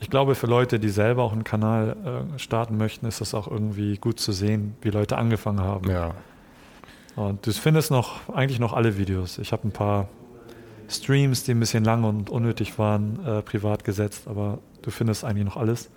ich 0.01 0.09
glaube, 0.09 0.35
für 0.35 0.47
Leute, 0.47 0.79
die 0.79 0.89
selber 0.89 1.25
auch 1.25 1.33
einen 1.33 1.45
Kanal 1.45 2.25
äh, 2.35 2.39
starten 2.39 2.79
möchten, 2.79 3.05
ist 3.05 3.21
das 3.21 3.35
auch 3.35 3.49
irgendwie 3.51 3.99
gut 3.99 4.19
zu 4.19 4.33
sehen, 4.33 4.77
wie 4.81 4.89
Leute 4.89 5.19
angefangen 5.19 5.61
haben. 5.61 5.91
Ja. 5.91 6.15
Und 7.17 7.47
du 7.47 7.53
findest 7.53 7.91
noch 7.91 8.29
eigentlich 8.29 8.59
noch 8.61 8.75
alle 8.75 8.99
Videos. 8.99 9.39
Ich 9.39 9.53
habe 9.53 9.67
ein 9.67 9.73
paar 9.73 10.09
Streams, 10.89 11.45
die 11.45 11.53
ein 11.53 11.61
bisschen 11.61 11.85
lang 11.85 12.05
und 12.05 12.31
unnötig 12.31 12.79
waren, 12.79 13.19
äh, 13.27 13.43
privat 13.43 13.85
gesetzt, 13.85 14.29
aber 14.29 14.59
du 14.83 14.91
findest 14.91 15.25
eigentlich 15.25 15.47
noch 15.47 15.57
alles. 15.57 15.91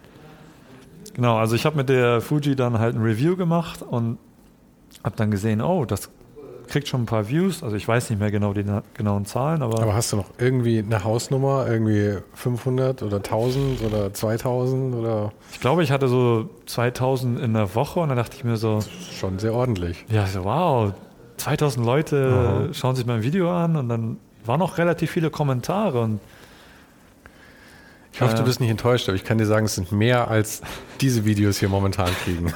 Genau, 1.13 1.37
also 1.37 1.55
ich 1.55 1.65
habe 1.65 1.75
mit 1.75 1.89
der 1.89 2.21
Fuji 2.21 2.55
dann 2.55 2.79
halt 2.79 2.95
ein 2.95 3.01
Review 3.01 3.35
gemacht 3.35 3.81
und 3.81 4.17
Hab 5.03 5.15
dann 5.17 5.29
gesehen, 5.29 5.61
oh, 5.61 5.85
das 5.85 6.09
kriegt 6.67 6.87
schon 6.87 7.03
ein 7.03 7.05
paar 7.05 7.29
Views. 7.29 7.63
Also 7.63 7.75
ich 7.75 7.87
weiß 7.87 8.09
nicht 8.09 8.19
mehr 8.19 8.31
genau 8.31 8.53
die 8.53 8.65
genauen 8.93 9.25
Zahlen, 9.25 9.61
aber. 9.61 9.81
Aber 9.81 9.93
hast 9.93 10.13
du 10.13 10.17
noch 10.17 10.29
irgendwie 10.37 10.79
eine 10.79 11.03
Hausnummer, 11.03 11.67
irgendwie 11.67 12.17
500 12.33 13.03
oder 13.03 13.17
1000 13.17 13.83
oder 13.83 14.13
2000 14.13 14.95
oder? 14.95 15.31
Ich 15.51 15.59
glaube, 15.59 15.83
ich 15.83 15.91
hatte 15.91 16.07
so 16.07 16.49
2000 16.65 17.39
in 17.39 17.53
der 17.53 17.75
Woche 17.75 17.99
und 17.99 18.09
dann 18.09 18.17
dachte 18.17 18.35
ich 18.37 18.43
mir 18.43 18.57
so. 18.57 18.79
Schon 19.19 19.39
sehr 19.39 19.53
ordentlich. 19.53 20.05
Ja, 20.09 20.25
so 20.25 20.43
wow, 20.43 20.93
2000 21.39 21.85
Leute 21.85 22.67
Aha. 22.67 22.73
schauen 22.73 22.95
sich 22.95 23.05
mein 23.05 23.23
Video 23.23 23.51
an 23.51 23.75
und 23.75 23.89
dann 23.89 24.17
waren 24.45 24.61
auch 24.61 24.77
relativ 24.77 25.11
viele 25.11 25.29
Kommentare 25.29 26.01
und 26.01 26.19
ich 28.11 28.21
hoffe, 28.21 28.35
du 28.35 28.43
bist 28.43 28.59
nicht 28.59 28.69
enttäuscht, 28.69 29.07
aber 29.07 29.15
ich 29.15 29.23
kann 29.23 29.37
dir 29.37 29.45
sagen, 29.45 29.65
es 29.65 29.75
sind 29.75 29.93
mehr 29.93 30.29
als 30.29 30.61
diese 30.99 31.23
Videos 31.23 31.59
hier 31.59 31.69
momentan 31.69 32.09
kriegen. 32.25 32.51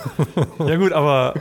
ja 0.60 0.76
gut, 0.76 0.92
aber 0.92 1.36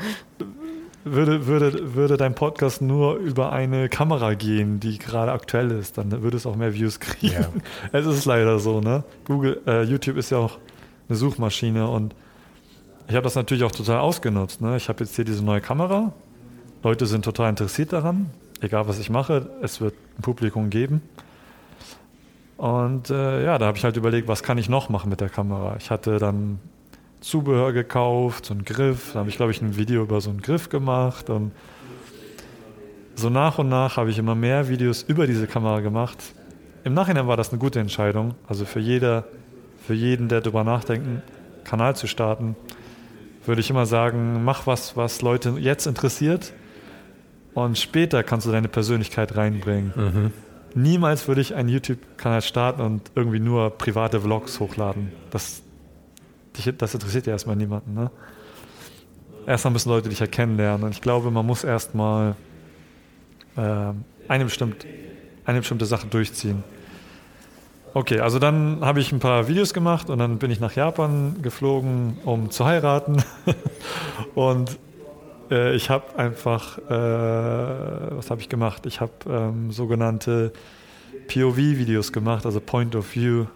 würde, 1.05 1.47
würde, 1.47 1.95
würde 1.95 2.17
dein 2.17 2.35
Podcast 2.35 2.83
nur 2.83 3.17
über 3.17 3.53
eine 3.53 3.89
Kamera 3.89 4.35
gehen, 4.35 4.79
die 4.79 4.99
gerade 4.99 5.33
aktuell 5.33 5.73
ist, 5.73 5.99
dann 5.99 6.23
würde 6.23 6.37
es 6.37 6.47
auch 6.47 6.55
mehr 6.55 6.73
Views 6.75 7.01
kriegen. 7.01 7.33
Ja. 7.33 7.49
Es 7.93 8.07
ist 8.07 8.25
leider 8.25 8.61
so, 8.61 8.81
ne? 8.81 9.03
Google, 9.25 9.61
äh, 9.67 9.83
YouTube 9.83 10.17
ist 10.17 10.31
ja 10.31 10.39
auch 10.39 10.59
eine 11.09 11.17
Suchmaschine 11.17 11.89
und 11.89 12.15
ich 13.09 13.17
habe 13.17 13.25
das 13.25 13.35
natürlich 13.35 13.65
auch 13.65 13.73
total 13.73 13.99
ausgenutzt. 13.99 14.61
Ne? 14.61 14.77
Ich 14.77 14.89
habe 14.89 15.03
jetzt 15.03 15.17
hier 15.17 15.25
diese 15.25 15.45
neue 15.45 15.61
Kamera. 15.61 16.13
Leute 16.83 17.07
sind 17.07 17.25
total 17.25 17.51
interessiert 17.51 17.93
daran. 17.93 18.31
Egal 18.61 18.89
was 18.89 18.99
ich 18.99 19.11
mache, 19.11 19.51
es 19.63 19.81
wird 19.81 19.95
ein 20.19 20.23
Publikum 20.23 20.71
geben. 20.71 21.03
Und 22.57 23.11
äh, 23.11 23.45
ja, 23.45 23.59
da 23.59 23.67
habe 23.67 23.79
ich 23.79 23.85
halt 23.85 23.97
überlegt, 23.97 24.29
was 24.29 24.43
kann 24.43 24.59
ich 24.59 24.69
noch 24.69 24.89
machen 24.89 25.11
mit 25.11 25.21
der 25.21 25.29
Kamera. 25.29 25.77
Ich 25.79 25.91
hatte 25.91 26.19
dann 26.19 26.61
Zubehör 27.21 27.73
gekauft, 27.73 28.47
so 28.47 28.55
einen 28.55 28.65
Griff. 28.65 29.13
Da 29.13 29.21
habe 29.21 29.29
ich, 29.29 29.37
glaube 29.37 29.53
ich, 29.53 29.63
ein 29.63 29.77
Video 29.77 30.03
über 30.03 30.21
so 30.21 30.31
einen 30.31 30.43
Griff 30.43 30.69
gemacht. 30.69 31.31
Und 31.31 31.53
so 33.15 33.31
nach 33.31 33.59
und 33.59 33.69
nach 33.69 33.97
habe 33.97 34.11
ich 34.11 34.19
immer 34.19 34.35
mehr 34.35 34.69
Videos 34.69 35.03
über 35.03 35.27
diese 35.27 35.47
Kamera 35.47 35.81
gemacht. 35.81 36.19
Im 36.85 36.95
Nachhinein 36.95 37.29
war 37.29 37.37
das 37.37 37.51
eine 37.51 37.59
gute 37.59 37.79
Entscheidung. 37.79 38.35
Also 38.49 38.65
für, 38.65 38.81
jeder, 38.81 39.25
für 39.87 39.95
jeden, 39.95 40.29
der 40.29 40.41
darüber 40.41 40.65
nachdenkt, 40.65 41.07
Kanal 41.65 41.95
zu 41.95 42.09
starten, 42.09 42.57
würde 43.47 43.61
ich 43.61 43.71
immer 43.71 43.87
sagen, 43.87 44.45
mach 44.45 44.67
was, 44.67 44.97
was 44.97 45.23
Leute 45.23 45.55
jetzt 45.59 45.87
interessiert. 45.87 46.53
Und 47.55 47.79
später 47.79 48.23
kannst 48.23 48.47
du 48.47 48.53
deine 48.53 48.69
Persönlichkeit 48.69 49.37
reinbringen. 49.37 49.93
Mhm. 49.95 50.33
Niemals 50.75 51.29
würde 51.29 51.43
ich 51.43 51.55
einen 51.55 51.69
YouTube-Kanal 51.69 52.41
starten 52.43 52.81
und 52.81 53.11
irgendwie 53.15 53.41
nur 53.41 53.71
private 53.71 54.21
Vlogs 54.21 54.59
hochladen. 54.59 55.13
Das, 55.31 55.63
das 56.79 56.95
interessiert 56.95 57.27
ja 57.27 57.35
erstmal 57.35 57.57
niemanden. 57.57 57.93
Ne? 57.95 58.11
Erstmal 59.47 59.73
müssen 59.73 59.91
Leute 59.91 60.09
dich 60.09 60.21
ja 60.21 60.27
kennenlernen. 60.27 60.85
Und 60.85 60.93
ich 60.93 61.03
glaube, 61.03 61.31
man 61.31 61.45
muss 61.45 61.63
erstmal 61.63 62.37
äh, 63.57 63.93
eine, 64.29 64.45
bestimmt, 64.45 64.87
eine 65.45 65.59
bestimmte 65.59 65.85
Sache 65.85 66.07
durchziehen. 66.07 66.65
Okay, 67.95 68.21
also 68.21 68.39
dann 68.39 68.79
habe 68.81 69.01
ich 69.01 69.13
ein 69.13 69.21
paar 69.21 69.49
Videos 69.49 69.75
gemacht 69.75 70.09
und 70.09 70.19
dann 70.19 70.39
bin 70.39 70.51
ich 70.51 70.61
nach 70.61 70.75
Japan 70.75 71.43
geflogen, 71.43 72.17
um 72.25 72.51
zu 72.51 72.65
heiraten. 72.65 73.23
und 74.35 74.79
äh, 75.53 75.75
ich 75.75 75.91
habe 75.91 76.17
einfach, 76.19 76.79
äh, 76.79 78.17
was 78.17 78.31
habe 78.31 78.41
ich 78.41 78.49
gemacht? 78.49 78.87
Ich 78.87 79.01
habe 79.01 79.13
ähm, 79.29 79.71
sogenannte 79.71 80.53
POV-Videos 81.29 82.13
gemacht, 82.13 82.47
also 82.47 82.61
Point 82.61 82.97
of 82.97 83.15
View 83.15 83.47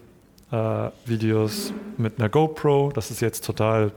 äh, 0.52 0.90
Videos 1.04 1.72
mit 1.96 2.18
einer 2.18 2.28
GoPro. 2.28 2.92
Das 2.94 3.10
ist 3.10 3.20
jetzt 3.20 3.44
total 3.44 3.92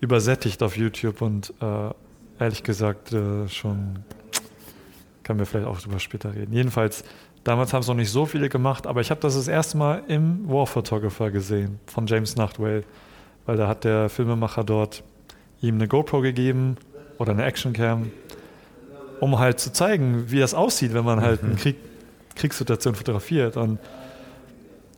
übersättigt 0.00 0.62
auf 0.62 0.76
YouTube 0.76 1.22
und 1.22 1.52
äh, 1.60 1.90
ehrlich 2.38 2.62
gesagt 2.62 3.12
äh, 3.12 3.48
schon, 3.48 4.04
können 5.22 5.38
wir 5.38 5.46
vielleicht 5.46 5.66
auch 5.66 5.80
drüber 5.80 5.98
später 5.98 6.34
reden. 6.34 6.52
Jedenfalls, 6.52 7.04
damals 7.44 7.72
haben 7.72 7.80
es 7.80 7.88
noch 7.88 7.94
nicht 7.94 8.10
so 8.10 8.26
viele 8.26 8.48
gemacht, 8.48 8.86
aber 8.86 9.00
ich 9.00 9.10
habe 9.10 9.20
das 9.20 9.34
das 9.34 9.48
erste 9.48 9.76
Mal 9.76 10.02
im 10.08 10.48
War 10.48 10.66
Photographer 10.66 11.30
gesehen 11.30 11.80
von 11.86 12.06
James 12.06 12.36
Nachtwhale, 12.36 12.84
weil 13.46 13.56
da 13.56 13.68
hat 13.68 13.84
der 13.84 14.08
Filmemacher 14.08 14.64
dort 14.64 15.02
ihm 15.60 15.74
eine 15.74 15.88
GoPro 15.88 16.20
gegeben 16.20 16.76
oder 17.20 17.32
eine 17.32 17.44
Actioncam, 17.44 18.10
um 19.20 19.38
halt 19.38 19.60
zu 19.60 19.70
zeigen, 19.72 20.30
wie 20.30 20.40
das 20.40 20.54
aussieht, 20.54 20.94
wenn 20.94 21.04
man 21.04 21.20
halt 21.20 21.42
mhm. 21.42 21.50
eine 21.50 21.58
Krieg, 21.58 21.76
Kriegssituation 22.34 22.94
fotografiert. 22.94 23.58
Und 23.58 23.78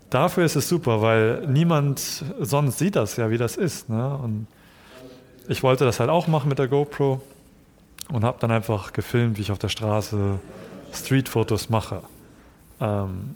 dafür 0.09 0.45
ist 0.45 0.55
es 0.55 0.69
super, 0.69 1.03
weil 1.03 1.45
niemand 1.49 2.25
sonst 2.39 2.79
sieht 2.79 2.95
das 2.95 3.17
ja, 3.17 3.29
wie 3.31 3.39
das 3.39 3.57
ist. 3.57 3.89
Ne? 3.89 4.17
Und 4.17 4.47
ich 5.49 5.65
wollte 5.65 5.85
das 5.85 5.99
halt 5.99 6.11
auch 6.11 6.29
machen 6.29 6.49
mit 6.49 6.61
der 6.61 6.69
GoPro 6.69 7.21
und 8.13 8.23
habe 8.23 8.39
dann 8.39 8.53
einfach 8.53 8.93
gefilmt, 8.93 9.39
wie 9.39 9.43
ich 9.43 9.51
auf 9.51 9.59
der 9.59 9.69
Straße 9.69 10.39
Street-Fotos 10.93 11.71
mache. 11.71 12.03
Ähm, 12.81 13.35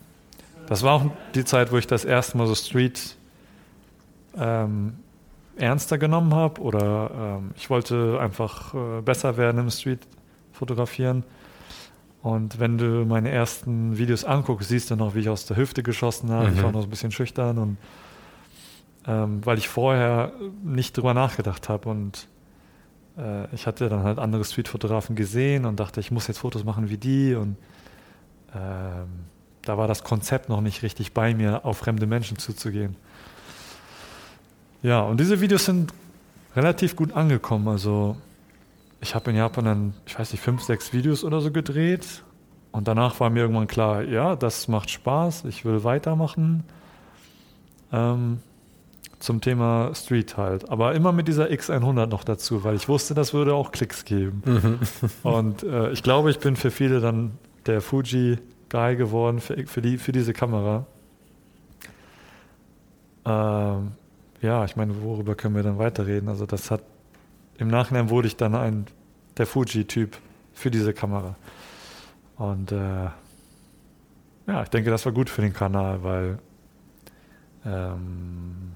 das 0.69 0.85
war 0.85 0.93
auch 0.93 1.05
die 1.35 1.45
Zeit, 1.45 1.73
wo 1.73 1.79
ich 1.79 1.89
das 1.89 2.05
erste 2.05 2.39
Mal 2.39 2.47
so 2.47 2.55
Street 2.55 3.17
ähm, 4.39 4.95
ernster 5.57 5.99
genommen 5.99 6.35
habe 6.35 6.61
oder 6.61 7.11
ähm, 7.39 7.51
ich 7.57 7.71
wollte 7.71 8.19
einfach 8.21 8.75
äh, 8.75 9.03
besser 9.03 9.37
werden 9.37 9.59
im 9.59 9.71
Street 9.71 10.01
fotografieren. 10.53 11.25
Und 12.23 12.59
wenn 12.59 12.77
du 12.79 13.05
meine 13.05 13.31
ersten 13.31 13.99
Videos 13.99 14.25
anguckst, 14.25 14.69
siehst 14.69 14.91
du 14.91 14.97
noch, 14.97 15.15
wie 15.15 15.21
ich 15.21 15.29
aus 15.29 15.47
der 15.47 15.57
Hüfte 15.57 15.83
geschossen 15.83 16.31
habe. 16.31 16.49
Mhm. 16.49 16.57
Ich 16.57 16.63
war 16.63 16.73
noch 16.73 16.83
ein 16.83 16.91
bisschen 16.91 17.13
schüchtern 17.13 17.59
und 17.59 17.77
ähm, 19.07 19.45
weil 19.45 19.59
ich 19.59 19.69
vorher 19.69 20.33
nicht 20.65 20.97
drüber 20.97 21.15
nachgedacht 21.15 21.69
habe 21.69 21.89
und 21.89 22.27
äh, 23.17 23.55
ich 23.55 23.67
hatte 23.67 23.89
dann 23.89 24.03
halt 24.03 24.19
andere 24.19 24.45
Streetfotografen 24.45 25.15
gesehen 25.15 25.65
und 25.65 25.79
dachte, 25.79 26.01
ich 26.01 26.11
muss 26.11 26.27
jetzt 26.27 26.39
Fotos 26.39 26.65
machen 26.65 26.91
wie 26.91 26.99
die 26.99 27.35
und 27.35 27.57
ähm, 28.55 29.07
da 29.63 29.79
war 29.79 29.89
das 29.89 30.05
Konzept 30.05 30.49
noch 30.49 30.61
nicht 30.61 30.83
richtig 30.83 31.13
bei 31.13 31.35
mir, 31.35 31.65
auf 31.65 31.79
fremde 31.79 32.07
Menschen 32.07 32.39
zuzugehen. 32.39 32.97
Ja, 34.83 35.03
und 35.03 35.21
diese 35.21 35.41
Videos 35.41 35.65
sind 35.65 35.93
relativ 36.55 36.97
gut 36.97 37.13
angekommen. 37.13 37.69
Also 37.69 38.17
ich 39.01 39.15
habe 39.15 39.31
in 39.31 39.37
Japan 39.37 39.65
dann, 39.65 39.95
ich 40.07 40.19
weiß 40.19 40.33
nicht, 40.33 40.41
fünf, 40.41 40.63
sechs 40.63 40.93
Videos 40.93 41.25
oder 41.25 41.41
so 41.41 41.51
gedreht. 41.51 42.23
Und 42.73 42.89
danach 42.89 43.21
war 43.21 43.31
mir 43.31 43.41
irgendwann 43.41 43.69
klar, 43.69 44.03
ja, 44.03 44.37
das 44.37 44.69
macht 44.69 44.91
Spaß, 44.91 45.45
ich 45.47 45.65
will 45.65 45.85
weitermachen. 45.85 46.65
Ähm, 47.93 48.41
zum 49.19 49.41
Thema 49.41 49.95
Street 49.95 50.37
halt. 50.37 50.69
Aber 50.69 50.95
immer 50.95 51.13
mit 51.13 51.27
dieser 51.29 51.47
X100 51.47 52.07
noch 52.07 52.25
dazu, 52.25 52.65
weil 52.65 52.77
ich 52.77 52.89
wusste, 52.89 53.15
das 53.15 53.33
würde 53.33 53.55
auch 53.55 53.73
Klicks 53.73 54.05
geben. 54.05 54.43
Mhm. 54.45 54.79
Und 55.23 55.63
äh, 55.63 55.91
ich 55.91 56.03
glaube, 56.03 56.31
ich 56.31 56.39
bin 56.39 56.57
für 56.57 56.71
viele 56.71 57.01
dann 57.01 57.39
der 57.65 57.81
Fuji-Guy 57.81 58.97
geworden 58.97 59.41
für, 59.41 59.67
für, 59.67 59.81
die, 59.83 59.99
für 59.99 60.13
diese 60.13 60.33
Kamera. 60.33 60.87
Ähm, 63.25 63.93
ja, 64.43 64.65
ich 64.65 64.77
meine, 64.77 65.03
worüber 65.03 65.35
können 65.35 65.55
wir 65.55 65.63
dann 65.63 65.79
weiterreden? 65.79 66.29
Also 66.29 66.47
das 66.47 66.71
hat, 66.71 66.83
im 67.59 67.69
Nachhinein 67.69 68.11
wurde 68.11 68.29
ich 68.29 68.37
dann 68.37 68.55
ein, 68.55 68.87
der 69.37 69.47
Fuji-Typ 69.47 70.19
für 70.53 70.71
diese 70.71 70.93
Kamera. 70.93 71.37
Und 72.37 72.73
äh, 72.73 73.09
ja, 74.47 74.63
ich 74.63 74.69
denke, 74.69 74.91
das 74.91 75.05
war 75.05 75.13
gut 75.13 75.31
für 75.31 75.43
den 75.43 75.53
Kanal, 75.53 76.03
weil 76.03 76.39
ähm, 77.65 78.76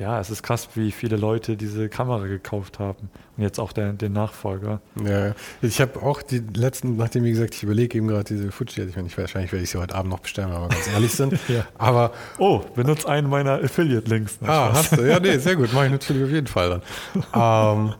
ja, 0.00 0.18
es 0.18 0.30
ist 0.30 0.42
krass, 0.42 0.66
wie 0.74 0.92
viele 0.92 1.16
Leute 1.16 1.58
diese 1.58 1.90
Kamera 1.90 2.26
gekauft 2.26 2.78
haben. 2.78 3.10
Und 3.36 3.42
jetzt 3.42 3.60
auch 3.60 3.72
der, 3.72 3.92
den 3.92 4.14
Nachfolger. 4.14 4.80
Ja, 5.04 5.34
ich 5.60 5.80
habe 5.80 6.02
auch 6.02 6.22
die 6.22 6.42
letzten, 6.54 6.96
nachdem, 6.96 7.24
wie 7.24 7.30
gesagt, 7.30 7.54
ich 7.54 7.62
überlege 7.62 7.98
eben 7.98 8.08
gerade 8.08 8.24
diese 8.24 8.50
Fuji, 8.50 8.82
ich 8.82 8.96
meine, 8.96 9.08
ich, 9.08 9.18
wahrscheinlich 9.18 9.52
werde 9.52 9.62
ich 9.62 9.70
sie 9.70 9.78
heute 9.78 9.94
Abend 9.94 10.10
noch 10.10 10.20
bestellen, 10.20 10.50
wenn 10.52 10.62
wir 10.62 10.68
ganz 10.68 10.88
ehrlich 10.88 11.12
sind. 11.12 11.34
ja. 11.48 11.66
Aber. 11.76 12.12
Oh, 12.38 12.62
benutze 12.74 13.08
einen 13.10 13.28
meiner 13.28 13.62
Affiliate-Links. 13.62 14.38
Ah, 14.46 14.72
hast 14.72 14.96
du? 14.96 15.06
Ja, 15.06 15.20
nee, 15.20 15.36
sehr 15.36 15.56
gut. 15.56 15.70
Mache 15.74 15.86
ich 15.86 15.92
natürlich 15.92 16.24
auf 16.24 16.30
jeden 16.30 16.46
Fall 16.46 16.80
dann. 17.34 17.78
ähm, 17.88 17.94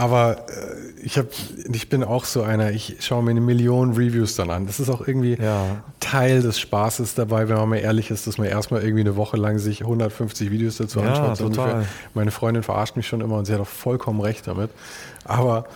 aber 0.00 0.46
äh, 0.48 1.02
ich, 1.02 1.18
hab, 1.18 1.26
ich 1.70 1.90
bin 1.90 2.02
auch 2.02 2.24
so 2.24 2.42
einer, 2.42 2.70
ich 2.70 2.96
schaue 3.00 3.22
mir 3.22 3.32
eine 3.32 3.42
Million 3.42 3.92
Reviews 3.92 4.34
dann 4.34 4.48
an. 4.48 4.66
Das 4.66 4.80
ist 4.80 4.88
auch 4.88 5.06
irgendwie 5.06 5.34
ja. 5.34 5.82
Teil 6.00 6.40
des 6.40 6.58
Spaßes 6.58 7.14
dabei, 7.14 7.50
wenn 7.50 7.56
man 7.56 7.68
mal 7.68 7.76
ehrlich 7.76 8.10
ist, 8.10 8.26
dass 8.26 8.38
man 8.38 8.46
erstmal 8.46 8.80
irgendwie 8.80 9.02
eine 9.02 9.16
Woche 9.16 9.36
lang 9.36 9.58
sich 9.58 9.82
150 9.82 10.50
Videos 10.50 10.78
dazu 10.78 11.00
ja, 11.00 11.12
anschaut. 11.12 11.54
Total. 11.54 11.86
Meine 12.14 12.30
Freundin 12.30 12.62
verarscht 12.62 12.96
mich 12.96 13.06
schon 13.06 13.20
immer 13.20 13.36
und 13.36 13.44
sie 13.44 13.52
hat 13.52 13.60
auch 13.60 13.66
vollkommen 13.66 14.22
recht 14.22 14.46
damit. 14.46 14.70
Aber 15.24 15.66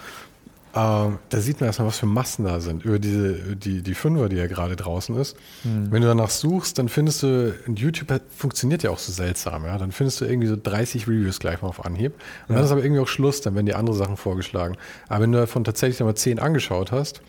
ähm, 0.76 1.18
da 1.28 1.40
sieht 1.40 1.60
man 1.60 1.68
erstmal, 1.68 1.86
was 1.86 1.98
für 1.98 2.06
Massen 2.06 2.44
da 2.44 2.58
sind. 2.58 2.84
Über 2.84 2.98
diese, 2.98 3.54
die, 3.54 3.82
die 3.82 3.94
Fünfer, 3.94 4.28
die 4.28 4.36
ja 4.36 4.48
gerade 4.48 4.74
draußen 4.74 5.16
ist. 5.16 5.36
Mhm. 5.62 5.92
Wenn 5.92 6.02
du 6.02 6.08
danach 6.08 6.30
suchst, 6.30 6.78
dann 6.78 6.88
findest 6.88 7.22
du, 7.22 7.54
YouTube 7.72 8.20
funktioniert 8.36 8.82
ja 8.82 8.90
auch 8.90 8.98
so 8.98 9.12
seltsam, 9.12 9.64
ja. 9.64 9.78
Dann 9.78 9.92
findest 9.92 10.20
du 10.20 10.24
irgendwie 10.24 10.48
so 10.48 10.56
30 10.60 11.06
Reviews 11.06 11.38
gleich 11.38 11.62
mal 11.62 11.68
auf 11.68 11.84
Anhieb. 11.84 12.14
Und 12.14 12.20
ja. 12.48 12.56
dann 12.56 12.64
ist 12.64 12.72
aber 12.72 12.82
irgendwie 12.82 13.00
auch 13.00 13.08
Schluss, 13.08 13.40
dann 13.40 13.54
werden 13.54 13.66
dir 13.66 13.78
andere 13.78 13.94
Sachen 13.94 14.16
vorgeschlagen. 14.16 14.76
Aber 15.08 15.22
wenn 15.22 15.32
du 15.32 15.38
davon 15.38 15.62
tatsächlich 15.62 16.00
einmal 16.00 16.16
10 16.16 16.40
angeschaut 16.40 16.90
hast, 16.90 17.22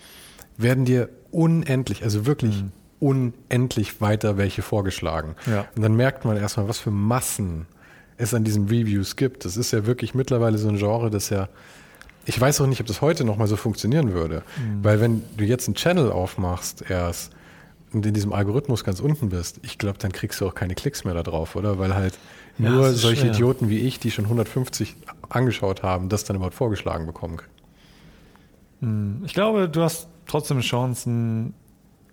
werden 0.57 0.85
dir 0.85 1.09
unendlich, 1.29 2.03
also 2.03 2.25
wirklich 2.25 2.63
mhm. 2.63 2.71
unendlich 2.99 4.01
weiter 4.01 4.37
welche 4.37 4.63
vorgeschlagen. 4.63 5.35
Ja. 5.45 5.67
Und 5.75 5.83
dann 5.83 5.95
merkt 5.95 6.25
man 6.25 6.35
erstmal, 6.35 6.67
was 6.67 6.79
für 6.79 6.91
Massen 6.91 7.67
es 8.17 8.33
an 8.33 8.43
diesen 8.43 8.69
Reviews 8.69 9.17
gibt. 9.17 9.45
Das 9.45 9.55
ist 9.55 9.71
ja 9.71 9.85
wirklich 9.85 10.15
mittlerweile 10.15 10.57
so 10.57 10.67
ein 10.67 10.77
Genre, 10.77 11.11
das 11.11 11.29
ja 11.29 11.47
ich 12.25 12.39
weiß 12.39 12.61
auch 12.61 12.67
nicht, 12.67 12.81
ob 12.81 12.87
das 12.87 13.01
heute 13.01 13.23
nochmal 13.23 13.47
so 13.47 13.55
funktionieren 13.55 14.13
würde. 14.13 14.43
Mhm. 14.57 14.83
Weil 14.83 14.99
wenn 14.99 15.23
du 15.37 15.43
jetzt 15.43 15.67
einen 15.67 15.75
Channel 15.75 16.11
aufmachst 16.11 16.83
erst 16.89 17.31
und 17.93 18.05
in 18.05 18.13
diesem 18.13 18.33
Algorithmus 18.33 18.83
ganz 18.83 18.99
unten 18.99 19.29
bist, 19.29 19.59
ich 19.63 19.77
glaube, 19.77 19.97
dann 19.99 20.11
kriegst 20.11 20.41
du 20.41 20.47
auch 20.47 20.55
keine 20.55 20.75
Klicks 20.75 21.03
mehr 21.03 21.13
da 21.13 21.23
drauf, 21.23 21.55
oder? 21.55 21.77
Weil 21.79 21.95
halt 21.95 22.17
ja, 22.57 22.69
nur 22.69 22.91
solche 22.93 23.21
schwer. 23.21 23.31
Idioten 23.31 23.69
wie 23.69 23.79
ich, 23.79 23.99
die 23.99 24.11
schon 24.11 24.25
150 24.25 24.95
angeschaut 25.29 25.83
haben, 25.83 26.09
das 26.09 26.23
dann 26.23 26.35
überhaupt 26.35 26.55
vorgeschlagen 26.55 27.05
bekommen. 27.05 27.37
Mhm. 28.81 29.21
Ich 29.25 29.33
glaube, 29.33 29.69
du 29.69 29.81
hast 29.81 30.07
trotzdem 30.25 30.61
Chancen, 30.61 31.53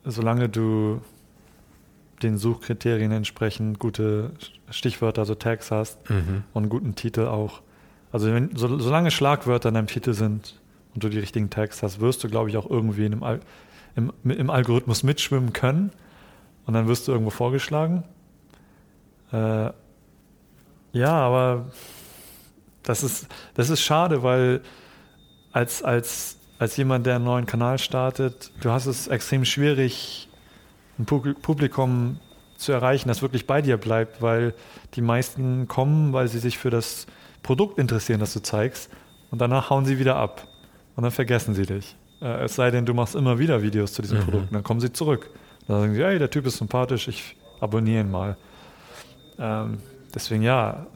solange 0.05 0.49
du 0.49 1.01
den 2.23 2.39
Suchkriterien 2.39 3.11
entsprechend 3.11 3.79
gute 3.79 4.33
Stichwörter, 4.71 5.23
also 5.23 5.35
Tags 5.35 5.71
hast 5.71 6.09
mhm. 6.09 6.45
und 6.53 6.63
einen 6.63 6.71
guten 6.71 6.95
Titel 6.95 7.23
auch. 7.23 7.63
Also 8.13 8.33
wenn, 8.33 8.55
so, 8.55 8.79
solange 8.79 9.11
Schlagwörter 9.11 9.71
in 9.71 9.75
deinem 9.75 9.87
Titel 9.87 10.13
sind 10.13 10.61
und 10.95 11.03
du 11.03 11.09
die 11.09 11.19
richtigen 11.19 11.49
Tags 11.51 11.83
hast, 11.83 12.01
wirst 12.01 12.23
du, 12.23 12.29
glaube 12.29 12.51
ich, 12.51 12.57
auch 12.57 12.69
irgendwie 12.69 13.07
in 13.07 13.23
Al 13.23 13.41
im, 13.95 14.13
im, 14.25 14.49
Algorithmus 14.49 15.03
mitschwimmen 15.03 15.53
können 15.53 15.91
und 16.65 16.73
dann 16.73 16.89
wirst 16.89 17.09
du 17.09 17.13
irgendwo 17.13 17.31
vorgeschlagen. 17.31 18.05
Äh, 19.33 19.71
ja, 20.93 21.13
aber 21.13 21.67
das 22.83 23.03
ist, 23.03 23.27
das 23.55 23.69
ist 23.69 23.83
schade, 23.83 24.23
weil 24.23 24.63
als, 25.53 25.83
als, 25.83 26.39
als 26.59 26.77
jemand, 26.79 27.05
der 27.05 27.17
einen 27.17 27.25
neuen 27.25 27.45
Kanal 27.45 27.79
startet, 27.79 28.51
du 28.61 28.71
hast 28.71 28.87
es 28.87 29.09
extrem 29.09 29.45
schwierig, 29.45 30.29
ein 30.99 31.05
Publikum 31.05 32.19
zu 32.57 32.73
erreichen, 32.73 33.09
das 33.09 33.23
wirklich 33.23 33.47
bei 33.47 33.61
dir 33.61 33.77
bleibt, 33.77 34.23
weil 34.23 34.55
die 34.95 35.03
meisten 35.03 35.69
kommen, 35.69 36.13
weil 36.13 36.29
sie 36.29 36.39
sich 36.39 36.59
für 36.59 36.71
das 36.71 37.07
Produkt 37.43 37.79
interessieren, 37.79 38.21
das 38.21 38.33
du 38.33 38.41
zeigst, 38.41 38.91
und 39.31 39.41
danach 39.41 39.71
hauen 39.71 39.85
sie 39.85 39.99
wieder 39.99 40.17
ab. 40.17 40.47
Und 40.95 41.05
dann 41.05 41.11
vergessen 41.11 41.55
sie 41.55 41.67
dich. 41.67 41.97
Äh, 42.21 42.45
es 42.45 42.55
sei 42.55 42.71
denn, 42.71 42.87
du 42.87 42.95
machst 42.95 43.15
immer 43.15 43.39
wieder 43.39 43.63
Videos 43.63 43.93
zu 43.93 44.03
diesem 44.03 44.19
mhm. 44.19 44.25
Produkt, 44.25 44.55
dann 44.55 44.63
kommen 44.63 44.81
sie 44.81 44.93
zurück. 44.93 45.31
Dann 45.67 45.81
sagen 45.81 45.95
sie, 45.95 46.05
hey, 46.05 46.19
der 46.19 46.31
Typ 46.31 46.47
ist 46.47 46.59
sympathisch, 46.59 47.09
ich 47.09 47.37
abonniere 47.61 48.01
ihn 48.01 48.11
mal. 48.11 48.37
Ähm, 49.39 49.79
deswegen 50.15 50.43
ja, 50.43 50.87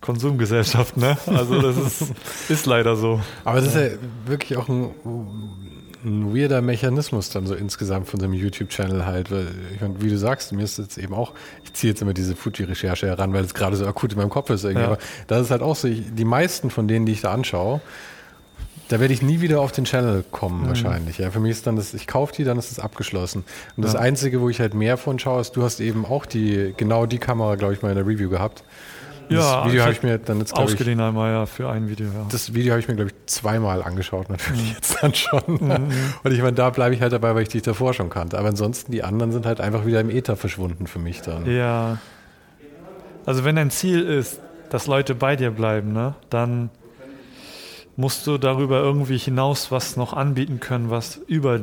Konsumgesellschaft, 0.00 0.96
ne? 0.96 1.16
Also 1.26 1.60
das 1.60 1.76
ist, 1.76 2.12
ist 2.48 2.66
leider 2.66 2.96
so. 2.96 3.20
Aber 3.44 3.60
das 3.60 3.68
ist 3.68 3.76
ja 3.76 3.98
wirklich 4.26 4.58
auch 4.58 4.68
ein 4.68 4.90
ein 6.04 6.34
weirder 6.34 6.62
Mechanismus 6.62 7.30
dann 7.30 7.46
so 7.46 7.54
insgesamt 7.54 8.08
von 8.08 8.20
so 8.20 8.26
einem 8.26 8.34
YouTube-Channel 8.34 9.06
halt. 9.06 9.30
Weil, 9.30 9.48
ich 9.74 9.80
meine, 9.80 10.00
wie 10.00 10.08
du 10.08 10.18
sagst, 10.18 10.52
mir 10.52 10.62
ist 10.62 10.78
jetzt 10.78 10.98
eben 10.98 11.14
auch, 11.14 11.32
ich 11.64 11.72
ziehe 11.72 11.92
jetzt 11.92 12.02
immer 12.02 12.14
diese 12.14 12.34
Fuji-Recherche 12.34 13.06
heran, 13.06 13.32
weil 13.32 13.44
es 13.44 13.54
gerade 13.54 13.76
so 13.76 13.86
akut 13.86 14.12
in 14.12 14.18
meinem 14.18 14.30
Kopf 14.30 14.50
ist 14.50 14.64
irgendwie. 14.64 14.82
Ja. 14.82 14.88
Aber 14.88 14.98
das 15.26 15.42
ist 15.42 15.50
halt 15.50 15.62
auch 15.62 15.76
so, 15.76 15.88
ich, 15.88 16.14
die 16.14 16.24
meisten 16.24 16.70
von 16.70 16.88
denen, 16.88 17.06
die 17.06 17.12
ich 17.12 17.20
da 17.20 17.32
anschaue, 17.32 17.80
da 18.88 19.00
werde 19.00 19.14
ich 19.14 19.22
nie 19.22 19.40
wieder 19.40 19.60
auf 19.60 19.72
den 19.72 19.84
Channel 19.84 20.22
kommen, 20.30 20.62
mhm. 20.62 20.68
wahrscheinlich. 20.68 21.18
Ja, 21.18 21.30
für 21.30 21.40
mich 21.40 21.52
ist 21.52 21.66
dann 21.66 21.76
das, 21.76 21.94
ich 21.94 22.06
kaufe 22.06 22.34
die, 22.34 22.44
dann 22.44 22.58
ist 22.58 22.70
es 22.70 22.78
abgeschlossen. 22.78 23.44
Und 23.76 23.84
das 23.84 23.96
Einzige, 23.96 24.40
wo 24.40 24.50
ich 24.50 24.60
halt 24.60 24.74
mehr 24.74 24.98
von 24.98 25.18
schaue, 25.18 25.40
ist, 25.40 25.52
du 25.52 25.62
hast 25.62 25.80
eben 25.80 26.04
auch 26.04 26.26
die, 26.26 26.74
genau 26.76 27.06
die 27.06 27.18
Kamera, 27.18 27.54
glaube 27.54 27.72
ich, 27.72 27.82
mal 27.82 27.90
in 27.90 27.96
der 27.96 28.06
Review 28.06 28.28
gehabt. 28.28 28.64
Ja, 29.34 29.62
das 29.62 29.72
Video 29.72 29.82
habe 29.82 29.92
ich 29.92 30.02
mir 30.02 30.18
dann 30.18 30.38
jetzt 30.38 30.56
ausgeliehen 30.56 30.98
ich, 30.98 31.04
einmal 31.04 31.32
ja 31.32 31.46
für 31.46 31.70
ein 31.70 31.88
Video. 31.88 32.06
Ja. 32.06 32.26
Das 32.30 32.54
Video 32.54 32.72
habe 32.72 32.80
ich 32.80 32.88
mir 32.88 32.94
glaube 32.94 33.10
ich 33.10 33.26
zweimal 33.26 33.82
angeschaut 33.82 34.28
natürlich 34.28 34.62
mhm. 34.62 34.72
jetzt 34.74 35.02
dann 35.02 35.14
schon. 35.14 35.42
Mhm. 35.60 35.88
Und 36.22 36.32
ich 36.32 36.40
meine, 36.40 36.52
da 36.52 36.70
bleibe 36.70 36.94
ich 36.94 37.00
halt 37.00 37.12
dabei, 37.12 37.34
weil 37.34 37.42
ich 37.42 37.48
dich 37.48 37.62
davor 37.62 37.94
schon 37.94 38.10
kannte. 38.10 38.38
Aber 38.38 38.48
ansonsten 38.48 38.92
die 38.92 39.02
anderen 39.02 39.32
sind 39.32 39.46
halt 39.46 39.60
einfach 39.60 39.86
wieder 39.86 40.00
im 40.00 40.10
Äther 40.10 40.36
verschwunden 40.36 40.86
für 40.86 40.98
mich 40.98 41.22
dann. 41.22 41.46
Ja. 41.46 41.98
Also 43.26 43.44
wenn 43.44 43.56
dein 43.56 43.70
Ziel 43.70 44.02
ist, 44.02 44.40
dass 44.70 44.86
Leute 44.86 45.14
bei 45.14 45.36
dir 45.36 45.50
bleiben, 45.50 45.92
ne, 45.92 46.14
dann 46.30 46.70
musst 47.96 48.26
du 48.26 48.38
darüber 48.38 48.80
irgendwie 48.80 49.18
hinaus 49.18 49.70
was 49.70 49.96
noch 49.96 50.12
anbieten 50.12 50.60
können, 50.60 50.90
was 50.90 51.16
über 51.26 51.60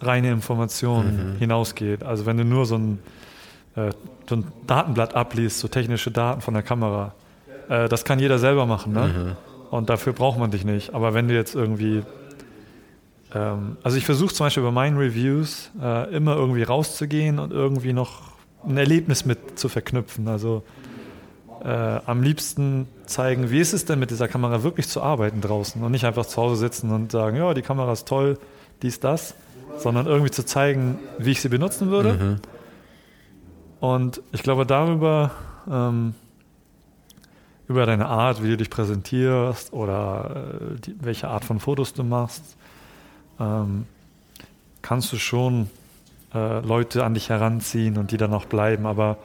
reine 0.00 0.30
Informationen 0.30 1.34
mhm. 1.34 1.38
hinausgeht. 1.38 2.02
Also 2.04 2.26
wenn 2.26 2.36
du 2.36 2.44
nur 2.44 2.66
so 2.66 2.76
ein 2.76 2.98
äh, 3.76 3.90
so 4.28 4.36
ein 4.36 4.46
Datenblatt 4.66 5.14
abliest, 5.14 5.60
so 5.60 5.68
technische 5.68 6.10
Daten 6.10 6.40
von 6.40 6.54
der 6.54 6.62
Kamera. 6.62 7.14
Äh, 7.68 7.88
das 7.88 8.04
kann 8.04 8.18
jeder 8.18 8.38
selber 8.38 8.66
machen, 8.66 8.92
ne? 8.92 9.06
Mhm. 9.06 9.36
Und 9.70 9.90
dafür 9.90 10.12
braucht 10.12 10.38
man 10.38 10.50
dich 10.50 10.64
nicht. 10.64 10.94
Aber 10.94 11.14
wenn 11.14 11.26
du 11.26 11.34
jetzt 11.34 11.54
irgendwie 11.54 12.02
ähm, 13.34 13.76
also 13.82 13.96
ich 13.96 14.06
versuche 14.06 14.32
zum 14.32 14.46
Beispiel 14.46 14.62
bei 14.62 14.70
meinen 14.70 14.96
Reviews 14.96 15.70
äh, 15.82 16.14
immer 16.14 16.36
irgendwie 16.36 16.62
rauszugehen 16.62 17.38
und 17.38 17.52
irgendwie 17.52 17.92
noch 17.92 18.22
ein 18.66 18.76
Erlebnis 18.76 19.24
mit 19.24 19.58
zu 19.58 19.68
verknüpfen. 19.68 20.28
Also 20.28 20.62
äh, 21.62 21.68
am 21.68 22.22
liebsten 22.22 22.86
zeigen, 23.06 23.50
wie 23.50 23.60
ist 23.60 23.72
es 23.72 23.84
denn 23.84 23.98
mit 23.98 24.10
dieser 24.10 24.28
Kamera 24.28 24.62
wirklich 24.62 24.88
zu 24.88 25.02
arbeiten 25.02 25.40
draußen 25.40 25.82
und 25.82 25.92
nicht 25.92 26.04
einfach 26.04 26.26
zu 26.26 26.40
Hause 26.40 26.56
sitzen 26.56 26.90
und 26.90 27.12
sagen, 27.12 27.36
ja, 27.36 27.52
die 27.54 27.62
Kamera 27.62 27.92
ist 27.92 28.06
toll, 28.06 28.38
dies, 28.82 29.00
das, 29.00 29.34
sondern 29.78 30.06
irgendwie 30.06 30.30
zu 30.30 30.44
zeigen, 30.44 30.98
wie 31.18 31.32
ich 31.32 31.40
sie 31.40 31.48
benutzen 31.48 31.90
würde. 31.90 32.12
Mhm. 32.14 32.36
Und 33.84 34.22
ich 34.32 34.42
glaube, 34.42 34.64
darüber, 34.64 35.30
ähm, 35.70 36.14
über 37.68 37.84
deine 37.84 38.06
Art, 38.06 38.42
wie 38.42 38.48
du 38.48 38.56
dich 38.56 38.70
präsentierst 38.70 39.74
oder 39.74 40.70
äh, 40.74 40.80
die, 40.80 40.96
welche 41.00 41.28
Art 41.28 41.44
von 41.44 41.60
Fotos 41.60 41.92
du 41.92 42.02
machst, 42.02 42.42
ähm, 43.38 43.84
kannst 44.80 45.12
du 45.12 45.18
schon 45.18 45.68
äh, 46.32 46.60
Leute 46.60 47.04
an 47.04 47.12
dich 47.12 47.28
heranziehen 47.28 47.98
und 47.98 48.10
die 48.10 48.16
dann 48.16 48.32
auch 48.32 48.46
bleiben. 48.46 48.86
Aber 48.86 49.18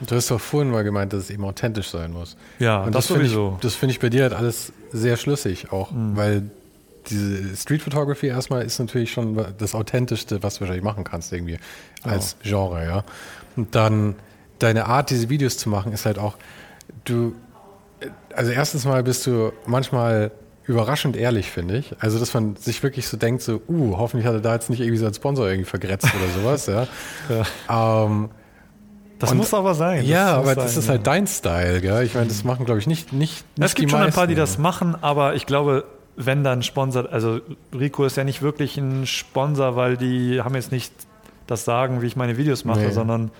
Du 0.00 0.14
hast 0.14 0.30
doch 0.30 0.40
vorhin 0.40 0.70
mal 0.70 0.82
gemeint, 0.82 1.12
dass 1.12 1.24
es 1.24 1.30
eben 1.30 1.44
authentisch 1.44 1.88
sein 1.90 2.12
muss. 2.12 2.38
Ja, 2.58 2.84
und 2.84 2.94
das, 2.94 3.08
das 3.08 3.16
sowieso. 3.16 3.52
Ich, 3.56 3.60
das 3.60 3.74
finde 3.74 3.92
ich 3.92 4.00
bei 4.00 4.08
dir 4.08 4.22
halt 4.22 4.32
alles 4.32 4.72
sehr 4.92 5.18
schlüssig 5.18 5.72
auch, 5.72 5.90
mhm. 5.90 6.16
weil 6.16 6.50
diese 7.08 7.54
Street 7.54 7.82
Photography 7.82 8.28
erstmal 8.28 8.62
ist 8.64 8.78
natürlich 8.78 9.12
schon 9.12 9.42
das 9.58 9.74
authentischste, 9.74 10.42
was 10.42 10.54
du 10.54 10.60
wahrscheinlich 10.60 10.84
machen 10.84 11.04
kannst 11.04 11.32
irgendwie 11.34 11.58
als 12.02 12.36
oh. 12.40 12.42
Genre, 12.44 12.84
ja. 12.84 13.04
Und 13.56 13.74
dann 13.74 14.16
deine 14.58 14.86
Art, 14.86 15.10
diese 15.10 15.28
Videos 15.28 15.58
zu 15.58 15.68
machen, 15.68 15.92
ist 15.92 16.06
halt 16.06 16.18
auch, 16.18 16.36
du, 17.04 17.34
also 18.34 18.50
erstens 18.50 18.84
mal 18.84 19.02
bist 19.02 19.26
du 19.26 19.52
manchmal 19.66 20.30
überraschend 20.64 21.16
ehrlich, 21.16 21.50
finde 21.50 21.78
ich. 21.78 21.94
Also, 22.00 22.18
dass 22.18 22.34
man 22.34 22.56
sich 22.56 22.82
wirklich 22.82 23.06
so 23.06 23.16
denkt, 23.16 23.42
so, 23.42 23.60
uh, 23.68 23.96
hoffentlich 23.98 24.26
hat 24.26 24.34
er 24.34 24.40
da 24.40 24.54
jetzt 24.54 24.68
nicht 24.68 24.80
irgendwie 24.80 24.98
so 24.98 25.06
einen 25.06 25.14
Sponsor 25.14 25.46
irgendwie 25.46 25.68
vergrätzt 25.68 26.08
oder 26.14 26.42
sowas, 26.42 26.66
ja. 26.66 26.86
ja. 27.68 28.04
Ähm, 28.04 28.30
das 29.18 29.32
muss 29.32 29.54
aber 29.54 29.74
sein. 29.74 30.04
Ja, 30.04 30.36
aber 30.36 30.48
sein, 30.48 30.56
das 30.56 30.76
ist 30.76 30.88
halt 30.88 31.06
dein 31.06 31.26
Style, 31.26 31.80
gell? 31.80 32.02
Ich 32.04 32.14
meine, 32.14 32.26
das 32.26 32.44
machen, 32.44 32.66
glaube 32.66 32.80
ich, 32.80 32.86
nicht, 32.86 33.12
nicht, 33.12 33.44
nicht 33.56 33.66
Es 33.66 33.74
gibt 33.74 33.90
schon 33.90 34.00
meisten. 34.00 34.12
ein 34.12 34.14
paar, 34.14 34.26
die 34.26 34.34
das 34.34 34.58
machen, 34.58 34.94
aber 35.00 35.34
ich 35.34 35.46
glaube, 35.46 35.84
wenn 36.16 36.44
dann 36.44 36.62
Sponsor, 36.62 37.10
also 37.10 37.40
Rico 37.72 38.04
ist 38.04 38.16
ja 38.16 38.24
nicht 38.24 38.42
wirklich 38.42 38.76
ein 38.76 39.06
Sponsor, 39.06 39.76
weil 39.76 39.96
die 39.96 40.42
haben 40.42 40.54
jetzt 40.54 40.72
nicht 40.72 40.92
das 41.46 41.64
Sagen, 41.64 42.02
wie 42.02 42.06
ich 42.06 42.16
meine 42.16 42.36
Videos 42.36 42.64
mache, 42.64 42.80
nee. 42.80 42.90
sondern 42.90 43.30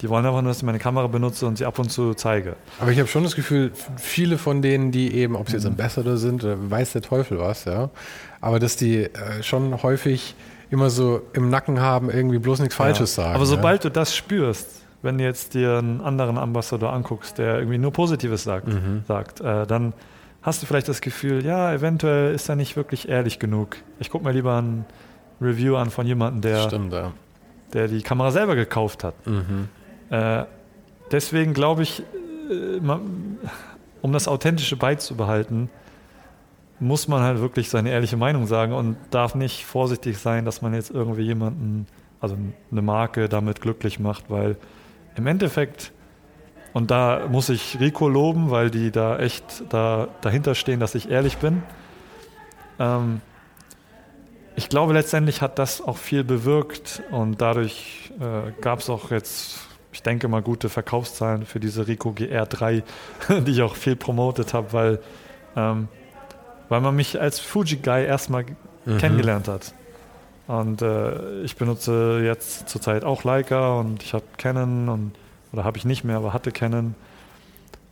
die 0.00 0.08
wollen 0.08 0.24
einfach 0.24 0.42
nur, 0.42 0.50
dass 0.50 0.58
ich 0.58 0.62
meine 0.62 0.78
Kamera 0.78 1.06
benutze 1.08 1.46
und 1.46 1.58
sie 1.58 1.64
ab 1.64 1.78
und 1.78 1.90
zu 1.90 2.14
zeige. 2.14 2.56
Aber 2.78 2.92
ich 2.92 2.98
habe 2.98 3.08
schon 3.08 3.24
das 3.24 3.34
Gefühl, 3.34 3.72
viele 3.96 4.38
von 4.38 4.62
denen, 4.62 4.92
die 4.92 5.12
eben, 5.14 5.34
ob 5.34 5.48
sie 5.48 5.54
jetzt 5.54 5.64
mhm. 5.64 5.72
Ambassador 5.72 6.16
sind 6.16 6.44
oder 6.44 6.70
weiß 6.70 6.92
der 6.92 7.02
Teufel 7.02 7.38
was, 7.38 7.64
ja, 7.64 7.90
aber 8.40 8.58
dass 8.58 8.76
die 8.76 9.04
äh, 9.04 9.42
schon 9.42 9.82
häufig 9.82 10.34
immer 10.70 10.90
so 10.90 11.22
im 11.32 11.50
Nacken 11.50 11.80
haben, 11.80 12.10
irgendwie 12.10 12.38
bloß 12.38 12.60
nichts 12.60 12.74
Falsches 12.74 13.16
ja. 13.16 13.24
sagen. 13.24 13.36
Aber 13.36 13.46
sobald 13.46 13.84
ja? 13.84 13.90
du 13.90 13.94
das 13.94 14.14
spürst, 14.14 14.82
wenn 15.02 15.18
du 15.18 15.24
jetzt 15.24 15.54
dir 15.54 15.78
einen 15.78 16.00
anderen 16.00 16.38
Ambassador 16.38 16.92
anguckst, 16.92 17.38
der 17.38 17.58
irgendwie 17.58 17.78
nur 17.78 17.92
Positives 17.92 18.44
sagt, 18.44 18.68
mhm. 18.68 19.02
sagt 19.06 19.40
äh, 19.40 19.66
dann 19.66 19.94
hast 20.42 20.62
du 20.62 20.66
vielleicht 20.66 20.88
das 20.88 21.00
Gefühl, 21.00 21.44
ja, 21.44 21.72
eventuell 21.72 22.34
ist 22.34 22.48
er 22.48 22.56
nicht 22.56 22.76
wirklich 22.76 23.08
ehrlich 23.08 23.38
genug. 23.38 23.76
Ich 23.98 24.10
gucke 24.10 24.24
mir 24.24 24.32
lieber 24.32 24.60
ein 24.60 24.84
Review 25.40 25.76
an 25.76 25.90
von 25.90 26.06
jemandem, 26.06 26.40
der, 26.42 26.62
Stimmt, 26.62 26.92
ja. 26.92 27.12
Der 27.72 27.88
die 27.88 28.02
Kamera 28.02 28.30
selber 28.30 28.54
gekauft 28.56 29.04
hat. 29.04 29.14
Mhm. 29.26 29.68
Äh, 30.10 30.44
deswegen 31.10 31.54
glaube 31.54 31.82
ich, 31.82 32.00
äh, 32.50 32.80
man, 32.80 33.38
um 34.02 34.12
das 34.12 34.28
Authentische 34.28 34.76
beizubehalten, 34.76 35.70
muss 36.80 37.08
man 37.08 37.22
halt 37.22 37.40
wirklich 37.40 37.70
seine 37.70 37.90
ehrliche 37.90 38.16
Meinung 38.16 38.46
sagen 38.46 38.72
und 38.72 38.96
darf 39.10 39.34
nicht 39.34 39.64
vorsichtig 39.64 40.18
sein, 40.18 40.44
dass 40.44 40.62
man 40.62 40.74
jetzt 40.74 40.90
irgendwie 40.90 41.22
jemanden, 41.22 41.86
also 42.20 42.36
eine 42.70 42.82
Marke 42.82 43.28
damit 43.28 43.60
glücklich 43.60 43.98
macht, 43.98 44.30
weil 44.30 44.56
im 45.16 45.26
Endeffekt, 45.26 45.92
und 46.72 46.90
da 46.90 47.26
muss 47.30 47.48
ich 47.48 47.80
Rico 47.80 48.08
loben, 48.08 48.50
weil 48.50 48.70
die 48.70 48.92
da 48.92 49.18
echt 49.18 49.64
da, 49.70 50.08
dahinter 50.20 50.54
stehen, 50.54 50.78
dass 50.78 50.94
ich 50.94 51.10
ehrlich 51.10 51.38
bin. 51.38 51.62
Ähm, 52.78 53.20
ich 54.58 54.68
glaube, 54.68 54.92
letztendlich 54.92 55.40
hat 55.40 55.58
das 55.58 55.80
auch 55.80 55.96
viel 55.96 56.24
bewirkt 56.24 57.02
und 57.10 57.40
dadurch 57.40 58.12
äh, 58.20 58.50
gab 58.60 58.80
es 58.80 58.90
auch 58.90 59.10
jetzt 59.10 59.60
ich 59.92 60.02
denke 60.02 60.28
mal, 60.28 60.42
gute 60.42 60.68
Verkaufszahlen 60.68 61.46
für 61.46 61.60
diese 61.60 61.88
Rico 61.88 62.10
GR3, 62.10 62.82
die 63.40 63.50
ich 63.50 63.62
auch 63.62 63.74
viel 63.74 63.96
promotet 63.96 64.54
habe, 64.54 64.72
weil, 64.72 64.98
ähm, 65.56 65.88
weil 66.68 66.80
man 66.80 66.94
mich 66.94 67.20
als 67.20 67.40
Fuji-Guy 67.40 68.04
erstmal 68.04 68.44
mhm. 68.84 68.98
kennengelernt 68.98 69.48
hat. 69.48 69.74
Und 70.46 70.82
äh, 70.82 71.40
ich 71.42 71.56
benutze 71.56 72.20
jetzt 72.22 72.68
zurzeit 72.68 73.04
auch 73.04 73.24
Leica 73.24 73.74
und 73.74 74.02
ich 74.02 74.14
habe 74.14 74.24
Canon 74.36 74.88
und 74.88 75.12
oder 75.52 75.64
habe 75.64 75.78
ich 75.78 75.84
nicht 75.84 76.04
mehr, 76.04 76.18
aber 76.18 76.32
hatte 76.32 76.52
Canon. 76.52 76.94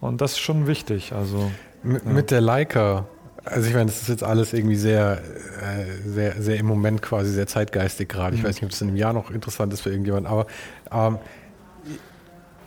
Und 0.00 0.20
das 0.20 0.32
ist 0.32 0.40
schon 0.40 0.66
wichtig. 0.66 1.12
Also 1.12 1.50
M 1.82 1.94
ja. 1.94 2.12
mit 2.12 2.30
der 2.30 2.40
Leica 2.40 3.06
Also 3.46 3.68
ich 3.68 3.74
meine, 3.74 3.86
das 3.86 4.02
ist 4.02 4.08
jetzt 4.08 4.24
alles 4.24 4.52
irgendwie 4.52 4.76
sehr, 4.76 5.22
äh, 5.62 6.08
sehr, 6.08 6.42
sehr 6.42 6.56
im 6.58 6.66
Moment 6.66 7.00
quasi 7.00 7.30
sehr 7.30 7.46
zeitgeistig 7.46 8.08
gerade. 8.08 8.36
Ich 8.36 8.42
mhm. 8.42 8.48
weiß 8.48 8.56
nicht, 8.56 8.64
ob 8.64 8.70
das 8.70 8.80
in 8.82 8.88
einem 8.88 8.96
Jahr 8.96 9.12
noch 9.12 9.30
interessant 9.30 9.72
ist 9.72 9.80
für 9.80 9.90
irgendjemanden, 9.90 10.30
aber 10.30 10.46
ähm, 10.92 11.18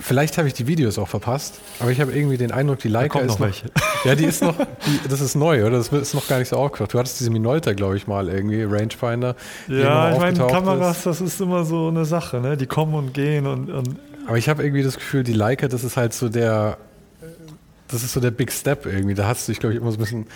Vielleicht 0.02 0.38
habe 0.38 0.48
ich 0.48 0.54
die 0.54 0.66
Videos 0.66 0.98
auch 0.98 1.10
verpasst, 1.10 1.60
aber 1.82 1.92
ich 1.92 2.00
habe 2.00 2.14
irgendwie 2.14 2.38
den 2.38 2.54
Eindruck, 2.54 2.80
die 2.80 2.88
Leica 2.88 3.20
ist 3.20 3.32
noch, 3.32 3.40
welche. 3.42 3.70
ja, 4.06 4.16
die 4.16 4.24
ist 4.24 4.42
noch, 4.42 4.56
die, 4.56 5.10
das 5.10 5.20
ist 5.20 5.36
neu, 5.36 5.66
oder? 5.66 5.78
Das 5.78 5.90
ist 5.90 6.14
noch 6.14 6.26
gar 6.26 6.40
nicht 6.40 6.48
so 6.48 6.56
aufgetaucht. 6.56 6.94
Du 6.94 7.00
hattest 7.00 7.20
diese 7.20 7.30
Minolta, 7.30 7.74
glaube 7.74 7.98
ich 7.98 8.08
mal 8.08 8.30
irgendwie, 8.30 8.64
Rangefinder. 8.64 9.36
Ja, 9.68 10.14
ich 10.14 10.20
meine, 10.20 10.38
Kameras, 10.38 11.00
ist. 11.00 11.06
das 11.06 11.22
ist 11.22 11.42
immer 11.42 11.66
so 11.66 11.90
eine 11.90 12.06
Sache, 12.06 12.40
ne? 12.40 12.56
Die 12.56 12.66
kommen 12.66 12.94
und 12.94 13.14
gehen 13.14 13.46
und. 13.46 13.70
und 13.70 14.00
aber 14.26 14.38
ich 14.38 14.48
habe 14.48 14.64
irgendwie 14.64 14.84
das 14.84 14.96
Gefühl, 14.96 15.24
die 15.24 15.34
Leica, 15.34 15.68
das 15.68 15.84
ist 15.84 15.98
halt 15.98 16.14
so 16.14 16.30
der, 16.30 16.78
das 17.90 18.04
ist 18.04 18.14
so 18.14 18.22
der 18.22 18.32
Big 18.32 18.54
Step 18.54 18.86
irgendwie. 18.86 19.16
Da 19.16 19.28
hast 19.28 19.48
du 19.48 19.52
dich, 19.52 19.60
glaube 19.60 19.74
ich, 19.74 19.82
immer 19.82 19.92
so 19.92 19.98
ein 19.98 20.02
bisschen. 20.02 20.28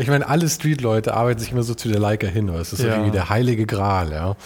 Ich 0.00 0.08
meine, 0.08 0.28
alle 0.28 0.48
Street-Leute 0.48 1.14
arbeiten 1.14 1.40
sich 1.40 1.52
immer 1.52 1.62
so 1.62 1.74
zu 1.74 1.88
der 1.88 2.00
Leica 2.00 2.26
hin. 2.26 2.48
Das 2.48 2.72
ist 2.72 2.80
so 2.80 2.86
ja. 2.86 2.94
irgendwie 2.94 3.12
der 3.12 3.28
heilige 3.28 3.66
Gral, 3.66 4.12
ja. 4.12 4.36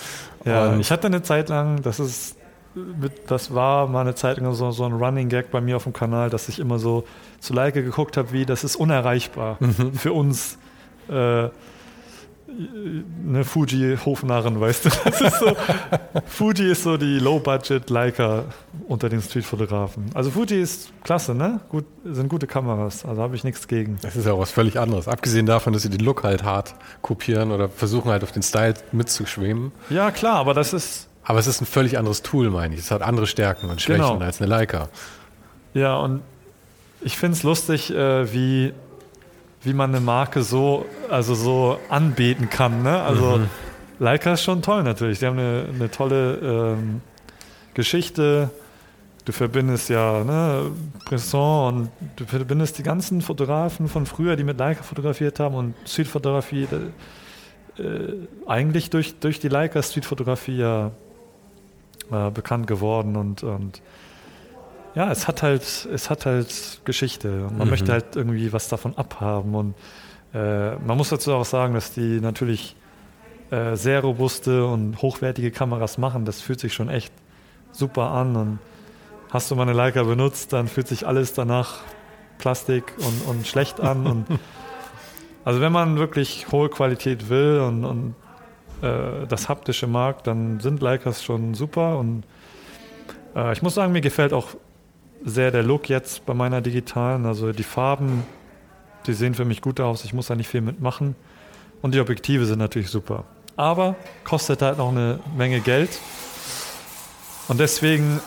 Ja, 0.44 0.68
und 0.68 0.80
ich 0.80 0.90
hatte 0.90 1.06
eine 1.06 1.22
Zeit 1.22 1.48
lang, 1.48 1.80
das 1.82 2.00
ist 2.00 2.36
mit, 2.74 3.30
das 3.30 3.54
war 3.54 3.86
mal 3.88 4.02
eine 4.02 4.14
Zeit 4.14 4.38
lang 4.38 4.52
so, 4.52 4.70
so, 4.72 4.84
ein 4.84 4.92
Running 4.92 5.28
Gag 5.28 5.50
bei 5.50 5.60
mir 5.60 5.76
auf 5.76 5.84
dem 5.84 5.92
Kanal, 5.92 6.28
dass 6.28 6.48
ich 6.48 6.58
immer 6.58 6.78
so 6.78 7.04
zu 7.40 7.54
Leica 7.54 7.80
geguckt 7.80 8.16
habe, 8.16 8.32
wie 8.32 8.44
das 8.44 8.64
ist 8.64 8.76
unerreichbar 8.76 9.56
mhm. 9.60 9.94
für 9.94 10.12
uns. 10.12 10.58
Äh, 11.08 11.48
eine 13.26 13.44
Fuji-Hofnarren, 13.44 14.60
weißt 14.60 14.84
du. 14.84 14.88
Ist 15.24 15.38
so, 15.38 15.56
Fuji 16.26 16.70
ist 16.70 16.82
so 16.82 16.96
die 16.96 17.18
Low-Budget 17.18 17.90
Leica 17.90 18.44
unter 18.88 19.08
den 19.08 19.20
Street-Fotografen. 19.20 20.06
Also 20.14 20.30
Fuji 20.30 20.60
ist 20.60 20.92
klasse, 21.02 21.34
ne? 21.34 21.60
Gut, 21.68 21.84
sind 22.04 22.28
gute 22.28 22.46
Kameras, 22.46 23.04
also 23.04 23.22
habe 23.22 23.36
ich 23.36 23.44
nichts 23.44 23.68
gegen. 23.68 23.98
Das 24.02 24.16
ist 24.16 24.26
ja 24.26 24.32
auch 24.32 24.40
was 24.40 24.50
völlig 24.50 24.78
anderes. 24.78 25.08
Abgesehen 25.08 25.46
davon, 25.46 25.72
dass 25.72 25.82
sie 25.82 25.90
den 25.90 26.00
Look 26.00 26.22
halt 26.22 26.44
hart 26.44 26.74
kopieren 27.02 27.50
oder 27.50 27.68
versuchen 27.68 28.10
halt 28.10 28.22
auf 28.22 28.32
den 28.32 28.42
Style 28.42 28.74
mitzuschwimmen. 28.92 29.72
Ja, 29.90 30.10
klar, 30.10 30.36
aber 30.36 30.54
das 30.54 30.72
ist 30.72 31.08
aber 31.24 31.38
es 31.38 31.46
ist 31.46 31.62
ein 31.62 31.66
völlig 31.66 31.98
anderes 31.98 32.22
Tool, 32.22 32.50
meine 32.50 32.74
ich. 32.74 32.80
Es 32.80 32.90
hat 32.90 33.02
andere 33.02 33.26
Stärken 33.26 33.70
und 33.70 33.80
Schwächen 33.80 34.02
genau. 34.02 34.18
als 34.18 34.40
eine 34.40 34.48
Leica. 34.48 34.88
Ja, 35.72 35.96
und 35.96 36.22
ich 37.00 37.16
finde 37.16 37.36
es 37.36 37.42
lustig, 37.42 37.90
äh, 37.90 38.32
wie, 38.32 38.74
wie 39.64 39.72
man 39.72 39.90
eine 39.90 40.00
Marke 40.00 40.42
so, 40.42 40.86
also 41.10 41.34
so 41.34 41.78
anbeten 41.88 42.50
kann. 42.50 42.82
Ne? 42.82 43.02
Also 43.02 43.38
mhm. 43.38 43.48
Leica 43.98 44.34
ist 44.34 44.42
schon 44.42 44.62
toll 44.62 44.82
natürlich. 44.82 45.18
Sie 45.18 45.26
haben 45.26 45.38
eine, 45.38 45.66
eine 45.74 45.90
tolle 45.90 46.76
ähm, 46.76 47.00
Geschichte. 47.72 48.50
Du 49.24 49.32
verbindest 49.32 49.88
ja 49.88 50.22
ne, 50.22 50.70
Bresson 51.06 51.74
und 51.74 51.90
du 52.16 52.26
verbindest 52.26 52.78
die 52.78 52.82
ganzen 52.82 53.22
Fotografen 53.22 53.88
von 53.88 54.04
früher, 54.04 54.36
die 54.36 54.44
mit 54.44 54.58
Leica 54.58 54.82
fotografiert 54.82 55.40
haben 55.40 55.54
und 55.54 55.74
Streetfotografie. 55.86 56.68
Äh, 57.78 57.86
eigentlich 58.46 58.90
durch, 58.90 59.18
durch 59.18 59.40
die 59.40 59.48
Leica 59.48 59.82
Streetfotografie 59.82 60.58
ja 60.58 60.90
äh, 62.12 62.30
bekannt 62.30 62.66
geworden 62.66 63.16
und, 63.16 63.42
und 63.42 63.80
ja, 64.94 65.10
es 65.10 65.26
hat 65.26 65.42
halt, 65.42 65.62
es 65.62 66.10
hat 66.10 66.26
halt 66.26 66.80
Geschichte 66.84 67.46
und 67.46 67.58
man 67.58 67.66
mhm. 67.66 67.70
möchte 67.70 67.92
halt 67.92 68.16
irgendwie 68.16 68.52
was 68.52 68.68
davon 68.68 68.96
abhaben 68.96 69.54
und 69.54 69.74
äh, 70.32 70.76
man 70.76 70.96
muss 70.96 71.08
dazu 71.08 71.32
auch 71.32 71.44
sagen, 71.44 71.74
dass 71.74 71.92
die 71.92 72.20
natürlich 72.20 72.76
äh, 73.50 73.76
sehr 73.76 74.00
robuste 74.00 74.66
und 74.66 75.00
hochwertige 75.02 75.50
Kameras 75.50 75.98
machen. 75.98 76.24
Das 76.24 76.40
fühlt 76.40 76.60
sich 76.60 76.74
schon 76.74 76.88
echt 76.88 77.12
super 77.72 78.10
an 78.10 78.36
und 78.36 78.58
hast 79.30 79.50
du 79.50 79.56
mal 79.56 79.62
eine 79.62 79.72
Leica 79.72 80.02
benutzt, 80.04 80.52
dann 80.52 80.68
fühlt 80.68 80.88
sich 80.88 81.06
alles 81.06 81.34
danach 81.34 81.80
Plastik 82.38 82.92
und, 82.98 83.28
und 83.28 83.46
schlecht 83.46 83.80
an 83.80 84.06
und 84.06 84.26
also 85.44 85.60
wenn 85.60 85.72
man 85.72 85.98
wirklich 85.98 86.50
hohe 86.52 86.68
Qualität 86.68 87.28
will 87.28 87.60
und, 87.60 87.84
und 87.84 88.14
äh, 88.82 89.26
das 89.28 89.48
haptische 89.48 89.86
mag, 89.86 90.24
dann 90.24 90.60
sind 90.60 90.82
Leicas 90.82 91.22
schon 91.22 91.54
super. 91.54 91.98
Und 91.98 92.24
äh, 93.34 93.52
ich 93.52 93.62
muss 93.62 93.74
sagen, 93.74 93.92
mir 93.92 94.00
gefällt 94.00 94.32
auch 94.32 94.48
sehr 95.24 95.50
der 95.50 95.62
Look 95.62 95.88
jetzt 95.88 96.26
bei 96.26 96.34
meiner 96.34 96.60
digitalen. 96.60 97.26
Also 97.26 97.52
die 97.52 97.62
Farben, 97.62 98.24
die 99.06 99.14
sehen 99.14 99.34
für 99.34 99.44
mich 99.44 99.60
gut 99.60 99.80
aus. 99.80 100.04
Ich 100.04 100.12
muss 100.12 100.28
da 100.28 100.34
nicht 100.34 100.48
viel 100.48 100.60
mitmachen. 100.60 101.14
Und 101.82 101.94
die 101.94 102.00
Objektive 102.00 102.46
sind 102.46 102.58
natürlich 102.58 102.90
super. 102.90 103.24
Aber 103.56 103.96
kostet 104.24 104.62
halt 104.62 104.78
noch 104.78 104.90
eine 104.90 105.20
Menge 105.36 105.60
Geld. 105.60 105.90
Und 107.48 107.60
deswegen 107.60 108.20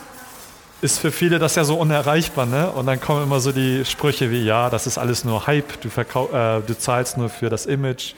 ist 0.82 0.99
für 0.99 1.11
viele 1.11 1.40
das 1.40 1.56
ja 1.56 1.64
so 1.64 1.76
unerreichbar, 1.76 2.45
ne? 2.45 2.72
Und 2.72 2.86
dann 2.86 3.02
kommen 3.02 3.24
immer 3.24 3.40
so 3.40 3.52
die 3.52 3.84
Sprüche 3.84 4.30
wie, 4.30 4.44
ja, 4.44 4.69
das 4.69 4.86
ist 4.86 4.99
alles 4.99 5.26
nur 5.26 5.48
Hype, 5.48 5.82
du, 5.82 5.90
äh, 5.90 6.61
du 6.61 6.78
zahlst 6.78 7.18
nur 7.18 7.30
für 7.30 7.49
das 7.49 7.65
Image 7.65 8.14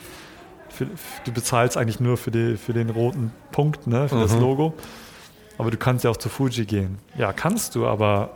für, 0.79 0.87
du 1.25 1.31
bezahlst 1.31 1.77
eigentlich 1.77 1.99
nur 1.99 2.17
für, 2.17 2.31
die, 2.31 2.57
für 2.57 2.73
den 2.73 2.89
roten 2.89 3.31
Punkt, 3.51 3.87
ne, 3.87 4.07
für 4.07 4.15
mhm. 4.15 4.21
das 4.21 4.35
Logo. 4.35 4.73
Aber 5.57 5.71
du 5.71 5.77
kannst 5.77 6.05
ja 6.05 6.11
auch 6.11 6.17
zu 6.17 6.29
Fuji 6.29 6.65
gehen. 6.65 6.99
Ja, 7.17 7.33
kannst 7.33 7.75
du, 7.75 7.85
aber 7.85 8.31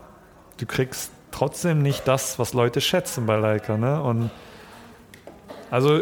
du 0.63 0.67
kriegst 0.67 1.11
trotzdem 1.31 1.81
nicht 1.81 2.07
das, 2.07 2.39
was 2.39 2.53
Leute 2.53 2.79
schätzen 2.79 3.25
bei 3.25 3.35
Leica. 3.35 3.77
Ne? 3.77 4.01
Und 4.01 4.31
also 5.69 6.01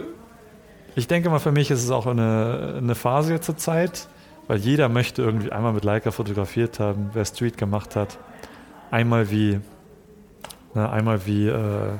ich 0.95 1.07
denke 1.07 1.31
mal, 1.31 1.39
für 1.39 1.51
mich 1.51 1.71
ist 1.71 1.83
es 1.83 1.89
auch 1.89 2.05
eine, 2.05 2.75
eine 2.77 2.93
Phase 2.93 3.33
jetzt 3.33 3.45
zur 3.45 3.57
Zeit, 3.57 4.07
weil 4.47 4.59
jeder 4.59 4.87
möchte 4.87 5.23
irgendwie 5.23 5.51
einmal 5.51 5.73
mit 5.73 5.83
Leica 5.83 6.11
fotografiert 6.11 6.79
haben, 6.79 7.09
wer 7.13 7.25
Street 7.25 7.57
gemacht 7.57 7.95
hat. 7.95 8.19
Einmal 8.91 9.31
wie, 9.31 9.59
ne, 10.75 10.89
einmal 10.89 11.25
wie 11.25 11.47
äh, 11.47 11.93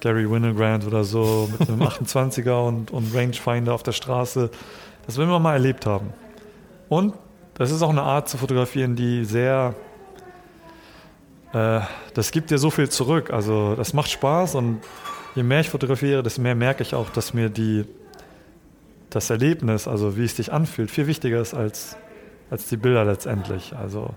Gary 0.00 0.30
Winogrand 0.30 0.86
oder 0.86 1.04
so 1.04 1.50
mit 1.58 1.68
einem 1.68 1.82
28er 1.86 2.66
und, 2.66 2.92
und 2.92 3.14
Rangefinder 3.14 3.74
auf 3.74 3.82
der 3.82 3.92
Straße. 3.92 4.50
Das 5.04 5.18
will 5.18 5.26
man 5.26 5.42
mal 5.42 5.52
erlebt 5.52 5.84
haben. 5.84 6.14
Und 6.88 7.12
das 7.54 7.70
ist 7.70 7.82
auch 7.82 7.90
eine 7.90 8.02
Art 8.02 8.26
zu 8.26 8.38
fotografieren, 8.38 8.96
die 8.96 9.26
sehr, 9.26 9.74
äh, 11.52 11.80
das 12.14 12.30
gibt 12.30 12.50
dir 12.50 12.58
so 12.58 12.70
viel 12.70 12.88
zurück. 12.88 13.30
Also 13.30 13.74
das 13.74 13.92
macht 13.92 14.10
Spaß 14.10 14.54
und 14.54 14.80
je 15.34 15.42
mehr 15.42 15.60
ich 15.60 15.70
fotografiere, 15.70 16.22
desto 16.22 16.40
mehr 16.42 16.54
merke 16.54 16.82
ich 16.82 16.94
auch, 16.94 17.10
dass 17.10 17.34
mir 17.34 17.48
die, 17.48 17.84
das 19.10 19.30
Erlebnis, 19.30 19.88
also 19.88 20.16
wie 20.16 20.24
es 20.24 20.34
dich 20.34 20.52
anfühlt, 20.52 20.90
viel 20.90 21.06
wichtiger 21.06 21.40
ist 21.40 21.54
als, 21.54 21.96
als 22.50 22.66
die 22.68 22.76
Bilder 22.76 23.04
letztendlich. 23.04 23.74
Also 23.76 24.14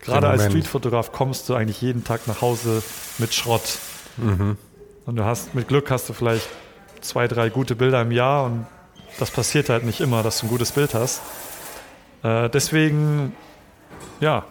gerade 0.00 0.28
als 0.28 0.44
Streetfotograf 0.46 1.12
kommst 1.12 1.48
du 1.48 1.54
eigentlich 1.54 1.80
jeden 1.80 2.04
Tag 2.04 2.26
nach 2.26 2.40
Hause 2.40 2.82
mit 3.18 3.34
Schrott. 3.34 3.78
Mhm. 4.16 4.56
Und 5.04 5.16
du 5.16 5.24
hast, 5.24 5.54
mit 5.54 5.68
Glück 5.68 5.90
hast 5.90 6.08
du 6.08 6.12
vielleicht 6.12 6.48
zwei, 7.00 7.28
drei 7.28 7.48
gute 7.48 7.76
Bilder 7.76 8.02
im 8.02 8.10
Jahr 8.10 8.44
und 8.44 8.66
das 9.18 9.30
passiert 9.30 9.68
halt 9.68 9.84
nicht 9.84 10.00
immer, 10.00 10.22
dass 10.22 10.40
du 10.40 10.46
ein 10.46 10.48
gutes 10.48 10.72
Bild 10.72 10.94
hast. 10.94 11.22
Äh, 12.22 12.50
deswegen, 12.50 13.34
ja. 14.20 14.44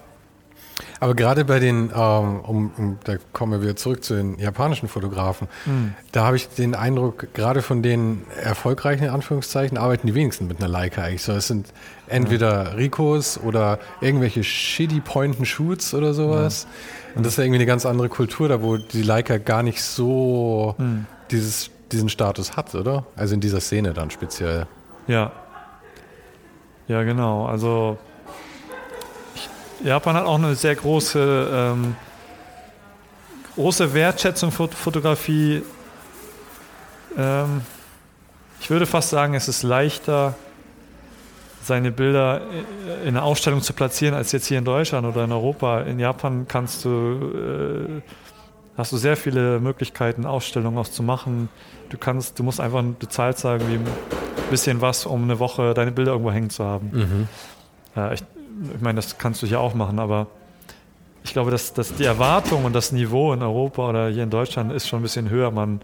Aber 1.05 1.13
gerade 1.13 1.45
bei 1.45 1.59
den, 1.59 1.91
ähm, 1.95 2.39
um, 2.39 2.71
um, 2.77 2.97
da 3.03 3.17
kommen 3.31 3.51
wir 3.51 3.61
wieder 3.61 3.75
zurück 3.75 4.03
zu 4.03 4.15
den 4.15 4.39
japanischen 4.39 4.89
Fotografen, 4.89 5.47
mhm. 5.67 5.93
da 6.11 6.25
habe 6.25 6.35
ich 6.35 6.49
den 6.49 6.73
Eindruck, 6.73 7.27
gerade 7.35 7.61
von 7.61 7.83
den 7.83 8.23
erfolgreichen 8.41 9.03
in 9.03 9.11
Anführungszeichen 9.11 9.77
arbeiten 9.77 10.07
die 10.07 10.15
wenigsten 10.15 10.47
mit 10.47 10.57
einer 10.57 10.67
Leica 10.67 11.03
eigentlich. 11.03 11.21
So, 11.21 11.33
es 11.33 11.45
sind 11.45 11.67
entweder. 12.07 12.75
Ricos 12.75 13.37
oder 13.37 13.77
irgendwelche 14.01 14.43
shitty 14.43 14.99
Point-and-Shoots 14.99 15.93
oder 15.93 16.15
sowas. 16.15 16.65
Ja 16.67 16.69
und 17.15 17.23
das 17.23 17.33
ist 17.33 17.37
ja 17.37 17.43
irgendwie 17.43 17.59
eine 17.59 17.67
ganz 17.67 17.85
andere 17.85 18.09
Kultur 18.09 18.49
da, 18.49 18.63
wo 18.63 18.77
die 18.77 19.03
Leica 19.03 19.37
gar 19.37 19.61
nicht 19.61 19.83
so 19.83 20.73
hm. 20.79 21.05
dieses, 21.29 21.69
diesen 21.91 22.09
Status 22.09 22.57
hat, 22.57 22.73
oder? 22.73 23.05
Also 23.15 23.35
in 23.35 23.41
dieser 23.41 23.61
Szene 23.61 23.93
dann 23.93 24.09
speziell. 24.09 24.65
Ja. 25.05 25.31
Ja, 26.87 27.03
genau. 27.03 27.45
Also 27.45 27.99
Japan 29.85 30.15
hat 30.15 30.25
auch 30.25 30.39
eine 30.39 30.55
sehr 30.55 30.75
große, 30.75 31.49
ähm, 31.53 31.95
große 33.53 33.93
Wertschätzung 33.93 34.51
für 34.51 34.67
Fotografie. 34.67 35.61
Ähm, 37.15 37.61
ich 38.59 38.69
würde 38.71 38.87
fast 38.87 39.11
sagen, 39.11 39.35
es 39.35 39.47
ist 39.47 39.61
leichter, 39.61 40.33
seine 41.61 41.91
Bilder 41.91 42.41
in 43.03 43.09
einer 43.09 43.23
Ausstellung 43.23 43.61
zu 43.61 43.73
platzieren, 43.73 44.15
als 44.15 44.31
jetzt 44.31 44.47
hier 44.47 44.57
in 44.57 44.65
Deutschland 44.65 45.05
oder 45.05 45.23
in 45.23 45.31
Europa. 45.31 45.81
In 45.81 45.99
Japan 45.99 46.47
kannst 46.47 46.83
du, 46.83 46.89
äh, 46.89 48.01
hast 48.77 48.91
du 48.91 48.97
sehr 48.97 49.15
viele 49.15 49.59
Möglichkeiten, 49.59 50.25
Ausstellungen 50.25 50.79
auch 50.79 50.87
zu 50.87 51.03
machen. 51.03 51.47
Du 51.89 51.99
kannst, 51.99 52.39
du 52.39 52.43
musst 52.43 52.59
einfach, 52.59 52.83
du 52.99 53.07
zahlst 53.07 53.41
sagen 53.41 53.63
wie 53.69 53.75
ein 53.75 53.85
bisschen 54.49 54.81
was, 54.81 55.05
um 55.05 55.23
eine 55.23 55.37
Woche 55.37 55.75
deine 55.75 55.91
Bilder 55.91 56.13
irgendwo 56.13 56.31
hängen 56.31 56.49
zu 56.49 56.63
haben. 56.63 56.89
Mhm. 56.91 57.27
Ja, 57.95 58.11
ich, 58.11 58.23
ich 58.73 58.81
meine, 58.81 58.95
das 58.95 59.17
kannst 59.17 59.41
du 59.41 59.47
hier 59.47 59.59
auch 59.59 59.73
machen, 59.73 59.99
aber 59.99 60.27
ich 61.23 61.33
glaube, 61.33 61.51
dass, 61.51 61.73
dass 61.73 61.93
die 61.95 62.05
Erwartung 62.05 62.65
und 62.65 62.73
das 62.73 62.91
Niveau 62.91 63.33
in 63.33 63.41
Europa 63.41 63.89
oder 63.89 64.09
hier 64.09 64.23
in 64.23 64.29
Deutschland 64.29 64.71
ist 64.71 64.87
schon 64.87 64.99
ein 64.99 65.03
bisschen 65.03 65.29
höher. 65.29 65.51
Man, 65.51 65.81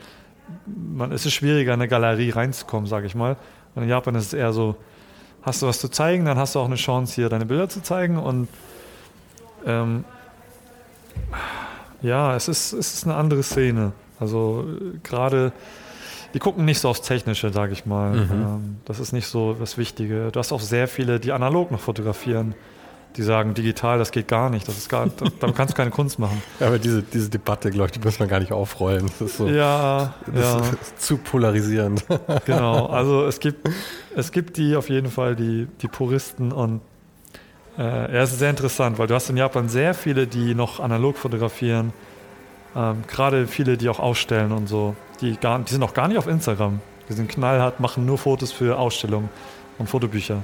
man, 0.65 1.11
es 1.11 1.25
ist 1.25 1.33
schwieriger, 1.33 1.73
in 1.73 1.81
eine 1.81 1.87
Galerie 1.87 2.29
reinzukommen, 2.29 2.87
sage 2.87 3.07
ich 3.07 3.15
mal. 3.15 3.37
Und 3.73 3.83
in 3.83 3.89
Japan 3.89 4.15
ist 4.15 4.27
es 4.27 4.33
eher 4.33 4.53
so, 4.53 4.75
hast 5.41 5.61
du 5.61 5.67
was 5.67 5.79
zu 5.79 5.89
zeigen, 5.89 6.25
dann 6.25 6.37
hast 6.37 6.55
du 6.55 6.59
auch 6.59 6.65
eine 6.65 6.75
Chance, 6.75 7.15
hier 7.15 7.29
deine 7.29 7.45
Bilder 7.45 7.69
zu 7.69 7.81
zeigen. 7.81 8.17
Und 8.17 8.47
ähm, 9.65 10.05
ja, 12.01 12.35
es 12.35 12.47
ist, 12.47 12.73
es 12.73 12.93
ist 12.93 13.05
eine 13.05 13.15
andere 13.15 13.43
Szene. 13.43 13.93
Also 14.19 14.65
gerade 15.03 15.51
die 16.33 16.39
gucken 16.39 16.65
nicht 16.65 16.79
so 16.79 16.89
aufs 16.89 17.01
Technische, 17.01 17.51
sage 17.51 17.73
ich 17.73 17.85
mal. 17.85 18.11
Mhm. 18.11 18.31
Ähm, 18.31 18.75
das 18.85 18.99
ist 18.99 19.11
nicht 19.11 19.27
so 19.27 19.53
das 19.53 19.77
Wichtige. 19.77 20.31
Du 20.31 20.39
hast 20.39 20.51
auch 20.51 20.61
sehr 20.61 20.87
viele, 20.87 21.19
die 21.19 21.31
analog 21.31 21.71
noch 21.71 21.79
fotografieren 21.79 22.55
die 23.17 23.23
sagen, 23.23 23.53
digital, 23.53 23.97
das 23.97 24.11
geht 24.11 24.27
gar 24.27 24.49
nicht. 24.49 24.67
Das 24.67 24.77
ist 24.77 24.89
gar, 24.89 25.07
damit 25.39 25.55
kannst 25.55 25.73
du 25.73 25.77
keine 25.77 25.91
Kunst 25.91 26.19
machen. 26.19 26.41
Ja, 26.59 26.67
aber 26.67 26.79
diese, 26.79 27.01
diese 27.01 27.29
Debatte, 27.29 27.71
glaube 27.71 27.87
ich, 27.87 27.91
die 27.93 27.99
muss 27.99 28.19
man 28.19 28.27
gar 28.27 28.39
nicht 28.39 28.51
aufrollen. 28.51 29.07
Das 29.07 29.21
ist 29.21 29.37
so, 29.37 29.47
ja, 29.47 30.13
das 30.27 30.53
ja. 30.53 30.59
Ist 30.59 31.01
zu 31.01 31.17
polarisierend. 31.17 32.05
Genau, 32.45 32.87
also 32.87 33.25
es 33.25 33.39
gibt, 33.39 33.67
es 34.15 34.31
gibt 34.31 34.57
die 34.57 34.75
auf 34.75 34.89
jeden 34.89 35.09
Fall, 35.09 35.35
die, 35.35 35.67
die 35.81 35.87
Puristen 35.87 36.51
und 36.51 36.81
äh, 37.77 37.81
ja, 38.13 38.21
es 38.21 38.31
ist 38.31 38.39
sehr 38.39 38.49
interessant, 38.49 38.99
weil 38.99 39.07
du 39.07 39.15
hast 39.15 39.29
in 39.29 39.37
Japan 39.37 39.69
sehr 39.69 39.93
viele, 39.93 40.27
die 40.27 40.55
noch 40.55 40.79
analog 40.79 41.17
fotografieren. 41.17 41.93
Ähm, 42.75 43.03
Gerade 43.07 43.47
viele, 43.47 43.77
die 43.77 43.89
auch 43.89 43.99
ausstellen 43.99 44.51
und 44.51 44.67
so. 44.67 44.95
Die, 45.21 45.37
gar, 45.37 45.59
die 45.59 45.71
sind 45.71 45.83
auch 45.83 45.93
gar 45.93 46.07
nicht 46.07 46.17
auf 46.17 46.27
Instagram. 46.27 46.79
Die 47.09 47.13
sind 47.13 47.29
knallhart, 47.29 47.79
machen 47.79 48.05
nur 48.05 48.17
Fotos 48.17 48.51
für 48.51 48.77
Ausstellungen 48.77 49.29
und 49.77 49.87
Fotobücher. 49.87 50.43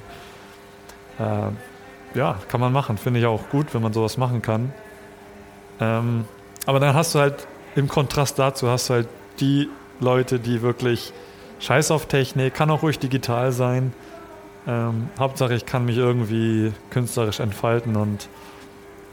Äh, 1.18 2.16
ja, 2.16 2.38
kann 2.48 2.60
man 2.60 2.72
machen. 2.72 2.96
Finde 2.96 3.20
ich 3.20 3.26
auch 3.26 3.48
gut, 3.50 3.74
wenn 3.74 3.82
man 3.82 3.92
sowas 3.92 4.16
machen 4.16 4.42
kann. 4.42 4.72
Ähm, 5.80 6.24
aber 6.66 6.80
dann 6.80 6.94
hast 6.94 7.14
du 7.14 7.20
halt 7.20 7.46
im 7.74 7.88
Kontrast 7.88 8.38
dazu 8.38 8.68
hast 8.68 8.90
du 8.90 8.94
halt 8.94 9.08
die 9.40 9.68
Leute, 10.00 10.40
die 10.40 10.62
wirklich 10.62 11.12
Scheiß 11.60 11.90
auf 11.90 12.06
Technik, 12.06 12.54
kann 12.54 12.70
auch 12.70 12.82
ruhig 12.82 12.98
digital 12.98 13.52
sein. 13.52 13.92
Ähm, 14.66 15.08
Hauptsache, 15.18 15.54
ich 15.54 15.66
kann 15.66 15.84
mich 15.84 15.96
irgendwie 15.96 16.72
künstlerisch 16.90 17.40
entfalten 17.40 17.96
und 17.96 18.28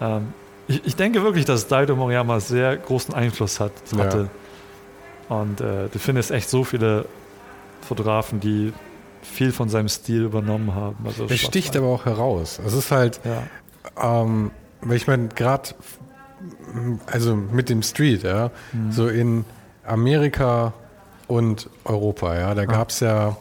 ähm, 0.01 0.33
ich, 0.67 0.83
ich, 0.85 0.95
denke 0.95 1.21
wirklich, 1.23 1.45
dass 1.45 1.67
Daido 1.67 1.95
Moriyama 1.95 2.39
sehr 2.39 2.75
großen 2.75 3.13
Einfluss 3.13 3.59
hat, 3.59 3.71
hatte. 3.95 4.17
Ja. 4.17 4.29
Und 5.29 5.61
äh, 5.61 5.89
du 5.89 5.99
findest 5.99 6.31
echt 6.31 6.49
so 6.49 6.63
viele 6.63 7.05
Fotografen, 7.81 8.39
die 8.39 8.73
viel 9.21 9.51
von 9.51 9.69
seinem 9.69 9.89
Stil 9.89 10.23
übernommen 10.23 10.75
haben. 10.75 10.97
Also 11.05 11.25
er 11.25 11.37
sticht 11.37 11.75
aber 11.75 11.87
auch 11.87 12.05
heraus. 12.05 12.59
Es 12.63 12.73
ist 12.73 12.91
halt, 12.91 13.19
ja. 13.23 14.21
ähm, 14.21 14.51
weil 14.81 14.97
ich 14.97 15.07
meine, 15.07 15.29
gerade, 15.29 15.69
also 17.07 17.35
mit 17.35 17.69
dem 17.69 17.81
Street, 17.81 18.23
ja, 18.23 18.51
mhm. 18.71 18.91
so 18.91 19.07
in 19.07 19.45
Amerika 19.83 20.73
und 21.27 21.69
Europa, 21.85 22.35
ja, 22.37 22.53
da 22.53 22.61
ah. 22.61 22.65
gab 22.65 22.89
es 22.89 22.99
ja 22.99 23.35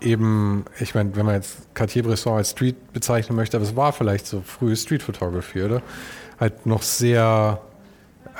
eben, 0.00 0.64
ich 0.80 0.94
meine, 0.94 1.14
wenn 1.14 1.26
man 1.26 1.36
jetzt 1.36 1.74
Cartier-Bresson 1.74 2.36
als 2.36 2.50
Street 2.50 2.92
bezeichnen 2.92 3.36
möchte, 3.36 3.56
aber 3.56 3.64
es 3.64 3.76
war 3.76 3.92
vielleicht 3.92 4.26
so 4.26 4.40
frühe 4.40 4.74
Street 4.74 5.02
Photography, 5.02 5.62
oder? 5.62 5.82
Halt 6.38 6.66
noch 6.66 6.82
sehr 6.82 7.60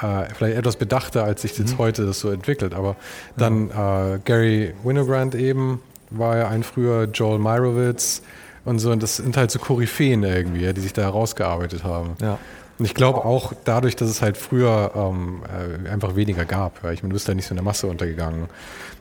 äh, 0.02 0.32
vielleicht 0.34 0.56
etwas 0.56 0.76
bedachter, 0.76 1.24
als 1.24 1.42
sich 1.42 1.56
jetzt 1.58 1.74
mhm. 1.74 1.78
heute 1.78 2.06
das 2.06 2.20
so 2.20 2.30
entwickelt. 2.30 2.74
Aber 2.74 2.96
dann 3.36 3.68
ja. 3.68 4.14
äh, 4.14 4.18
Gary 4.24 4.74
Winogrand 4.82 5.34
eben, 5.34 5.82
war 6.10 6.36
ja 6.36 6.48
ein 6.48 6.62
früher 6.62 7.04
Joel 7.04 7.38
Meyerowitz 7.38 8.22
und 8.64 8.78
so. 8.78 8.90
Und 8.90 9.02
das 9.02 9.16
sind 9.16 9.36
halt 9.36 9.50
so 9.50 9.58
Koryphäen 9.58 10.22
irgendwie, 10.22 10.72
die 10.72 10.80
sich 10.80 10.92
da 10.92 11.02
herausgearbeitet 11.02 11.84
haben. 11.84 12.16
Ja. 12.20 12.38
Und 12.78 12.86
ich 12.86 12.94
glaube 12.94 13.24
auch 13.26 13.52
dadurch, 13.64 13.94
dass 13.94 14.08
es 14.08 14.22
halt 14.22 14.38
früher 14.38 14.92
ähm, 14.94 15.42
äh, 15.84 15.88
einfach 15.90 16.16
weniger 16.16 16.46
gab. 16.46 16.82
Ja. 16.82 16.92
Ich 16.92 17.02
meine, 17.02 17.10
du 17.10 17.14
bist 17.14 17.28
da 17.28 17.34
nicht 17.34 17.46
so 17.46 17.50
in 17.50 17.56
der 17.56 17.64
Masse 17.64 17.86
untergegangen. 17.86 18.48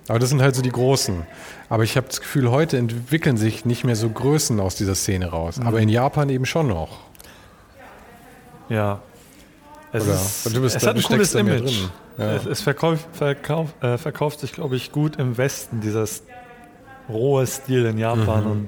Aber 0.10 0.20
das 0.20 0.30
sind 0.30 0.42
halt 0.42 0.56
so 0.56 0.62
die 0.62 0.72
Großen. 0.72 1.24
Aber 1.70 1.84
ich 1.84 1.96
habe 1.96 2.08
das 2.08 2.20
Gefühl, 2.20 2.52
heute 2.52 2.78
entwickeln 2.78 3.38
sich 3.38 3.64
nicht 3.64 3.86
mehr 3.86 3.96
so 3.96 4.10
Größen 4.10 4.60
aus 4.60 4.76
dieser 4.76 4.96
Szene 4.96 5.28
raus. 5.28 5.60
Mhm. 5.60 5.68
Aber 5.68 5.80
in 5.80 5.88
Japan 5.88 6.30
eben 6.30 6.46
schon 6.46 6.68
noch. 6.68 7.00
Ja. 8.68 9.02
Es, 9.92 10.06
ist, 10.06 10.56
du 10.56 10.62
bist, 10.62 10.76
es 10.76 10.86
hat 10.86 10.96
ein 10.96 11.02
cooles 11.02 11.34
Image. 11.34 11.90
Ja. 12.18 12.34
Es, 12.34 12.46
es 12.46 12.62
verkauf, 12.62 13.08
verkauf, 13.14 13.74
äh, 13.82 13.98
verkauft 13.98 14.40
sich, 14.40 14.52
glaube 14.52 14.76
ich, 14.76 14.92
gut 14.92 15.16
im 15.16 15.38
Westen, 15.38 15.82
dieses 15.82 16.24
rohe 17.08 17.46
Stil 17.48 17.86
in 17.86 17.98
Japan. 17.98 18.44
Mhm. 18.44 18.52
Und 18.52 18.68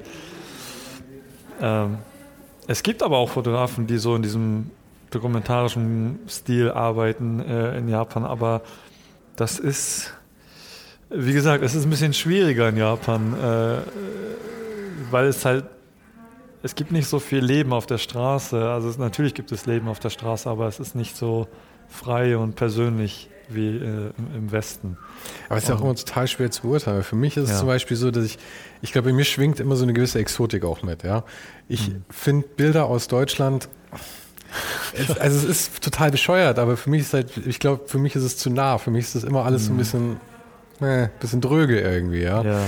ähm, 1.62 1.98
es 2.68 2.82
gibt 2.84 3.04
aber 3.04 3.18
auch 3.18 3.30
Fotografen, 3.30 3.88
die 3.88 3.98
so 3.98 4.16
in 4.16 4.24
diesem 4.24 4.72
dokumentarischen 5.12 6.20
Stil 6.28 6.72
arbeiten 6.72 7.40
äh, 7.42 7.78
in 7.78 7.88
Japan, 7.88 8.26
aber 8.26 8.62
das 9.36 9.60
ist, 9.60 10.14
wie 11.10 11.34
gesagt, 11.34 11.64
es 11.64 11.76
ist 11.76 11.86
ein 11.86 11.90
bisschen 11.90 12.14
schwieriger 12.14 12.70
in 12.70 12.78
Japan, 12.78 13.34
äh, 13.34 13.78
weil 15.12 15.26
es 15.26 15.44
halt, 15.46 15.66
es 16.64 16.76
gibt 16.76 16.92
nicht 16.92 17.08
so 17.08 17.20
viel 17.20 17.40
Leben 17.40 17.74
auf 17.74 17.86
der 17.86 17.98
Straße. 17.98 18.70
Also 18.70 18.90
es, 18.90 18.98
natürlich 18.98 19.34
gibt 19.34 19.52
es 19.52 19.66
Leben 19.66 19.88
auf 19.88 20.00
der 20.00 20.10
Straße, 20.10 20.50
aber 20.50 20.68
es 20.68 20.80
ist 20.80 20.96
nicht 20.96 21.18
so 21.18 21.48
frei 21.90 22.38
und 22.38 22.56
persönlich 22.56 23.30
wie 23.50 23.78
äh, 23.78 24.12
im, 24.36 24.52
Westen. 24.52 24.98
Aber 25.50 25.58
es 25.58 25.64
ist 25.64 25.70
ja 25.70 25.76
auch 25.76 25.82
immer 25.82 25.96
total 25.96 26.28
schwer 26.28 26.52
zu 26.52 26.62
beurteilen. 26.62 27.04
Für 27.04 27.16
mich 27.16 27.36
ist 27.36 27.50
ja. 27.50 27.54
es 27.54 27.60
zum 27.60 27.68
Beispiel 27.68 27.98
so, 27.98 28.12
dass 28.12 28.24
ich, 28.26 28.38
ich 28.82 28.92
glaube, 28.94 29.10
bei 29.10 29.14
mir 29.14 29.26
schwingt 29.26 29.60
immer 29.60 29.76
so 29.76 29.84
eine 29.84 29.94
gewisse 29.94 30.20
Exotik 30.20 30.64
auch 30.64 30.84
mit. 30.84 31.04
Ja? 31.04 31.24
Ich 31.68 31.90
mhm. 31.90 32.06
finde 32.10 32.48
Bilder 32.48 32.86
aus 32.86 33.08
Deutschland, 33.08 33.68
es, 34.94 35.18
also 35.18 35.38
es 35.38 35.44
ist 35.44 35.84
total 35.84 36.12
bescheuert, 36.12 36.60
aber 36.60 36.78
für 36.78 36.90
mich 36.90 37.02
ist 37.02 37.14
halt, 37.14 37.32
ich 37.46 37.60
glaube, 37.60 37.84
für 37.88 37.98
mich 37.98 38.16
ist 38.16 38.24
es 38.24 38.38
zu 38.38 38.50
nah. 38.50 38.78
Für 38.78 38.92
mich 38.92 39.06
ist 39.06 39.16
das 39.16 39.24
immer 39.24 39.46
alles 39.46 39.64
mhm. 39.64 39.66
so 39.66 39.72
ein 39.72 39.76
mhm. 39.76 40.20
bisschen, 40.80 40.88
äh, 40.90 41.10
bisschen 41.20 41.42
dröge 41.42 41.80
irgendwie. 41.80 42.22
Ja? 42.22 42.44
ja? 42.44 42.52
Ja, 42.52 42.62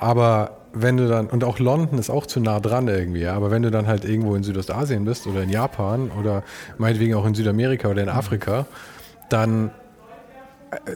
Aber 0.00 0.55
wenn 0.78 0.96
du 0.96 1.08
dann, 1.08 1.26
und 1.28 1.44
auch 1.44 1.58
London 1.58 1.98
ist 1.98 2.10
auch 2.10 2.26
zu 2.26 2.40
nah 2.40 2.60
dran 2.60 2.88
irgendwie, 2.88 3.20
ja, 3.20 3.34
aber 3.34 3.50
wenn 3.50 3.62
du 3.62 3.70
dann 3.70 3.86
halt 3.86 4.04
irgendwo 4.04 4.34
in 4.34 4.42
Südostasien 4.42 5.04
bist 5.04 5.26
oder 5.26 5.42
in 5.42 5.50
Japan 5.50 6.10
oder 6.10 6.42
meinetwegen 6.78 7.14
auch 7.14 7.26
in 7.26 7.34
Südamerika 7.34 7.88
oder 7.88 8.02
in. 8.02 8.08
Afrika, 8.08 8.66
dann 9.28 9.70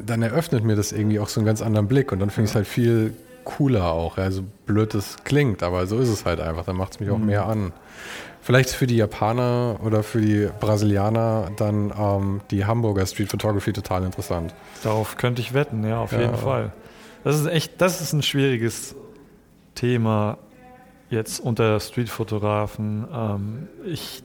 dann 0.05 0.23
eröffnet 0.23 0.65
mir 0.65 0.77
das 0.77 0.93
irgendwie 0.93 1.21
auch 1.21 1.29
so 1.29 1.41
einen 1.41 1.47
ganz 1.47 1.63
anderen 1.63 1.89
Blick 1.89 2.13
und 2.13 2.21
dann 2.21 2.31
finde 2.31 2.47
ich 2.47 2.51
es 2.51 2.57
halt 2.57 2.67
viel 2.67 3.15
cooler 3.45 3.93
auch. 3.93 4.19
Also 4.19 4.43
blöd 4.67 4.95
es 4.95 5.17
klingt, 5.25 5.63
aber 5.63 5.87
so 5.87 5.99
ist 5.99 6.09
es 6.09 6.25
halt 6.25 6.41
einfach. 6.41 6.65
Dann 6.65 6.77
macht 6.77 6.93
es 6.93 7.01
mich 7.01 7.11
auch 7.11 7.19
mhm. 7.19 7.27
mehr 7.27 7.47
an. 7.47 7.73
Vielleicht 8.43 8.71
für 8.71 8.87
die 8.87 8.97
Japaner 8.97 9.79
oder 9.85 10.03
für 10.03 10.21
die 10.21 10.49
Brasilianer 10.61 11.51
dann 11.57 11.93
ähm, 11.97 12.41
die 12.51 12.65
Hamburger 12.65 13.07
Street 13.07 13.31
Photography 13.31 13.73
total 13.73 14.05
interessant. 14.05 14.55
Darauf 14.83 15.17
könnte 15.17 15.43
ich 15.43 15.53
wetten, 15.53 15.87
ja, 15.87 16.01
auf 16.01 16.13
ja. 16.13 16.21
jeden 16.21 16.37
Fall. 16.37 16.73
Das 17.23 17.39
ist 17.39 17.47
echt, 17.47 17.81
das 17.81 18.01
ist 18.01 18.13
ein 18.13 18.23
schwieriges 18.23 18.95
Thema 19.81 20.37
jetzt 21.09 21.41
unter 21.41 21.81
Streetfotografen. 21.81 23.07
Ähm, 23.11 23.69
ich, 23.87 24.23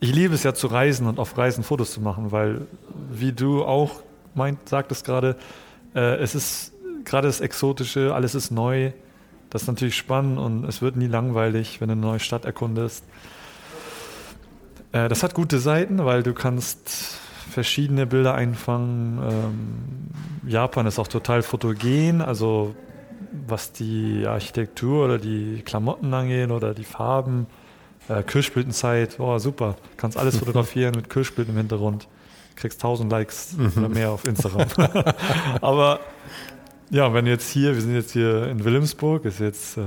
ich 0.00 0.12
liebe 0.12 0.34
es 0.34 0.42
ja 0.42 0.52
zu 0.52 0.66
reisen 0.66 1.06
und 1.06 1.20
auf 1.20 1.38
Reisen 1.38 1.62
Fotos 1.62 1.92
zu 1.92 2.00
machen, 2.00 2.32
weil 2.32 2.66
wie 3.10 3.32
du 3.32 3.64
auch 3.64 4.02
meint, 4.34 4.68
sagt 4.68 4.90
es 4.90 5.04
gerade, 5.04 5.36
äh, 5.94 6.16
es 6.16 6.34
ist 6.34 6.72
gerade 7.04 7.28
das 7.28 7.40
Exotische, 7.40 8.14
alles 8.14 8.34
ist 8.34 8.50
neu. 8.50 8.90
Das 9.48 9.62
ist 9.62 9.68
natürlich 9.68 9.96
spannend 9.96 10.38
und 10.38 10.64
es 10.64 10.82
wird 10.82 10.96
nie 10.96 11.06
langweilig, 11.06 11.80
wenn 11.80 11.88
du 11.88 11.92
eine 11.92 12.00
neue 12.00 12.20
Stadt 12.20 12.44
erkundest. 12.44 13.04
Äh, 14.90 15.08
das 15.08 15.22
hat 15.22 15.34
gute 15.34 15.60
Seiten, 15.60 16.04
weil 16.04 16.24
du 16.24 16.34
kannst 16.34 17.16
verschiedene 17.48 18.06
Bilder 18.06 18.34
einfangen. 18.34 19.18
Ähm, 19.22 20.50
Japan 20.50 20.86
ist 20.86 20.98
auch 20.98 21.08
total 21.08 21.42
fotogen, 21.42 22.22
also 22.22 22.74
was 23.46 23.72
die 23.72 24.24
Architektur 24.26 25.04
oder 25.04 25.18
die 25.18 25.62
Klamotten 25.64 26.12
angeht 26.12 26.50
oder 26.50 26.74
die 26.74 26.84
Farben. 26.84 27.46
Äh, 28.08 28.22
Kirschblütenzeit, 28.22 29.20
oh 29.20 29.38
super, 29.38 29.76
kannst 29.96 30.16
alles 30.16 30.36
fotografieren 30.38 30.94
mit 30.94 31.10
Kirschblüten 31.10 31.54
im 31.54 31.58
Hintergrund 31.58 32.08
kriegst 32.60 32.78
1000 32.78 33.10
Likes 33.10 33.54
mhm. 33.56 33.72
oder 33.76 33.88
mehr 33.88 34.10
auf 34.10 34.24
Instagram. 34.24 34.68
Aber 35.60 36.00
ja, 36.90 37.12
wenn 37.14 37.26
jetzt 37.26 37.50
hier, 37.50 37.74
wir 37.74 37.80
sind 37.80 37.94
jetzt 37.94 38.12
hier 38.12 38.46
in 38.48 38.64
Wilhelmsburg, 38.64 39.24
ist 39.24 39.40
jetzt, 39.40 39.78
äh, 39.78 39.82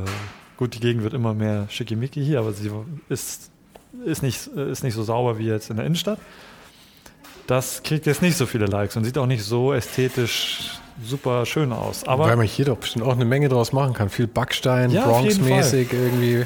gut, 0.57 0.73
die 0.73 0.79
Gegend 0.79 1.03
wird 1.03 1.13
immer 1.13 1.33
mehr 1.33 1.67
schickimicki 1.69 2.23
hier, 2.23 2.39
aber 2.39 2.53
sie 2.53 2.71
ist, 3.09 3.51
ist, 4.05 4.23
nicht, 4.23 4.47
ist 4.47 4.83
nicht 4.83 4.93
so 4.93 5.03
sauber 5.03 5.37
wie 5.37 5.47
jetzt 5.47 5.69
in 5.69 5.75
der 5.75 5.85
Innenstadt. 5.85 6.19
Das 7.45 7.83
kriegt 7.83 8.05
jetzt 8.05 8.21
nicht 8.21 8.37
so 8.37 8.45
viele 8.45 8.67
Likes 8.67 8.95
und 8.95 9.03
sieht 9.03 9.17
auch 9.17 9.25
nicht 9.25 9.43
so 9.43 9.73
ästhetisch 9.73 10.79
super 11.03 11.45
schön 11.45 11.71
aus. 11.71 12.07
Aber 12.07 12.25
Weil 12.25 12.35
man 12.35 12.45
hier 12.45 12.65
doch 12.65 12.77
bestimmt 12.77 13.05
auch 13.05 13.13
eine 13.13 13.25
Menge 13.25 13.49
draus 13.49 13.71
machen 13.73 13.93
kann. 13.93 14.09
Viel 14.09 14.27
Backstein, 14.27 14.91
ja, 14.91 15.05
Bronx-mäßig 15.05 15.91
irgendwie. 15.91 16.45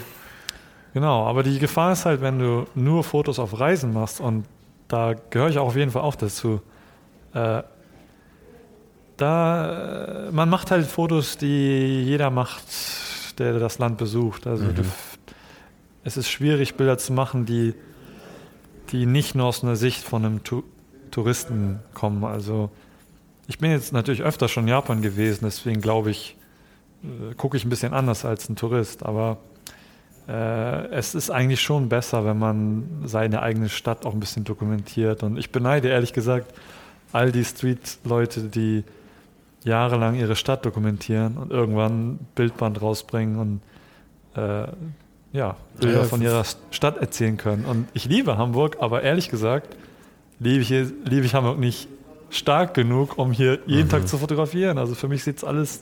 Genau, 0.94 1.26
aber 1.26 1.44
die 1.44 1.60
Gefahr 1.60 1.94
ist 1.94 2.06
halt, 2.06 2.22
wenn 2.22 2.40
du 2.40 2.66
nur 2.76 3.04
Fotos 3.04 3.40
auf 3.40 3.60
Reisen 3.60 3.94
machst 3.94 4.20
und 4.20 4.46
da 4.88 5.14
gehöre 5.30 5.50
ich 5.50 5.60
auch 5.60 5.68
auf 5.68 5.76
jeden 5.76 5.92
Fall 5.92 6.02
auch 6.02 6.16
dazu. 6.16 6.62
Äh, 7.34 7.62
da, 9.18 10.30
man 10.32 10.50
macht 10.50 10.72
halt 10.72 10.86
Fotos, 10.86 11.38
die 11.38 12.04
jeder 12.04 12.30
macht, 12.30 12.64
der 13.40 13.60
das 13.60 13.80
Land 13.80 13.98
besucht. 13.98 14.48
Also 14.48 14.66
mhm. 14.66 14.76
du, 14.76 14.84
es 16.04 16.18
ist 16.18 16.30
schwierig, 16.30 16.76
Bilder 16.76 16.98
zu 16.98 17.14
machen, 17.14 17.46
die, 17.46 17.74
die 18.92 19.06
nicht 19.06 19.36
nur 19.36 19.48
aus 19.48 19.64
einer 19.64 19.76
Sicht 19.76 20.04
von 20.04 20.26
einem 20.26 20.44
tu 20.44 20.64
Touristen 21.12 21.80
kommen. 21.94 22.24
Also 22.24 22.70
ich 23.48 23.60
bin 23.60 23.72
jetzt 23.72 23.94
natürlich 23.94 24.24
öfter 24.24 24.48
schon 24.48 24.64
in 24.64 24.70
Japan 24.70 25.02
gewesen, 25.02 25.46
deswegen 25.46 25.82
glaube 25.82 26.12
ich, 26.12 26.36
äh, 27.04 27.34
gucke 27.36 27.58
ich 27.58 27.66
ein 27.66 27.70
bisschen 27.70 27.94
anders 27.94 28.26
als 28.26 28.50
ein 28.50 28.56
Tourist. 28.56 29.04
Aber 29.04 29.38
äh, 30.28 30.88
es 30.90 31.16
ist 31.16 31.30
eigentlich 31.30 31.62
schon 31.62 31.88
besser, 31.88 32.26
wenn 32.26 32.38
man 32.38 33.04
seine 33.06 33.42
eigene 33.42 33.70
Stadt 33.70 34.06
auch 34.06 34.14
ein 34.14 34.20
bisschen 34.20 34.44
dokumentiert. 34.44 35.24
Und 35.24 35.38
ich 35.38 35.52
beneide 35.52 35.88
ehrlich 35.88 36.14
gesagt 36.14 36.54
all 37.14 37.32
die 37.32 37.46
Street-Leute, 37.46 38.44
die 38.44 38.84
jahrelang 39.64 40.16
ihre 40.16 40.36
Stadt 40.36 40.66
dokumentieren 40.66 41.38
und 41.38 41.52
irgendwann 41.52 42.12
ein 42.12 42.20
Bildband 42.36 42.82
rausbringen 42.82 43.38
und 43.38 43.62
äh, 44.42 44.68
ja, 45.34 45.56
Bilder 45.80 46.00
Ja, 46.00 46.04
von 46.04 46.22
ihrer 46.22 46.44
Stadt 46.72 46.98
erzählen 46.98 47.38
können. 47.38 47.66
Und 47.66 47.88
ich 47.94 48.06
liebe 48.06 48.38
Hamburg, 48.38 48.78
aber 48.80 49.04
ehrlich 49.04 49.30
gesagt 49.30 49.76
liebe 50.40 50.62
ich, 50.62 50.70
liebe 50.70 51.26
ich 51.26 51.34
Hamburg 51.34 51.60
nicht 51.60 51.88
stark 52.30 52.74
genug, 52.74 53.18
um 53.18 53.32
hier 53.32 53.60
jeden 53.66 53.88
Mhm. 53.88 53.92
Tag 53.92 54.08
zu 54.08 54.18
fotografieren. 54.18 54.78
Also 54.78 54.96
für 54.96 55.08
mich 55.08 55.24
sieht 55.24 55.38
es 55.38 55.44
alles, 55.44 55.82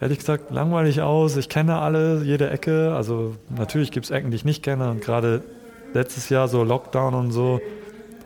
ehrlich 0.00 0.18
gesagt, 0.18 0.50
langweilig 0.50 1.02
aus. 1.02 1.36
Ich 1.36 1.48
kenne 1.48 1.78
alle, 1.78 2.22
jede 2.24 2.50
Ecke. 2.50 2.94
Also 2.94 3.36
natürlich 3.48 3.90
gibt 3.90 4.06
es 4.06 4.10
Ecken, 4.10 4.30
die 4.30 4.36
ich 4.36 4.44
nicht 4.44 4.62
kenne. 4.62 4.90
Und 4.90 5.00
gerade 5.00 5.42
letztes 5.92 6.28
Jahr, 6.28 6.48
so 6.48 6.62
Lockdown 6.64 7.14
und 7.14 7.30
so, 7.32 7.60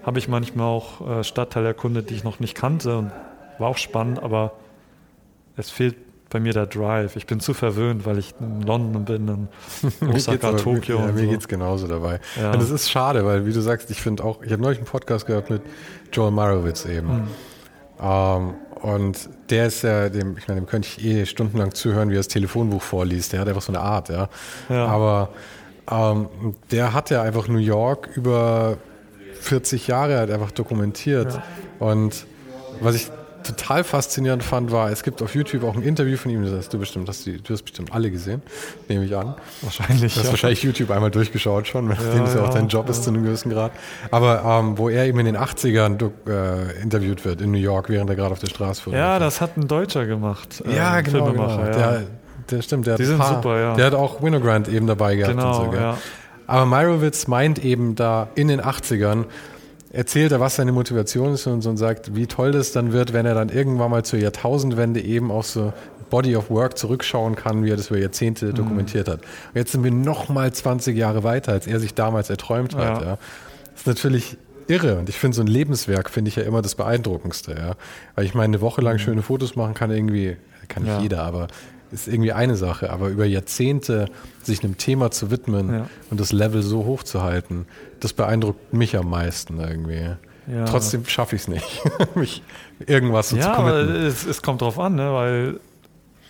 habe 0.05 0.19
ich 0.19 0.29
manchmal 0.29 0.67
auch 0.67 1.07
äh, 1.19 1.25
Stadtteile 1.25 1.69
erkundet, 1.69 2.11
die 2.11 2.15
ich 2.15 2.25
noch 2.25 2.41
nicht 2.41 2.55
kannte. 2.55 2.97
Und 2.99 3.11
war 3.59 3.69
auch 3.69 3.79
spannend, 3.79 4.23
aber 4.23 4.53
es 5.57 5.71
fehlt 5.71 5.97
bei 6.31 6.41
mir 6.41 6.53
der 6.53 6.67
Drive. 6.67 7.17
Ich 7.17 7.27
bin 7.27 7.41
zu 7.41 7.55
verwöhnt, 7.55 8.05
weil 8.07 8.19
ich 8.19 8.35
in 8.41 8.63
London 8.63 9.05
bin, 9.05 9.49
in 10.01 10.09
Osaka, 10.15 10.49
aber- 10.49 10.59
Tokio 10.59 10.99
Ja, 10.99 11.07
mir 11.13 11.25
so. 11.25 11.31
geht's 11.31 11.49
genauso 11.49 11.87
dabei. 11.87 12.21
Ja. 12.41 12.53
Und 12.53 12.63
es 12.63 12.71
ist 12.71 12.91
schade, 12.91 13.25
weil, 13.25 13.47
wie 13.47 13.53
du 13.53 13.61
sagst, 13.61 13.91
ich 13.91 14.01
finde 14.01 14.25
auch, 14.25 14.43
ich 14.43 14.53
habe 14.53 14.61
neulich 14.63 14.79
einen 14.79 14.87
Podcast 14.87 15.27
gehört 15.27 15.49
mit 15.51 15.63
Joel 16.13 16.31
Marowitz 16.31 16.85
eben. 16.87 17.09
Hm. 17.09 17.23
Ähm, 18.01 18.55
und 18.83 19.29
der 19.51 19.67
ist 19.67 19.83
ja, 19.83 20.09
dem, 20.09 20.37
ich 20.39 20.47
meine, 20.47 20.61
dem 20.61 20.67
könnte 20.67 20.87
ich 20.89 21.05
eh 21.05 21.27
stundenlang 21.27 21.75
zuhören, 21.75 22.11
wie 22.11 22.15
er 22.15 22.19
das 22.19 22.29
Telefonbuch 22.29 22.83
vorliest. 22.83 23.33
Der 23.33 23.41
hat 23.41 23.49
einfach 23.49 23.63
so 23.63 23.73
eine 23.73 23.81
Art, 23.81 24.09
ja. 24.09 24.29
Ja. 24.69 24.87
Aber 24.87 25.31
ähm, 25.91 26.29
der 26.71 26.93
hat 26.93 27.11
ja 27.11 27.23
einfach 27.23 27.49
New 27.49 27.59
York 27.59 28.11
über 28.15 28.77
40 29.41 29.89
Jahre 29.89 30.19
halt 30.19 30.31
einfach 30.31 30.51
dokumentiert. 30.53 31.41
Und 31.81 32.27
was 32.81 32.95
ich 32.95 33.11
total 33.49 33.85
faszinierend 33.85 34.43
fand, 34.45 34.71
war, 34.71 34.91
es 34.91 35.03
gibt 35.03 35.21
auf 35.23 35.35
YouTube 35.35 35.65
auch 35.65 35.75
ein 35.77 35.83
Interview 35.83 36.17
von 36.17 36.31
ihm, 36.31 36.45
das 36.45 36.53
hast 36.53 36.73
du 36.73 36.79
bestimmt, 36.79 37.09
hast 37.09 37.27
du, 37.27 37.33
du 37.41 37.53
hast 37.53 37.63
bestimmt 37.63 37.93
alle 37.93 38.11
gesehen, 38.11 38.43
nehme 38.89 39.05
ich 39.05 39.17
an. 39.17 39.35
Wahrscheinlich. 39.63 40.13
Du 40.15 40.21
hast 40.21 40.27
ja. 40.27 40.31
wahrscheinlich 40.33 40.63
YouTube 40.63 40.91
einmal 40.91 41.11
durchgeschaut 41.11 41.67
schon, 41.67 41.89
nachdem 41.89 42.25
es 42.25 42.35
ja 42.35 42.41
auch 42.43 42.49
ja, 42.49 42.55
dein 42.55 42.69
Job 42.69 42.89
ist 42.89 43.05
zu 43.05 43.11
einem 43.11 43.25
gewissen 43.25 43.51
Grad. 43.51 43.73
Aber 44.11 44.43
ähm, 44.45 44.79
wo 44.79 44.89
er 44.89 45.07
eben 45.07 45.19
in 45.21 45.27
den 45.27 45.37
80ern 45.37 45.97
do- 45.97 46.13
äh, 46.27 46.81
interviewt 46.83 47.25
wird 47.25 47.41
in 47.41 47.51
New 47.51 47.59
York, 47.59 47.89
während 47.89 48.09
er 48.11 48.17
gerade 48.17 48.33
auf 48.33 48.39
der 48.39 48.49
Straße 48.49 48.81
Ja, 48.81 48.85
fotografiert. 48.85 49.23
das 49.23 49.41
hat 49.41 49.57
ein 49.57 49.69
Deutscher 49.69 50.07
gemacht. 50.07 50.63
äh, 50.67 50.77
ja, 50.77 51.01
genau, 51.01 51.33
genau. 51.33 51.49
Filmemacher, 51.49 51.71
ja. 51.73 51.77
Der, 51.93 52.03
der 52.51 52.63
stimmt, 52.63 52.87
der 52.87 52.93
hat 52.95 52.99
Die 53.01 53.05
ein 53.05 53.09
sind 53.09 53.19
paar, 53.19 53.35
super, 53.35 53.61
ja. 53.61 53.75
Der 53.75 53.87
hat 53.87 53.95
auch 53.95 54.23
Winogrand 54.23 54.69
eben 54.69 54.87
dabei 54.87 55.17
gehabt 55.17 55.35
und 55.35 55.41
Genau, 55.41 55.65
so. 55.65 55.71
Gell? 55.71 55.81
ja. 55.81 55.99
Aber 56.47 56.65
Meyerowitz 56.65 57.27
meint 57.27 57.63
eben 57.63 57.95
da 57.95 58.29
in 58.35 58.49
den 58.49 58.63
80ern, 58.63 59.25
erzählt 59.91 60.33
er, 60.33 60.41
was 60.41 60.57
seine 60.57 60.73
Motivation 60.73 61.35
ist 61.35 61.47
und, 61.47 61.63
so 61.63 61.71
und 61.71 61.77
sagt, 61.77 62.15
wie 62.15 62.27
toll 62.27 62.53
das 62.53 62.73
dann 62.73 62.93
wird, 62.93 63.13
wenn 63.13 63.27
er 63.27 63.35
dann 63.35 63.49
irgendwann 63.49 63.91
mal 63.91 64.05
zur 64.05 64.19
Jahrtausendwende 64.19 65.01
eben 65.01 65.31
auch 65.31 65.45
so 65.45 65.73
Body 66.11 66.37
of 66.37 66.51
Work 66.51 66.79
zurückschauen 66.79 67.37
kann, 67.37 67.65
wie 67.65 67.71
er 67.71 67.77
das 67.77 67.89
über 67.91 67.99
Jahrzehnte 67.99 68.47
Mhm. 68.47 68.55
dokumentiert 68.55 69.09
hat. 69.09 69.21
Und 69.21 69.57
jetzt 69.57 69.73
sind 69.73 69.85
wir 69.85 69.91
noch 69.91 70.29
mal 70.29 70.53
20 70.53 70.97
Jahre 70.97 71.23
weiter, 71.25 71.53
als 71.53 71.67
er 71.67 71.81
sich 71.81 71.95
damals 71.95 72.31
erträumt 72.31 72.75
hat. 72.75 73.01
Ja. 73.03 73.07
Ja. 73.07 73.19
Das 73.73 73.81
ist 73.83 73.87
natürlich 73.87 74.37
irre 74.69 74.99
und 74.99 75.09
ich 75.09 75.17
finde 75.19 75.35
so 75.37 75.43
ein 75.43 75.47
Lebenswerk 75.47 76.11
finde 76.11 76.29
ich 76.31 76.37
ja 76.37 76.43
immer 76.43 76.61
das 76.63 76.75
Beeindruckendste. 76.75 77.53
Ja. 77.53 77.73
Weil 78.15 78.25
ich 78.25 78.35
meine, 78.35 78.55
eine 78.55 78.61
Woche 78.61 78.81
lang 78.81 78.99
schöne 78.99 79.23
Fotos 79.23 79.57
machen 79.57 79.75
kann 79.75 79.91
irgendwie, 79.91 80.37
kann 80.69 80.83
nicht 80.83 80.93
Mhm. 80.93 80.97
Ja. 80.99 81.03
jeder, 81.03 81.23
aber 81.25 81.49
ist 81.91 82.09
irgendwie 82.09 82.33
eine 82.33 82.57
Sache. 82.57 82.91
Aber 82.91 83.09
über 83.09 83.25
Jahrzehnte 83.25 84.07
sich 84.43 84.63
einem 84.63 84.77
Thema 84.79 85.11
zu 85.11 85.31
widmen 85.31 85.73
Ja. 85.73 85.87
und 86.11 86.21
das 86.21 86.33
Level 86.33 86.63
so 86.63 86.85
hoch 86.85 87.03
zu 87.03 87.23
halten, 87.23 87.67
das 88.01 88.13
beeindruckt 88.13 88.73
mich 88.75 88.97
am 88.97 89.09
meisten 89.11 89.59
irgendwie. 89.61 90.11
Ja. 90.51 90.65
Trotzdem 90.65 91.05
schaffe 91.07 91.37
ich 91.37 91.43
es 91.43 91.49
nicht, 91.49 91.83
mich 92.15 92.43
irgendwas 92.87 93.31
so 93.31 93.37
Ja, 93.37 93.51
zu 93.55 93.63
committen. 93.63 93.95
es, 94.07 94.25
es 94.27 94.41
kommt 94.43 94.63
drauf 94.63 94.79
an, 94.79 94.95
ne? 94.95 95.13
weil 95.13 95.61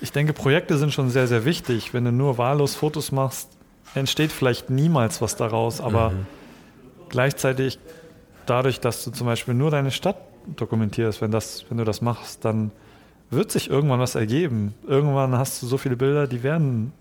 ich 0.00 0.10
denke, 0.12 0.32
Projekte 0.32 0.76
sind 0.78 0.92
schon 0.92 1.10
sehr, 1.10 1.26
sehr 1.28 1.44
wichtig. 1.44 1.92
Wenn 1.94 2.04
du 2.04 2.12
nur 2.12 2.38
wahllos 2.38 2.74
Fotos 2.74 3.12
machst, 3.12 3.48
entsteht 3.94 4.32
vielleicht 4.32 4.70
niemals 4.70 5.20
was 5.22 5.36
daraus, 5.36 5.80
aber 5.80 6.10
Mhm. 6.10 6.26
gleichzeitig 7.08 7.78
dadurch, 8.46 8.80
dass 8.80 9.04
du 9.04 9.10
zum 9.10 9.26
Beispiel 9.26 9.54
nur 9.54 9.70
deine 9.70 9.90
Stadt 9.90 10.16
dokumentierst, 10.56 11.20
wenn, 11.20 11.30
das, 11.30 11.64
wenn 11.68 11.78
du 11.78 11.84
das 11.84 12.00
machst, 12.00 12.44
dann 12.44 12.70
wird 13.30 13.50
sich 13.50 13.70
irgendwann 13.70 14.00
was 14.00 14.14
ergeben. 14.14 14.74
Irgendwann 14.86 15.36
hast 15.36 15.62
du 15.62 15.66
so 15.66 15.78
viele 15.78 15.96
Bilder, 15.96 16.26
die 16.26 16.42
werden 16.42 16.92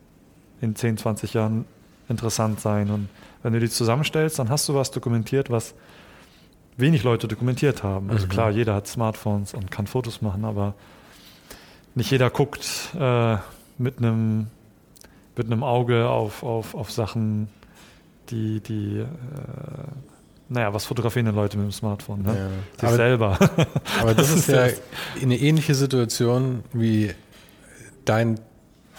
in 0.61 0.75
10, 0.75 0.97
20 0.97 1.33
Jahren 1.33 1.65
interessant 2.09 2.59
sein. 2.59 2.89
Und 2.89 3.09
wenn 3.43 3.53
du 3.53 3.59
die 3.59 3.69
zusammenstellst, 3.69 4.39
dann 4.39 4.49
hast 4.49 4.67
du 4.67 4.75
was 4.75 4.91
dokumentiert, 4.91 5.49
was 5.49 5.73
wenig 6.75 7.03
Leute 7.03 7.27
dokumentiert 7.27 7.83
haben. 7.83 8.09
Also 8.11 8.27
klar, 8.27 8.51
jeder 8.51 8.75
hat 8.75 8.87
Smartphones 8.87 9.53
und 9.53 9.71
kann 9.71 9.87
Fotos 9.87 10.21
machen, 10.21 10.45
aber 10.45 10.73
nicht 11.95 12.11
jeder 12.11 12.29
guckt 12.29 12.93
äh, 12.99 13.37
mit 13.77 13.97
einem 13.97 14.47
mit 15.37 15.47
einem 15.47 15.63
Auge 15.63 16.09
auf, 16.09 16.43
auf, 16.43 16.73
auf 16.73 16.91
Sachen, 16.91 17.47
die, 18.29 18.59
die 18.59 18.99
äh, 18.99 19.05
naja, 20.49 20.74
was 20.74 20.86
fotografieren 20.86 21.26
denn 21.26 21.36
Leute 21.36 21.57
mit 21.57 21.65
dem 21.68 21.72
Smartphone? 21.72 22.22
Ne? 22.24 22.30
Ja. 22.30 22.48
Sich 22.76 22.84
Aber- 22.88 22.95
selber. 22.95 23.38
Aber 24.02 24.14
das, 24.14 24.28
Das 24.30 24.36
ist 24.36 24.48
ja 24.49 24.65
das. 24.68 24.82
eine 25.22 25.38
ähnliche 25.38 25.76
Situation 25.76 26.64
wie 26.74 27.11
dein 28.06 28.40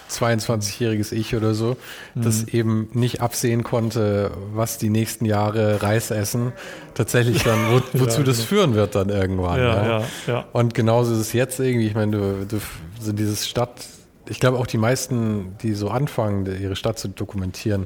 22-jähriges 0.09 1.11
Ich 1.11 1.35
oder 1.35 1.53
so, 1.53 1.77
das 2.15 2.41
Mhm. 2.43 2.47
eben 2.51 2.89
nicht 2.93 3.21
absehen 3.21 3.63
konnte, 3.63 4.31
was 4.53 4.77
die 4.79 4.89
nächsten 4.89 5.25
Jahre 5.25 5.81
Reis 5.83 6.09
essen, 6.11 6.51
tatsächlich 6.95 7.43
dann, 7.43 7.59
wo, 7.71 7.81
wozu 7.99 8.19
Ja, 8.21 8.23
das 8.25 8.41
führen 8.41 8.73
wird 8.73 8.95
dann 8.95 9.09
irgendwann. 9.09 9.59
ja, 9.59 10.03
ja. 10.27 10.45
Und 10.51 10.73
genauso 10.73 11.13
ist 11.13 11.19
es 11.19 11.33
jetzt 11.33 11.59
irgendwie, 11.59 11.87
ich 11.87 11.95
meine, 11.95 12.11
du, 12.17 12.45
du 12.47 12.59
so 12.99 13.11
dieses 13.11 13.47
Stadt, 13.47 13.85
ich 14.27 14.39
glaube 14.39 14.57
auch 14.57 14.67
die 14.67 14.77
meisten, 14.79 15.55
die 15.61 15.73
so 15.73 15.89
anfangen, 15.89 16.45
ihre 16.59 16.75
Stadt 16.75 16.97
zu 16.99 17.07
dokumentieren, 17.07 17.85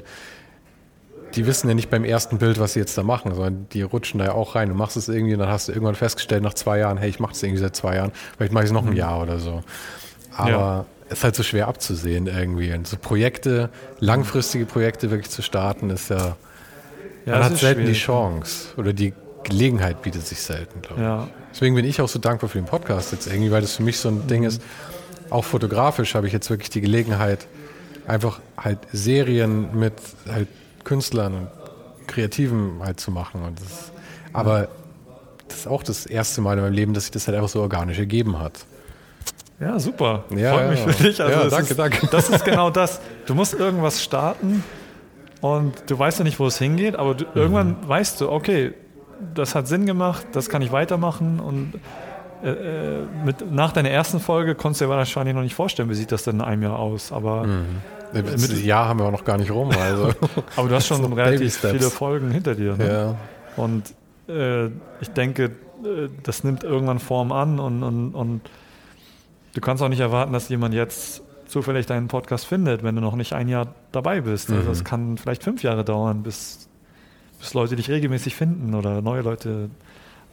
die 1.34 1.46
wissen 1.46 1.68
ja 1.68 1.74
nicht 1.74 1.90
beim 1.90 2.04
ersten 2.04 2.38
Bild, 2.38 2.58
was 2.58 2.74
sie 2.74 2.80
jetzt 2.80 2.96
da 2.96 3.02
machen, 3.02 3.34
sondern 3.34 3.66
die 3.72 3.82
rutschen 3.82 4.18
da 4.18 4.26
ja 4.26 4.32
auch 4.32 4.54
rein. 4.54 4.68
Du 4.68 4.74
machst 4.74 4.96
es 4.96 5.08
irgendwie 5.08 5.34
und 5.34 5.40
dann 5.40 5.48
hast 5.48 5.68
du 5.68 5.72
irgendwann 5.72 5.94
festgestellt 5.94 6.42
nach 6.42 6.54
zwei 6.54 6.78
Jahren, 6.78 6.96
hey, 6.98 7.08
ich 7.10 7.20
mache 7.20 7.32
das 7.32 7.42
irgendwie 7.42 7.60
seit 7.60 7.74
zwei 7.76 7.96
Jahren, 7.96 8.12
vielleicht 8.36 8.52
mache 8.52 8.64
ich 8.64 8.68
es 8.70 8.72
noch 8.72 8.86
ein 8.86 8.94
Jahr 8.94 9.20
oder 9.22 9.38
so. 9.38 9.62
Aber 10.36 10.50
Ja. 10.50 10.86
es 11.08 11.18
ist 11.18 11.24
halt 11.24 11.36
so 11.36 11.42
schwer 11.42 11.68
abzusehen 11.68 12.26
irgendwie. 12.26 12.72
Und 12.72 12.86
so 12.86 12.96
Projekte, 12.96 13.70
langfristige 14.00 14.64
Projekte 14.66 15.10
wirklich 15.10 15.30
zu 15.30 15.42
starten, 15.42 15.90
ist 15.90 16.10
ja, 16.10 16.36
ja 17.26 17.32
man 17.32 17.40
es 17.42 17.50
hat 17.50 17.56
selten 17.58 17.80
die 17.82 17.86
schwierig. 17.94 18.02
Chance 18.04 18.68
oder 18.76 18.92
die 18.92 19.12
Gelegenheit 19.44 20.02
bietet 20.02 20.26
sich 20.26 20.40
selten, 20.40 20.80
glaube 20.82 21.00
ich. 21.00 21.06
Ja, 21.06 21.28
Deswegen 21.52 21.74
bin 21.76 21.84
ich 21.84 22.00
auch 22.00 22.08
so 22.08 22.18
dankbar 22.18 22.48
für 22.50 22.58
den 22.58 22.66
Podcast 22.66 23.12
jetzt 23.12 23.26
irgendwie, 23.26 23.50
weil 23.50 23.60
das 23.60 23.76
für 23.76 23.82
mich 23.82 23.98
so 23.98 24.08
ein 24.08 24.26
Ding 24.26 24.42
ist. 24.44 24.60
Auch 25.30 25.44
fotografisch 25.44 26.14
habe 26.14 26.26
ich 26.26 26.32
jetzt 26.32 26.48
wirklich 26.50 26.70
die 26.70 26.80
Gelegenheit, 26.80 27.46
einfach 28.06 28.40
halt 28.56 28.78
Serien 28.92 29.68
mit 29.78 29.92
halt 30.30 30.48
Künstlern 30.84 31.34
und 31.34 31.48
Kreativen 32.06 32.80
halt 32.82 33.00
zu 33.00 33.10
machen. 33.10 33.42
Und 33.42 33.60
das, 33.60 33.92
aber 34.32 34.68
das 35.48 35.58
ist 35.58 35.66
auch 35.66 35.82
das 35.82 36.06
erste 36.06 36.40
Mal 36.40 36.56
in 36.58 36.64
meinem 36.64 36.72
Leben, 36.74 36.94
dass 36.94 37.04
sich 37.04 37.12
das 37.12 37.26
halt 37.26 37.36
einfach 37.36 37.48
so 37.48 37.60
organisch 37.60 37.98
ergeben 37.98 38.38
hat. 38.38 38.64
ja, 39.60 39.78
super. 39.78 40.24
Ja, 40.30 40.52
Freut 40.54 40.64
ja. 40.64 40.70
mich 40.70 40.80
für 40.96 41.02
dich. 41.02 41.20
Also 41.22 41.40
Ja, 41.40 41.48
danke, 41.48 41.70
ist, 41.70 41.78
danke. 41.78 42.06
Das 42.08 42.28
ist 42.28 42.44
genau 42.44 42.70
das. 42.70 43.00
Du 43.26 43.34
musst 43.34 43.54
irgendwas 43.54 44.02
starten 44.02 44.62
und 45.40 45.74
du 45.88 45.98
weißt 45.98 46.18
ja 46.18 46.24
nicht, 46.24 46.38
wo 46.40 46.46
es 46.46 46.58
hingeht, 46.58 46.96
aber 46.96 47.14
Mhm. 47.14 47.18
du, 47.18 47.24
irgendwann 47.34 47.76
weißt 47.88 48.20
du, 48.20 48.30
okay, 48.30 48.72
das 49.34 49.54
hat 49.54 49.68
Sinn 49.68 49.86
gemacht, 49.86 50.26
das 50.32 50.48
kann 50.48 50.60
ich 50.62 50.72
weitermachen 50.72 51.40
und 51.40 51.74
äh, 52.44 52.50
äh, 52.50 53.06
mit, 53.24 53.50
nach 53.50 53.72
deiner 53.72 53.90
ersten 53.90 54.20
Folge 54.20 54.54
konntest 54.54 54.80
du 54.82 54.84
dir 54.86 54.90
wahrscheinlich 54.90 55.34
noch 55.34 55.42
nicht 55.42 55.54
vorstellen, 55.54 55.88
wie 55.88 55.94
sieht 55.94 56.12
das 56.12 56.24
denn 56.24 56.36
in 56.36 56.40
einem 56.42 56.62
Jahr 56.62 56.78
aus. 56.78 57.10
Aber, 57.12 57.46
Das 58.12 58.62
Jahr 58.62 58.88
haben 58.88 58.98
wir 59.00 59.06
auch 59.06 59.12
noch 59.12 59.24
gar 59.24 59.38
nicht 59.38 59.50
rum. 59.50 59.70
Also. 59.70 60.12
aber 60.56 60.68
du 60.68 60.74
hast 60.74 60.86
schon 60.86 61.12
relativ 61.12 61.56
viele 61.56 61.90
Folgen 61.90 62.30
hinter 62.30 62.54
dir. 62.54 62.76
Ne? 62.76 62.88
ja. 62.88 63.16
Und 63.56 63.94
äh, 64.28 64.66
ich 65.00 65.08
denke, 65.14 65.44
äh, 65.44 66.08
das 66.22 66.44
nimmt 66.44 66.64
irgendwann 66.64 66.98
Form 66.98 67.32
an 67.32 67.58
und, 67.58 67.82
und, 67.82 68.14
und 68.14 68.40
du 69.54 69.60
kannst 69.60 69.82
auch 69.82 69.88
nicht 69.88 70.00
erwarten, 70.00 70.32
dass 70.32 70.48
jemand 70.48 70.74
jetzt 70.74 71.22
zufällig 71.46 71.86
deinen 71.86 72.08
Podcast 72.08 72.46
findet, 72.46 72.82
wenn 72.82 72.94
du 72.96 73.00
noch 73.00 73.16
nicht 73.16 73.32
ein 73.32 73.48
Jahr 73.48 73.68
dabei 73.92 74.20
bist. 74.20 74.50
Also 74.50 74.64
Mhm. 74.66 74.70
es 74.72 74.84
kann 74.84 75.18
vielleicht 75.18 75.42
fünf 75.44 75.62
Jahre 75.62 75.84
dauern, 75.84 76.22
bis, 76.22 76.68
bis 77.38 77.54
Leute 77.54 77.76
dich 77.76 77.90
regelmäßig 77.90 78.34
finden 78.34 78.74
oder 78.74 79.02
neue 79.02 79.22
Leute. 79.22 79.70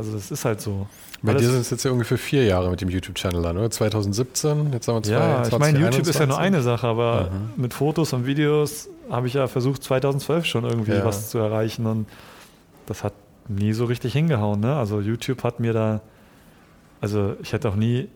Also 0.01 0.13
das 0.13 0.31
ist 0.31 0.45
halt 0.45 0.59
so. 0.61 0.87
Bei 1.21 1.33
Alles- 1.33 1.43
dir 1.43 1.49
sind 1.51 1.61
es 1.61 1.69
jetzt 1.69 1.83
ja 1.85 1.91
ungefähr 1.91 2.17
vier 2.17 2.43
Jahre 2.45 2.71
mit 2.71 2.81
dem 2.81 2.89
YouTube-Channel 2.89 3.45
an, 3.45 3.55
oder? 3.59 3.69
2017, 3.69 4.73
jetzt 4.73 4.87
haben 4.87 4.95
wir 4.95 5.03
zwei, 5.03 5.11
ja, 5.13 5.45
ich 5.47 5.59
meine, 5.59 5.77
YouTube 5.77 6.07
ist 6.07 6.17
ja 6.19 6.25
nur 6.25 6.37
2021. 6.37 6.39
eine 6.39 6.61
Sache, 6.63 6.87
aber 6.87 7.29
Mhm. 7.31 7.61
mit 7.61 7.73
Fotos 7.75 8.11
und 8.13 8.25
Videos 8.25 8.89
habe 9.11 9.27
ich 9.27 9.35
ja 9.35 9.45
versucht, 9.45 9.83
2012 9.83 10.45
schon 10.47 10.63
irgendwie 10.63 10.93
Ja. 10.93 11.05
was 11.05 11.29
zu 11.29 11.37
erreichen 11.37 11.85
und 11.85 12.07
das 12.87 13.03
hat 13.03 13.13
nie 13.47 13.73
so 13.73 13.85
richtig 13.85 14.13
hingehauen. 14.13 14.59
Ne? 14.61 14.75
Also 14.75 14.99
YouTube 15.01 15.43
hat 15.43 15.59
mir 15.59 15.73
da, 15.73 16.01
also 16.99 17.35
ich 17.43 17.53
hätte 17.53 17.69
auch 17.69 17.75
nie, 17.75 18.07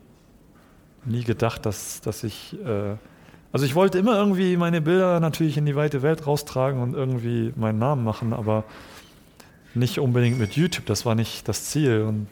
nie 1.06 1.24
gedacht, 1.24 1.68
dass, 1.68 2.02
dass 2.02 2.24
ich, 2.24 2.58
äh, 2.66 2.96
also 3.52 3.64
ich 3.68 3.76
wollte 3.76 4.00
immer 4.00 4.18
irgendwie 4.18 4.58
meine 4.58 4.82
Bilder 4.82 5.20
natürlich 5.20 5.58
in 5.58 5.68
die 5.68 5.76
weite 5.76 6.02
Welt 6.02 6.26
raustragen 6.26 6.82
und 6.82 6.96
irgendwie 6.96 7.54
meinen 7.56 7.78
Namen 7.78 8.04
machen, 8.04 8.34
aber 8.34 8.64
nicht 9.76 10.00
unbedingt 10.00 10.40
mit 10.40 10.54
YouTube, 10.56 10.86
das 10.86 11.06
war 11.06 11.16
nicht 11.16 11.48
das 11.48 11.66
Ziel 11.66 12.02
und 12.02 12.28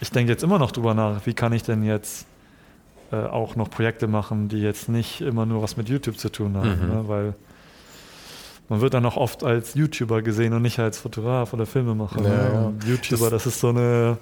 ich 0.00 0.10
denke 0.10 0.30
jetzt 0.32 0.42
immer 0.44 0.58
noch 0.58 0.70
drüber 0.70 0.94
nach, 0.94 1.26
wie 1.26 1.34
kann 1.34 1.52
ich 1.52 1.62
denn 1.64 1.82
jetzt 1.82 2.26
äh, 3.10 3.16
auch 3.16 3.56
noch 3.56 3.70
Projekte 3.70 4.06
machen, 4.06 4.48
die 4.48 4.58
jetzt 4.60 4.88
nicht 4.88 5.20
immer 5.20 5.46
nur 5.46 5.62
was 5.62 5.76
mit 5.76 5.88
YouTube 5.88 6.18
zu 6.18 6.28
tun 6.30 6.56
haben, 6.56 6.80
Mhm. 6.80 6.88
ne? 6.88 7.04
weil 7.08 7.34
man 8.68 8.80
wird 8.82 8.92
dann 8.94 9.06
auch 9.06 9.16
oft 9.16 9.42
als 9.44 9.74
YouTuber 9.74 10.20
gesehen 10.22 10.52
und 10.52 10.62
nicht 10.62 10.78
als 10.78 10.98
Fotograf 10.98 11.52
oder 11.54 11.64
Filmemacher. 11.66 12.22
Ja, 12.22 12.28
ne? 12.28 12.72
ja. 12.84 12.88
YouTuber, 12.88 13.30
Das- 13.30 13.44
das, 13.44 13.54
ist 13.54 13.60
so 13.60 13.70
eine 13.70 14.18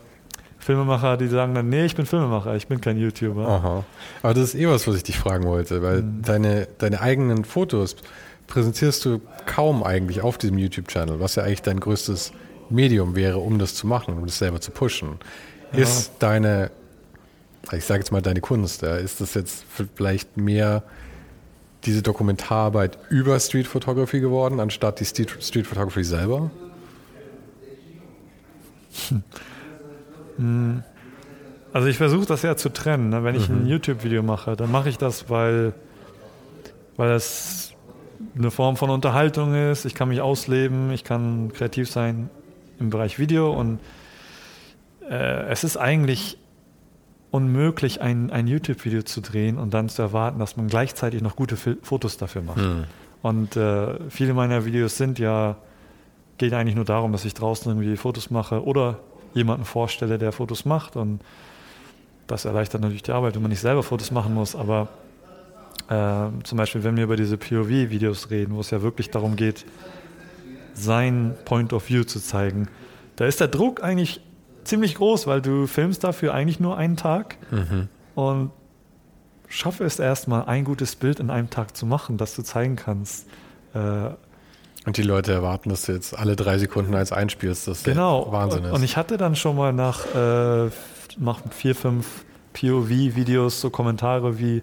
Filmemacher, 0.60 1.16
die 1.16 1.26
sagen 1.28 1.55
dann, 1.55 1.68
nee, 1.68 1.84
ich 1.84 1.94
bin 1.97 2.06
Filmemacher, 2.06 2.55
ich 2.56 2.66
bin 2.68 2.80
kein 2.80 2.97
YouTuber. 2.97 3.47
Aha. 3.47 3.84
Aber 4.22 4.34
das 4.34 4.44
ist 4.44 4.55
eh 4.55 4.66
was, 4.68 4.86
was 4.86 4.97
ich 4.97 5.02
dich 5.02 5.18
fragen 5.18 5.44
wollte, 5.44 5.82
weil 5.82 6.02
Mhm. 6.02 6.22
deine, 6.22 6.68
deine 6.78 7.01
eigenen 7.01 7.44
Fotos 7.44 7.97
präsentierst 8.47 9.05
du 9.05 9.20
kaum 9.47 9.82
eigentlich 9.82 10.20
auf 10.23 10.39
diesem 10.39 10.59
YouTube-Channel, 10.59 11.20
was 11.20 11.35
ja 11.35 11.43
eigentlich 11.43 11.62
dein 11.62 11.81
größtes 11.81 12.32
Medium 12.70 13.14
wäre, 13.14 13.39
um 13.39 13.59
das 13.59 13.74
zu 13.74 13.86
machen, 13.86 14.14
um 14.16 14.27
das 14.27 14.39
selber 14.39 14.60
zu 14.60 14.70
pushen. 14.70 15.18
Ja. 15.73 15.81
Ist 15.81 16.12
deine, 16.18 16.70
ich 17.73 17.85
sage 17.85 18.01
jetzt 18.01 18.12
mal 18.12 18.23
deine 18.23 18.40
Kunst, 18.40 18.82
ist 18.82 19.20
das 19.20 19.35
jetzt 19.35 19.64
vielleicht 19.94 20.36
mehr 20.36 20.82
diese 21.85 22.02
Dokumentararbeit 22.02 22.98
über 23.10 23.39
Street 23.39 23.66
Photography 23.68 24.20
geworden, 24.20 24.59
anstatt 24.59 24.98
die 25.01 25.05
Street, 25.05 25.36
Street 25.40 25.66
Photography 25.66 26.02
selber? 26.02 26.51
Also 31.73 31.89
ich 31.89 31.97
versuche 31.97 32.27
das 32.27 32.43
ja 32.43 32.56
zu 32.56 32.70
trennen. 32.70 33.10
Ne? 33.10 33.24
Wenn 33.24 33.35
ich 33.35 33.48
Mhm. 33.48 33.62
ein 33.62 33.66
YouTube-Video 33.66 34.23
mache, 34.23 34.56
dann 34.56 34.70
mache 34.70 34.89
ich 34.89 34.98
das, 34.98 35.28
weil, 35.31 35.74
weil 36.97 37.10
es 37.12 37.65
eine 38.36 38.51
Form 38.51 38.76
von 38.76 38.90
Unterhaltung 38.90 39.55
ist. 39.55 39.84
Ich 39.84 39.94
kann 39.94 40.09
mich 40.09 40.20
ausleben, 40.20 40.90
ich 40.90 41.05
kann 41.05 41.52
kreativ 41.52 41.90
sein 41.90 42.30
im 42.78 42.90
Bereich 42.90 43.18
Video 43.18 43.52
und 43.52 43.78
äh, 45.09 45.47
es 45.48 45.64
ist 45.64 45.76
eigentlich 45.76 46.38
unmöglich, 47.30 48.01
ein, 48.01 48.30
ein 48.30 48.47
YouTube-Video 48.47 49.02
zu 49.02 49.20
drehen 49.20 49.59
und 49.59 49.74
dann 49.74 49.88
zu 49.88 50.02
erwarten, 50.02 50.38
dass 50.38 50.56
man 50.56 50.68
gleichzeitig 50.68 51.22
noch 51.22 51.36
gute 51.36 51.56
Fil 51.56 51.78
Fotos 51.82 52.16
dafür 52.16 52.43
macht. 52.43 52.59
Und 53.22 53.56
äh, 53.56 53.98
viele 54.09 54.34
meiner 54.34 54.64
Videos 54.64 54.97
sind 54.97 55.18
ja, 55.18 55.56
geht 56.38 56.52
eigentlich 56.52 56.76
nur 56.76 56.84
darum, 56.84 57.12
dass 57.12 57.24
ich 57.24 57.34
draußen 57.34 57.70
irgendwie 57.70 57.97
Fotos 57.97 58.30
mache 58.30 58.64
oder 58.64 59.01
jemanden 59.34 59.64
vorstelle, 59.64 60.18
der 60.18 60.32
Fotos 60.32 60.64
macht. 60.64 60.97
Und 60.97 61.20
das 62.26 62.44
erleichtert 62.44 62.80
natürlich 62.80 63.02
die 63.02 63.12
Arbeit, 63.12 63.34
wenn 63.34 63.43
man 63.43 63.51
nicht 63.51 63.60
selber 63.60 63.82
Fotos 63.82 64.10
machen 64.10 64.32
muss. 64.32 64.55
Aber 64.55 64.88
äh, 65.89 66.28
zum 66.44 66.59
Beispiel, 66.59 66.85
wenn 66.85 66.97
wir 66.97 67.05
über 67.05 67.16
diese 67.16 67.36
POV-Videos 67.36 68.31
reden, 68.31 68.55
wo 68.55 68.61
es 68.61 68.70
ja 68.70 68.82
wirklich 68.82 69.11
darum 69.11 69.36
geht, 69.36 69.65
sein 70.74 71.35
Point 71.44 71.73
of 71.73 71.89
View 71.89 72.05
zu 72.05 72.20
zeigen, 72.20 72.69
da 73.16 73.24
ist 73.24 73.40
der 73.40 73.48
Druck 73.48 73.82
eigentlich 73.82 74.20
ziemlich 74.65 74.97
groß, 74.97 75.27
weil 75.27 75.40
du 75.40 75.66
filmst 75.66 76.05
dafür 76.05 76.35
eigentlich 76.35 76.61
nur 76.61 76.77
einen 76.77 76.97
Tag 76.97 77.36
und 78.15 78.51
schaffe 79.48 79.85
es 79.85 79.98
erstmal, 79.98 80.47
ein 80.47 80.65
gutes 80.65 80.97
Bild 80.97 81.20
in 81.20 81.31
einem 81.31 81.51
Tag 81.51 81.77
zu 81.77 81.86
machen, 81.86 82.16
das 82.19 82.35
du 82.35 82.43
zeigen 82.43 82.74
kannst. 82.77 83.28
Äh, 83.74 83.78
Und 84.85 84.97
die 84.97 85.03
Leute 85.03 85.32
erwarten, 85.32 85.70
dass 85.70 85.82
du 85.82 85.93
jetzt 85.93 86.19
alle 86.19 86.35
drei 86.36 86.59
Sekunden 86.59 86.94
eins 86.94 87.12
einspielst, 87.12 87.69
das 87.69 87.85
genau. 87.85 88.31
Wahnsinn 88.32 88.65
ist. 88.65 88.73
Und 88.73 88.82
ich 88.82 88.97
hatte 88.97 89.16
dann 89.16 89.36
schon 89.36 89.57
mal 89.57 89.73
nach, 89.73 90.05
äh, 90.15 90.69
nach 91.19 91.40
vier, 91.51 91.74
fünf 91.77 92.24
POV-Videos 92.55 93.61
so 93.61 93.70
Kommentare 93.70 94.39
wie, 94.40 94.62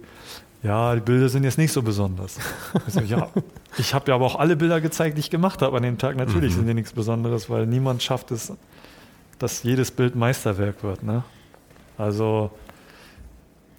ja, 0.64 0.95
die 0.95 1.02
Bilder 1.02 1.30
sind 1.30 1.44
jetzt 1.44 1.57
nicht 1.57 1.72
so 1.72 1.81
besonders. 1.81 2.38
Ich 2.88 2.94
so, 2.94 3.02
ja, 3.02 3.30
ich 3.77 3.94
habe 3.94 4.10
ja 4.10 4.15
aber 4.15 4.26
auch 4.26 4.40
alle 4.40 4.56
Bilder 4.56 4.81
gezeigt, 4.81 5.18
die 5.18 5.19
ich 5.19 5.30
gemacht 5.30 5.61
habe 5.61 5.77
an 5.77 5.84
dem 5.84 5.98
Tag. 5.98 6.15
Natürlich 6.15 6.53
Mhm. 6.53 6.57
sind 6.57 6.68
die 6.68 6.73
nichts 6.73 6.94
Besonderes, 6.94 7.49
weil 7.49 7.65
niemand 7.68 8.02
schafft 8.02 8.31
es, 8.31 8.52
dass 9.40 9.64
jedes 9.64 9.91
Bild 9.91 10.15
Meisterwerk 10.15 10.84
wird. 10.84 11.03
Ne? 11.03 11.23
Also 11.98 12.52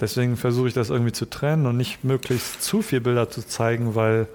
deswegen 0.00 0.36
versuche 0.36 0.68
ich 0.68 0.74
das 0.74 0.90
irgendwie 0.90 1.12
zu 1.12 1.28
trennen 1.28 1.66
und 1.66 1.76
nicht 1.76 2.04
möglichst 2.04 2.62
zu 2.62 2.82
viel 2.82 3.00
Bilder 3.00 3.30
zu 3.30 3.42
zeigen, 3.46 3.94
weil 3.94 4.28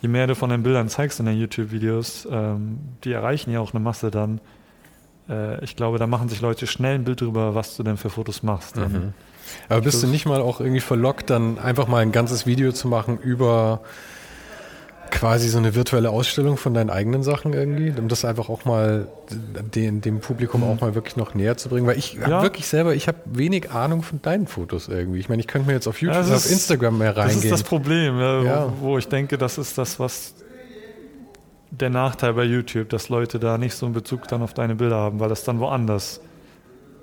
je 0.00 0.08
mehr 0.08 0.26
du 0.26 0.34
von 0.34 0.50
den 0.50 0.62
Bildern 0.62 0.88
zeigst 0.88 1.20
in 1.20 1.26
den 1.26 1.38
YouTube-Videos, 1.38 2.26
ähm, 2.30 2.78
die 3.04 3.12
erreichen 3.12 3.50
ja 3.52 3.60
auch 3.60 3.74
eine 3.74 3.80
Masse 3.80 4.10
dann. 4.10 4.40
Äh, 5.28 5.62
ich 5.64 5.76
glaube, 5.76 5.98
da 5.98 6.06
machen 6.06 6.28
sich 6.28 6.40
Leute 6.40 6.66
schnell 6.66 6.94
ein 6.94 7.04
Bild 7.04 7.20
drüber, 7.20 7.54
was 7.54 7.76
du 7.76 7.82
denn 7.82 7.96
für 7.98 8.08
Fotos 8.10 8.42
machst. 8.42 8.76
Mhm. 8.76 9.12
Aber 9.68 9.80
bist 9.82 10.02
du 10.02 10.06
nicht 10.06 10.26
mal 10.26 10.40
auch 10.40 10.60
irgendwie 10.60 10.80
verlockt, 10.80 11.30
dann 11.30 11.58
einfach 11.58 11.86
mal 11.88 11.98
ein 11.98 12.12
ganzes 12.12 12.46
Video 12.46 12.72
zu 12.72 12.88
machen 12.88 13.18
über 13.18 13.80
quasi 15.10 15.48
so 15.48 15.58
eine 15.58 15.74
virtuelle 15.74 16.10
Ausstellung 16.10 16.56
von 16.56 16.72
deinen 16.72 16.88
eigenen 16.88 17.24
Sachen 17.24 17.52
irgendwie, 17.52 17.92
um 17.98 18.06
das 18.06 18.24
einfach 18.24 18.48
auch 18.48 18.64
mal 18.64 19.08
den, 19.74 20.00
dem 20.00 20.20
Publikum 20.20 20.62
auch 20.62 20.80
mal 20.80 20.94
wirklich 20.94 21.16
noch 21.16 21.34
näher 21.34 21.56
zu 21.56 21.68
bringen? 21.68 21.84
Weil 21.88 21.98
ich 21.98 22.12
Ja. 22.14 22.42
wirklich 22.42 22.66
selber, 22.68 22.94
ich 22.94 23.08
habe 23.08 23.18
wenig 23.24 23.72
Ahnung 23.72 24.02
von 24.04 24.22
deinen 24.22 24.46
Fotos 24.46 24.86
irgendwie. 24.86 25.18
Ich 25.18 25.28
meine, 25.28 25.40
ich 25.40 25.48
könnte 25.48 25.66
mir 25.66 25.72
jetzt 25.74 25.88
auf 25.88 26.00
YouTube, 26.00 26.16
das 26.16 26.30
auf 26.30 26.36
ist- 26.44 26.52
Instagram 26.52 26.98
mehr 26.98 27.12
Das 27.12 27.26
ist 27.26 27.32
reingehen. 27.34 27.50
das 27.50 27.62
Problem, 27.64 28.18
ja, 28.20 28.42
Ja. 28.42 28.72
Wo, 28.80 28.86
wo 28.90 28.98
ich 28.98 29.08
denke, 29.08 29.36
das 29.36 29.58
ist 29.58 29.76
das, 29.78 29.98
was 29.98 30.34
der 31.72 31.90
Nachteil 31.90 32.34
bei 32.34 32.44
YouTube, 32.44 32.88
dass 32.90 33.08
Leute 33.08 33.40
da 33.40 33.58
nicht 33.58 33.74
so 33.74 33.86
einen 33.86 33.94
Bezug 33.94 34.28
dann 34.28 34.42
auf 34.42 34.54
deine 34.54 34.76
Bilder 34.76 34.96
haben, 34.96 35.18
weil 35.18 35.28
das 35.28 35.42
dann 35.42 35.58
woanders 35.58 36.20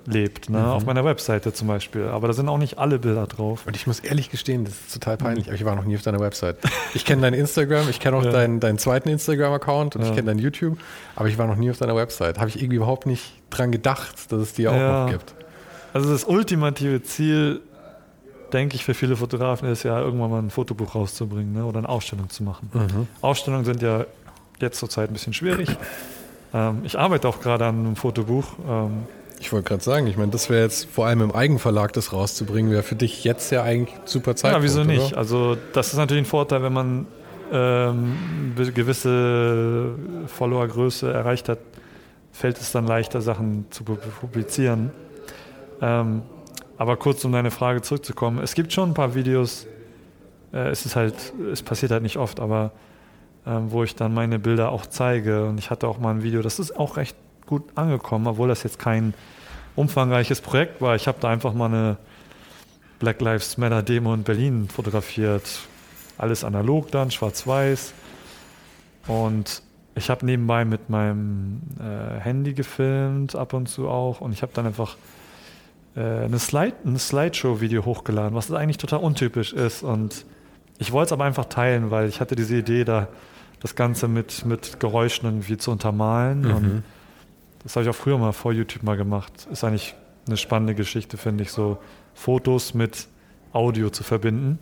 lebt. 0.08 0.48
Mhm. 0.48 0.56
Ne? 0.56 0.72
Auf 0.72 0.86
meiner 0.86 1.04
Webseite 1.04 1.52
zum 1.52 1.68
Beispiel. 1.68 2.04
Aber 2.08 2.26
da 2.28 2.32
sind 2.34 2.48
auch 2.48 2.58
nicht 2.58 2.78
alle 2.78 2.98
Bilder 2.98 3.26
drauf. 3.26 3.66
Und 3.66 3.76
ich 3.76 3.86
muss 3.86 4.00
ehrlich 4.00 4.30
gestehen, 4.30 4.64
das 4.64 4.74
ist 4.74 4.94
total 4.94 5.16
peinlich, 5.16 5.46
aber 5.46 5.54
ich 5.54 5.64
war 5.64 5.76
noch 5.76 5.84
nie 5.84 5.96
auf 5.96 6.02
deiner 6.02 6.20
Website. 6.20 6.56
Ich 6.94 7.04
kenne 7.04 7.22
dein 7.22 7.34
Instagram, 7.34 7.88
ich 7.88 8.00
kenne 8.00 8.16
auch 8.16 8.22
Ja. 8.28 8.30
deinen, 8.32 8.60
deinen 8.60 8.78
zweiten 8.78 9.08
Instagram-Account 9.08 9.96
und 9.96 10.02
ich 10.02 10.08
Ja. 10.08 10.14
kenne 10.14 10.26
dein 10.28 10.38
YouTube, 10.38 10.78
aber 11.16 11.28
ich 11.28 11.38
war 11.38 11.46
noch 11.46 11.56
nie 11.56 11.70
auf 11.70 11.78
deiner 11.78 11.94
Website. 11.96 12.38
Habe 12.38 12.48
ich 12.48 12.56
irgendwie 12.56 12.76
überhaupt 12.76 13.06
nicht 13.06 13.34
dran 13.50 13.70
gedacht, 13.72 14.32
dass 14.32 14.40
es 14.40 14.52
die 14.54 14.66
auch 14.68 14.74
Ja. 14.74 15.04
noch 15.04 15.10
gibt. 15.12 15.34
Also 15.92 16.10
das 16.12 16.24
ultimative 16.24 17.02
Ziel, 17.02 17.60
denke 18.52 18.76
ich, 18.76 18.84
für 18.84 18.94
viele 18.94 19.16
Fotografen 19.16 19.68
ist 19.68 19.82
ja, 19.82 20.00
irgendwann 20.00 20.30
mal 20.30 20.38
ein 20.42 20.50
Fotobuch 20.50 20.94
rauszubringen 20.94 21.52
ne? 21.52 21.64
oder 21.64 21.78
eine 21.78 21.88
Ausstellung 21.88 22.30
zu 22.30 22.42
machen. 22.42 22.70
Ausstellungen 23.20 23.64
sind 23.64 23.82
ja 23.82 24.04
jetzt 24.60 24.78
zurzeit 24.78 25.10
ein 25.10 25.12
bisschen 25.12 25.32
schwierig. 25.34 25.68
Ähm, 26.54 26.80
ich 26.84 26.98
arbeite 26.98 27.28
auch 27.28 27.40
gerade 27.40 27.66
an 27.66 27.78
einem 27.78 27.96
Fotobuch. 27.96 28.46
Ähm, 28.68 29.04
Ich 29.40 29.52
wollte 29.52 29.68
gerade 29.68 29.82
sagen, 29.84 30.06
ich 30.08 30.16
meine, 30.16 30.32
das 30.32 30.50
wäre 30.50 30.62
jetzt 30.62 30.86
vor 30.90 31.06
allem 31.06 31.20
im 31.22 31.32
Eigenverlag 31.32 31.92
das 31.92 32.12
rauszubringen, 32.12 32.72
wäre 32.72 32.82
für 32.82 32.96
dich 32.96 33.22
jetzt 33.24 33.50
ja 33.52 33.62
eigentlich 33.62 33.94
super 34.04 34.34
Zeit. 34.34 34.52
ja, 34.52 34.62
wieso 34.62 34.84
nicht? 34.84 35.16
Also 35.16 35.56
das 35.72 35.88
ist 35.92 35.96
natürlich 35.96 36.22
ein 36.24 36.26
Vorteil, 36.26 36.62
wenn 36.62 36.72
man 36.72 37.06
ähm, 37.52 38.16
eine 38.56 38.72
gewisse 38.72 39.92
Followergröße 40.26 41.12
erreicht 41.12 41.48
hat, 41.48 41.58
fällt 42.32 42.58
es 42.60 42.72
dann 42.72 42.86
leichter, 42.86 43.20
Sachen 43.20 43.66
zu 43.70 43.84
pu- 43.84 43.96
publizieren. 44.20 44.90
Ähm, 45.80 46.22
aber 46.76 46.96
kurz 46.96 47.24
um 47.24 47.32
deine 47.32 47.50
Frage 47.50 47.80
zurückzukommen, 47.82 48.40
es 48.42 48.54
gibt 48.54 48.72
schon 48.72 48.90
ein 48.90 48.94
paar 48.94 49.14
Videos, 49.14 49.66
äh, 50.52 50.68
es 50.68 50.84
ist 50.84 50.96
halt, 50.96 51.14
es 51.52 51.62
passiert 51.62 51.92
halt 51.92 52.02
nicht 52.02 52.16
oft, 52.16 52.40
aber 52.40 52.72
ähm, 53.46 53.70
wo 53.70 53.82
ich 53.84 53.94
dann 53.94 54.12
meine 54.12 54.38
Bilder 54.38 54.70
auch 54.72 54.86
zeige. 54.86 55.46
Und 55.46 55.58
ich 55.58 55.70
hatte 55.70 55.86
auch 55.88 55.98
mal 55.98 56.10
ein 56.10 56.22
Video, 56.22 56.42
das 56.42 56.58
ist 56.58 56.76
auch 56.76 56.96
recht 56.96 57.16
gut 57.48 57.64
angekommen, 57.74 58.26
obwohl 58.28 58.48
das 58.48 58.62
jetzt 58.62 58.78
kein 58.78 59.14
umfangreiches 59.74 60.40
Projekt 60.40 60.80
war. 60.80 60.94
Ich 60.94 61.08
habe 61.08 61.18
da 61.20 61.28
einfach 61.28 61.52
mal 61.52 61.66
eine 61.66 61.96
Black 62.98 63.20
Lives 63.20 63.58
Matter 63.58 63.82
Demo 63.82 64.14
in 64.14 64.22
Berlin 64.22 64.68
fotografiert. 64.68 65.60
Alles 66.16 66.44
analog 66.44 66.90
dann, 66.90 67.10
schwarz-weiß. 67.10 67.92
Und 69.06 69.62
ich 69.94 70.10
habe 70.10 70.26
nebenbei 70.26 70.64
mit 70.64 70.90
meinem 70.90 71.60
äh, 71.80 72.20
Handy 72.20 72.54
gefilmt, 72.54 73.34
ab 73.34 73.52
und 73.52 73.68
zu 73.68 73.88
auch. 73.88 74.20
Und 74.20 74.32
ich 74.32 74.42
habe 74.42 74.52
dann 74.54 74.66
einfach 74.66 74.96
äh, 75.96 76.00
eine 76.00 76.38
Slide, 76.38 76.76
ein 76.84 76.98
Slideshow-Video 76.98 77.84
hochgeladen, 77.84 78.34
was 78.34 78.52
eigentlich 78.52 78.78
total 78.78 79.00
untypisch 79.00 79.52
ist. 79.52 79.82
Und 79.82 80.24
ich 80.78 80.92
wollte 80.92 81.06
es 81.06 81.12
aber 81.12 81.24
einfach 81.24 81.46
teilen, 81.46 81.90
weil 81.90 82.08
ich 82.08 82.20
hatte 82.20 82.36
diese 82.36 82.56
Idee, 82.56 82.84
da 82.84 83.08
das 83.60 83.74
Ganze 83.74 84.06
mit, 84.06 84.44
mit 84.44 84.78
Geräuschen 84.78 85.26
irgendwie 85.26 85.56
zu 85.56 85.70
untermalen. 85.70 86.44
Und 86.52 86.82
das 87.68 87.76
habe 87.76 87.84
ich 87.84 87.90
auch 87.90 87.94
früher 87.94 88.16
mal 88.16 88.32
vor 88.32 88.54
YouTube 88.54 88.82
mal 88.82 88.96
gemacht. 88.96 89.46
Ist 89.52 89.62
eigentlich 89.62 89.94
eine 90.26 90.38
spannende 90.38 90.74
Geschichte, 90.74 91.18
finde 91.18 91.42
ich, 91.42 91.52
so 91.52 91.76
Fotos 92.14 92.72
mit 92.72 93.08
Audio 93.52 93.90
zu 93.90 94.04
verbinden. 94.04 94.58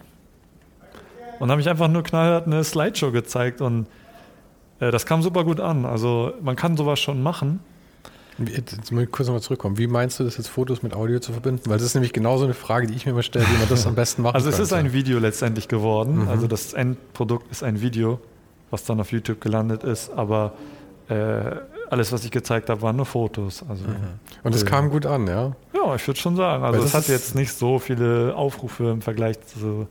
Und 1.38 1.52
habe 1.52 1.60
ich 1.60 1.68
einfach 1.68 1.86
nur 1.86 2.02
knallhart 2.02 2.46
eine 2.46 2.64
Slideshow 2.64 3.12
gezeigt 3.12 3.60
und 3.60 3.86
äh, 4.80 4.90
das 4.90 5.06
kam 5.06 5.22
super 5.22 5.44
gut 5.44 5.60
an. 5.60 5.84
Also 5.84 6.32
man 6.42 6.56
kann 6.56 6.76
sowas 6.76 6.98
schon 6.98 7.22
machen. 7.22 7.60
Jetzt 8.38 8.90
muss 8.90 9.04
ich 9.04 9.12
kurz 9.12 9.28
nochmal 9.28 9.40
zurückkommen. 9.40 9.78
Wie 9.78 9.86
meinst 9.86 10.18
du 10.18 10.24
das 10.24 10.36
jetzt, 10.36 10.48
Fotos 10.48 10.82
mit 10.82 10.92
Audio 10.92 11.20
zu 11.20 11.30
verbinden? 11.30 11.62
Weil 11.66 11.78
das 11.78 11.86
ist 11.86 11.94
nämlich 11.94 12.12
genauso 12.12 12.42
eine 12.42 12.54
Frage, 12.54 12.88
die 12.88 12.94
ich 12.94 13.06
mir 13.06 13.12
immer 13.12 13.22
stelle, 13.22 13.46
wie 13.46 13.56
man 13.56 13.68
das 13.68 13.86
am 13.86 13.94
besten 13.94 14.22
machen 14.22 14.34
Also 14.34 14.48
es 14.48 14.58
ist 14.58 14.70
könnte. 14.70 14.88
ein 14.88 14.92
Video 14.92 15.20
letztendlich 15.20 15.68
geworden. 15.68 16.26
Also 16.28 16.48
das 16.48 16.72
Endprodukt 16.72 17.52
ist 17.52 17.62
ein 17.62 17.80
Video, 17.80 18.18
was 18.72 18.82
dann 18.82 18.98
auf 18.98 19.12
YouTube 19.12 19.40
gelandet 19.40 19.84
ist. 19.84 20.10
Aber 20.10 20.54
äh, 21.08 21.54
alles, 21.90 22.12
was 22.12 22.24
ich 22.24 22.30
gezeigt 22.30 22.68
habe, 22.70 22.82
waren 22.82 22.96
nur 22.96 23.06
Fotos. 23.06 23.64
Also 23.68 23.84
Und 24.42 24.54
es 24.54 24.64
kam 24.66 24.90
gut 24.90 25.06
an, 25.06 25.26
ja? 25.26 25.52
Ja, 25.74 25.94
ich 25.94 26.06
würde 26.06 26.18
schon 26.20 26.36
sagen. 26.36 26.64
Also 26.64 26.82
es 26.82 26.94
hat 26.94 27.08
jetzt 27.08 27.34
nicht 27.34 27.52
so 27.52 27.78
viele 27.78 28.34
Aufrufe 28.36 28.90
im 28.90 29.02
Vergleich 29.02 29.40
zu 29.46 29.86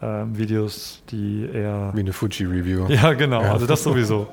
ähm, 0.00 0.36
Videos, 0.36 1.02
die 1.10 1.48
eher. 1.52 1.90
Wie 1.94 2.00
eine 2.00 2.12
Fuji-Review. 2.12 2.86
Ja, 2.88 3.12
genau. 3.14 3.42
Ja. 3.42 3.52
Also 3.52 3.66
das 3.66 3.82
sowieso. 3.84 4.26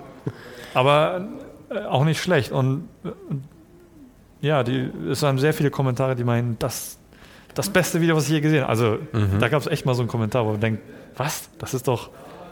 Aber 0.74 1.28
äh, 1.70 1.80
auch 1.86 2.06
nicht 2.06 2.22
schlecht. 2.22 2.52
Und 2.52 2.88
äh, 3.04 3.10
ja, 4.42 4.64
die, 4.64 4.90
es 5.10 5.22
waren 5.22 5.38
sehr 5.38 5.54
viele 5.54 5.70
Kommentare, 5.70 6.16
die 6.16 6.24
meinen, 6.24 6.58
das, 6.60 6.98
das 7.56 7.70
beste 7.70 8.02
Video, 8.02 8.16
was 8.16 8.26
ich 8.26 8.32
je 8.32 8.42
gesehen 8.42 8.62
habe. 8.62 8.70
Also 8.70 8.98
Mhm. 9.14 9.40
da 9.40 9.50
gab 9.50 9.62
es 9.62 9.68
echt 9.68 9.86
mal 9.86 9.94
so 9.96 10.02
einen 10.02 10.10
Kommentar, 10.10 10.46
wo 10.46 10.52
man 10.52 10.62
denkt, 10.62 10.82
was? 11.18 11.50
Das 11.60 11.74
ist 11.74 11.88
doch, 11.88 12.10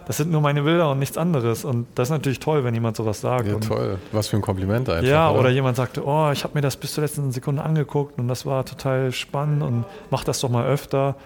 das 0.07 0.15
sind 0.15 0.31
nur 0.31 0.39
meine 0.39 0.63
Bilder 0.63 0.89
und 0.89 0.99
nichts 0.99 1.17
anderes. 1.17 1.65
Und 1.65 1.85
das 1.95 2.07
ist 2.07 2.11
natürlich 2.11 2.39
toll, 2.39 2.63
wenn 2.63 2.73
jemand 2.73 2.95
sowas 2.95 3.19
sagt. 3.19 3.45
Ja, 3.45 3.55
und, 3.55 3.67
toll. 3.67 3.97
Was 4.13 4.29
für 4.29 4.37
ein 4.37 4.41
Kompliment 4.41 4.87
einfach. 4.87 5.05
ja, 5.05 5.29
oder 5.29 5.49
jemand 5.49 5.75
sagte, 5.75 6.01
oh, 6.05 6.31
ich 6.31 6.45
habe 6.45 6.53
mir 6.53 6.61
das 6.61 6.77
bis 6.77 6.93
zur 6.93 7.03
letzten 7.03 7.33
Sekunde 7.33 7.61
angeguckt 7.61 8.17
und 8.17 8.29
das 8.29 8.45
war 8.45 8.63
total 8.63 9.11
spannend 9.11 9.63
und 9.63 9.83
mach 10.09 10.23
das 10.23 10.39
doch 10.39 10.49
mal 10.49 10.65
öfter. 10.65 11.17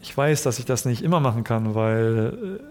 Ich 0.00 0.16
weiß, 0.16 0.44
dass 0.44 0.58
ich 0.58 0.64
das 0.64 0.86
nicht 0.86 1.02
immer 1.02 1.20
machen 1.20 1.44
kann, 1.44 1.74
weil 1.74 2.58
äh, 2.58 2.64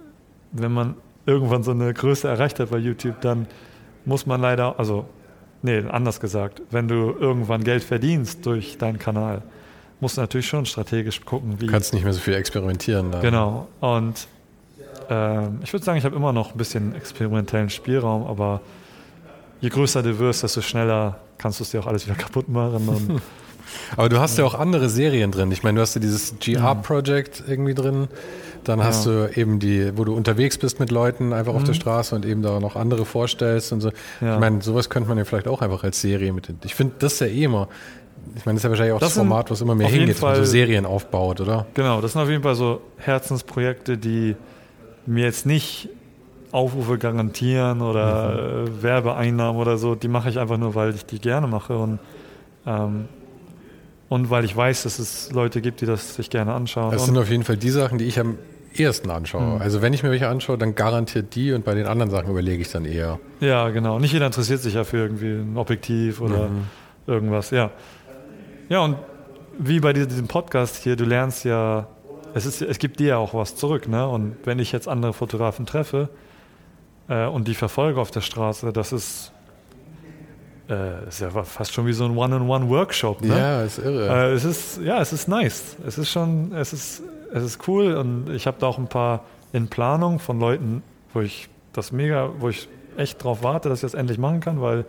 wenn 0.51 0.72
man 0.72 0.95
irgendwann 1.27 1.61
so 1.61 1.72
eine 1.72 1.93
Größe 1.93 2.27
erreicht 2.27 2.59
hat 2.59 2.72
bei 2.72 2.77
YouTube, 2.77 3.22
dann 3.22 3.45
muss 4.03 4.26
man 4.26 4.41
leider, 4.41 4.80
also, 4.80 5.05
nee, 5.61 5.84
anders 5.88 6.19
gesagt, 6.19 6.63
wenn 6.72 6.88
du 6.88 7.15
irgendwann 7.19 7.63
Geld 7.63 7.84
verdienst 7.84 8.47
durch 8.47 8.80
deinen 8.80 8.97
Kanal, 8.97 9.43
musst 9.99 10.17
du 10.17 10.22
natürlich 10.22 10.47
schon 10.47 10.65
strategisch 10.65 11.23
gucken, 11.23 11.61
wie. 11.61 11.67
Du 11.67 11.72
kannst 11.72 11.93
nicht 11.93 12.03
mehr 12.03 12.13
so 12.13 12.19
viel 12.19 12.34
experimentieren. 12.34 13.11
Da. 13.11 13.22
Genau. 13.22 13.67
Und 13.80 14.27
ähm, 15.10 15.60
ich 15.64 15.72
würde 15.73 15.86
sagen, 15.86 15.98
ich 15.98 16.06
habe 16.06 16.15
immer 16.15 16.34
noch 16.34 16.52
ein 16.53 16.57
bisschen 16.57 16.95
experimentellen 16.95 17.69
Spielraum, 17.69 18.26
aber 18.27 18.61
je 19.61 19.69
größer 19.69 20.03
du 20.03 20.19
wirst, 20.19 20.44
desto 20.44 20.61
schneller 20.61 21.18
kannst 21.38 21.60
du 21.60 21.64
es 21.64 21.72
dir 21.72 21.80
auch 21.82 21.88
alles 21.88 22.06
wieder 22.06 22.15
kaputt 22.18 22.49
machen. 22.49 22.88
Und 22.90 23.22
Aber 23.98 24.10
du 24.10 24.19
hast 24.19 24.38
ja 24.38 24.45
auch 24.45 24.53
andere 24.53 24.90
Serien 24.90 25.32
drin. 25.32 25.52
Ich 25.52 25.64
meine, 25.64 25.77
du 25.77 25.82
hast 25.82 25.95
ja 25.95 26.02
dieses 26.02 26.36
GR-Project 26.40 27.44
irgendwie 27.48 27.73
drin. 27.73 28.07
Dann 28.64 28.84
hast 28.84 29.06
Ja. 29.06 29.27
du 29.27 29.40
eben 29.40 29.60
die, 29.60 29.98
wo 29.98 30.03
du 30.06 30.15
unterwegs 30.15 30.57
bist 30.57 30.80
mit 30.80 30.91
Leuten 30.91 31.34
einfach 31.34 31.53
auf 31.56 31.64
der 31.64 31.73
Straße 31.73 32.15
und 32.15 32.26
eben 32.26 32.41
da 32.41 32.60
noch 32.60 32.76
andere 32.76 33.06
vorstellst 33.06 33.72
und 33.73 33.82
so. 33.82 33.90
Ja. 34.22 34.36
Ich 34.36 34.40
meine, 34.40 34.61
sowas 34.61 34.90
könnte 34.90 35.10
man 35.10 35.18
ja 35.18 35.26
vielleicht 35.26 35.48
auch 35.48 35.61
einfach 35.61 35.84
als 35.84 35.99
Serie 35.99 36.32
mit. 36.32 36.48
Ich 36.64 36.76
finde, 36.76 36.94
das 36.99 37.14
ist 37.14 37.19
ja 37.22 37.27
eh 37.27 37.44
immer. 37.44 37.68
Ich 38.36 38.45
meine, 38.45 38.56
das 38.56 38.61
ist 38.61 38.64
ja 38.64 38.69
wahrscheinlich 38.69 38.94
auch 38.94 38.99
das, 38.99 39.10
Das 39.10 39.18
Format, 39.18 39.52
was 39.52 39.61
immer 39.61 39.76
mehr 39.76 39.88
hingeht, 39.88 40.19
wenn 40.22 40.30
man 40.30 40.36
so 40.38 40.45
Serien 40.45 40.86
aufbaut, 40.86 41.41
oder? 41.41 41.65
genau, 41.73 42.02
das 42.02 42.14
sind 42.14 42.22
auf 42.22 42.30
jeden 42.30 42.41
Fall 42.44 42.56
so 42.56 42.82
Herzensprojekte, 42.98 43.98
die 43.98 44.36
mir 45.06 45.26
jetzt 45.26 45.45
nicht 45.45 45.90
Aufrufe 46.52 46.98
garantieren 46.98 47.82
oder 47.82 48.65
äh, 48.65 48.84
Werbeeinnahmen 48.84 49.61
oder 49.61 49.77
so. 49.77 49.95
Die 49.95 50.07
mache 50.07 50.30
ich 50.30 50.40
einfach 50.40 50.57
nur, 50.57 50.76
weil 50.76 50.95
ich 50.95 51.06
die 51.06 51.19
gerne 51.19 51.48
mache 51.48 51.77
und, 51.77 51.99
ähm, 52.65 53.06
und 54.10 54.30
weil 54.30 54.45
ich 54.45 54.56
weiß, 54.56 54.84
dass 54.84 54.99
es 54.99 55.32
Leute 55.32 55.61
gibt, 55.61 55.82
die 55.82 55.86
das 55.86 56.15
sich 56.15 56.30
gerne 56.30 56.53
anschauen. 56.53 56.91
Das 56.91 57.06
sind 57.06 57.18
auf 57.18 57.30
jeden 57.30 57.44
Fall 57.44 57.57
die 57.57 57.72
Sachen, 57.72 57.98
die 57.98 58.06
ich 58.06 58.19
am 58.19 58.38
ehesten 58.73 59.10
anschaue. 59.10 59.60
Also 59.60 59.82
wenn 59.82 59.94
ich 59.94 60.03
mir 60.03 60.11
welche 60.11 60.27
anschaue, 60.27 60.57
dann 60.57 60.76
garantiert 60.76 61.36
die 61.36 61.53
und 61.53 61.65
bei 61.65 61.73
den 61.73 61.88
anderen 61.88 62.11
Sachen 62.11 62.30
überlege 62.30 62.61
ich 62.61 62.72
dann 62.72 62.86
eher. 62.86 63.19
Ja, 63.40 63.69
genau. 63.69 63.99
Nicht 63.99 64.14
jeder 64.14 64.27
interessiert 64.27 64.61
sich 64.61 64.76
ja 64.76 64.84
für 64.84 64.98
irgendwie 64.98 65.32
ein 65.32 65.57
Objektiv 65.57 66.22
oder 66.22 66.49
irgendwas. 67.07 67.52
Ja. 67.52 67.72
Ja, 68.69 68.80
und 68.80 68.98
wie 69.57 69.80
bei 69.80 69.94
diesem 69.94 70.27
Podcast 70.27 70.84
hier, 70.84 70.95
du 70.95 71.06
lernst 71.06 71.45
ja, 71.45 71.88
es, 72.36 72.45
ist, 72.45 72.62
es 72.62 72.80
gibt 72.80 72.99
dir 72.99 73.07
ja 73.07 73.18
auch 73.18 73.34
was 73.34 73.56
zurück. 73.56 73.88
Ne? 73.88 74.06
Und 74.06 74.36
wenn 74.44 74.60
ich 74.60 74.74
jetzt 74.74 74.90
andere 74.90 75.14
Fotografen 75.14 75.66
treffe 75.66 76.10
äh, 77.07 77.26
und 77.28 77.48
die 77.48 77.56
verfolge 77.56 77.99
auf 78.02 78.12
der 78.12 78.20
Straße, 78.20 78.74
das 78.74 78.91
ist, 78.91 79.32
äh, 80.70 81.07
ist 81.07 81.22
ja 81.22 81.30
fast 81.30 81.74
schon 81.74 81.88
wie 81.88 81.94
so 81.94 82.03
ein 82.03 82.18
One-on-One-Workshop. 82.18 83.22
Ne? 83.22 83.38
Ja, 83.38 83.64
ist 83.64 83.80
irre. 83.80 84.10
Äh, 84.10 84.34
es 84.34 84.44
ist, 84.44 84.82
ja, 84.84 84.99
es 84.99 85.14
ist 85.14 85.30
nice. 85.30 85.78
Es 85.88 85.98
ist 85.98 86.12
schon, 86.12 86.52
es 86.53 86.74
ist, 86.74 87.03
es 87.34 87.41
ist 87.41 87.68
cool 87.70 87.95
und 87.95 88.30
ich 88.30 88.48
habe 88.48 88.57
da 88.60 88.68
auch 88.68 88.78
ein 88.78 88.90
paar 88.90 89.24
in 89.53 89.70
Planung 89.70 90.20
von 90.20 90.38
Leuten, 90.38 90.84
wo 91.14 91.22
ich 91.22 91.48
das 91.72 91.94
mega, 91.94 92.32
wo 92.40 92.49
ich 92.49 92.68
echt 92.98 93.24
drauf 93.24 93.44
warte, 93.44 93.70
dass 93.70 93.78
ich 93.78 93.84
das 93.84 93.94
endlich 93.94 94.18
machen 94.18 94.41
kann, 94.41 94.60
weil 94.60 94.84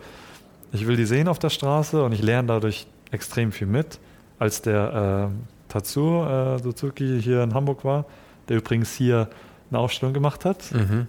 ich 0.73 0.85
will 0.85 0.97
die 0.97 1.05
sehen 1.05 1.29
auf 1.29 1.39
der 1.39 1.49
Straße 1.49 2.03
und 2.03 2.11
ich 2.11 2.21
lerne 2.21 2.49
dadurch 2.49 2.87
extrem 3.11 3.53
viel 3.53 3.67
mit. 3.67 3.99
Als 4.37 4.61
der 4.61 5.29
äh, 5.31 5.56
Tatsuo 5.69 6.25
äh, 6.25 6.59
Suzuki 6.59 7.21
hier 7.21 7.43
in 7.43 7.53
Hamburg 7.53 7.83
war, 7.83 8.05
der 8.49 8.57
übrigens 8.57 8.93
hier 8.93 9.29
eine 9.69 9.79
Ausstellung 9.79 10.13
gemacht 10.13 10.45
hat, 10.45 10.63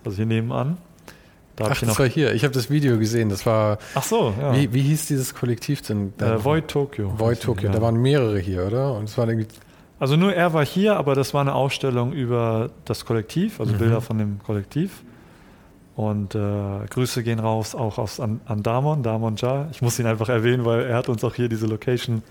also 0.04 0.16
hier 0.16 0.26
nebenan. 0.26 0.78
Da 1.58 1.66
Ach, 1.70 1.80
das 1.80 1.98
war 1.98 2.06
hier. 2.06 2.34
Ich 2.34 2.44
habe 2.44 2.54
das 2.54 2.70
Video 2.70 2.98
gesehen. 2.98 3.30
Das 3.30 3.44
war. 3.44 3.78
ach 3.96 4.04
so, 4.04 4.32
ja. 4.40 4.54
Wie, 4.54 4.72
wie 4.72 4.82
hieß 4.82 5.06
dieses 5.06 5.34
Kollektiv 5.34 5.82
denn? 5.82 6.12
äh, 6.20 6.44
Void 6.44 6.68
Tokyo. 6.68 7.12
Void 7.18 7.42
Tokyo. 7.42 7.68
Ja. 7.68 7.74
Da 7.74 7.82
waren 7.82 7.96
mehrere 7.96 8.38
hier, 8.38 8.64
oder? 8.64 8.94
Und 8.94 9.04
es 9.04 9.18
waren 9.18 9.28
irgendwie. 9.28 9.48
Also 9.98 10.14
nur 10.14 10.32
er 10.32 10.52
war 10.52 10.64
hier, 10.64 10.96
aber 10.96 11.16
das 11.16 11.34
war 11.34 11.40
eine 11.40 11.54
Ausstellung 11.54 12.12
über 12.12 12.70
das 12.84 13.04
Kollektiv, 13.04 13.58
also 13.58 13.74
Bilder 13.74 14.00
von 14.00 14.18
dem 14.18 14.38
Kollektiv. 14.44 15.02
Und 15.96 16.36
äh, 16.36 16.86
Grüße 16.90 17.24
gehen 17.24 17.40
raus 17.40 17.74
auch 17.74 17.98
aus, 17.98 18.20
an, 18.20 18.40
an 18.46 18.62
Damon, 18.62 19.02
Damon 19.02 19.34
Ja. 19.34 19.66
Ich 19.72 19.82
muss 19.82 19.98
ihn 19.98 20.06
einfach 20.06 20.28
erwähnen, 20.28 20.64
weil 20.64 20.82
er 20.82 20.96
hat 20.96 21.08
uns 21.08 21.24
auch 21.24 21.34
hier 21.34 21.48
diese 21.48 21.66
Location 21.66 22.22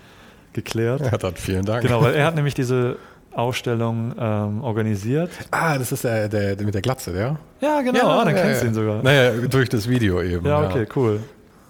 geklärt. 0.58 1.00
Ja, 1.00 1.16
dann 1.18 1.34
vielen 1.34 1.64
Dank. 1.64 1.82
Genau, 1.82 2.02
weil 2.02 2.14
er 2.14 2.26
hat 2.26 2.34
nämlich 2.34 2.54
diese 2.54 2.96
Ausstellung 3.32 4.14
ähm, 4.18 4.62
organisiert. 4.64 5.30
Ah, 5.50 5.78
das 5.78 5.92
ist 5.92 6.04
der, 6.04 6.28
der, 6.28 6.56
der 6.56 6.66
mit 6.66 6.74
der 6.74 6.82
Glatze, 6.82 7.12
der? 7.12 7.36
Ja, 7.60 7.80
genau, 7.82 8.08
ah, 8.08 8.24
dann 8.24 8.34
kennst 8.34 8.62
du 8.62 8.66
ihn 8.66 8.74
sogar. 8.74 9.02
Naja, 9.02 9.32
durch 9.48 9.68
das 9.68 9.88
Video 9.88 10.20
eben. 10.22 10.46
Ja, 10.46 10.66
okay, 10.66 10.86
cool. 10.96 11.20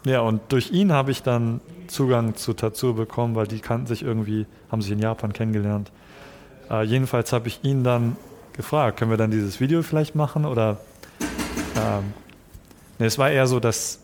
Ja, 0.05 0.21
und 0.21 0.41
durch 0.49 0.71
ihn 0.71 0.93
habe 0.93 1.11
ich 1.11 1.23
dann 1.23 1.61
Zugang 1.89 2.37
zu 2.37 2.55
Tatsuo 2.55 2.93
bekommen, 2.93 3.35
weil 3.35 3.47
die 3.47 3.61
kannten 3.61 3.87
sich 3.87 4.03
irgendwie, 4.03 4.47
haben 4.71 4.81
sich 4.81 4.93
in 4.93 4.99
Japan 4.99 5.33
kennengelernt. 5.33 5.91
Äh, 6.71 6.85
jedenfalls 6.85 7.33
habe 7.33 7.49
ich 7.49 7.61
ihn 7.65 7.85
dann 7.85 8.17
gefragt, 8.53 8.99
können 8.99 9.11
wir 9.11 9.19
dann 9.19 9.31
dieses 9.31 9.61
Video 9.61 9.83
vielleicht 9.83 10.15
machen 10.15 10.45
oder 10.45 10.79
ähm, 11.77 12.13
nee, 12.99 13.07
es 13.07 13.19
war 13.19 13.31
eher 13.31 13.47
so, 13.47 13.61
dass 13.61 14.01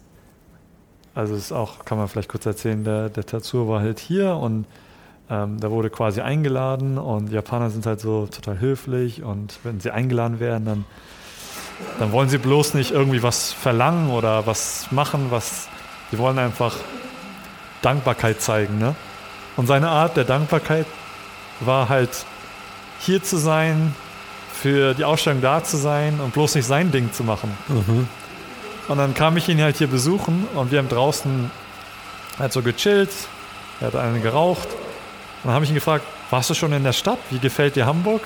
also 1.14 1.34
ist 1.34 1.52
auch, 1.52 1.84
kann 1.84 1.98
man 1.98 2.08
vielleicht 2.08 2.28
kurz 2.28 2.46
erzählen, 2.46 2.84
der, 2.84 3.08
der 3.08 3.24
Tatsuo 3.24 3.68
war 3.68 3.80
halt 3.80 3.98
hier 3.98 4.34
und 4.36 4.66
ähm, 5.30 5.60
da 5.60 5.70
wurde 5.70 5.90
quasi 5.90 6.20
eingeladen 6.20 6.98
und 6.98 7.30
Japaner 7.32 7.70
sind 7.70 7.86
halt 7.86 8.00
so 8.00 8.26
total 8.26 8.60
höflich 8.60 9.22
und 9.22 9.58
wenn 9.62 9.80
sie 9.80 9.90
eingeladen 9.90 10.40
werden, 10.40 10.64
dann 10.64 10.84
dann 11.98 12.12
wollen 12.12 12.28
sie 12.28 12.38
bloß 12.38 12.74
nicht 12.74 12.92
irgendwie 12.92 13.22
was 13.22 13.52
verlangen 13.52 14.10
oder 14.10 14.46
was 14.46 14.90
machen, 14.90 15.26
was 15.30 15.68
die 16.12 16.18
wollen 16.18 16.38
einfach 16.38 16.76
Dankbarkeit 17.82 18.40
zeigen, 18.40 18.78
ne? 18.78 18.94
Und 19.56 19.66
seine 19.66 19.88
Art 19.88 20.16
der 20.16 20.24
Dankbarkeit 20.24 20.86
war 21.60 21.88
halt 21.88 22.24
hier 23.00 23.22
zu 23.22 23.36
sein, 23.36 23.94
für 24.52 24.94
die 24.94 25.04
Ausstellung 25.04 25.40
da 25.42 25.62
zu 25.62 25.76
sein 25.76 26.20
und 26.20 26.32
bloß 26.32 26.54
nicht 26.54 26.66
sein 26.66 26.90
Ding 26.90 27.12
zu 27.12 27.24
machen. 27.24 27.50
Und 28.88 28.98
dann 28.98 29.14
kam 29.14 29.36
ich 29.36 29.48
ihn 29.48 29.60
halt 29.62 29.78
hier 29.78 29.86
besuchen 29.86 30.46
und 30.54 30.70
wir 30.70 30.78
haben 30.78 30.88
draußen 30.88 31.50
halt 32.38 32.52
so 32.52 32.62
gechillt, 32.62 33.10
er 33.80 33.88
hat 33.88 33.96
einen 33.96 34.22
geraucht 34.22 34.68
und 34.68 35.48
dann 35.48 35.54
habe 35.54 35.64
ich 35.64 35.70
ihn 35.70 35.74
gefragt, 35.74 36.04
warst 36.30 36.50
du 36.50 36.54
schon 36.54 36.72
in 36.72 36.84
der 36.84 36.92
Stadt? 36.92 37.18
Wie 37.30 37.38
gefällt 37.38 37.76
dir 37.76 37.86
Hamburg? 37.86 38.22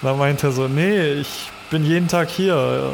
Und 0.00 0.08
dann 0.08 0.18
meinte 0.18 0.48
er 0.48 0.52
so, 0.52 0.66
nee, 0.66 1.12
ich 1.12 1.50
bin 1.70 1.84
jeden 1.84 2.08
Tag 2.08 2.28
hier. 2.28 2.90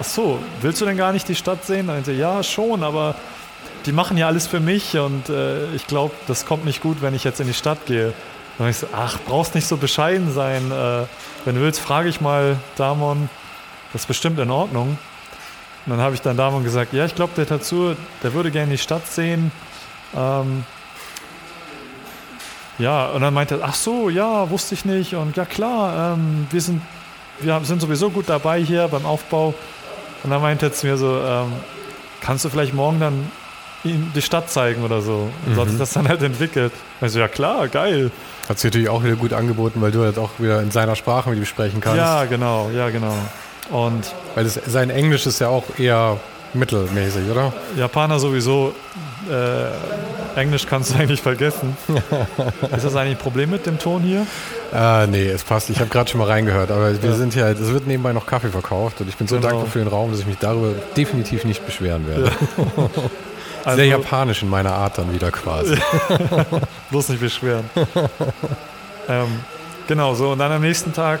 Ach 0.00 0.04
so, 0.04 0.38
willst 0.60 0.80
du 0.80 0.84
denn 0.84 0.96
gar 0.96 1.12
nicht 1.12 1.28
die 1.28 1.34
Stadt 1.34 1.64
sehen? 1.64 1.86
Dann 1.86 1.96
meinte 1.96 2.12
ja, 2.12 2.42
schon, 2.42 2.82
aber 2.82 3.14
die 3.86 3.92
machen 3.92 4.16
ja 4.16 4.26
alles 4.26 4.46
für 4.46 4.60
mich 4.60 4.96
und 4.98 5.28
äh, 5.28 5.72
ich 5.74 5.86
glaube, 5.86 6.14
das 6.26 6.46
kommt 6.46 6.64
nicht 6.64 6.82
gut, 6.82 7.00
wenn 7.00 7.14
ich 7.14 7.24
jetzt 7.24 7.40
in 7.40 7.46
die 7.46 7.54
Stadt 7.54 7.86
gehe. 7.86 8.12
Dann 8.56 8.66
habe 8.66 8.70
ich 8.70 8.76
so, 8.76 8.88
ach, 8.92 9.18
brauchst 9.26 9.54
nicht 9.54 9.66
so 9.66 9.76
bescheiden 9.76 10.32
sein. 10.32 10.70
Äh, 10.70 11.04
wenn 11.44 11.54
du 11.54 11.60
willst, 11.60 11.80
frage 11.80 12.08
ich 12.08 12.20
mal 12.20 12.56
Damon, 12.76 13.30
das 13.92 14.02
ist 14.02 14.08
bestimmt 14.08 14.38
in 14.38 14.50
Ordnung. 14.50 14.98
Und 15.88 15.96
dann 15.96 16.04
habe 16.04 16.14
ich 16.14 16.20
dann 16.20 16.36
Damon 16.36 16.64
gesagt, 16.64 16.92
ja, 16.92 17.06
ich 17.06 17.14
glaube, 17.14 17.32
der 17.34 17.46
Tatsuo, 17.46 17.94
der 18.22 18.34
würde 18.34 18.50
gerne 18.50 18.72
die 18.72 18.76
Stadt 18.76 19.06
sehen. 19.06 19.50
Ähm, 20.14 20.64
ja, 22.78 23.06
und 23.06 23.22
dann 23.22 23.32
meinte 23.32 23.54
er, 23.54 23.60
ach 23.64 23.74
so, 23.74 24.10
ja, 24.10 24.50
wusste 24.50 24.74
ich 24.74 24.84
nicht. 24.84 25.14
Und 25.14 25.38
ja, 25.38 25.46
klar, 25.46 26.12
ähm, 26.12 26.46
wir, 26.50 26.60
sind, 26.60 26.82
wir 27.40 27.58
sind 27.62 27.80
sowieso 27.80 28.10
gut 28.10 28.28
dabei 28.28 28.60
hier 28.60 28.86
beim 28.88 29.06
Aufbau. 29.06 29.54
Und 30.22 30.30
dann 30.30 30.42
meinte 30.42 30.66
er 30.66 30.72
zu 30.74 30.86
mir 30.86 30.98
so, 30.98 31.22
ähm, 31.24 31.52
kannst 32.20 32.44
du 32.44 32.50
vielleicht 32.50 32.74
morgen 32.74 33.00
dann 33.00 33.32
ihm 33.82 34.12
die 34.14 34.20
Stadt 34.20 34.50
zeigen 34.50 34.82
oder 34.82 35.00
so? 35.00 35.30
Und 35.46 35.54
so 35.54 35.62
hat 35.62 35.70
sich 35.70 35.78
das 35.78 35.94
dann 35.94 36.06
halt 36.06 36.22
entwickelt. 36.22 36.74
Ich 37.00 37.12
so, 37.12 37.18
ja 37.18 37.28
klar, 37.28 37.66
geil. 37.68 38.10
Hat 38.46 38.58
sich 38.58 38.70
natürlich 38.70 38.90
auch 38.90 39.02
wieder 39.02 39.16
gut 39.16 39.32
angeboten, 39.32 39.80
weil 39.80 39.90
du 39.90 40.02
halt 40.02 40.18
auch 40.18 40.32
wieder 40.36 40.60
in 40.60 40.70
seiner 40.70 40.96
Sprache 40.96 41.30
mit 41.30 41.38
ihm 41.38 41.46
sprechen 41.46 41.80
kannst. 41.80 41.96
Ja, 41.96 42.26
genau, 42.26 42.68
ja, 42.74 42.90
genau. 42.90 43.14
Und 43.70 44.14
Weil 44.34 44.44
das, 44.44 44.58
sein 44.66 44.90
Englisch 44.90 45.26
ist 45.26 45.40
ja 45.40 45.48
auch 45.48 45.64
eher 45.78 46.18
mittelmäßig, 46.54 47.30
oder? 47.30 47.52
Japaner 47.76 48.18
sowieso, 48.18 48.74
äh, 49.30 50.38
Englisch 50.40 50.66
kannst 50.66 50.90
du 50.94 50.94
eigentlich 50.98 51.20
vergessen. 51.20 51.76
Ist 52.74 52.84
das 52.84 52.96
eigentlich 52.96 53.16
ein 53.18 53.22
Problem 53.22 53.50
mit 53.50 53.66
dem 53.66 53.78
Ton 53.78 54.02
hier? 54.02 54.26
Ah, 54.72 55.06
nee, 55.08 55.26
es 55.28 55.44
passt. 55.44 55.68
Ich 55.70 55.80
habe 55.80 55.90
gerade 55.90 56.10
schon 56.10 56.18
mal 56.20 56.26
reingehört, 56.28 56.70
aber 56.70 57.02
wir 57.02 57.12
sind 57.14 57.34
hier, 57.34 57.46
es 57.46 57.72
wird 57.72 57.86
nebenbei 57.86 58.12
noch 58.12 58.26
Kaffee 58.26 58.48
verkauft 58.48 59.00
und 59.00 59.08
ich 59.08 59.16
bin 59.16 59.26
so 59.26 59.36
Genau. 59.36 59.48
dankbar 59.48 59.66
für 59.70 59.78
den 59.80 59.88
Raum, 59.88 60.10
dass 60.10 60.20
ich 60.20 60.26
mich 60.26 60.38
darüber 60.38 60.72
definitiv 60.96 61.44
nicht 61.44 61.64
beschweren 61.66 62.06
werde. 62.08 62.30
Also, 63.64 63.78
Sehr 63.78 63.86
japanisch 63.86 64.42
in 64.42 64.48
meiner 64.48 64.72
Art 64.72 64.96
dann 64.96 65.12
wieder 65.12 65.30
quasi. 65.30 65.76
bloß 66.90 67.08
nicht 67.10 67.20
beschweren. 67.20 67.68
ähm, 69.08 69.26
genau, 69.88 70.14
so. 70.14 70.30
Und 70.30 70.38
dann 70.38 70.52
am 70.52 70.62
nächsten 70.62 70.92
Tag 70.94 71.20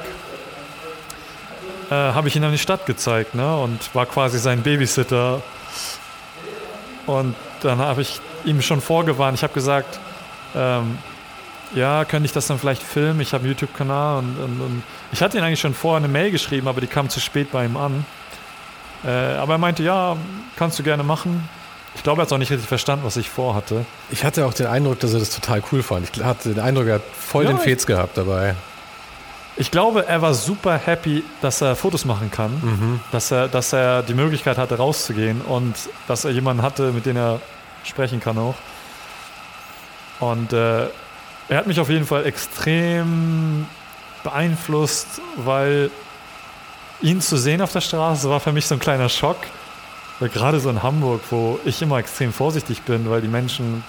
äh, 1.90 1.94
habe 1.94 2.28
ich 2.28 2.36
ihn 2.36 2.42
dann 2.42 2.52
die 2.52 2.58
Stadt 2.58 2.86
gezeigt 2.86 3.34
ne? 3.34 3.56
und 3.56 3.94
war 3.94 4.06
quasi 4.06 4.38
sein 4.38 4.62
Babysitter. 4.62 5.42
Und 7.06 7.34
dann 7.62 7.78
habe 7.78 8.02
ich 8.02 8.20
ihm 8.44 8.60
schon 8.62 8.80
vorgewarnt. 8.80 9.36
Ich 9.36 9.42
habe 9.42 9.54
gesagt, 9.54 9.98
ähm, 10.54 10.98
ja, 11.74 12.04
könnte 12.04 12.26
ich 12.26 12.32
das 12.32 12.46
dann 12.46 12.58
vielleicht 12.58 12.82
filmen? 12.82 13.20
Ich 13.20 13.32
habe 13.32 13.42
einen 13.42 13.52
YouTube-Kanal 13.52 14.18
und, 14.18 14.38
und, 14.38 14.60
und, 14.60 14.82
ich 15.12 15.22
hatte 15.22 15.38
ihn 15.38 15.44
eigentlich 15.44 15.60
schon 15.60 15.74
vorher 15.74 15.98
eine 15.98 16.08
Mail 16.08 16.30
geschrieben, 16.30 16.68
aber 16.68 16.80
die 16.80 16.86
kam 16.86 17.08
zu 17.08 17.20
spät 17.20 17.50
bei 17.52 17.64
ihm 17.64 17.76
an. 17.76 18.04
Äh, 19.04 19.10
aber 19.10 19.54
er 19.54 19.58
meinte, 19.58 19.82
ja, 19.82 20.16
kannst 20.56 20.78
du 20.78 20.82
gerne 20.82 21.02
machen. 21.02 21.48
Ich 21.94 22.02
glaube, 22.02 22.22
er 22.22 22.26
hat 22.26 22.32
auch 22.32 22.38
nicht 22.38 22.50
richtig 22.50 22.68
verstanden, 22.68 23.04
was 23.04 23.16
ich 23.16 23.28
vorhatte. 23.28 23.84
Ich 24.10 24.24
hatte 24.24 24.46
auch 24.46 24.54
den 24.54 24.66
Eindruck, 24.66 25.00
dass 25.00 25.12
er 25.14 25.20
das 25.20 25.30
total 25.30 25.62
cool 25.72 25.82
fand. 25.82 26.08
Ich 26.16 26.22
hatte 26.22 26.50
den 26.50 26.60
Eindruck, 26.60 26.86
er 26.86 26.96
hat 26.96 27.02
voll 27.12 27.44
ja, 27.44 27.50
den 27.50 27.58
Fez 27.58 27.86
gehabt 27.86 28.16
dabei. 28.16 28.54
Ich 29.60 29.72
glaube, 29.72 30.06
er 30.06 30.22
war 30.22 30.34
super 30.34 30.78
happy, 30.78 31.24
dass 31.42 31.60
er 31.60 31.74
Fotos 31.74 32.04
machen 32.04 32.30
kann, 32.30 32.52
mhm. 32.62 33.00
dass, 33.10 33.32
er, 33.32 33.48
dass 33.48 33.72
er 33.72 34.02
die 34.02 34.14
Möglichkeit 34.14 34.56
hatte, 34.56 34.76
rauszugehen 34.76 35.40
und 35.40 35.74
dass 36.06 36.24
er 36.24 36.30
jemanden 36.30 36.62
hatte, 36.62 36.92
mit 36.92 37.06
dem 37.06 37.16
er 37.16 37.40
sprechen 37.82 38.20
kann 38.20 38.38
auch. 38.38 38.54
Und 40.20 40.52
äh, 40.52 40.86
er 41.48 41.56
hat 41.56 41.66
mich 41.66 41.80
auf 41.80 41.88
jeden 41.88 42.06
Fall 42.06 42.24
extrem 42.26 43.66
beeinflusst, 44.22 45.20
weil 45.36 45.90
ihn 47.00 47.20
zu 47.20 47.36
sehen 47.36 47.60
auf 47.60 47.72
der 47.72 47.80
Straße 47.80 48.30
war 48.30 48.38
für 48.38 48.52
mich 48.52 48.66
so 48.66 48.76
ein 48.76 48.80
kleiner 48.80 49.08
Schock. 49.08 49.38
Weil 50.20 50.28
gerade 50.28 50.58
so 50.60 50.70
in 50.70 50.82
Hamburg, 50.82 51.20
wo 51.30 51.60
ich 51.64 51.80
immer 51.82 51.98
extrem 51.98 52.32
vorsichtig 52.32 52.82
bin, 52.82 53.08
weil 53.08 53.22
die 53.22 53.28
Menschen 53.28 53.84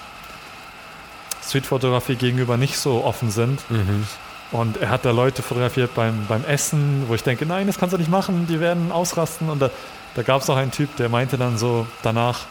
Streetfotografie 1.43 2.15
gegenüber 2.15 2.57
nicht 2.57 2.77
so 2.77 3.03
offen 3.03 3.31
sind. 3.31 3.69
Mhm. 3.69 4.07
Und 4.51 4.77
er 4.77 4.89
hat 4.89 5.05
da 5.05 5.11
Leute 5.11 5.43
fotografiert 5.43 5.93
beim, 5.93 6.25
beim 6.27 6.43
Essen, 6.43 7.03
wo 7.07 7.15
ich 7.15 7.23
denke, 7.23 7.45
nein, 7.45 7.67
das 7.67 7.77
kannst 7.77 7.93
du 7.93 7.97
nicht 7.97 8.09
machen, 8.09 8.47
die 8.47 8.59
werden 8.59 8.91
ausrasten. 8.91 9.49
Und 9.49 9.61
da, 9.61 9.69
da 10.15 10.23
gab 10.23 10.41
es 10.41 10.49
auch 10.49 10.57
einen 10.57 10.71
Typ, 10.71 10.95
der 10.95 11.09
meinte 11.09 11.37
dann 11.37 11.57
so 11.57 11.85
danach, 12.01 12.47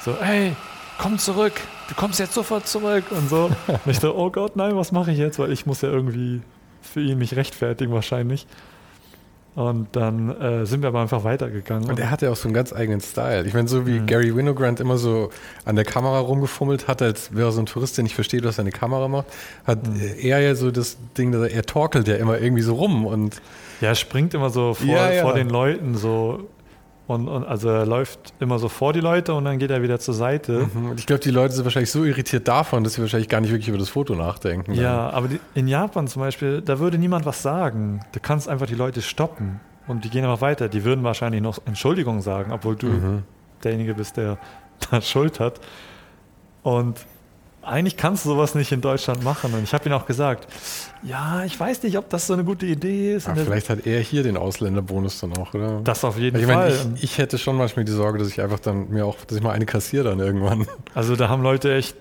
so, 0.00 0.16
hey, 0.20 0.54
komm 0.98 1.18
zurück, 1.18 1.60
du 1.88 1.94
kommst 1.94 2.20
jetzt 2.20 2.32
sofort 2.32 2.66
zurück 2.66 3.04
und 3.10 3.28
so. 3.28 3.50
Und 3.66 3.80
ich 3.86 3.98
dachte, 3.98 4.16
oh 4.16 4.30
Gott, 4.30 4.56
nein, 4.56 4.76
was 4.76 4.92
mache 4.92 5.12
ich 5.12 5.18
jetzt? 5.18 5.38
Weil 5.38 5.52
ich 5.52 5.66
muss 5.66 5.82
ja 5.82 5.90
irgendwie 5.90 6.40
für 6.80 7.00
ihn 7.00 7.18
mich 7.18 7.36
rechtfertigen 7.36 7.92
wahrscheinlich. 7.92 8.46
Und 9.56 9.88
dann 9.92 10.38
äh, 10.38 10.66
sind 10.66 10.82
wir 10.82 10.88
aber 10.88 11.00
einfach 11.00 11.24
weitergegangen. 11.24 11.88
Und 11.88 11.98
er 11.98 12.10
hatte 12.10 12.30
auch 12.30 12.36
so 12.36 12.46
einen 12.46 12.52
ganz 12.52 12.74
eigenen 12.74 13.00
Style. 13.00 13.46
Ich 13.46 13.54
meine, 13.54 13.66
so 13.68 13.86
wie 13.86 14.00
mhm. 14.00 14.06
Gary 14.06 14.36
Winogrand 14.36 14.80
immer 14.80 14.98
so 14.98 15.30
an 15.64 15.76
der 15.76 15.86
Kamera 15.86 16.18
rumgefummelt 16.18 16.88
hat, 16.88 17.00
als 17.00 17.34
wäre 17.34 17.50
so 17.52 17.60
ein 17.60 17.66
Tourist, 17.66 17.96
der 17.96 18.02
nicht 18.02 18.14
versteht, 18.14 18.44
was 18.44 18.56
seine 18.56 18.70
Kamera 18.70 19.08
macht, 19.08 19.28
hat 19.64 19.86
mhm. 19.88 19.98
er 20.20 20.40
ja 20.40 20.54
so 20.54 20.70
das 20.70 20.98
Ding, 21.16 21.32
dass 21.32 21.40
er, 21.40 21.52
er 21.52 21.62
torkelt 21.62 22.06
ja 22.06 22.16
immer 22.16 22.38
irgendwie 22.38 22.60
so 22.60 22.74
rum 22.74 23.06
und 23.06 23.40
ja, 23.80 23.88
er 23.88 23.94
springt 23.94 24.34
immer 24.34 24.50
so 24.50 24.74
vor, 24.74 24.86
ja, 24.86 25.10
ja. 25.10 25.22
vor 25.22 25.32
den 25.32 25.48
Leuten 25.48 25.96
so 25.96 26.46
und, 27.06 27.28
und, 27.28 27.44
also 27.44 27.68
er 27.68 27.86
läuft 27.86 28.34
immer 28.40 28.58
so 28.58 28.68
vor 28.68 28.92
die 28.92 29.00
Leute 29.00 29.34
und 29.34 29.44
dann 29.44 29.58
geht 29.58 29.70
er 29.70 29.82
wieder 29.82 30.00
zur 30.00 30.14
Seite. 30.14 30.68
Mhm. 30.74 30.90
Und 30.90 31.00
ich 31.00 31.06
glaube, 31.06 31.20
die 31.20 31.30
Leute 31.30 31.54
sind 31.54 31.64
wahrscheinlich 31.64 31.92
so 31.92 32.04
irritiert 32.04 32.48
davon, 32.48 32.82
dass 32.82 32.94
sie 32.94 33.00
wahrscheinlich 33.00 33.28
gar 33.28 33.40
nicht 33.40 33.50
wirklich 33.50 33.68
über 33.68 33.78
das 33.78 33.88
Foto 33.88 34.14
nachdenken. 34.14 34.74
Ja, 34.74 35.10
aber 35.10 35.28
die, 35.28 35.40
in 35.54 35.68
Japan 35.68 36.08
zum 36.08 36.20
Beispiel, 36.20 36.62
da 36.62 36.80
würde 36.80 36.98
niemand 36.98 37.24
was 37.24 37.42
sagen. 37.42 38.00
Du 38.12 38.18
kannst 38.20 38.48
einfach 38.48 38.66
die 38.66 38.74
Leute 38.74 39.02
stoppen 39.02 39.60
und 39.86 40.04
die 40.04 40.10
gehen 40.10 40.24
aber 40.24 40.40
weiter. 40.40 40.68
Die 40.68 40.84
würden 40.84 41.04
wahrscheinlich 41.04 41.42
noch 41.42 41.58
Entschuldigung 41.64 42.22
sagen, 42.22 42.50
obwohl 42.50 42.74
du 42.74 42.88
mhm. 42.88 43.22
derjenige 43.62 43.94
bist, 43.94 44.16
der 44.16 44.38
da 44.90 45.00
Schuld 45.00 45.38
hat. 45.38 45.60
Und 46.62 47.06
eigentlich 47.66 47.96
kannst 47.96 48.24
du 48.24 48.30
sowas 48.30 48.54
nicht 48.54 48.70
in 48.72 48.80
Deutschland 48.80 49.24
machen. 49.24 49.52
Und 49.52 49.62
ich 49.64 49.74
habe 49.74 49.88
ihm 49.88 49.92
auch 49.92 50.06
gesagt, 50.06 50.46
ja, 51.02 51.44
ich 51.44 51.58
weiß 51.58 51.82
nicht, 51.82 51.98
ob 51.98 52.08
das 52.08 52.26
so 52.26 52.32
eine 52.32 52.44
gute 52.44 52.66
Idee 52.66 53.14
ist. 53.14 53.28
Aber 53.28 53.40
vielleicht 53.40 53.68
hat 53.68 53.86
er 53.86 54.00
hier 54.00 54.22
den 54.22 54.36
Ausländerbonus 54.36 55.20
dann 55.20 55.36
auch, 55.36 55.52
oder? 55.52 55.80
Das 55.82 56.04
auf 56.04 56.18
jeden 56.18 56.38
ich 56.38 56.46
Fall. 56.46 56.70
Meine, 56.70 56.94
ich, 56.96 57.04
ich, 57.04 57.18
hätte 57.18 57.38
schon 57.38 57.56
manchmal 57.56 57.84
die 57.84 57.92
Sorge, 57.92 58.18
dass 58.18 58.28
ich 58.28 58.40
einfach 58.40 58.60
dann 58.60 58.88
mir 58.90 59.04
auch, 59.04 59.16
dass 59.26 59.36
ich 59.36 59.42
mal 59.42 59.50
eine 59.50 59.66
kassiere 59.66 60.04
dann 60.04 60.20
irgendwann. 60.20 60.66
Also 60.94 61.16
da 61.16 61.28
haben 61.28 61.42
Leute 61.42 61.74
echt, 61.74 61.96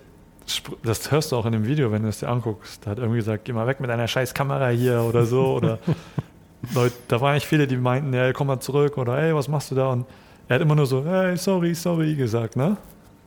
das 0.83 1.11
hörst 1.11 1.31
du 1.31 1.35
auch 1.35 1.45
in 1.45 1.51
dem 1.51 1.65
Video, 1.65 1.91
wenn 1.91 2.03
du 2.03 2.09
es 2.09 2.19
dir 2.19 2.29
anguckst. 2.29 2.85
Da 2.85 2.91
hat 2.91 2.99
irgendwie 2.99 3.17
gesagt, 3.17 3.45
geh 3.45 3.53
mal 3.53 3.67
weg 3.67 3.79
mit 3.79 3.89
deiner 3.89 4.07
scheiß 4.07 4.33
Kamera 4.33 4.69
hier 4.69 5.01
oder 5.01 5.25
so. 5.25 5.55
Oder 5.55 5.79
Leute, 6.73 6.95
da 7.07 7.19
waren 7.21 7.35
echt 7.35 7.47
viele, 7.47 7.65
die 7.65 7.77
meinten, 7.77 8.13
ja, 8.13 8.31
komm 8.33 8.47
mal 8.47 8.59
zurück 8.59 8.97
oder 8.97 9.17
hey, 9.17 9.33
was 9.33 9.47
machst 9.47 9.71
du 9.71 9.75
da? 9.75 9.89
Und 9.89 10.05
er 10.47 10.55
hat 10.55 10.61
immer 10.61 10.75
nur 10.75 10.85
so, 10.85 11.03
hey, 11.03 11.35
sorry, 11.37 11.73
sorry 11.73 12.15
gesagt, 12.15 12.55
ne? 12.55 12.77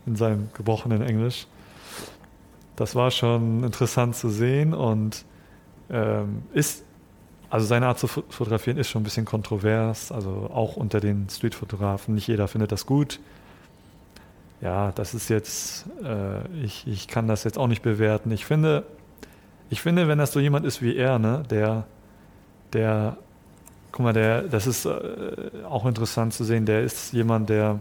In 0.06 0.14
seinem 0.14 0.48
gebrochenen 0.54 1.02
Englisch 1.02 1.46
das 2.78 2.94
war 2.94 3.10
schon 3.10 3.64
interessant 3.64 4.14
zu 4.14 4.28
sehen 4.28 4.72
und 4.72 5.24
ähm, 5.90 6.42
ist, 6.52 6.84
also 7.50 7.66
seine 7.66 7.88
Art 7.88 7.98
zu 7.98 8.06
fotografieren 8.06 8.76
ist 8.76 8.88
schon 8.88 9.00
ein 9.00 9.04
bisschen 9.04 9.24
kontrovers, 9.24 10.12
also 10.12 10.48
auch 10.52 10.76
unter 10.76 11.00
den 11.00 11.28
Streetfotografen. 11.28 12.14
Nicht 12.14 12.28
jeder 12.28 12.46
findet 12.46 12.70
das 12.70 12.86
gut. 12.86 13.18
Ja, 14.60 14.92
das 14.92 15.14
ist 15.14 15.28
jetzt, 15.28 15.86
äh, 16.04 16.46
ich, 16.62 16.86
ich 16.86 17.08
kann 17.08 17.26
das 17.26 17.42
jetzt 17.42 17.58
auch 17.58 17.66
nicht 17.66 17.82
bewerten. 17.82 18.30
Ich 18.30 18.44
finde, 18.44 18.84
ich 19.70 19.80
finde, 19.80 20.06
wenn 20.06 20.18
das 20.18 20.32
so 20.32 20.38
jemand 20.38 20.64
ist 20.64 20.80
wie 20.80 20.94
er, 20.94 21.18
ne, 21.18 21.42
der, 21.50 21.84
der, 22.72 23.16
guck 23.90 24.04
mal, 24.04 24.12
der, 24.12 24.42
das 24.42 24.68
ist 24.68 24.84
äh, 24.84 25.50
auch 25.68 25.84
interessant 25.84 26.32
zu 26.32 26.44
sehen, 26.44 26.64
der 26.64 26.82
ist 26.82 27.12
jemand, 27.12 27.48
der 27.48 27.80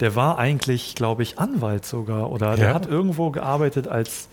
der 0.00 0.14
war 0.14 0.38
eigentlich, 0.38 0.94
glaube 0.94 1.22
ich, 1.22 1.38
Anwalt 1.38 1.86
sogar. 1.86 2.30
Oder 2.30 2.50
ja. 2.50 2.56
der 2.56 2.74
hat 2.74 2.86
irgendwo 2.86 3.30
gearbeitet 3.30 3.88
als 3.88 4.28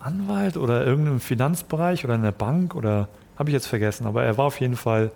Anwalt 0.00 0.56
oder 0.56 0.84
irgendeinem 0.84 1.20
Finanzbereich 1.20 2.04
oder 2.04 2.14
in 2.14 2.22
der 2.22 2.32
Bank 2.32 2.74
oder 2.74 3.08
habe 3.38 3.50
ich 3.50 3.54
jetzt 3.54 3.66
vergessen. 3.66 4.06
Aber 4.06 4.22
er 4.24 4.36
war 4.38 4.46
auf 4.46 4.60
jeden 4.60 4.76
Fall 4.76 5.10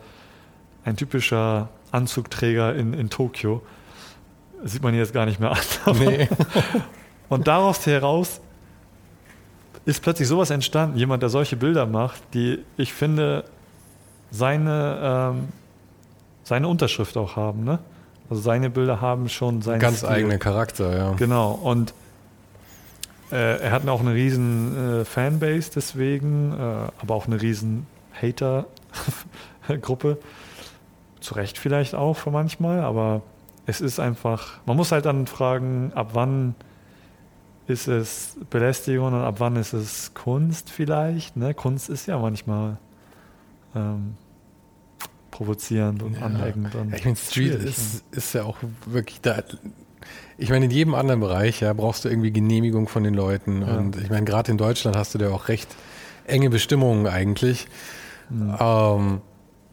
ein 0.85 0.97
typischer 0.97 1.69
Anzugträger 1.91 2.75
in, 2.75 2.95
in 2.95 3.11
Tokio. 3.11 3.63
Das 4.63 4.73
sieht 4.73 4.83
man 4.83 4.95
jetzt 4.95 5.13
gar 5.13 5.27
nicht 5.27 5.41
mehr 5.41 5.53
an. 5.53 5.59
Nee. 5.99 6.29
Und 7.29 7.49
daraus 7.49 7.85
heraus 7.87 8.41
ist 9.85 10.03
plötzlich 10.03 10.29
sowas 10.29 10.51
entstanden. 10.51 10.97
Jemand, 10.97 11.23
der 11.23 11.29
solche 11.29 11.57
Bilder 11.57 11.87
macht, 11.87 12.23
die 12.35 12.65
ich 12.77 12.93
finde, 12.93 13.45
seine, 14.31 15.33
ähm, 15.35 15.49
seine 16.45 16.69
Unterschrift 16.69 17.17
auch 17.17 17.37
haben. 17.37 17.65
Ne? 17.65 17.79
Also 18.29 18.43
seine 18.43 18.71
Bilder 18.71 19.01
haben 19.01 19.29
schon 19.29 19.63
seinen 19.63 19.81
ganz 19.81 19.99
Stil. 19.99 20.09
eigenen 20.09 20.39
Charakter, 20.39 20.97
ja. 20.97 21.13
Genau. 21.13 21.53
Und 21.53 21.95
äh, 23.31 23.61
er 23.61 23.71
hat 23.73 23.87
auch 23.89 24.01
eine 24.01 24.15
riesen 24.15 25.01
äh, 25.01 25.05
Fanbase 25.05 25.71
deswegen, 25.75 26.53
äh, 26.53 26.57
aber 27.01 27.15
auch 27.15 27.27
eine 27.27 27.41
riesen 27.41 27.87
Hater-Gruppe. 28.21 30.19
Zu 31.21 31.35
Recht 31.35 31.59
vielleicht 31.59 31.95
auch 31.95 32.15
für 32.15 32.31
manchmal, 32.31 32.81
aber 32.81 33.23
es 33.67 33.81
ist 33.81 33.99
einfach, 33.99 34.59
man 34.65 34.77
muss 34.77 34.93
halt 34.93 35.07
dann 35.07 35.27
fragen, 35.27 35.93
ab 35.95 36.11
wann 36.13 36.55
ist 37.67 37.89
es 37.89 38.37
Belästigung 38.51 39.09
und 39.09 39.15
ab 39.15 39.37
wann 39.39 39.57
ist 39.57 39.73
es 39.73 40.15
Kunst 40.15 40.71
vielleicht. 40.71 41.37
Ne? 41.37 41.53
Kunst 41.53 41.89
ist 41.89 42.07
ja 42.07 42.19
manchmal 42.19 42.77
ähm, 43.75 44.17
provozierend 45.37 46.03
und 46.03 46.15
ja. 46.15 46.23
aneckend. 46.23 46.75
Und 46.75 46.91
ja, 46.91 46.97
ich 46.97 47.05
meine, 47.05 47.17
Street 47.17 47.55
ist, 47.55 48.05
ist 48.11 48.33
ja 48.33 48.45
auch 48.45 48.57
wirklich 48.87 49.21
da. 49.21 49.43
Ich 50.39 50.51
meine, 50.51 50.65
in 50.67 50.71
jedem 50.71 50.95
anderen 50.95 51.21
Bereich 51.21 51.61
ja, 51.61 51.73
brauchst 51.73 52.05
du 52.05 52.09
irgendwie 52.09 52.33
Genehmigung 52.33 52.89
von 52.89 53.05
den 53.05 53.15
Leuten. 53.15 53.63
Ja. 53.63 53.77
Und 53.77 53.97
ich 53.97 54.11
meine, 54.11 54.25
gerade 54.25 54.51
in 54.51 54.59
Deutschland 54.59 54.97
hast 54.97 55.15
du 55.15 55.19
da 55.19 55.31
auch 55.31 55.49
recht 55.49 55.69
enge 56.27 56.51
Bestimmungen 56.51 57.07
eigentlich. 57.07 57.69
Mhm. 58.31 58.57
Ähm, 58.59 59.21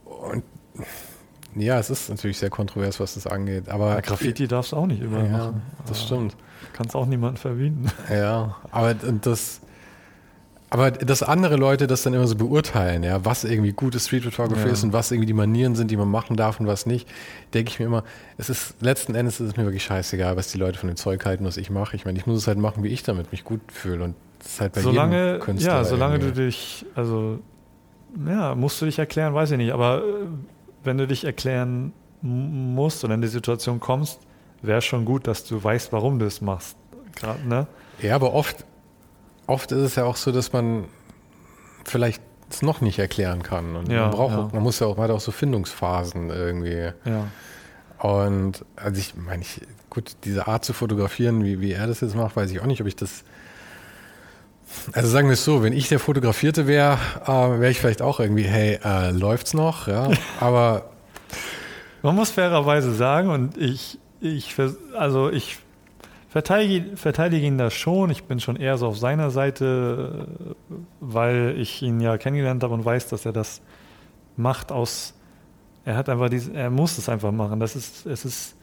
und 0.05 0.43
ja, 1.55 1.79
es 1.79 1.89
ist 1.89 2.09
natürlich 2.09 2.39
sehr 2.39 2.49
kontrovers, 2.49 2.99
was 2.99 3.13
das 3.13 3.27
angeht. 3.27 3.69
Aber 3.69 4.01
Graffiti 4.01 4.47
darfst 4.47 4.71
du 4.71 4.77
auch 4.77 4.87
nicht 4.87 5.01
überall 5.01 5.25
ja, 5.25 5.37
machen. 5.37 5.61
Das 5.85 6.03
stimmt. 6.03 6.35
Kannst 6.73 6.95
auch 6.95 7.05
niemanden 7.05 7.37
verbieten. 7.37 7.87
Ja, 8.11 8.57
aber 8.71 8.93
das 8.95 9.61
aber 10.73 10.89
dass 10.89 11.21
andere 11.21 11.55
Leute 11.55 11.85
das 11.85 12.01
dann 12.01 12.15
immer 12.15 12.25
so 12.25 12.35
beurteilen, 12.35 13.03
ja, 13.03 13.23
was 13.23 13.43
irgendwie 13.43 13.73
gute 13.73 13.99
Street 13.99 14.23
Photography 14.23 14.65
ja. 14.65 14.73
ist 14.73 14.83
und 14.83 14.91
was 14.91 15.11
irgendwie 15.11 15.27
die 15.27 15.33
Manieren 15.33 15.75
sind, 15.75 15.91
die 15.91 15.97
man 15.97 16.07
machen 16.07 16.35
darf 16.35 16.59
und 16.59 16.65
was 16.65 16.87
nicht, 16.87 17.07
denke 17.53 17.69
ich 17.69 17.79
mir 17.79 17.85
immer, 17.85 18.03
es 18.39 18.49
ist 18.49 18.81
letzten 18.81 19.13
Endes 19.13 19.39
ist 19.39 19.49
es 19.49 19.55
mir 19.55 19.65
wirklich 19.65 19.83
scheißegal, 19.83 20.35
was 20.35 20.51
die 20.51 20.57
Leute 20.57 20.79
von 20.79 20.87
dem 20.87 20.95
Zeug 20.95 21.23
halten, 21.25 21.45
was 21.45 21.57
ich 21.57 21.69
mache. 21.69 21.95
Ich 21.95 22.05
meine, 22.05 22.17
ich 22.17 22.25
muss 22.25 22.39
es 22.39 22.47
halt 22.47 22.57
machen, 22.57 22.83
wie 22.83 22.87
ich 22.87 23.03
damit 23.03 23.31
mich 23.31 23.43
gut 23.43 23.61
fühle 23.71 24.03
und 24.03 24.15
das 24.39 24.53
ist 24.53 24.61
halt 24.61 24.73
bei 24.73 24.81
solange, 24.81 25.25
jedem 25.25 25.41
Künstler. 25.41 25.73
Ja, 25.73 25.83
solange 25.83 26.15
irgendwie. 26.15 26.33
du 26.33 26.45
dich, 26.47 26.85
also 26.95 27.37
ja, 28.27 28.55
musst 28.55 28.81
du 28.81 28.85
dich 28.85 28.97
erklären, 28.97 29.35
weiß 29.35 29.51
ich 29.51 29.57
nicht, 29.57 29.73
aber 29.73 29.99
äh, 29.99 30.25
wenn 30.83 30.97
du 30.97 31.05
dich 31.05 31.23
erklären 31.23 31.93
musst 32.23 33.03
oder 33.03 33.13
in 33.13 33.21
die 33.21 33.27
Situation 33.27 33.79
kommst, 33.79 34.21
wäre 34.63 34.81
schon 34.81 35.05
gut, 35.05 35.27
dass 35.27 35.45
du 35.45 35.63
weißt, 35.63 35.93
warum 35.93 36.17
du 36.17 36.25
es 36.25 36.41
machst. 36.41 36.77
Grad, 37.15 37.45
ne? 37.45 37.67
Ja, 38.01 38.15
aber 38.15 38.33
oft 38.33 38.65
oft 39.47 39.71
ist 39.71 39.81
es 39.81 39.95
ja 39.95 40.05
auch 40.05 40.15
so, 40.15 40.31
dass 40.31 40.53
man 40.53 40.85
vielleicht 41.85 42.21
es 42.49 42.61
noch 42.61 42.81
nicht 42.81 42.99
erklären 42.99 43.43
kann. 43.43 43.75
Und 43.75 43.91
ja, 43.91 44.01
man 44.01 44.11
braucht, 44.11 44.33
ja. 44.33 44.49
man 44.53 44.63
muss 44.63 44.79
ja 44.79 44.87
auch 44.87 44.97
weiter 44.97 45.13
auch 45.13 45.19
so 45.19 45.31
Findungsphasen 45.31 46.29
irgendwie. 46.29 46.91
Ja. 47.05 47.27
Und 47.99 48.65
also 48.75 48.99
ich 48.99 49.15
meine, 49.15 49.41
ich, 49.41 49.61
gut, 49.89 50.15
diese 50.23 50.47
Art 50.47 50.65
zu 50.65 50.73
fotografieren, 50.73 51.43
wie, 51.43 51.61
wie 51.61 51.71
er 51.71 51.87
das 51.87 52.01
jetzt 52.01 52.15
macht, 52.15 52.35
weiß 52.35 52.51
ich 52.51 52.59
auch 52.59 52.65
nicht, 52.65 52.81
ob 52.81 52.87
ich 52.87 52.95
das. 52.95 53.23
Also 54.91 55.07
sagen 55.07 55.27
wir 55.27 55.33
es 55.33 55.45
so, 55.45 55.61
wenn 55.61 55.73
ich 55.73 55.87
der 55.87 55.99
Fotografierte 55.99 56.65
wäre, 56.65 56.97
äh, 57.25 57.27
wäre 57.29 57.69
ich 57.69 57.79
vielleicht 57.79 58.01
auch 58.01 58.19
irgendwie, 58.19 58.43
hey, 58.43 58.79
äh, 58.83 59.11
läuft's 59.11 59.53
noch? 59.53 59.87
Ja, 59.87 60.09
aber 60.39 60.89
man 62.01 62.15
muss 62.15 62.31
fairerweise 62.31 62.93
sagen, 62.93 63.29
und 63.29 63.57
ich, 63.57 63.99
ich, 64.19 64.55
also 64.95 65.29
ich 65.29 65.59
verteidige, 66.33 66.97
verteidige 66.97 67.45
ihn 67.45 67.59
da 67.59 67.69
schon. 67.69 68.09
Ich 68.09 68.23
bin 68.23 68.39
schon 68.39 68.55
eher 68.55 68.79
so 68.79 68.87
auf 68.87 68.97
seiner 68.97 69.29
Seite, 69.29 70.27
weil 70.99 71.53
ich 71.59 71.83
ihn 71.83 72.01
ja 72.01 72.17
kennengelernt 72.17 72.63
habe 72.63 72.73
und 72.73 72.83
weiß, 72.83 73.07
dass 73.07 73.27
er 73.27 73.33
das 73.33 73.61
macht 74.35 74.71
aus. 74.71 75.13
Er 75.85 75.95
hat 75.95 76.09
einfach 76.09 76.29
diese, 76.29 76.51
er 76.53 76.71
muss 76.71 76.97
es 76.97 77.07
einfach 77.07 77.31
machen. 77.31 77.59
Das 77.59 77.75
ist, 77.75 78.07
es 78.07 78.25
ist, 78.25 78.55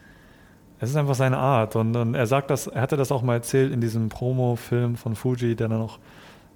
es 0.81 0.89
ist 0.89 0.95
einfach 0.97 1.15
seine 1.15 1.37
Art. 1.37 1.77
Und, 1.77 1.95
und 1.95 2.13
er 2.13 2.27
sagt 2.27 2.49
das, 2.49 2.67
er 2.67 2.81
hatte 2.81 2.97
das 2.97 3.09
auch 3.09 3.21
mal 3.21 3.35
erzählt 3.35 3.71
in 3.71 3.79
diesem 3.79 4.09
Promo-Film 4.09 4.97
von 4.97 5.15
Fuji, 5.15 5.55
der 5.55 5.69
dann 5.69 5.79
noch, 5.79 5.99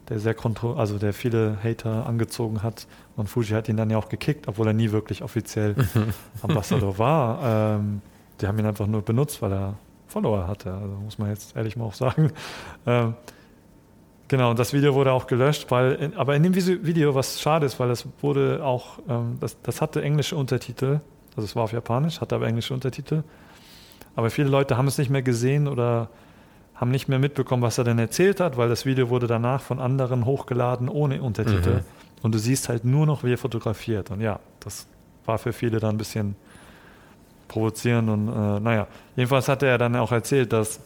der 0.10 0.20
sehr 0.20 0.34
kontro, 0.34 0.74
also 0.74 0.98
der 0.98 1.14
viele 1.14 1.58
Hater 1.64 2.06
angezogen 2.08 2.62
hat. 2.62 2.88
Und 3.16 3.30
Fuji 3.30 3.52
hat 3.52 3.70
ihn 3.70 3.78
dann 3.78 3.90
ja 3.90 3.98
auch 3.98 4.10
gekickt, 4.10 4.50
obwohl 4.50 4.68
er 4.68 4.74
nie 4.74 4.92
wirklich 4.92 5.24
offiziell 5.24 5.76
Ambassador 6.42 6.98
war. 6.98 7.78
Ähm, 7.78 8.02
die 8.42 8.48
haben 8.48 8.60
ihn 8.60 8.66
einfach 8.66 8.88
nur 8.88 9.02
benutzt, 9.02 9.42
weil 9.42 9.54
er 9.54 9.76
Follower 10.16 10.48
hatte. 10.48 10.72
Also 10.72 10.96
muss 10.96 11.18
man 11.18 11.30
jetzt 11.30 11.58
ehrlich 11.58 11.76
mal 11.76 11.86
auch 11.86 11.94
sagen. 11.94 12.32
Ähm, 12.88 13.16
genau, 14.28 14.52
und 14.52 14.60
das 14.60 14.72
Video 14.72 14.94
wurde 14.94 15.12
auch 15.12 15.26
gelöscht, 15.26 15.72
weil, 15.72 15.94
in, 15.94 16.16
aber 16.16 16.36
in 16.36 16.44
dem 16.44 16.54
Video, 16.56 17.16
was 17.16 17.42
schade 17.42 17.66
ist, 17.66 17.80
weil 17.80 17.88
das 17.88 18.08
wurde 18.22 18.64
auch, 18.64 19.00
ähm, 19.10 19.38
das, 19.40 19.60
das 19.64 19.82
hatte 19.82 20.04
englische 20.04 20.36
Untertitel, 20.36 21.00
also 21.36 21.46
es 21.46 21.56
war 21.56 21.64
auf 21.64 21.72
Japanisch, 21.72 22.22
hatte 22.22 22.36
aber 22.36 22.46
englische 22.46 22.76
Untertitel. 22.76 23.24
Aber 24.16 24.30
viele 24.30 24.50
Leute 24.50 24.78
haben 24.78 24.88
es 24.88 25.00
nicht 25.00 25.10
mehr 25.10 25.24
gesehen 25.24 25.68
oder 25.68 26.10
haben 26.76 26.92
nicht 26.92 27.08
mehr 27.08 27.18
mitbekommen, 27.18 27.64
was 27.64 27.80
er 27.80 27.86
denn 27.86 27.98
erzählt 27.98 28.40
hat, 28.40 28.56
weil 28.56 28.70
das 28.70 28.86
Video 28.86 29.10
wurde 29.10 29.26
danach 29.26 29.62
von 29.62 29.80
anderen 29.80 30.26
hochgeladen 30.26 30.90
ohne 30.90 31.24
Untertitel. 31.24 31.78
Mhm. 31.78 31.86
Und 32.22 32.36
du 32.36 32.38
siehst 32.38 32.70
halt 32.70 32.86
nur 32.86 33.08
noch, 33.08 33.24
wie 33.24 33.34
er 33.34 33.40
fotografiert. 33.40 34.12
Und 34.12 34.22
ja, 34.22 34.40
das 34.60 34.86
war 35.26 35.40
für 35.40 35.54
viele 35.54 35.80
dann 35.80 35.96
ein 35.96 35.98
bisschen 35.98 36.36
provozieren 37.48 38.10
und 38.10 38.28
äh, 38.28 38.60
naja, 38.60 38.88
jedenfalls 39.16 39.48
hat 39.48 39.64
er 39.64 39.78
dann 39.78 39.96
auch 39.96 40.12
erzählt, 40.12 40.54
dass 40.54 40.80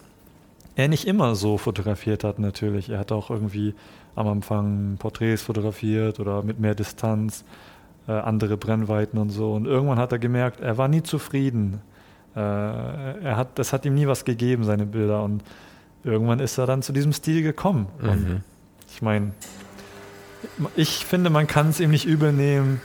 er 0.75 0.87
nicht 0.87 1.07
immer 1.07 1.35
so 1.35 1.57
fotografiert 1.57 2.23
hat 2.23 2.39
natürlich. 2.39 2.89
Er 2.89 2.99
hat 2.99 3.11
auch 3.11 3.29
irgendwie 3.29 3.73
am 4.15 4.27
Anfang 4.27 4.97
Porträts 4.97 5.41
fotografiert 5.41 6.19
oder 6.19 6.43
mit 6.43 6.59
mehr 6.59 6.75
Distanz, 6.75 7.43
äh, 8.07 8.11
andere 8.11 8.57
Brennweiten 8.57 9.19
und 9.19 9.29
so. 9.29 9.53
Und 9.53 9.65
irgendwann 9.65 9.99
hat 9.99 10.11
er 10.11 10.19
gemerkt, 10.19 10.61
er 10.61 10.77
war 10.77 10.87
nie 10.87 11.03
zufrieden. 11.03 11.81
Äh, 12.35 12.39
er 12.39 13.37
hat, 13.37 13.59
das 13.59 13.73
hat 13.73 13.85
ihm 13.85 13.93
nie 13.93 14.07
was 14.07 14.25
gegeben, 14.25 14.63
seine 14.63 14.85
Bilder. 14.85 15.23
Und 15.23 15.43
irgendwann 16.03 16.39
ist 16.39 16.57
er 16.57 16.65
dann 16.65 16.81
zu 16.81 16.93
diesem 16.93 17.13
Stil 17.13 17.43
gekommen. 17.43 17.87
Mhm. 18.01 18.41
Ich 18.91 19.01
meine, 19.01 19.31
ich 20.75 21.05
finde, 21.05 21.29
man 21.29 21.47
kann 21.47 21.69
es 21.69 21.79
ihm 21.79 21.91
nicht 21.91 22.05
übel 22.05 22.31
nehmen, 22.31 22.81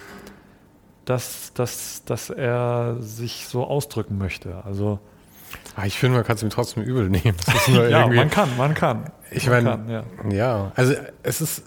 dass, 1.05 1.53
dass, 1.55 2.05
dass 2.05 2.31
er 2.31 2.97
sich 3.01 3.47
so 3.47 3.65
ausdrücken 3.65 4.19
möchte. 4.19 4.65
Also 4.65 4.99
ah, 5.77 5.87
ich 5.87 5.99
finde, 5.99 6.17
man 6.17 6.25
kann 6.25 6.37
es 6.37 6.43
ihm 6.43 6.51
trotzdem 6.51 6.83
übel 6.83 7.09
nehmen. 7.09 7.37
ja, 7.69 8.07
man 8.07 8.31
kann, 8.31 8.57
man 8.57 8.75
kann. 8.75 9.11
Ich 9.31 9.49
meine, 9.49 10.05
ja. 10.29 10.33
ja. 10.33 10.73
also 10.75 10.95
es 11.23 11.41
ist. 11.41 11.65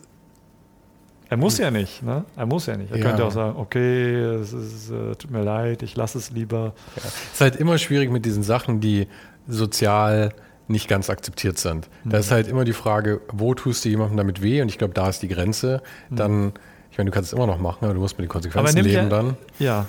Er 1.30 1.35
muss 1.35 1.57
ja 1.57 1.72
nicht, 1.72 2.03
ne? 2.03 2.23
Er 2.38 2.45
muss 2.45 2.68
ja 2.68 2.77
nicht. 2.77 2.89
Er 2.89 2.99
ja. 2.99 3.03
könnte 3.03 3.26
auch 3.26 3.31
sagen, 3.31 3.57
okay, 3.57 4.15
es 4.15 4.53
ist, 4.53 4.91
äh, 4.91 5.14
tut 5.15 5.30
mir 5.30 5.43
leid, 5.43 5.84
ich 5.84 5.95
lasse 5.97 6.18
es 6.18 6.31
lieber. 6.31 6.73
Ja. 6.95 7.03
Es 7.05 7.34
ist 7.34 7.41
halt 7.41 7.55
immer 7.57 7.77
schwierig 7.77 8.09
mit 8.11 8.26
diesen 8.26 8.43
Sachen, 8.43 8.80
die 8.80 9.09
sozial 9.45 10.34
nicht 10.69 10.88
ganz 10.88 11.09
akzeptiert 11.09 11.57
sind. 11.57 11.89
Mhm. 12.05 12.09
Da 12.11 12.18
ist 12.19 12.31
halt 12.31 12.47
immer 12.47 12.64
die 12.64 12.73
Frage, 12.73 13.22
wo 13.30 13.53
tust 13.53 13.84
du 13.84 13.89
jemandem 13.89 14.15
damit 14.18 14.41
weh? 14.41 14.61
Und 14.61 14.69
ich 14.69 14.77
glaube, 14.77 14.93
da 14.93 15.09
ist 15.09 15.22
die 15.22 15.27
Grenze. 15.27 15.81
Dann 16.09 16.45
mhm 16.45 16.53
ich 16.98 16.99
meine, 16.99 17.11
du 17.11 17.14
kannst 17.14 17.32
es 17.32 17.38
immer 17.38 17.45
noch 17.45 17.60
machen, 17.60 17.86
aber 17.86 17.94
du 17.94 17.99
musst 17.99 18.18
mit 18.18 18.26
den 18.26 18.32
Konsequenzen 18.32 18.84
leben 18.84 18.91
ja, 18.91 19.06
dann. 19.06 19.38
Ja. 19.60 19.86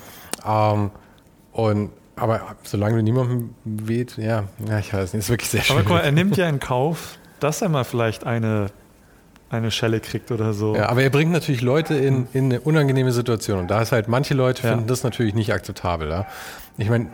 Ähm, 0.47 0.91
und 1.53 1.91
aber 2.17 2.43
solange 2.65 2.97
du 2.97 3.03
niemandem 3.03 3.55
weht, 3.65 4.19
ja, 4.19 4.45
ja, 4.69 4.79
ich 4.79 4.93
weiß 4.93 5.15
nicht, 5.15 5.21
ist 5.21 5.31
wirklich 5.31 5.49
sehr 5.49 5.63
schwierig. 5.63 5.87
Aber 5.87 5.89
guck 5.89 6.03
mal, 6.03 6.05
er 6.05 6.13
nimmt 6.13 6.37
ja 6.37 6.47
in 6.47 6.61
Kauf, 6.61 7.17
dass 7.41 7.63
er 7.63 7.71
mal 7.71 7.85
vielleicht 7.85 8.27
eine, 8.27 8.67
eine 9.49 9.71
Schelle 9.71 10.01
kriegt 10.01 10.31
oder 10.33 10.53
so. 10.53 10.77
Ja, 10.77 10.91
aber 10.91 11.03
er 11.03 11.09
bringt 11.09 11.33
natürlich 11.33 11.63
Leute 11.63 11.95
in, 11.95 12.29
in 12.35 12.45
eine 12.45 12.61
unangenehme 12.61 13.13
Situation. 13.13 13.61
Und 13.61 13.69
da 13.69 13.81
ist 13.81 13.91
halt, 13.91 14.09
manche 14.09 14.35
Leute 14.35 14.63
ja. 14.63 14.73
finden 14.73 14.87
das 14.87 15.03
natürlich 15.03 15.35
nicht 15.35 15.51
akzeptabel. 15.51 16.11
Ja? 16.11 16.27
Ich 16.77 16.91
meine. 16.91 17.07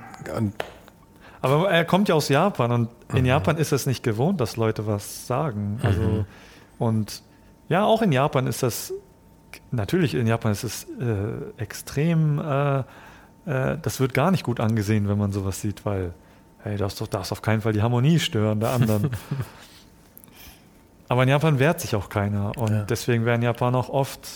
Aber 1.41 1.71
er 1.71 1.85
kommt 1.85 2.09
ja 2.09 2.17
aus 2.17 2.29
Japan 2.29 2.73
und 2.73 2.89
in 3.13 3.21
mhm. 3.21 3.27
Japan 3.27 3.59
ist 3.59 3.71
es 3.71 3.87
nicht 3.87 4.03
gewohnt, 4.03 4.41
dass 4.41 4.57
Leute 4.57 4.89
was 4.89 5.29
sagen. 5.29 5.79
Also, 5.85 6.01
mhm. 6.01 6.27
und 6.81 7.23
ja, 7.69 7.85
auch 7.85 8.03
in 8.03 8.11
Japan 8.11 8.49
ist 8.49 8.65
das 8.65 8.93
natürlich 9.75 10.15
in 10.15 10.27
Japan 10.27 10.53
ist 10.53 10.65
es 10.65 10.87
äh, 11.01 11.63
extrem, 11.63 12.39
äh, 12.39 12.79
äh, 13.47 13.79
das 13.81 14.01
wird 14.01 14.15
gar 14.15 14.31
nicht 14.31 14.45
gut 14.45 14.61
angesehen, 14.61 15.09
wenn 15.09 15.19
man 15.19 15.33
sowas 15.33 15.61
sieht, 15.61 15.85
weil, 15.85 16.15
hey, 16.63 16.77
darfst 16.77 17.01
doch 17.01 17.07
darfst 17.07 17.33
auf 17.33 17.43
keinen 17.43 17.61
Fall 17.61 17.73
die 17.73 17.83
Harmonie 17.83 18.19
stören 18.19 18.61
der 18.61 18.71
anderen. 18.71 19.11
Aber 21.09 21.23
in 21.25 21.29
Japan 21.29 21.59
wehrt 21.59 21.81
sich 21.81 21.95
auch 21.95 22.09
keiner 22.09 22.57
und 22.57 22.71
ja. 22.71 22.83
deswegen 22.85 23.25
werden 23.25 23.43
Japan 23.43 23.75
auch 23.75 23.91
oft, 23.91 24.27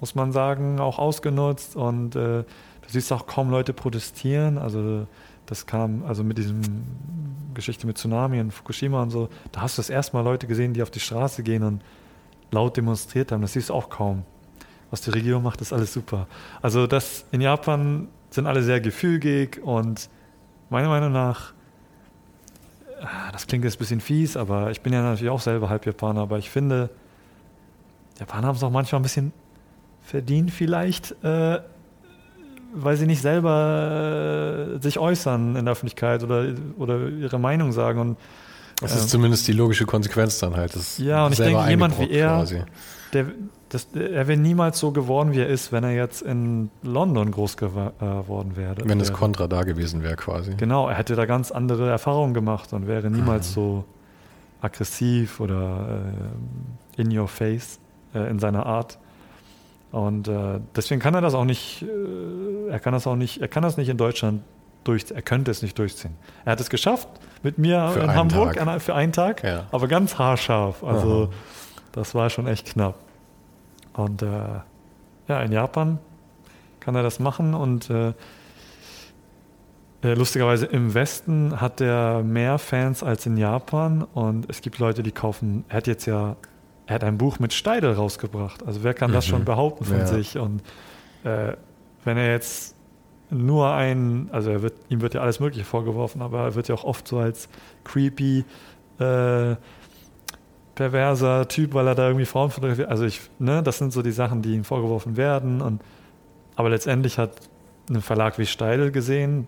muss 0.00 0.14
man 0.14 0.32
sagen, 0.32 0.78
auch 0.78 0.98
ausgenutzt 0.98 1.76
und 1.76 2.14
äh, 2.14 2.18
du 2.42 2.88
siehst 2.88 3.10
auch 3.12 3.26
kaum 3.26 3.50
Leute 3.50 3.72
protestieren. 3.72 4.58
Also 4.58 5.06
das 5.46 5.66
kam 5.66 6.04
also 6.04 6.22
mit 6.22 6.38
diesem 6.38 6.60
Geschichte 7.54 7.86
mit 7.86 7.98
Tsunami 7.98 8.38
in 8.38 8.50
Fukushima 8.50 9.02
und 9.02 9.10
so. 9.10 9.28
Da 9.52 9.62
hast 9.62 9.78
du 9.78 9.80
das 9.80 9.90
erste 9.90 10.16
Mal 10.16 10.22
Leute 10.22 10.46
gesehen, 10.46 10.74
die 10.74 10.82
auf 10.82 10.90
die 10.90 11.00
Straße 11.00 11.42
gehen 11.42 11.62
und 11.62 11.82
laut 12.50 12.76
demonstriert 12.76 13.32
haben. 13.32 13.42
Das 13.42 13.54
siehst 13.54 13.70
du 13.70 13.74
auch 13.74 13.88
kaum 13.88 14.24
was 14.90 15.00
die 15.02 15.10
Regierung 15.10 15.42
macht, 15.42 15.60
ist 15.60 15.72
alles 15.72 15.92
super. 15.92 16.26
Also 16.62 16.86
das 16.86 17.24
in 17.30 17.40
Japan 17.40 18.08
sind 18.30 18.46
alle 18.46 18.62
sehr 18.62 18.80
gefügig 18.80 19.60
und 19.62 20.08
meiner 20.68 20.88
Meinung 20.88 21.12
nach, 21.12 21.52
ah, 23.02 23.32
das 23.32 23.46
klingt 23.46 23.64
jetzt 23.64 23.76
ein 23.76 23.78
bisschen 23.78 24.00
fies, 24.00 24.36
aber 24.36 24.70
ich 24.70 24.80
bin 24.80 24.92
ja 24.92 25.02
natürlich 25.02 25.30
auch 25.30 25.40
selber 25.40 25.68
halb 25.68 25.86
Japaner, 25.86 26.20
aber 26.22 26.38
ich 26.38 26.50
finde, 26.50 26.90
Japaner 28.18 28.48
haben 28.48 28.56
es 28.56 28.62
auch 28.62 28.70
manchmal 28.70 29.00
ein 29.00 29.02
bisschen 29.02 29.32
verdient 30.02 30.50
vielleicht, 30.50 31.12
äh, 31.24 31.60
weil 32.72 32.96
sie 32.96 33.06
nicht 33.06 33.22
selber 33.22 34.76
äh, 34.76 34.82
sich 34.82 34.98
äußern 34.98 35.56
in 35.56 35.64
der 35.64 35.72
Öffentlichkeit 35.72 36.22
oder, 36.22 36.54
oder 36.78 37.08
ihre 37.08 37.38
Meinung 37.38 37.72
sagen. 37.72 38.00
Und, 38.00 38.18
das 38.80 38.94
ist 38.94 39.04
äh, 39.04 39.08
zumindest 39.08 39.46
die 39.48 39.52
logische 39.52 39.86
Konsequenz 39.86 40.38
dann 40.38 40.56
halt. 40.56 40.72
ja, 40.98 41.26
und 41.26 41.32
ich 41.32 41.38
denke, 41.38 41.68
jemand 41.68 41.98
wie 41.98 42.10
er, 42.10 42.44
der 43.12 43.26
das, 43.70 43.86
er 43.94 44.26
wäre 44.26 44.38
niemals 44.38 44.80
so 44.80 44.90
geworden, 44.90 45.32
wie 45.32 45.38
er 45.38 45.46
ist, 45.46 45.70
wenn 45.70 45.84
er 45.84 45.92
jetzt 45.92 46.22
in 46.22 46.70
London 46.82 47.30
groß 47.30 47.56
geworden 47.56 48.56
wäre. 48.56 48.76
Wenn 48.84 49.00
es 49.00 49.12
Contra 49.12 49.46
da 49.46 49.62
gewesen 49.62 50.02
wäre, 50.02 50.16
quasi. 50.16 50.54
Genau, 50.56 50.88
er 50.88 50.96
hätte 50.96 51.14
da 51.14 51.24
ganz 51.24 51.52
andere 51.52 51.88
Erfahrungen 51.88 52.34
gemacht 52.34 52.72
und 52.72 52.88
wäre 52.88 53.10
niemals 53.10 53.50
mhm. 53.50 53.54
so 53.54 53.84
aggressiv 54.60 55.38
oder 55.40 56.02
äh, 56.96 57.00
in 57.00 57.16
your 57.16 57.28
face 57.28 57.78
äh, 58.12 58.28
in 58.28 58.40
seiner 58.40 58.66
Art. 58.66 58.98
Und 59.92 60.26
äh, 60.26 60.60
deswegen 60.74 61.00
kann 61.00 61.14
er 61.14 61.20
das 61.20 61.34
auch 61.34 61.44
nicht, 61.44 61.82
äh, 61.82 62.70
er 62.70 62.80
kann 62.80 62.92
das 62.92 63.06
auch 63.06 63.16
nicht, 63.16 63.40
er 63.40 63.48
kann 63.48 63.62
das 63.62 63.76
nicht 63.76 63.88
in 63.88 63.96
Deutschland 63.96 64.42
durchziehen, 64.82 65.16
er 65.16 65.22
könnte 65.22 65.52
es 65.52 65.62
nicht 65.62 65.78
durchziehen. 65.78 66.16
Er 66.44 66.52
hat 66.52 66.60
es 66.60 66.70
geschafft 66.70 67.08
mit 67.44 67.58
mir 67.58 67.90
für 67.90 68.00
in 68.00 68.14
Hamburg 68.14 68.54
Tag. 68.54 68.82
für 68.82 68.94
einen 68.96 69.12
Tag, 69.12 69.44
ja. 69.44 69.66
aber 69.70 69.86
ganz 69.86 70.18
haarscharf. 70.18 70.82
Also 70.82 71.24
Aha. 71.24 71.28
das 71.92 72.14
war 72.16 72.30
schon 72.30 72.48
echt 72.48 72.66
knapp. 72.66 72.96
Und 73.94 74.22
äh, 74.22 74.26
ja, 75.28 75.42
in 75.42 75.52
Japan 75.52 75.98
kann 76.80 76.94
er 76.94 77.02
das 77.02 77.20
machen 77.20 77.54
und 77.54 77.90
äh, 77.90 78.12
äh, 80.02 80.14
lustigerweise 80.14 80.66
im 80.66 80.94
Westen 80.94 81.60
hat 81.60 81.80
er 81.80 82.22
mehr 82.22 82.58
Fans 82.58 83.02
als 83.02 83.26
in 83.26 83.36
Japan 83.36 84.02
und 84.02 84.48
es 84.48 84.62
gibt 84.62 84.78
Leute, 84.78 85.02
die 85.02 85.12
kaufen, 85.12 85.64
er 85.68 85.78
hat 85.78 85.86
jetzt 85.86 86.06
ja, 86.06 86.36
er 86.86 86.94
hat 86.94 87.04
ein 87.04 87.18
Buch 87.18 87.38
mit 87.38 87.52
Steidel 87.52 87.92
rausgebracht. 87.92 88.66
Also 88.66 88.82
wer 88.82 88.94
kann 88.94 89.12
das 89.12 89.26
mhm. 89.26 89.30
schon 89.30 89.44
behaupten 89.44 89.84
von 89.84 89.98
ja. 89.98 90.06
sich? 90.06 90.38
Und 90.38 90.62
äh, 91.24 91.52
wenn 92.04 92.16
er 92.16 92.30
jetzt 92.32 92.74
nur 93.30 93.72
ein, 93.72 94.28
also 94.32 94.50
er 94.50 94.62
wird, 94.62 94.74
ihm 94.88 95.02
wird 95.02 95.14
ja 95.14 95.20
alles 95.20 95.38
Mögliche 95.38 95.64
vorgeworfen, 95.64 96.22
aber 96.22 96.40
er 96.40 96.54
wird 96.54 96.68
ja 96.68 96.74
auch 96.74 96.84
oft 96.84 97.06
so 97.06 97.18
als 97.18 97.48
creepy 97.84 98.44
äh, 98.98 99.56
perverser 100.80 101.46
Typ, 101.46 101.74
weil 101.74 101.86
er 101.86 101.94
da 101.94 102.06
irgendwie 102.06 102.24
Frauen 102.24 102.50
fotografiert. 102.50 102.88
Also 102.88 103.04
ich, 103.04 103.20
ne, 103.38 103.62
das 103.62 103.76
sind 103.76 103.92
so 103.92 104.00
die 104.00 104.12
Sachen, 104.12 104.40
die 104.40 104.54
ihm 104.54 104.64
vorgeworfen 104.64 105.18
werden. 105.18 105.60
Und, 105.60 105.82
aber 106.56 106.70
letztendlich 106.70 107.18
hat 107.18 107.32
ein 107.90 108.00
Verlag 108.00 108.38
wie 108.38 108.46
Steidel 108.46 108.90
gesehen, 108.90 109.46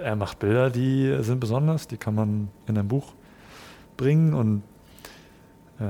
er 0.00 0.14
macht 0.14 0.38
Bilder, 0.38 0.70
die 0.70 1.16
sind 1.22 1.40
besonders, 1.40 1.88
die 1.88 1.96
kann 1.96 2.14
man 2.14 2.50
in 2.68 2.78
ein 2.78 2.86
Buch 2.86 3.14
bringen 3.96 4.32
und 4.32 4.62
äh, 5.80 5.84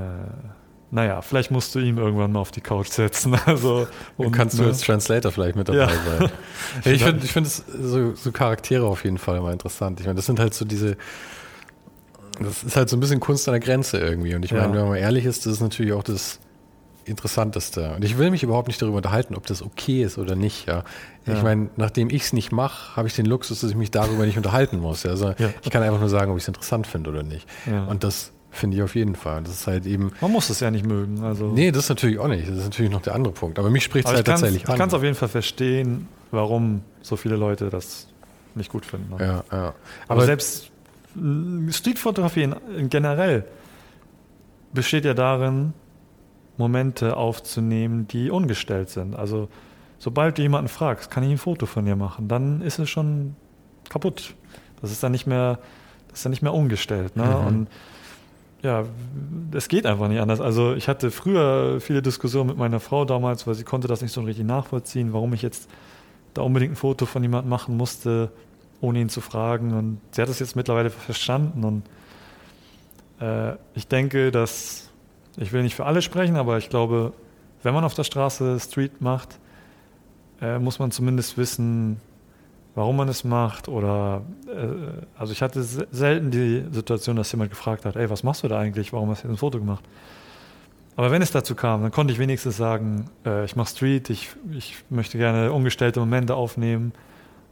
naja, 0.89 1.21
vielleicht 1.21 1.51
musst 1.51 1.75
du 1.75 1.79
ihm 1.79 1.99
irgendwann 1.99 2.31
mal 2.31 2.39
auf 2.39 2.49
die 2.49 2.61
Couch 2.61 2.89
setzen. 2.89 3.37
Also, 3.45 3.87
und, 4.17 4.31
kannst 4.31 4.57
du 4.57 4.63
ne? 4.63 4.69
als 4.69 4.81
Translator 4.81 5.31
vielleicht 5.31 5.55
mit 5.55 5.69
dabei 5.69 5.77
ja. 5.77 5.89
sein. 5.89 6.31
ich 6.85 7.03
finde 7.03 7.23
ich 7.23 7.31
find 7.31 7.47
so, 7.47 8.15
so 8.15 8.31
Charaktere 8.31 8.87
auf 8.87 9.03
jeden 9.03 9.19
Fall 9.19 9.37
immer 9.37 9.51
interessant. 9.51 9.99
Ich 9.99 10.07
meine, 10.07 10.15
das 10.15 10.25
sind 10.25 10.39
halt 10.39 10.55
so 10.55 10.65
diese 10.65 10.97
das 12.39 12.63
ist 12.63 12.75
halt 12.75 12.89
so 12.89 12.97
ein 12.97 12.99
bisschen 12.99 13.19
Kunst 13.19 13.47
an 13.47 13.53
der 13.53 13.59
Grenze 13.59 13.97
irgendwie. 13.97 14.35
Und 14.35 14.43
ich 14.43 14.51
meine, 14.51 14.65
ja. 14.65 14.71
wenn 14.71 14.79
man 14.81 14.89
mal 14.89 14.97
ehrlich 14.97 15.25
ist, 15.25 15.45
das 15.45 15.53
ist 15.53 15.61
natürlich 15.61 15.93
auch 15.93 16.03
das 16.03 16.39
Interessanteste. 17.05 17.93
Und 17.95 18.03
ich 18.03 18.17
will 18.17 18.29
mich 18.29 18.43
überhaupt 18.43 18.67
nicht 18.67 18.81
darüber 18.81 18.97
unterhalten, 18.97 19.35
ob 19.35 19.45
das 19.47 19.61
okay 19.61 20.03
ist 20.03 20.17
oder 20.17 20.35
nicht. 20.35 20.67
Ja. 20.67 20.83
ja. 21.25 21.33
Ich 21.33 21.43
meine, 21.43 21.69
nachdem 21.75 22.09
ich 22.09 22.23
es 22.23 22.33
nicht 22.33 22.51
mache, 22.51 22.95
habe 22.95 23.07
ich 23.07 23.15
den 23.15 23.25
Luxus, 23.25 23.61
dass 23.61 23.69
ich 23.69 23.75
mich 23.75 23.91
darüber 23.91 24.25
nicht 24.25 24.37
unterhalten 24.37 24.79
muss. 24.79 25.03
Ja. 25.03 25.11
Also. 25.11 25.33
Ich 25.63 25.69
kann 25.69 25.83
einfach 25.83 25.99
nur 25.99 26.09
sagen, 26.09 26.31
ob 26.31 26.37
ich 26.37 26.43
es 26.43 26.47
interessant 26.47 26.87
finde 26.87 27.09
oder 27.09 27.23
nicht. 27.23 27.47
Und 27.87 28.03
das 28.03 28.31
finde 28.51 28.77
ich 28.77 28.83
auf 28.83 28.95
jeden 28.95 29.15
Fall. 29.15 29.41
Das 29.43 29.53
ist 29.53 29.67
halt 29.67 29.85
eben. 29.85 30.11
Man 30.21 30.31
muss 30.31 30.49
es 30.49 30.59
ja 30.59 30.71
nicht 30.71 30.85
mögen. 30.85 31.23
Also 31.23 31.51
nee, 31.51 31.71
das 31.71 31.89
natürlich 31.89 32.19
auch 32.19 32.27
nicht. 32.27 32.47
Das 32.47 32.57
ist 32.57 32.63
natürlich 32.63 32.91
noch 32.91 33.01
der 33.01 33.15
andere 33.15 33.33
Punkt. 33.33 33.59
Aber 33.59 33.69
mich 33.69 33.83
spricht 33.83 34.07
es 34.07 34.13
halt 34.13 34.25
tatsächlich 34.25 34.67
an. 34.67 34.73
Ich 34.73 34.77
kann 34.77 34.87
es 34.87 34.93
auf 34.93 35.03
jeden 35.03 35.15
Fall 35.15 35.29
verstehen, 35.29 36.07
warum 36.31 36.81
so 37.01 37.15
viele 37.15 37.35
Leute 37.35 37.69
das 37.69 38.07
nicht 38.55 38.71
gut 38.71 38.85
finden. 38.85 39.15
Ne? 39.15 39.25
Ja, 39.25 39.43
ja. 39.51 39.57
Aber, 39.59 39.75
Aber 40.07 40.25
selbst 40.25 40.68
Streetfotografie 41.69 42.49
generell 42.89 43.45
besteht 44.73 45.05
ja 45.05 45.13
darin, 45.13 45.73
Momente 46.57 47.15
aufzunehmen, 47.15 48.07
die 48.07 48.29
ungestellt 48.29 48.89
sind. 48.89 49.15
Also 49.15 49.47
sobald 49.97 50.37
du 50.37 50.41
jemanden 50.41 50.67
fragst, 50.67 51.09
kann 51.09 51.23
ich 51.23 51.31
ein 51.31 51.37
Foto 51.37 51.65
von 51.65 51.85
dir 51.85 51.95
machen, 51.95 52.27
dann 52.27 52.61
ist 52.61 52.79
es 52.79 52.89
schon 52.89 53.35
kaputt. 53.89 54.35
Das 54.81 54.91
ist 54.91 55.01
dann 55.01 55.11
nicht 55.11 55.25
mehr, 55.25 55.59
das 56.09 56.19
ist 56.19 56.25
dann 56.25 56.31
nicht 56.31 56.41
mehr 56.41 56.53
umgestellt. 56.53 57.15
Ne? 57.15 57.23
Mhm. 57.23 57.47
Und 57.47 57.67
ja, 58.61 58.83
es 59.53 59.69
geht 59.69 59.85
einfach 59.85 60.09
nicht 60.09 60.19
anders. 60.19 60.41
Also 60.41 60.73
ich 60.73 60.89
hatte 60.89 61.11
früher 61.11 61.79
viele 61.79 62.01
Diskussionen 62.01 62.49
mit 62.49 62.57
meiner 62.57 62.81
Frau 62.81 63.05
damals, 63.05 63.47
weil 63.47 63.55
sie 63.55 63.63
konnte 63.63 63.87
das 63.87 64.01
nicht 64.01 64.11
so 64.11 64.21
richtig 64.21 64.45
nachvollziehen, 64.45 65.13
warum 65.13 65.33
ich 65.33 65.41
jetzt 65.41 65.69
da 66.33 66.41
unbedingt 66.41 66.73
ein 66.73 66.75
Foto 66.75 67.05
von 67.05 67.23
jemandem 67.23 67.49
machen 67.49 67.77
musste, 67.77 68.31
ohne 68.81 68.99
ihn 68.99 69.09
zu 69.09 69.21
fragen. 69.21 69.73
Und 69.73 70.01
sie 70.11 70.21
hat 70.21 70.29
es 70.29 70.39
jetzt 70.39 70.55
mittlerweile 70.55 70.89
verstanden. 70.89 71.63
Und 71.63 71.83
äh, 73.21 73.55
ich 73.75 73.87
denke, 73.87 74.31
dass, 74.31 74.89
ich 75.37 75.51
will 75.51 75.63
nicht 75.63 75.75
für 75.75 75.85
alle 75.85 76.01
sprechen, 76.01 76.35
aber 76.35 76.57
ich 76.57 76.69
glaube, 76.69 77.13
wenn 77.63 77.73
man 77.73 77.83
auf 77.83 77.93
der 77.93 78.03
Straße 78.03 78.59
Street 78.59 79.01
macht, 79.01 79.39
äh, 80.41 80.59
muss 80.59 80.79
man 80.79 80.91
zumindest 80.91 81.37
wissen, 81.37 81.99
warum 82.75 82.95
man 82.95 83.09
es 83.09 83.23
macht. 83.23 83.67
Oder 83.67 84.21
äh, 84.47 85.19
also 85.19 85.33
ich 85.33 85.41
hatte 85.41 85.61
selten 85.63 86.31
die 86.31 86.65
Situation, 86.71 87.15
dass 87.15 87.31
jemand 87.31 87.49
gefragt 87.49 87.85
hat, 87.85 87.95
ey, 87.95 88.09
was 88.09 88.23
machst 88.23 88.43
du 88.43 88.47
da 88.47 88.59
eigentlich? 88.59 88.93
Warum 88.93 89.09
hast 89.09 89.23
du 89.23 89.27
ein 89.27 89.37
Foto 89.37 89.59
gemacht? 89.59 89.83
Aber 90.95 91.11
wenn 91.11 91.21
es 91.21 91.31
dazu 91.31 91.55
kam, 91.55 91.81
dann 91.81 91.91
konnte 91.91 92.11
ich 92.11 92.19
wenigstens 92.19 92.57
sagen, 92.57 93.09
äh, 93.25 93.45
ich 93.45 93.55
mache 93.55 93.69
Street, 93.69 94.09
ich, 94.09 94.29
ich 94.51 94.75
möchte 94.89 95.17
gerne 95.17 95.51
ungestellte 95.51 95.99
Momente 95.99 96.35
aufnehmen. 96.35 96.93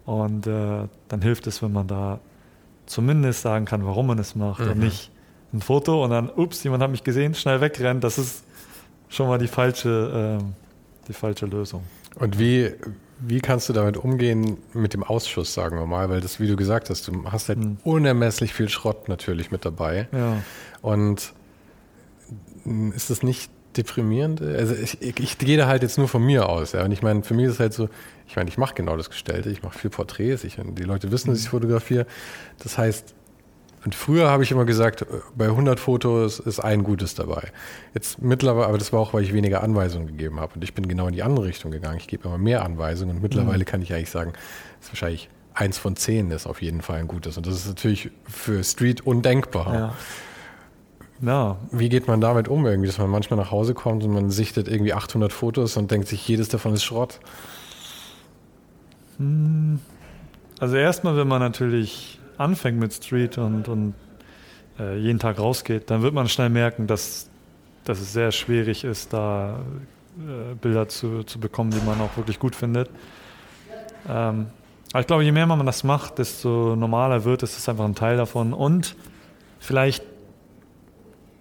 Und 0.07 0.47
äh, 0.47 0.87
dann 1.09 1.21
hilft 1.21 1.47
es, 1.47 1.61
wenn 1.61 1.73
man 1.73 1.85
da 1.85 2.21
zumindest 2.85 3.41
sagen 3.41 3.65
kann, 3.65 3.85
warum 3.85 4.07
man 4.07 4.17
es 4.17 4.35
macht 4.35 4.61
mhm. 4.61 4.71
und 4.71 4.79
nicht 4.79 5.11
ein 5.53 5.59
Foto 5.59 6.01
und 6.01 6.11
dann, 6.11 6.29
ups, 6.29 6.63
jemand 6.63 6.81
hat 6.81 6.89
mich 6.89 7.03
gesehen, 7.03 7.35
schnell 7.35 7.59
wegrennt. 7.59 8.05
Das 8.05 8.17
ist 8.17 8.45
schon 9.09 9.27
mal 9.27 9.37
die 9.37 9.49
falsche, 9.49 10.39
äh, 10.39 10.43
die 11.09 11.13
falsche 11.13 11.45
Lösung. 11.45 11.83
Und 12.15 12.39
wie, 12.39 12.71
wie 13.19 13.41
kannst 13.41 13.67
du 13.67 13.73
damit 13.73 13.97
umgehen 13.97 14.59
mit 14.71 14.93
dem 14.93 15.03
Ausschuss, 15.03 15.53
sagen 15.53 15.77
wir 15.77 15.85
mal? 15.85 16.09
Weil 16.09 16.21
das, 16.21 16.39
wie 16.39 16.47
du 16.47 16.55
gesagt 16.55 16.89
hast, 16.89 17.09
du 17.09 17.29
hast 17.29 17.49
halt 17.49 17.59
mhm. 17.59 17.75
unermesslich 17.83 18.53
viel 18.53 18.69
Schrott 18.69 19.09
natürlich 19.09 19.51
mit 19.51 19.65
dabei. 19.65 20.07
Ja. 20.13 20.41
Und 20.81 21.33
ist 22.95 23.09
das 23.09 23.23
nicht 23.23 23.51
deprimierend? 23.75 24.41
Also 24.41 24.73
ich, 24.73 25.01
ich, 25.01 25.19
ich, 25.19 25.37
gehe 25.37 25.57
da 25.57 25.67
halt 25.67 25.83
jetzt 25.83 25.97
nur 25.97 26.07
von 26.07 26.25
mir 26.25 26.47
aus. 26.47 26.71
Ja. 26.71 26.85
Und 26.85 26.93
ich 26.93 27.01
meine, 27.01 27.23
für 27.23 27.33
mich 27.33 27.47
ist 27.47 27.53
es 27.53 27.59
halt 27.59 27.73
so, 27.73 27.89
ich 28.27 28.35
meine, 28.35 28.49
ich 28.49 28.57
mache 28.57 28.75
genau 28.75 28.97
das 28.97 29.09
Gestellte, 29.09 29.49
ich 29.49 29.63
mache 29.63 29.77
viel 29.77 29.89
Porträts, 29.89 30.43
ich, 30.43 30.57
die 30.61 30.83
Leute 30.83 31.11
wissen, 31.11 31.29
dass 31.29 31.39
ich 31.39 31.49
fotografiere. 31.49 32.05
Das 32.59 32.77
heißt, 32.77 33.15
und 33.85 33.95
früher 33.95 34.29
habe 34.29 34.43
ich 34.43 34.51
immer 34.51 34.65
gesagt, 34.65 35.05
bei 35.35 35.45
100 35.45 35.79
Fotos 35.79 36.39
ist 36.39 36.59
ein 36.59 36.83
gutes 36.83 37.15
dabei. 37.15 37.51
Jetzt 37.93 38.21
mittlerweile, 38.21 38.67
aber 38.67 38.77
das 38.77 38.91
war 38.91 38.99
auch, 38.99 39.13
weil 39.13 39.23
ich 39.23 39.33
weniger 39.33 39.63
Anweisungen 39.63 40.07
gegeben 40.07 40.41
habe. 40.41 40.55
Und 40.55 40.63
ich 40.63 40.73
bin 40.73 40.89
genau 40.89 41.07
in 41.07 41.13
die 41.13 41.23
andere 41.23 41.45
Richtung 41.45 41.71
gegangen. 41.71 41.97
Ich 41.97 42.07
gebe 42.07 42.27
immer 42.27 42.37
mehr 42.37 42.65
Anweisungen. 42.65 43.15
Und 43.15 43.21
mittlerweile 43.21 43.59
mhm. 43.59 43.65
kann 43.65 43.81
ich 43.81 43.93
eigentlich 43.93 44.09
sagen, 44.09 44.33
es 44.81 44.87
ist 44.87 44.91
wahrscheinlich 44.91 45.29
eins 45.53 45.77
von 45.77 45.95
zehn 45.95 46.31
ist 46.31 46.47
auf 46.47 46.61
jeden 46.61 46.81
Fall 46.81 46.99
ein 46.99 47.07
gutes. 47.07 47.37
Und 47.37 47.47
das 47.47 47.55
ist 47.55 47.67
natürlich 47.67 48.11
für 48.27 48.63
Street 48.63 49.07
undenkbar. 49.07 49.73
Ja. 49.73 49.93
Ja. 51.21 51.57
Wie 51.71 51.89
geht 51.89 52.07
man 52.07 52.21
damit 52.21 52.47
um 52.47 52.65
irgendwie, 52.65 52.87
dass 52.87 52.97
man 52.97 53.09
manchmal 53.09 53.39
nach 53.39 53.51
Hause 53.51 53.73
kommt 53.73 54.03
und 54.03 54.11
man 54.11 54.29
sichtet 54.29 54.67
irgendwie 54.67 54.93
800 54.93 55.31
Fotos 55.31 55.77
und 55.77 55.89
denkt 55.89 56.07
sich, 56.07 56.27
jedes 56.27 56.49
davon 56.49 56.73
ist 56.73 56.83
Schrott? 56.83 57.19
Hm. 59.17 59.79
Also 60.59 60.75
erstmal, 60.75 61.15
wenn 61.17 61.27
man 61.27 61.39
natürlich 61.39 62.19
anfängt 62.37 62.79
mit 62.79 62.93
Street 62.93 63.37
und, 63.37 63.67
und 63.67 63.93
äh, 64.79 64.97
jeden 64.97 65.19
Tag 65.19 65.39
rausgeht, 65.39 65.89
dann 65.89 66.01
wird 66.01 66.13
man 66.13 66.27
schnell 66.27 66.49
merken, 66.49 66.87
dass, 66.87 67.29
dass 67.83 67.99
es 67.99 68.13
sehr 68.13 68.31
schwierig 68.31 68.83
ist, 68.83 69.13
da 69.13 69.59
äh, 70.17 70.55
Bilder 70.55 70.87
zu, 70.87 71.23
zu 71.23 71.39
bekommen, 71.39 71.71
die 71.71 71.85
man 71.85 71.99
auch 72.01 72.15
wirklich 72.17 72.39
gut 72.39 72.55
findet. 72.55 72.89
Ähm, 74.09 74.47
aber 74.91 75.01
ich 75.01 75.07
glaube, 75.07 75.23
je 75.23 75.31
mehr 75.31 75.45
man 75.45 75.65
das 75.65 75.83
macht, 75.83 76.17
desto 76.17 76.75
normaler 76.75 77.23
wird 77.25 77.43
es. 77.43 77.57
Ist 77.57 77.67
einfach 77.69 77.85
ein 77.85 77.95
Teil 77.95 78.17
davon. 78.17 78.53
Und 78.53 78.95
vielleicht 79.59 80.03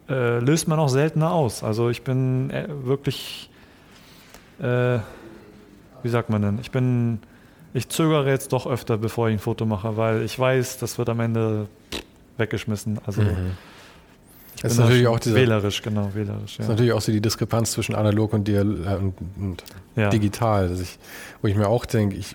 äh, 0.08 0.40
löst 0.40 0.68
man 0.68 0.78
auch 0.78 0.88
seltener 0.88 1.32
aus. 1.32 1.62
Also 1.62 1.88
ich 1.88 2.02
bin 2.02 2.50
äh, 2.50 2.66
wirklich, 2.68 3.50
äh, 4.58 4.98
wie 6.02 6.08
sagt 6.08 6.28
man 6.28 6.42
denn, 6.42 6.58
ich 6.60 6.70
bin, 6.70 7.20
ich 7.76 7.90
zögere 7.90 8.28
jetzt 8.30 8.52
doch 8.52 8.66
öfter, 8.66 8.96
bevor 8.96 9.28
ich 9.28 9.34
ein 9.34 9.38
Foto 9.38 9.66
mache, 9.66 9.96
weil 9.96 10.22
ich 10.22 10.38
weiß, 10.38 10.78
das 10.78 10.96
wird 10.96 11.10
am 11.10 11.20
Ende 11.20 11.68
weggeschmissen. 12.38 12.98
Also 13.04 13.20
mhm. 13.20 13.52
das 14.62 14.72
ist 14.72 14.78
natürlich 14.78 15.06
auch 15.06 15.18
dieser, 15.18 15.36
wählerisch, 15.36 15.82
genau, 15.82 16.10
wählerisch. 16.14 16.56
Ja. 16.56 16.64
ist 16.64 16.68
natürlich 16.70 16.92
auch 16.92 17.02
so 17.02 17.12
die 17.12 17.20
Diskrepanz 17.20 17.72
zwischen 17.72 17.94
analog 17.94 18.32
und, 18.32 18.48
Dial 18.48 18.66
und, 18.66 19.14
und 19.38 19.64
ja. 19.94 20.08
digital, 20.08 20.74
ich, 20.80 20.98
wo 21.42 21.48
ich 21.48 21.54
mir 21.54 21.68
auch 21.68 21.84
denke, 21.84 22.16
ich, 22.16 22.34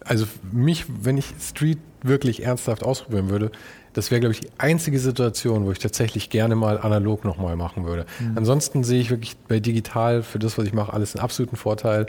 also 0.00 0.24
mich, 0.50 0.86
wenn 0.88 1.18
ich 1.18 1.26
Street 1.38 1.78
wirklich 2.02 2.42
ernsthaft 2.42 2.82
ausprobieren 2.82 3.28
würde, 3.28 3.52
das 3.92 4.10
wäre, 4.10 4.20
glaube 4.20 4.32
ich, 4.32 4.40
die 4.40 4.48
einzige 4.56 4.98
Situation, 4.98 5.66
wo 5.66 5.72
ich 5.72 5.78
tatsächlich 5.78 6.30
gerne 6.30 6.56
mal 6.56 6.78
analog 6.78 7.26
nochmal 7.26 7.56
machen 7.56 7.84
würde. 7.84 8.06
Mhm. 8.18 8.38
Ansonsten 8.38 8.82
sehe 8.82 9.00
ich 9.00 9.10
wirklich 9.10 9.36
bei 9.36 9.60
digital 9.60 10.22
für 10.22 10.38
das, 10.38 10.56
was 10.56 10.66
ich 10.66 10.72
mache, 10.72 10.94
alles 10.94 11.14
einen 11.14 11.22
absoluten 11.22 11.56
Vorteil. 11.56 12.06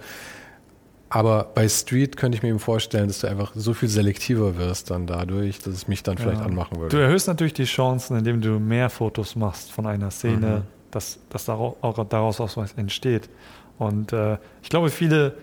Aber 1.15 1.45
bei 1.53 1.69
Street 1.69 2.17
könnte 2.17 2.37
ich 2.37 2.41
mir 2.41 2.49
eben 2.49 2.57
vorstellen, 2.57 3.05
dass 3.05 3.19
du 3.19 3.27
einfach 3.27 3.51
so 3.53 3.75
viel 3.75 3.87
selektiver 3.87 4.57
wirst 4.57 4.89
dann 4.89 5.05
dadurch, 5.05 5.59
dass 5.59 5.71
es 5.71 5.87
mich 5.87 6.01
dann 6.01 6.17
vielleicht 6.17 6.39
ja. 6.39 6.45
anmachen 6.47 6.79
würde. 6.79 6.97
Du 6.97 6.99
erhöhst 6.99 7.27
natürlich 7.27 7.53
die 7.53 7.65
Chancen, 7.65 8.17
indem 8.17 8.41
du 8.41 8.57
mehr 8.57 8.89
Fotos 8.89 9.35
machst 9.35 9.71
von 9.71 9.85
einer 9.85 10.09
Szene, 10.09 10.47
mhm. 10.47 10.61
dass, 10.89 11.19
dass 11.29 11.45
daraus, 11.45 11.75
auch 11.81 12.03
daraus 12.03 12.41
auch 12.41 12.57
was 12.57 12.73
entsteht. 12.73 13.29
Und 13.77 14.11
äh, 14.11 14.39
ich 14.63 14.69
glaube, 14.69 14.89
viele 14.89 15.35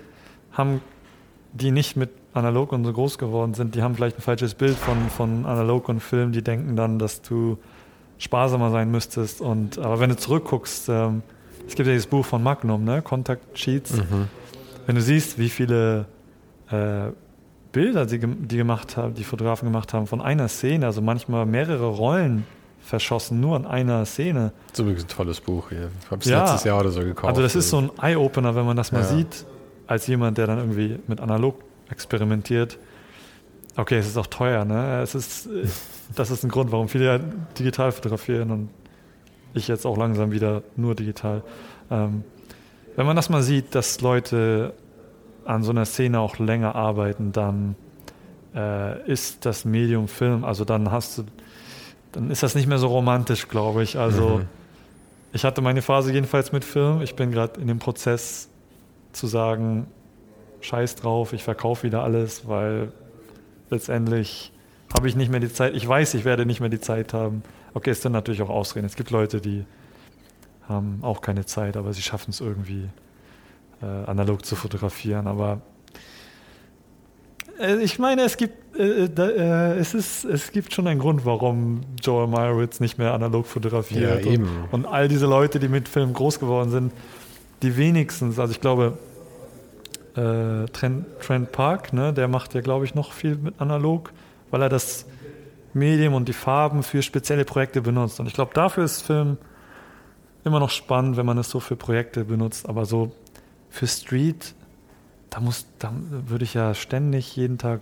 haben, 0.51 0.81
die 1.53 1.71
nicht 1.71 1.97
mit 1.97 2.11
analog 2.35 2.73
und 2.73 2.85
so 2.85 2.93
groß 2.93 3.17
geworden 3.17 3.55
sind, 3.55 3.77
die 3.77 3.83
haben 3.85 3.95
vielleicht 3.95 4.19
ein 4.19 4.23
falsches 4.23 4.55
Bild 4.55 4.77
von, 4.77 5.09
von 5.09 5.47
analog 5.47 5.89
und 5.89 6.01
Film, 6.01 6.33
die 6.33 6.43
denken 6.43 6.75
dann, 6.75 6.99
dass 6.99 7.23
du 7.23 7.59
sparsamer 8.19 8.73
sein 8.73 8.91
müsstest. 8.91 9.41
Und, 9.41 9.79
aber 9.79 10.01
wenn 10.01 10.11
du 10.11 10.17
zurückguckst, 10.17 10.89
ähm, 10.89 11.23
es 11.69 11.77
gibt 11.77 11.87
ja 11.87 11.93
dieses 11.93 12.09
Buch 12.09 12.27
von 12.27 12.43
Magnum, 12.43 12.83
ne? 12.83 13.03
Contact 13.03 13.57
Sheets. 13.57 13.93
Mhm 13.93 14.27
wenn 14.87 14.95
du 14.95 15.03
siehst, 15.03 15.39
wie 15.39 15.49
viele 15.49 16.07
äh, 16.71 17.11
Bilder 17.73 18.07
die, 18.07 18.19
die 18.19 18.57
gemacht 18.57 18.97
haben, 18.97 19.15
die 19.15 19.25
Fotografen 19.25 19.67
gemacht 19.67 19.95
haben 19.95 20.07
von 20.07 20.21
einer 20.21 20.49
Szene, 20.49 20.87
also 20.87 21.01
manchmal 21.03 21.47
mehrere 21.47 21.87
Rollen 21.87 22.45
verschossen, 22.81 23.41
nur 23.41 23.57
an 23.57 23.67
einer 23.67 24.05
Szene. 24.07 24.53
Das 24.69 24.79
ist 24.79 24.79
übrigens 24.81 25.05
ein 25.05 25.09
tolles 25.09 25.41
Buch 25.41 25.69
hier. 25.69 25.91
Ich 26.03 26.11
habe 26.11 26.21
es 26.21 26.29
ja, 26.29 26.43
letztes 26.43 26.65
Jahr 26.65 26.81
oder 26.81 26.91
so 26.91 27.01
gekauft. 27.01 27.29
Also 27.29 27.43
das 27.43 27.55
ist 27.55 27.71
so 27.71 27.79
ein 27.79 27.91
Eye-Opener, 28.01 28.55
wenn 28.55 28.67
man 28.67 28.77
das 28.77 28.91
mal 28.91 29.03
ja. 29.03 29.07
sieht, 29.07 29.45
als 29.87 30.07
jemand, 30.07 30.39
der 30.39 30.47
dann 30.47 30.59
irgendwie 30.59 30.99
mit 31.07 31.21
analog 31.21 31.63
experimentiert. 31.91 32.79
Okay, 33.77 33.99
es 33.99 34.07
ist 34.07 34.17
auch 34.17 34.27
teuer, 34.27 34.65
ne? 34.65 35.01
Es 35.03 35.15
ist, 35.15 35.49
das 36.15 36.31
ist 36.31 36.43
ein 36.43 36.51
Grund, 36.51 36.73
warum 36.73 36.89
viele 36.89 37.05
ja 37.05 37.21
digital 37.59 37.93
fotografieren 37.93 38.51
und 38.51 38.71
ich 39.55 39.69
jetzt 39.69 39.87
auch 39.87 39.97
langsam 39.97 40.33
wieder 40.33 40.63
nur 40.77 40.95
digital. 40.95 41.43
Ähm, 41.91 42.25
wenn 42.97 43.07
man 43.07 43.17
das 43.17 43.29
mal 43.29 43.43
sieht, 43.43 43.75
dass 43.75 44.01
Leute 44.01 44.75
an 45.45 45.63
so 45.63 45.71
einer 45.71 45.85
Szene 45.85 46.21
auch 46.21 46.39
länger 46.39 46.75
arbeiten, 46.75 47.33
dann 47.33 47.77
äh, 48.55 49.11
ist 49.11 49.47
das 49.47 49.65
Medium 49.65 50.09
Film, 50.09 50.45
also 50.45 50.65
dann 50.65 50.91
hast 50.91 51.19
du, 51.19 51.25
dann 52.13 52.31
ist 52.31 52.43
das 52.43 52.55
nicht 52.55 52.67
mehr 52.67 52.79
so 52.79 52.89
romantisch, 52.89 53.49
glaube 53.49 53.83
ich. 53.83 53.99
Also 53.99 54.39
mhm. 54.39 54.47
ich 55.33 55.45
hatte 55.45 55.63
meine 55.63 55.83
Phase 55.83 56.13
jedenfalls 56.13 56.53
mit 56.53 56.65
Film. 56.65 57.03
Ich 57.03 57.17
bin 57.17 57.31
gerade 57.31 57.61
in 57.61 57.69
dem 57.69 57.79
Prozess 57.79 58.49
zu 59.13 59.27
sagen, 59.27 59.87
scheiß 60.61 60.97
drauf, 60.97 61.33
ich 61.33 61.43
verkaufe 61.43 61.85
wieder 61.85 62.03
alles, 62.03 62.47
weil 62.49 62.93
letztendlich 63.71 64.53
habe 64.95 65.09
ich 65.09 65.17
nicht 65.17 65.31
mehr 65.31 65.41
die 65.41 65.53
Zeit. 65.53 65.75
Ich 65.75 65.87
weiß, 65.87 66.15
ich 66.15 66.25
werde 66.25 66.47
nicht 66.47 66.61
mehr 66.61 66.69
die 66.69 66.81
Zeit 66.81 67.15
haben. 67.15 67.43
Okay, 67.75 67.91
es 67.91 68.03
sind 68.03 68.13
natürlich 68.13 68.43
auch 68.43 68.51
Ausreden. 68.51 68.87
Es 68.87 68.97
gibt 68.97 69.11
Leute, 69.11 69.41
die 69.41 69.65
haben 70.71 71.01
auch 71.03 71.21
keine 71.21 71.45
Zeit, 71.45 71.77
aber 71.77 71.93
sie 71.93 72.03
schaffen 72.03 72.31
es 72.31 72.41
irgendwie 72.41 72.89
äh, 73.83 73.87
analog 73.87 74.45
zu 74.45 74.57
fotografieren. 74.57 75.27
Aber 75.27 75.61
Äh, 77.61 77.83
ich 77.83 77.99
meine, 77.99 78.23
es 78.23 78.37
gibt, 78.37 78.79
äh, 78.79 79.09
da, 79.09 79.29
äh, 79.29 79.79
es, 79.79 79.95
ist, 79.95 80.25
es 80.25 80.53
gibt 80.53 80.73
schon 80.73 80.87
einen 80.87 81.01
Grund, 81.01 81.25
warum 81.25 81.83
Joel 82.03 82.27
Meyerowitz 82.27 82.81
nicht 82.81 82.99
mehr 82.99 83.13
analog 83.13 83.47
fotografiert. 83.47 84.25
Ja. 84.25 84.33
Und, 84.33 84.49
und 84.71 84.87
all 84.87 85.09
diese 85.09 85.27
Leute, 85.27 85.59
die 85.59 85.69
mit 85.69 85.89
Film 85.89 86.13
groß 86.13 86.41
geworden 86.41 86.71
sind, 86.71 86.93
die 87.63 87.77
wenigstens, 87.77 88.39
also 88.39 88.53
ich 88.53 88.61
glaube, 88.61 88.99
äh, 90.17 90.67
Trent, 90.73 91.07
Trent 91.21 91.53
Park, 91.53 91.93
ne, 91.93 92.13
der 92.13 92.29
macht 92.29 92.55
ja, 92.55 92.63
glaube 92.63 92.85
ich, 92.85 92.95
noch 92.95 93.13
viel 93.13 93.37
mit 93.37 93.61
analog, 93.61 94.13
weil 94.51 94.63
er 94.63 94.69
das 94.69 95.07
Medium 95.73 96.15
und 96.15 96.27
die 96.29 96.33
Farben 96.33 96.83
für 96.83 97.03
spezielle 97.03 97.45
Projekte 97.45 97.81
benutzt. 97.83 98.19
Und 98.19 98.27
ich 98.27 98.35
glaube, 98.35 98.53
dafür 98.55 98.85
ist 98.85 99.03
Film 99.03 99.37
immer 100.45 100.61
noch 100.61 100.71
spannend, 100.71 101.17
wenn 101.17 101.27
man 101.27 101.39
es 101.39 101.51
so 101.51 101.61
für 101.61 101.77
Projekte 101.77 102.25
benutzt. 102.25 102.69
Aber 102.69 102.87
so 102.87 103.13
für 103.69 103.87
Street, 103.87 104.55
da 105.31 105.41
muss, 105.41 105.67
da 105.79 105.93
würde 106.11 106.45
ich 106.45 106.55
ja 106.55 106.75
ständig 106.75 107.37
jeden 107.37 107.59
Tag 107.59 107.81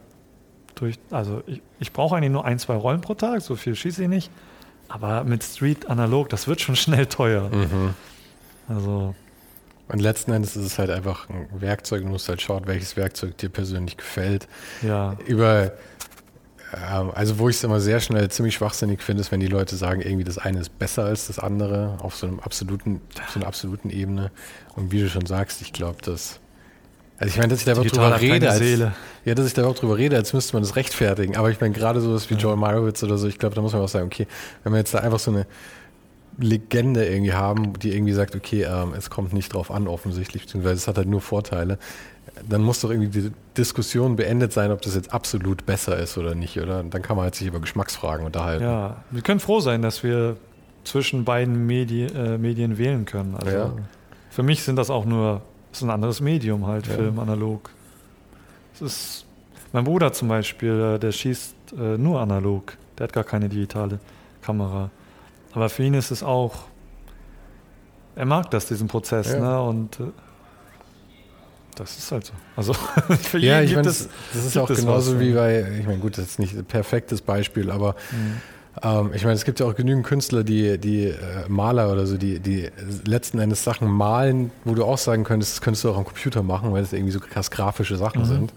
durch. 0.75 0.99
Also 1.11 1.43
ich, 1.47 1.63
ich 1.81 1.93
brauche 1.93 2.17
eigentlich 2.17 2.33
nur 2.33 2.45
ein, 2.45 2.59
zwei 2.59 2.75
Rollen 2.75 3.01
pro 3.01 3.15
Tag, 3.15 3.43
so 3.43 3.57
viel 3.57 3.75
schieße 3.75 4.03
ich 4.03 4.09
nicht. 4.09 4.31
Aber 4.89 5.25
mit 5.25 5.45
Street 5.45 5.89
analog, 5.89 6.29
das 6.29 6.47
wird 6.49 6.61
schon 6.61 6.77
schnell 6.85 7.07
teuer. 7.07 7.49
Mhm. 7.51 7.95
Also 8.69 9.15
Und 9.89 10.01
letzten 10.01 10.33
Endes 10.33 10.57
ist 10.57 10.65
es 10.65 10.79
halt 10.79 10.91
einfach 10.91 11.29
ein 11.29 11.49
Werkzeug. 11.61 12.03
Du 12.03 12.09
musst 12.09 12.29
halt 12.29 12.43
schauen, 12.43 12.67
welches 12.67 12.97
Werkzeug 12.97 13.37
dir 13.39 13.49
persönlich 13.49 13.97
gefällt. 13.97 14.47
ja, 14.83 15.17
Über, 15.27 15.73
also 16.73 17.39
wo 17.39 17.49
ich 17.49 17.57
es 17.57 17.65
immer 17.65 17.81
sehr 17.81 18.01
schnell 18.01 18.31
ziemlich 18.31 18.55
schwachsinnig 18.55 19.03
finde, 19.03 19.23
ist, 19.23 19.33
wenn 19.33 19.41
die 19.41 19.47
Leute 19.47 19.77
sagen, 19.77 20.01
irgendwie 20.01 20.25
das 20.25 20.39
eine 20.39 20.61
ist 20.61 20.79
besser 20.79 21.05
als 21.05 21.29
das 21.29 21.39
andere 21.39 21.97
auf 22.01 22.15
so 22.15 22.27
einem 22.27 22.41
absoluten, 22.41 23.01
so 23.33 23.39
einer 23.39 23.47
absoluten 23.47 23.91
Ebene. 23.91 24.31
Und 24.77 24.93
wie 24.93 25.01
du 25.01 25.09
schon 25.09 25.27
sagst, 25.27 25.63
ich 25.63 25.73
glaube, 25.73 26.03
dass 26.03 26.41
also 27.19 27.33
ich 27.33 27.39
meine, 27.39 27.49
dass 27.49 27.59
ich 27.59 27.65
da 27.65 27.73
überhaupt 27.73 27.93
drüber 27.93 28.21
rede, 28.21 28.49
als, 28.49 28.59
Seele. 28.59 28.93
ja, 29.25 29.35
dass 29.35 29.47
ich 29.47 29.55
da 29.55 29.63
überhaupt 29.63 29.83
drüber 29.83 29.99
rede, 29.99 30.15
als 30.15 30.33
müsste 30.33 30.53
man 30.53 30.63
das 30.63 30.77
rechtfertigen. 30.77 31.37
Aber 31.37 31.51
ich 31.51 31.61
meine, 31.61 31.75
gerade 31.75 32.01
sowas 32.01 32.31
wie 32.31 32.35
Joel 32.35 32.57
Meyerowitz 32.57 33.03
oder 33.03 33.19
so, 33.19 33.27
ich 33.27 33.39
glaube, 33.39 33.57
da 33.57 33.61
muss 33.61 33.73
man 33.73 33.83
auch 33.83 33.89
sagen, 33.89 34.07
okay, 34.07 34.29
wenn 34.63 34.73
wir 34.73 34.79
jetzt 34.79 34.95
da 34.95 34.99
einfach 34.99 35.19
so 35.19 35.33
eine 35.33 35.47
Legende 36.39 37.05
irgendwie 37.05 37.33
haben, 37.33 37.77
die 37.81 37.93
irgendwie 37.93 38.13
sagt, 38.13 38.37
okay, 38.37 38.63
ähm, 38.63 38.95
es 38.97 39.11
kommt 39.11 39.33
nicht 39.33 39.53
drauf 39.53 39.73
an 39.73 39.89
offensichtlich, 39.89 40.43
beziehungsweise 40.43 40.77
es 40.77 40.87
hat 40.87 40.97
halt 40.97 41.09
nur 41.09 41.21
Vorteile, 41.21 41.79
dann 42.49 42.63
muss 42.63 42.81
doch 42.81 42.91
irgendwie 42.91 43.09
die 43.23 43.33
Diskussion 43.57 44.17
beendet 44.17 44.53
sein, 44.53 44.71
ob 44.73 44.83
das 44.83 44.95
jetzt 44.95 45.13
absolut 45.13 45.65
besser 45.67 45.99
ist 45.99 46.17
oder 46.19 46.35
nicht, 46.35 46.59
oder? 46.61 46.83
Dann 46.83 47.03
kann 47.03 47.17
man 47.17 47.25
halt 47.25 47.35
sich 47.35 47.47
über 47.47 47.61
Geschmacksfragen 47.61 48.27
unterhalten. 48.27 48.65
ja, 48.65 48.97
wir 49.11 49.23
können 49.23 49.41
froh 49.41 49.61
sein, 49.61 49.83
dass 49.83 50.03
wir 50.03 50.37
zwischen 50.85 51.25
beiden 51.25 51.67
Medi 51.67 52.05
äh, 52.05 52.39
Medien 52.39 52.79
wählen 52.79 53.05
können. 53.05 53.35
Also 53.37 53.57
Ja. 53.57 53.73
für 54.31 54.43
mich 54.43 54.63
sind 54.63 54.77
das 54.77 54.91
auch 54.91 55.05
nur, 55.05 55.43
ist 55.73 55.83
ein 55.83 55.91
anderes 55.91 56.21
Medium 56.21 56.67
halt, 56.67 56.87
Ja. 56.87 56.95
Film, 56.95 57.19
analog. 57.19 57.71
Es 58.75 58.81
ist, 58.81 59.27
mein 59.73 59.85
Bruder 59.85 60.13
zum 60.13 60.29
Beispiel, 60.29 60.95
äh, 60.95 60.99
der 60.99 61.13
schießt 61.13 61.55
äh, 61.79 61.99
nur 61.99 62.21
analog. 62.21 62.77
Der 62.99 63.05
hat 63.05 63.13
gar 63.13 63.25
keine 63.25 63.49
digitale 63.49 63.99
Kamera. 64.43 64.91
Aber 65.53 65.69
für 65.69 65.83
ihn 65.83 65.95
ist 65.95 66.11
es 66.11 66.23
auch, 66.23 66.55
er 68.17 68.25
mag 68.27 68.51
das, 68.51 68.67
diesen 68.67 68.89
Prozess, 68.89 69.33
Ja. 69.33 69.41
ne? 69.41 69.63
Und 69.63 70.01
äh, 70.01 70.05
das 71.79 71.97
ist 71.99 72.11
halt 72.13 72.27
so. 72.27 72.33
Also 72.57 72.73
für 73.23 73.39
Ja, 73.39 73.61
jeden 73.61 73.81
ich 73.81 73.87
es. 73.87 73.99
das, 73.99 74.09
das 74.35 74.45
ist 74.47 74.59
auch 74.59 74.69
es 74.71 74.81
genauso 74.81 75.15
was, 75.15 75.21
wie 75.21 75.33
bei, 75.33 75.67
ich 75.81 75.87
meine, 75.87 75.99
gut, 75.99 76.19
das 76.19 76.25
ist 76.27 76.39
nicht 76.39 76.57
ein 76.57 76.65
perfektes 76.65 77.21
Beispiel, 77.23 77.71
aber 77.71 77.95
Mhm. 78.13 78.41
ähm, 78.83 79.11
ich 79.15 79.23
meine, 79.25 79.35
es 79.35 79.45
gibt 79.45 79.61
ja 79.61 79.67
auch 79.67 79.75
genügend 79.75 80.07
Künstler, 80.07 80.45
die, 80.45 80.79
die 80.79 81.07
äh, 81.07 81.15
Maler 81.49 81.93
oder 81.93 82.07
so, 82.07 82.17
die, 82.17 82.39
die 82.41 82.69
letzten 83.07 83.39
Endes 83.39 83.65
Sachen 83.65 83.89
malen, 83.89 84.51
wo 84.65 84.75
du 84.75 84.85
auch 84.85 84.99
sagen 84.99 85.25
könntest, 85.25 85.53
das 85.55 85.61
könntest 85.61 85.85
du 85.85 85.91
auch 85.91 85.97
am 85.97 86.05
Computer 86.05 86.43
machen, 86.43 86.73
weil 86.73 86.83
das 86.83 86.93
irgendwie 86.93 87.13
so 87.13 87.21
krass 87.21 87.51
grafische 87.51 87.97
Sachen 87.97 88.23
Mhm. 88.23 88.27
sind. 88.27 88.53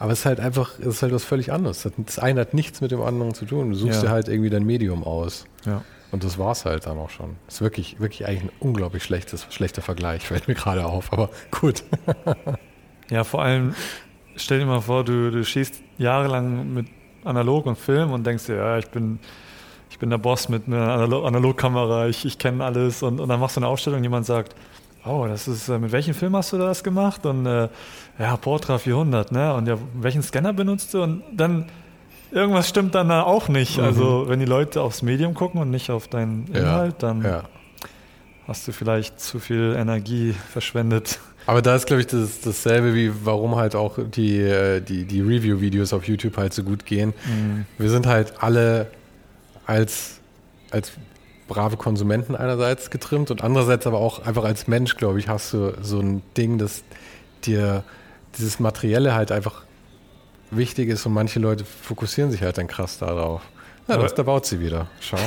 Aber 0.00 0.12
es 0.12 0.20
ist 0.20 0.26
halt 0.26 0.38
einfach, 0.38 0.78
es 0.78 0.86
ist 0.86 1.02
halt 1.02 1.12
was 1.12 1.24
völlig 1.24 1.50
anderes. 1.52 1.82
Das- 1.82 1.92
Das 2.06 2.18
eine 2.20 2.40
hat 2.42 2.54
nichts 2.54 2.80
mit 2.80 2.92
dem 2.92 3.02
anderen 3.02 3.34
zu 3.34 3.44
tun. 3.46 3.70
Du 3.70 3.76
suchst 3.76 3.96
Ja. 3.96 4.02
dir 4.02 4.10
halt 4.10 4.28
irgendwie 4.28 4.48
dein 4.50 4.64
Medium 4.64 5.02
aus. 5.02 5.44
Ja. 5.66 5.82
Und 6.10 6.24
das 6.24 6.38
war's 6.38 6.64
halt 6.64 6.86
dann 6.86 6.98
auch 6.98 7.10
schon. 7.10 7.36
Ist 7.48 7.60
wirklich, 7.60 8.00
wirklich 8.00 8.26
eigentlich 8.26 8.44
ein 8.44 8.50
unglaublich 8.60 9.04
schlechtes, 9.04 9.46
schlechter 9.50 9.82
Vergleich, 9.82 10.22
fällt 10.26 10.48
mir 10.48 10.54
gerade 10.54 10.86
auf. 10.86 11.12
Aber 11.12 11.30
gut. 11.50 11.84
Ja, 13.10 13.24
vor 13.24 13.42
allem, 13.42 13.74
stell 14.36 14.58
dir 14.58 14.66
mal 14.66 14.82
vor, 14.82 15.02
du, 15.02 15.30
du 15.30 15.42
schießt 15.42 15.82
jahrelang 15.96 16.74
mit 16.74 16.88
Analog 17.24 17.64
und 17.64 17.78
Film 17.78 18.12
und 18.12 18.26
denkst 18.26 18.44
dir, 18.44 18.56
ja, 18.56 18.76
ich 18.76 18.88
bin, 18.88 19.18
ich 19.88 19.98
bin 19.98 20.10
der 20.10 20.18
Boss 20.18 20.50
mit 20.50 20.66
einer 20.66 20.92
Analog 20.92 21.24
Analogkamera, 21.24 22.08
ich, 22.08 22.26
ich 22.26 22.36
kenne 22.38 22.62
alles 22.62 23.02
und, 23.02 23.18
und 23.18 23.30
dann 23.30 23.40
machst 23.40 23.56
du 23.56 23.60
eine 23.60 23.68
Ausstellung 23.68 24.00
und 24.00 24.04
jemand 24.04 24.26
sagt, 24.26 24.54
oh, 25.06 25.26
das 25.26 25.48
ist, 25.48 25.68
äh, 25.68 25.78
mit 25.78 25.92
welchem 25.92 26.14
Film 26.14 26.36
hast 26.36 26.52
du 26.52 26.58
das 26.58 26.84
gemacht? 26.84 27.24
Und 27.24 27.46
äh, 27.46 27.68
ja, 28.18 28.36
Portra 28.36 28.78
400, 28.78 29.32
ne? 29.32 29.54
Und 29.54 29.66
ja, 29.68 29.78
welchen 29.94 30.22
Scanner 30.22 30.52
benutzt 30.52 30.92
du? 30.92 31.02
Und 31.02 31.22
dann, 31.32 31.66
irgendwas 32.30 32.68
stimmt 32.68 32.94
dann 32.94 33.08
da 33.08 33.22
auch 33.22 33.48
nicht. 33.48 33.78
Mhm. 33.78 33.84
Also, 33.84 34.24
wenn 34.28 34.38
die 34.40 34.46
Leute 34.46 34.82
aufs 34.82 35.02
Medium 35.02 35.34
gucken 35.34 35.60
und 35.60 35.70
nicht 35.70 35.90
auf 35.90 36.08
deinen 36.08 36.46
Inhalt, 36.52 36.96
dann 37.02 37.22
Ja. 37.22 37.44
hast 38.46 38.66
du 38.68 38.72
vielleicht 38.72 39.20
zu 39.20 39.38
viel 39.38 39.74
Energie 39.78 40.34
verschwendet. 40.52 41.18
Aber 41.46 41.62
da 41.62 41.74
ist, 41.74 41.86
glaube 41.86 42.00
ich, 42.02 42.06
das, 42.06 42.40
dasselbe, 42.42 42.94
wie 42.94 43.10
warum 43.24 43.56
halt 43.56 43.74
auch 43.74 43.98
die, 43.98 44.38
äh, 44.38 44.80
die, 44.80 45.04
die 45.06 45.20
Review-Videos 45.22 45.92
auf 45.94 46.04
YouTube 46.06 46.36
halt 46.36 46.52
so 46.52 46.62
gut 46.62 46.84
gehen. 46.84 47.14
Wir 47.78 47.88
sind 47.88 48.06
halt 48.06 48.34
alle 48.42 48.88
als, 49.66 50.20
als 50.70 50.92
brave 51.46 51.78
Konsumenten 51.78 52.36
einerseits 52.36 52.90
getrimmt 52.90 53.30
und 53.30 53.42
andererseits 53.42 53.86
aber 53.86 53.98
auch 53.98 54.26
einfach 54.26 54.44
als 54.44 54.66
Mensch, 54.68 54.96
glaube 54.98 55.18
ich, 55.18 55.28
hast 55.28 55.54
du 55.54 55.72
so 55.80 56.00
ein 56.00 56.20
Ding, 56.36 56.58
dass 56.58 56.82
dir 57.44 57.82
dieses 58.36 58.60
Materielle 58.60 59.14
halt 59.14 59.32
einfach 59.32 59.62
wichtig 60.50 60.88
ist 60.88 61.06
und 61.06 61.12
manche 61.12 61.38
Leute 61.38 61.64
fokussieren 61.64 62.30
sich 62.30 62.42
halt 62.42 62.58
dann 62.58 62.66
krass 62.66 62.98
darauf. 62.98 63.42
Ja, 63.88 63.96
das, 63.96 64.14
da 64.14 64.22
baut 64.22 64.44
sie 64.44 64.60
wieder. 64.60 64.88
Schau. 65.00 65.18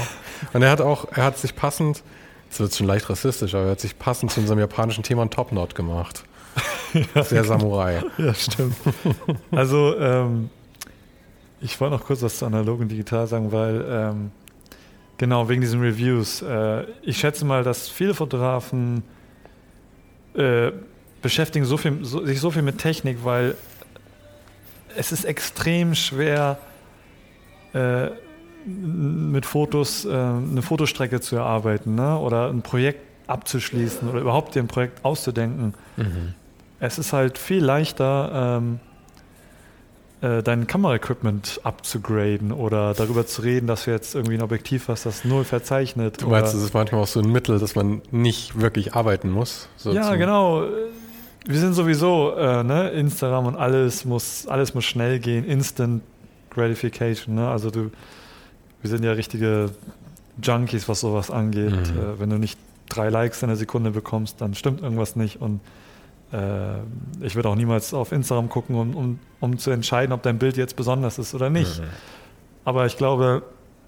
Und 0.53 0.61
er 0.61 0.69
hat 0.69 0.81
auch, 0.81 1.05
er 1.11 1.23
hat 1.23 1.37
sich 1.37 1.55
passend, 1.55 2.03
das 2.49 2.59
wird 2.59 2.75
schon 2.75 2.87
leicht 2.87 3.09
rassistisch, 3.09 3.55
aber 3.55 3.65
er 3.65 3.71
hat 3.71 3.79
sich 3.79 3.97
passend 3.97 4.31
zu 4.31 4.39
unserem 4.39 4.59
japanischen 4.59 5.03
Thema 5.03 5.21
einen 5.21 5.31
Top-Knot 5.31 5.73
gemacht. 5.73 6.23
Sehr 7.23 7.43
Samurai. 7.43 8.03
Ja, 8.17 8.33
stimmt. 8.33 8.75
also, 9.51 9.97
ähm, 9.97 10.49
ich 11.61 11.79
wollte 11.79 11.95
noch 11.95 12.03
kurz 12.03 12.21
was 12.21 12.39
zu 12.39 12.45
analog 12.45 12.81
und 12.81 12.89
digital 12.89 13.27
sagen, 13.27 13.51
weil, 13.51 13.85
ähm, 13.87 14.31
genau, 15.17 15.47
wegen 15.47 15.61
diesen 15.61 15.81
Reviews. 15.81 16.41
Äh, 16.41 16.85
ich 17.03 17.17
schätze 17.17 17.45
mal, 17.45 17.63
dass 17.63 17.87
viele 17.87 18.13
Fotografen 18.13 19.03
äh, 20.33 20.71
beschäftigen 21.21 21.65
so 21.65 21.77
viel, 21.77 22.03
so, 22.03 22.25
sich 22.25 22.39
so 22.39 22.51
viel 22.51 22.63
mit 22.63 22.77
Technik, 22.79 23.19
weil 23.23 23.55
es 24.95 25.11
ist 25.11 25.25
extrem 25.25 25.95
schwer, 25.95 26.57
äh, 27.73 28.09
mit 28.65 29.45
Fotos 29.45 30.05
äh, 30.05 30.09
eine 30.09 30.61
Fotostrecke 30.61 31.19
zu 31.19 31.35
erarbeiten 31.35 31.95
ne? 31.95 32.17
oder 32.17 32.49
ein 32.49 32.61
Projekt 32.61 33.01
abzuschließen 33.27 34.07
oder 34.09 34.19
überhaupt 34.19 34.55
dir 34.55 34.61
ein 34.61 34.67
Projekt 34.67 35.03
auszudenken. 35.03 35.73
Es 36.79 36.97
ist 36.97 37.13
halt 37.13 37.37
viel 37.37 37.63
leichter, 37.63 38.59
ähm, 38.61 38.79
äh, 40.21 40.43
dein 40.43 40.67
Kameraequipment 40.67 41.61
abzugraden 41.63 42.51
oder 42.51 42.93
darüber 42.93 43.25
zu 43.25 43.41
reden, 43.41 43.67
dass 43.67 43.85
du 43.85 43.91
jetzt 43.91 44.13
irgendwie 44.13 44.35
ein 44.35 44.43
Objektiv 44.43 44.87
hast, 44.87 45.05
das 45.05 45.25
null 45.25 45.43
verzeichnet. 45.43 46.21
Du 46.21 46.27
meinst, 46.27 46.53
es 46.53 46.61
ist 46.61 46.73
manchmal 46.73 47.01
auch 47.01 47.07
so 47.07 47.21
ein 47.21 47.31
Mittel, 47.31 47.57
dass 47.57 47.73
man 47.73 48.01
nicht 48.11 48.59
wirklich 48.59 48.93
arbeiten 48.93 49.31
muss? 49.31 49.67
So 49.77 49.91
ja, 49.93 50.15
genau. 50.15 50.65
Wir 51.45 51.59
sind 51.59 51.73
sowieso, 51.73 52.35
äh, 52.35 52.63
ne, 52.63 52.89
Instagram 52.89 53.47
und 53.47 53.55
alles 53.55 54.05
muss, 54.05 54.47
alles 54.47 54.73
muss 54.73 54.85
schnell 54.85 55.19
gehen, 55.19 55.43
Instant 55.43 56.03
Gratification. 56.51 57.35
Ne? 57.35 57.49
Also 57.49 57.71
du, 57.71 57.91
wir 58.81 58.89
sind 58.89 59.03
ja 59.03 59.13
richtige 59.13 59.71
Junkies, 60.41 60.87
was 60.87 60.99
sowas 60.99 61.31
angeht. 61.31 61.71
Mhm. 61.71 61.99
Äh, 61.99 62.19
wenn 62.19 62.29
du 62.29 62.37
nicht 62.37 62.59
drei 62.89 63.09
Likes 63.09 63.41
in 63.41 63.49
einer 63.49 63.55
Sekunde 63.55 63.91
bekommst, 63.91 64.39
dann 64.41 64.53
stimmt 64.53 64.81
irgendwas 64.81 65.15
nicht. 65.15 65.41
Und 65.41 65.61
äh, 66.31 66.79
ich 67.21 67.35
würde 67.35 67.49
auch 67.49 67.55
niemals 67.55 67.93
auf 67.93 68.11
Instagram 68.11 68.49
gucken, 68.49 68.75
um, 68.75 68.95
um, 68.95 69.19
um 69.39 69.57
zu 69.57 69.71
entscheiden, 69.71 70.13
ob 70.13 70.21
dein 70.21 70.37
Bild 70.37 70.57
jetzt 70.57 70.75
besonders 70.75 71.17
ist 71.17 71.33
oder 71.33 71.49
nicht. 71.49 71.79
Mhm. 71.79 71.85
Aber 72.65 72.85
ich 72.85 72.97
glaube, 72.97 73.41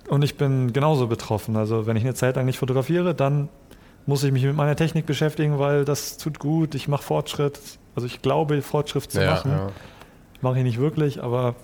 und 0.09 0.23
ich 0.23 0.35
bin 0.35 0.73
genauso 0.73 1.07
betroffen. 1.07 1.55
Also 1.55 1.85
wenn 1.85 1.95
ich 1.95 2.03
eine 2.03 2.13
Zeit 2.13 2.35
lang 2.35 2.45
nicht 2.45 2.57
fotografiere, 2.57 3.13
dann 3.13 3.49
muss 4.05 4.23
ich 4.23 4.31
mich 4.31 4.43
mit 4.43 4.55
meiner 4.55 4.75
Technik 4.75 5.05
beschäftigen, 5.05 5.59
weil 5.59 5.85
das 5.85 6.17
tut 6.17 6.39
gut. 6.39 6.75
Ich 6.75 6.87
mache 6.87 7.03
Fortschritt. 7.03 7.59
Also 7.95 8.05
ich 8.07 8.21
glaube, 8.21 8.61
Fortschritt 8.61 9.11
zu 9.11 9.21
Ja, 9.21 9.31
machen. 9.31 9.51
ja. 9.51 9.69
Mache 10.41 10.57
ich 10.57 10.63
nicht 10.63 10.79
wirklich, 10.79 11.23
aber 11.23 11.55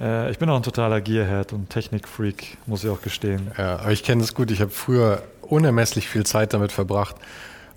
äh, 0.00 0.30
ich 0.30 0.38
bin 0.38 0.48
auch 0.50 0.56
ein 0.56 0.62
totaler 0.64 1.00
Gearhead 1.00 1.52
und 1.52 1.70
Technikfreak, 1.70 2.58
muss 2.66 2.82
ich 2.82 2.90
auch 2.90 3.02
gestehen. 3.02 3.52
Ja, 3.56 3.76
aber 3.76 3.92
ich 3.92 4.02
kenne 4.02 4.20
das 4.22 4.34
gut. 4.34 4.50
Ich 4.50 4.60
habe 4.60 4.70
früher 4.72 5.22
unermesslich 5.42 6.08
viel 6.08 6.24
Zeit 6.26 6.54
damit 6.54 6.72
verbracht, 6.72 7.14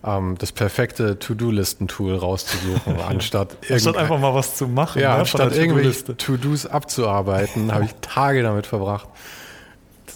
ähm, 0.03 0.35
das 0.39 0.51
perfekte 0.53 1.19
To-Do-Listen-Tool 1.19 2.15
rauszusuchen, 2.15 2.99
anstatt, 3.07 3.57
Anstatt 3.69 3.97
einfach 3.97 4.17
mal 4.19 4.33
was 4.33 4.55
zu 4.55 4.67
machen. 4.67 5.01
ja, 5.01 5.13
ne, 5.13 5.19
anstatt 5.19 5.55
irgendwelche. 5.55 6.17
To-Dos 6.17 6.65
abzuarbeiten, 6.65 7.71
habe 7.71 7.85
ich 7.85 7.91
Tage 8.01 8.41
damit 8.41 8.65
verbracht, 8.65 9.07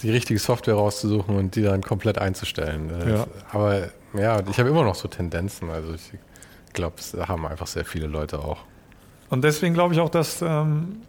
die 0.02 0.12
richtige 0.12 0.40
Software 0.40 0.76
rauszusuchen 0.76 1.36
und 1.36 1.56
die 1.56 1.64
dann 1.64 1.82
komplett 1.82 2.18
einzustellen. 2.18 2.92
Ja. 3.08 3.28
Aber 3.52 3.90
ja, 4.14 4.42
ich 4.50 4.60
habe 4.60 4.70
immer 4.70 4.84
noch 4.84 4.96
so 4.96 5.08
Tendenzen. 5.08 5.70
Also 5.70 5.94
ich 5.94 6.12
glaube, 6.74 6.96
das 6.98 7.28
haben 7.28 7.46
einfach 7.46 7.68
sehr 7.68 7.86
viele 7.86 8.08
Leute 8.08 8.40
auch. 8.40 8.60
und 9.30 9.44
deswegen 9.44 9.74
glaube 9.74 9.94
ich 9.94 10.00
auch, 10.00 10.10
dass 10.10 10.42
ähm, 10.42 11.02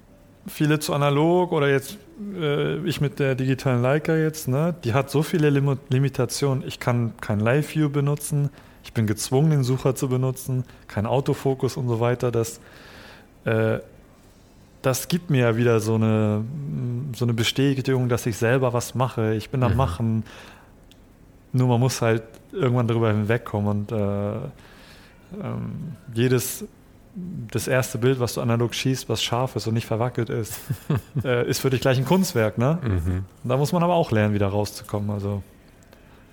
viele 0.47 0.79
zu 0.79 0.93
analog 0.95 1.53
oder 1.53 1.69
jetzt 1.69 1.99
äh, 2.39 2.77
ich 2.87 3.01
mit 3.01 3.19
der 3.19 3.35
digitalen 3.35 3.83
Leica 3.83 4.17
jetzt, 4.17 4.49
ne, 4.49 4.75
die 4.85 4.95
hat 4.95 5.11
so 5.11 5.23
viele 5.23 5.51
Lim 5.51 5.79
Limitationen. 5.89 6.67
Ich 6.67 6.81
kann 6.81 7.15
kein 7.21 7.41
Live-View 7.41 7.91
benutzen, 7.91 8.51
ich 8.85 8.93
bin 8.93 9.07
gezwungen, 9.07 9.51
den 9.51 9.65
Sucher 9.65 9.95
zu 9.95 10.09
benutzen, 10.09 10.65
kein 10.89 11.07
Autofokus 11.07 11.77
und 11.77 11.89
so 11.89 12.01
weiter. 12.01 12.31
Das, 12.33 12.61
äh, 13.45 13.79
das 14.83 15.09
gibt 15.09 15.31
mir 15.31 15.41
ja 15.41 15.57
wieder 15.57 15.81
so 15.81 15.95
eine, 15.95 16.45
so 17.15 17.25
eine 17.25 17.35
Bestätigung, 17.35 18.09
dass 18.09 18.27
ich 18.27 18.37
selber 18.37 18.73
was 18.73 18.95
mache. 18.95 19.35
Ich 19.35 19.51
bin 19.51 19.63
am 19.63 19.73
mhm. 19.73 19.77
Machen. 19.77 20.25
Nur 21.53 21.69
man 21.69 21.81
muss 21.81 22.03
halt 22.03 22.23
irgendwann 22.53 22.89
darüber 22.89 23.09
hinwegkommen 23.09 23.71
und 23.71 23.93
äh, 23.93 24.35
ähm, 25.43 25.97
jedes 26.15 26.65
das 27.51 27.69
erste 27.69 27.99
Bild, 27.99 28.21
was 28.21 28.35
du 28.35 28.41
analog 28.41 28.75
schießt, 28.75 29.09
was 29.11 29.23
scharf 29.23 29.55
ist 29.57 29.67
und 29.67 29.75
nicht 29.75 29.87
verwackelt 29.87 30.31
ist, 30.31 30.59
äh, 31.25 31.47
ist 31.47 31.61
für 31.61 31.69
dich 31.69 31.83
gleich 31.83 31.99
ein 31.99 32.07
Kunstwerk. 32.07 32.57
Ne? 32.57 32.79
Mhm. 32.83 33.25
Da 33.45 33.59
muss 33.59 33.73
man 33.73 33.83
aber 33.83 33.95
auch 33.95 34.11
lernen, 34.13 34.35
wieder 34.35 34.49
rauszukommen. 34.49 35.11
Also 35.11 35.43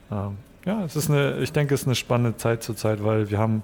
ähm, 0.10 0.38
ja, 0.66 0.84
es 0.86 0.96
ist 0.96 1.10
eine, 1.10 1.38
ich 1.40 1.52
denke, 1.52 1.74
es 1.74 1.82
ist 1.82 1.88
eine 1.88 1.96
spannende 1.96 2.38
Zeit 2.38 2.64
zur 2.64 2.78
Zeit, 2.78 3.04
weil 3.04 3.30
wir 3.30 3.38
haben, 3.38 3.64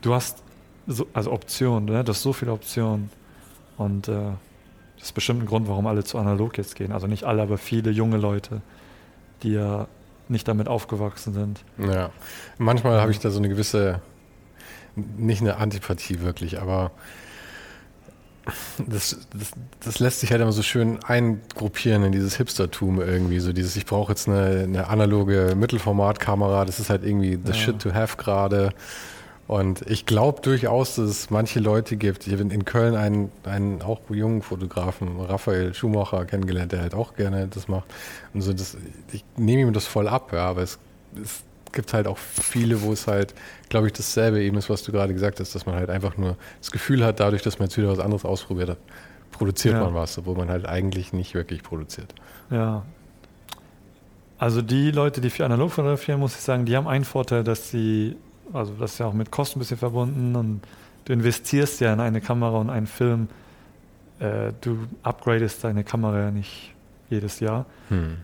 du 0.00 0.14
hast 0.14 0.42
so, 0.86 1.06
also 1.12 1.32
Optionen, 1.32 1.84
ne? 1.84 2.02
du 2.02 2.10
hast 2.10 2.22
so 2.22 2.32
viele 2.32 2.52
Optionen 2.52 3.10
und 3.76 4.08
äh, 4.08 4.12
das 4.96 5.08
ist 5.08 5.12
bestimmt 5.12 5.42
ein 5.42 5.46
Grund, 5.46 5.68
warum 5.68 5.86
alle 5.86 6.04
zu 6.04 6.18
analog 6.18 6.56
jetzt 6.56 6.76
gehen. 6.76 6.92
Also 6.92 7.06
nicht 7.06 7.24
alle, 7.24 7.42
aber 7.42 7.58
viele 7.58 7.90
junge 7.90 8.16
Leute, 8.16 8.62
die 9.42 9.52
ja 9.52 9.86
nicht 10.28 10.48
damit 10.48 10.68
aufgewachsen 10.68 11.34
sind. 11.34 11.64
Ja, 11.78 12.10
manchmal 12.58 13.00
habe 13.00 13.10
ich 13.10 13.18
da 13.18 13.30
so 13.30 13.38
eine 13.38 13.48
gewisse 13.48 14.00
nicht 14.96 15.40
eine 15.40 15.56
Antipathie 15.56 16.20
wirklich, 16.20 16.60
aber 16.60 16.92
das, 18.86 19.26
das, 19.32 19.52
das, 19.80 19.98
lässt 20.00 20.20
sich 20.20 20.30
halt 20.30 20.42
immer 20.42 20.52
so 20.52 20.62
schön 20.62 21.02
eingruppieren 21.02 22.04
in 22.04 22.12
dieses 22.12 22.36
Hipstertum 22.36 23.00
irgendwie. 23.00 23.40
So 23.40 23.54
dieses, 23.54 23.74
ich 23.76 23.86
brauche 23.86 24.12
jetzt 24.12 24.28
eine, 24.28 24.64
eine, 24.64 24.88
analoge 24.88 25.54
Mittelformatkamera, 25.56 26.66
das 26.66 26.78
ist 26.78 26.90
halt 26.90 27.04
irgendwie 27.04 27.38
the 27.42 27.52
ja. 27.52 27.54
shit 27.54 27.78
to 27.78 27.94
have 27.94 28.18
gerade. 28.18 28.70
Und 29.46 29.82
ich 29.90 30.06
glaube 30.06 30.40
durchaus, 30.40 30.96
dass 30.96 31.08
es 31.08 31.30
manche 31.30 31.60
Leute 31.60 31.96
gibt. 31.96 32.26
Ich 32.26 32.32
habe 32.32 32.42
in 32.42 32.64
Köln 32.64 32.94
einen, 32.94 33.30
einen 33.44 33.82
auch 33.82 34.00
jungen 34.08 34.40
Fotografen, 34.40 35.20
Raphael 35.20 35.74
Schumacher, 35.74 36.24
kennengelernt, 36.24 36.72
der 36.72 36.80
halt 36.80 36.94
auch 36.94 37.14
gerne 37.14 37.46
das 37.48 37.68
macht. 37.68 37.84
Und 38.32 38.40
so, 38.40 38.52
das, 38.52 38.76
ich 39.12 39.22
nehme 39.36 39.62
ihm 39.62 39.72
das 39.72 39.86
voll 39.86 40.08
ab, 40.08 40.32
ja, 40.32 40.46
aber 40.46 40.62
es, 40.62 40.78
es 41.22 41.42
gibt 41.72 41.92
halt 41.92 42.06
auch 42.06 42.16
viele, 42.16 42.80
wo 42.82 42.92
es 42.92 43.06
halt, 43.06 43.34
glaube 43.68 43.88
ich, 43.88 43.92
dasselbe 43.92 44.42
eben 44.42 44.56
ist, 44.56 44.70
was 44.70 44.82
du 44.82 44.92
gerade 44.92 45.12
gesagt 45.12 45.40
hast, 45.40 45.54
dass 45.54 45.66
man 45.66 45.74
halt 45.74 45.90
einfach 45.90 46.16
nur 46.16 46.36
das 46.60 46.70
Gefühl 46.70 47.04
hat, 47.04 47.20
dadurch, 47.20 47.42
dass 47.42 47.58
man 47.58 47.68
jetzt 47.68 47.76
wieder 47.76 47.88
was 47.88 47.98
anderes 47.98 48.24
ausprobiert 48.24 48.70
hat, 48.70 48.78
produziert 49.30 49.74
ja. 49.74 49.80
man 49.84 49.94
was, 49.94 50.16
obwohl 50.16 50.36
man 50.36 50.48
halt 50.48 50.66
eigentlich 50.66 51.12
nicht 51.12 51.34
wirklich 51.34 51.62
produziert. 51.62 52.14
Ja. 52.50 52.84
Also 54.38 54.62
die 54.62 54.90
Leute, 54.90 55.20
die 55.20 55.30
für 55.30 55.44
analog 55.44 55.72
fotografieren, 55.72 56.20
muss 56.20 56.34
ich 56.34 56.40
sagen, 56.40 56.64
die 56.64 56.76
haben 56.76 56.88
einen 56.88 57.04
Vorteil, 57.04 57.44
dass 57.44 57.70
sie, 57.70 58.16
also 58.52 58.72
das 58.78 58.92
ist 58.92 58.98
ja 58.98 59.06
auch 59.06 59.12
mit 59.12 59.30
Kosten 59.30 59.58
ein 59.58 59.60
bisschen 59.60 59.78
verbunden 59.78 60.36
und 60.36 60.60
du 61.04 61.12
investierst 61.12 61.80
ja 61.80 61.92
in 61.92 62.00
eine 62.00 62.20
Kamera 62.20 62.58
und 62.58 62.70
einen 62.70 62.86
Film. 62.86 63.28
Äh, 64.18 64.52
du 64.60 64.78
upgradest 65.02 65.64
deine 65.64 65.84
Kamera 65.84 66.20
ja 66.20 66.30
nicht 66.30 66.72
jedes 67.10 67.40
Jahr. 67.40 67.66
Hm. 67.88 68.16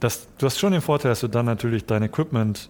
Das, 0.00 0.26
du 0.38 0.46
hast 0.46 0.58
schon 0.58 0.72
den 0.72 0.80
Vorteil, 0.80 1.10
dass 1.10 1.20
du 1.20 1.28
dann 1.28 1.46
natürlich 1.46 1.86
dein 1.86 2.02
Equipment 2.02 2.68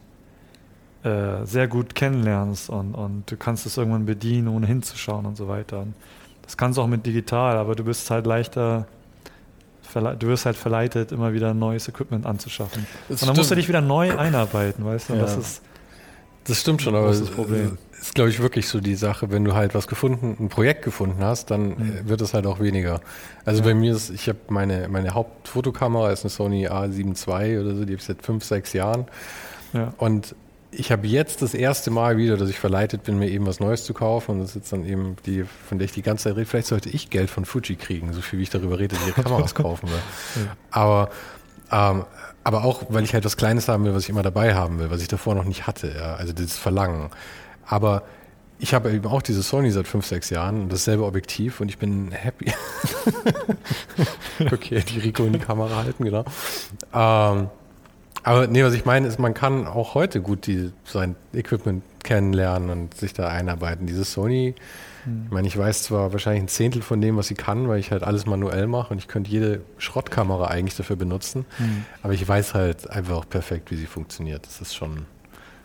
äh, 1.03 1.45
sehr 1.45 1.69
gut 1.69 1.95
kennenlernst 1.95 2.71
und, 2.71 2.95
und 2.95 3.31
du 3.31 3.37
kannst 3.37 3.67
es 3.67 3.77
irgendwann 3.77 4.07
bedienen, 4.07 4.49
ohne 4.49 4.67
hinzuschauen 4.67 5.27
und 5.27 5.37
so 5.37 5.49
weiter. 5.49 5.81
Und 5.81 5.95
das 6.43 6.57
kannst 6.57 6.79
du 6.79 6.83
auch 6.83 6.87
mit 6.87 7.05
digital, 7.07 7.57
aber 7.57 7.75
du 7.75 7.85
bist 7.85 8.11
halt 8.11 8.27
leichter, 8.27 8.87
du 9.95 10.27
wirst 10.27 10.47
halt 10.47 10.57
verleitet, 10.57 11.13
immer 11.13 11.33
wieder 11.33 11.55
neues 11.55 11.89
Equipment 11.89 12.27
anzuschaffen. 12.27 12.87
Das 12.87 12.91
und 12.91 13.09
dann 13.11 13.17
stimmt. 13.19 13.37
musst 13.37 13.51
du 13.51 13.55
dich 13.55 13.69
wieder 13.69 13.81
neu 13.81 14.17
einarbeiten, 14.17 14.85
weißt 14.85 15.11
du? 15.11 15.15
Ja. 15.15 15.21
Das 15.21 15.37
ist 15.37 15.63
das 16.45 16.61
stimmt 16.61 16.83
schon, 16.83 16.95
aber 16.95 17.09
das 17.09 17.23
Problem. 17.31 17.79
ist, 18.01 18.15
glaube 18.15 18.31
ich, 18.31 18.41
wirklich 18.41 18.69
so 18.69 18.81
die 18.81 18.95
Sache, 18.95 19.31
wenn 19.31 19.45
du 19.45 19.55
halt 19.55 19.75
was 19.75 19.87
gefunden, 19.87 20.37
ein 20.39 20.49
Projekt 20.49 20.85
gefunden 20.85 21.23
hast, 21.25 21.51
dann 21.51 21.69
mhm. 21.69 22.01
wird 22.05 22.21
es 22.21 22.35
halt 22.35 22.47
auch 22.47 22.61
weniger. 22.61 23.01
Also 23.45 23.61
ja. 23.61 23.69
bei 23.69 23.75
mir 23.75 23.95
ist, 23.95 24.11
ich 24.11 24.29
habe 24.29 24.39
meine, 24.49 24.89
meine 24.89 25.15
Hauptfotokamera 25.15 26.11
ist 26.11 26.25
eine 26.25 26.31
Sony 26.31 26.69
A7 26.69 27.17
II 27.29 27.59
oder 27.59 27.75
so, 27.75 27.85
die 27.85 27.93
habe 27.93 27.95
ich 27.95 28.05
seit 28.05 28.23
fünf, 28.23 28.45
sechs 28.45 28.73
Jahren. 28.75 29.07
Ja. 29.73 29.95
Und 29.97 30.35
ich 30.71 30.93
habe 30.93 31.07
jetzt 31.07 31.41
das 31.41 31.55
erste 31.55 31.91
Mal 31.91 32.17
wieder, 32.17 32.37
dass 32.37 32.51
ich 32.51 32.59
verleitet 32.59 33.05
bin, 33.05 33.19
mir 33.19 33.29
eben 33.29 33.47
was 33.47 33.61
Neues 33.61 33.85
zu 33.85 33.95
kaufen. 33.95 34.33
Und 34.33 34.41
das 34.41 34.51
ist 34.51 34.57
jetzt 34.57 34.73
dann 34.73 34.85
eben 34.85 35.17
die, 35.25 35.45
von 35.45 35.79
der 35.79 35.87
ich 35.87 35.93
die 35.93 36.03
ganze 36.03 36.25
Zeit 36.25 36.37
rede. 36.37 36.47
Vielleicht 36.47 36.67
sollte 36.69 36.89
ich 36.91 37.11
Geld 37.11 37.31
von 37.31 37.45
Fuji 37.45 37.77
kriegen, 37.77 38.13
so 38.13 38.21
viel 38.21 38.39
wie 38.39 38.45
ich 38.45 38.51
darüber 38.51 38.79
rede, 38.79 38.97
ich 39.07 39.15
Kameras 39.23 39.55
kaufen 39.55 39.89
will. 39.89 40.49
Aber, 40.71 41.11
ähm, 41.71 42.05
aber 42.45 42.65
auch, 42.65 42.83
weil 42.91 43.05
ich 43.05 43.15
halt 43.15 43.25
was 43.25 43.37
Kleines 43.37 43.69
haben 43.69 43.85
will, 43.85 43.95
was 43.95 44.05
ich 44.05 44.11
immer 44.11 44.23
dabei 44.23 44.55
haben 44.55 44.79
will, 44.79 44.91
was 44.91 45.01
ich 45.01 45.09
davor 45.09 45.35
noch 45.35 45.45
nicht 45.45 45.67
hatte. 45.67 45.93
Ja? 45.97 46.15
Also 46.15 46.33
das 46.33 46.57
Verlangen. 46.57 47.11
Aber 47.67 48.03
ich 48.59 48.75
habe 48.75 48.93
eben 48.93 49.07
auch 49.07 49.23
diese 49.23 49.43
Sony 49.43 49.71
seit 49.71 49.89
fünf, 49.89 50.07
sechs 50.07 50.31
Jahren 50.31 50.63
und 50.63 50.73
dasselbe 50.73 51.05
Objektiv 51.05 51.61
und 51.61 51.69
ich 51.69 51.79
bin 51.79 52.13
happy. 52.13 52.53
okay, 54.53 54.83
die 54.89 55.01
Rico 55.01 55.25
in 55.25 55.33
die 55.33 55.39
Kamera 55.39 55.85
halten, 55.85 56.05
genau. 56.05 56.25
Ähm, 56.93 57.49
aber 58.23 58.47
nee, 58.47 58.63
was 58.63 58.75
ich 58.75 58.85
meine, 58.85 59.09
ist, 59.09 59.19
man 59.19 59.35
kann 59.35 59.67
auch 59.67 59.95
heute 59.95 60.21
gut 60.21 60.47
die, 60.47 60.73
sein 60.85 61.17
Equipment 61.33 61.83
kennenlernen 62.03 62.71
und 62.71 62.95
sich 62.95 63.13
da 63.13 63.29
einarbeiten. 63.29 63.87
Dieses 63.87 64.13
Sony. 64.13 64.55
Ich 65.27 65.31
meine, 65.31 65.47
ich 65.47 65.57
weiß 65.57 65.85
zwar 65.85 66.13
wahrscheinlich 66.13 66.43
ein 66.43 66.49
Zehntel 66.49 66.83
von 66.83 67.01
dem, 67.01 67.17
was 67.17 67.29
sie 67.29 67.35
kann, 67.35 67.69
weil 67.69 67.79
ich 67.79 67.91
halt 67.91 68.03
alles 68.03 68.27
manuell 68.27 68.67
mache 68.67 68.93
und 68.93 68.99
ich 68.99 69.09
könnte 69.09 69.31
jede 69.31 69.63
Schrottkamera 69.79 70.47
eigentlich 70.47 70.77
dafür 70.77 70.97
benutzen, 70.97 71.45
hm. 71.59 71.85
aber 72.03 72.13
ich 72.13 72.27
weiß 72.27 72.55
halt 72.55 72.91
einfach 72.91 73.17
auch 73.17 73.29
perfekt, 73.29 73.71
wie 73.71 73.77
sie 73.77 73.87
funktioniert. 73.87 74.47
Das 74.47 74.61
ist 74.61 74.75
schon 74.75 75.07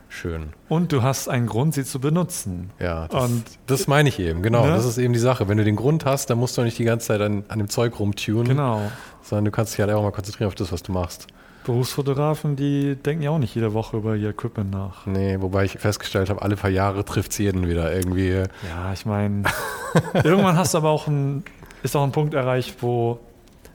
schön. 0.10 0.50
Und 0.68 0.92
du 0.92 1.04
hast 1.04 1.30
einen 1.30 1.48
Grund, 1.48 1.74
sie 1.74 1.86
zu 1.86 2.00
benutzen. 2.00 2.72
Ja, 2.80 3.08
das, 3.08 3.24
und, 3.24 3.44
das 3.68 3.88
meine 3.88 4.10
ich 4.10 4.20
eben, 4.20 4.42
genau. 4.42 4.66
Ne? 4.66 4.72
Das 4.72 4.86
ist 4.86 4.98
eben 4.98 5.14
die 5.14 5.20
Sache. 5.20 5.48
Wenn 5.48 5.58
du 5.58 5.64
den 5.64 5.76
Grund 5.76 6.06
hast, 6.06 6.30
dann 6.30 6.38
musst 6.38 6.58
du 6.58 6.64
nicht 6.64 6.78
die 6.78 6.84
ganze 6.84 7.08
Zeit 7.08 7.22
an, 7.22 7.44
an 7.48 7.60
dem 7.60 7.70
Zeug 7.70 8.00
rumtunen. 8.00 8.48
Genau. 8.48 8.92
Sondern 9.22 9.46
du 9.46 9.52
kannst 9.52 9.74
dich 9.74 9.80
halt 9.80 9.90
einfach 9.90 10.04
mal 10.04 10.12
konzentrieren 10.12 10.48
auf 10.48 10.56
das, 10.56 10.72
was 10.72 10.84
du 10.84 10.92
machst. 10.92 11.28
Berufsfotografen, 11.70 12.56
die 12.56 12.96
denken 12.96 13.22
ja 13.22 13.30
auch 13.30 13.38
nicht 13.38 13.54
jede 13.54 13.76
Woche 13.76 13.98
über 13.98 14.16
ihr 14.16 14.30
Equipment 14.30 14.72
nach. 14.72 15.06
Nee, 15.06 15.40
wobei 15.40 15.66
ich 15.66 15.74
festgestellt 15.74 16.32
habe, 16.32 16.42
alle 16.42 16.56
paar 16.56 16.72
Jahre 16.72 17.06
trifft 17.06 17.32
es 17.32 17.38
jeden 17.38 17.68
wieder 17.68 17.94
irgendwie. 17.94 18.30
Ja, 18.68 18.92
ich 18.92 19.06
meine, 19.06 19.44
irgendwann 20.24 20.58
hast 20.58 20.74
du 20.74 20.80
aber 20.80 20.90
auch 20.90 21.06
ein, 21.06 21.44
ist 21.84 21.96
auch 21.96 22.04
ein 22.04 22.12
Punkt 22.12 22.34
erreicht, 22.34 22.78
wo 22.82 23.20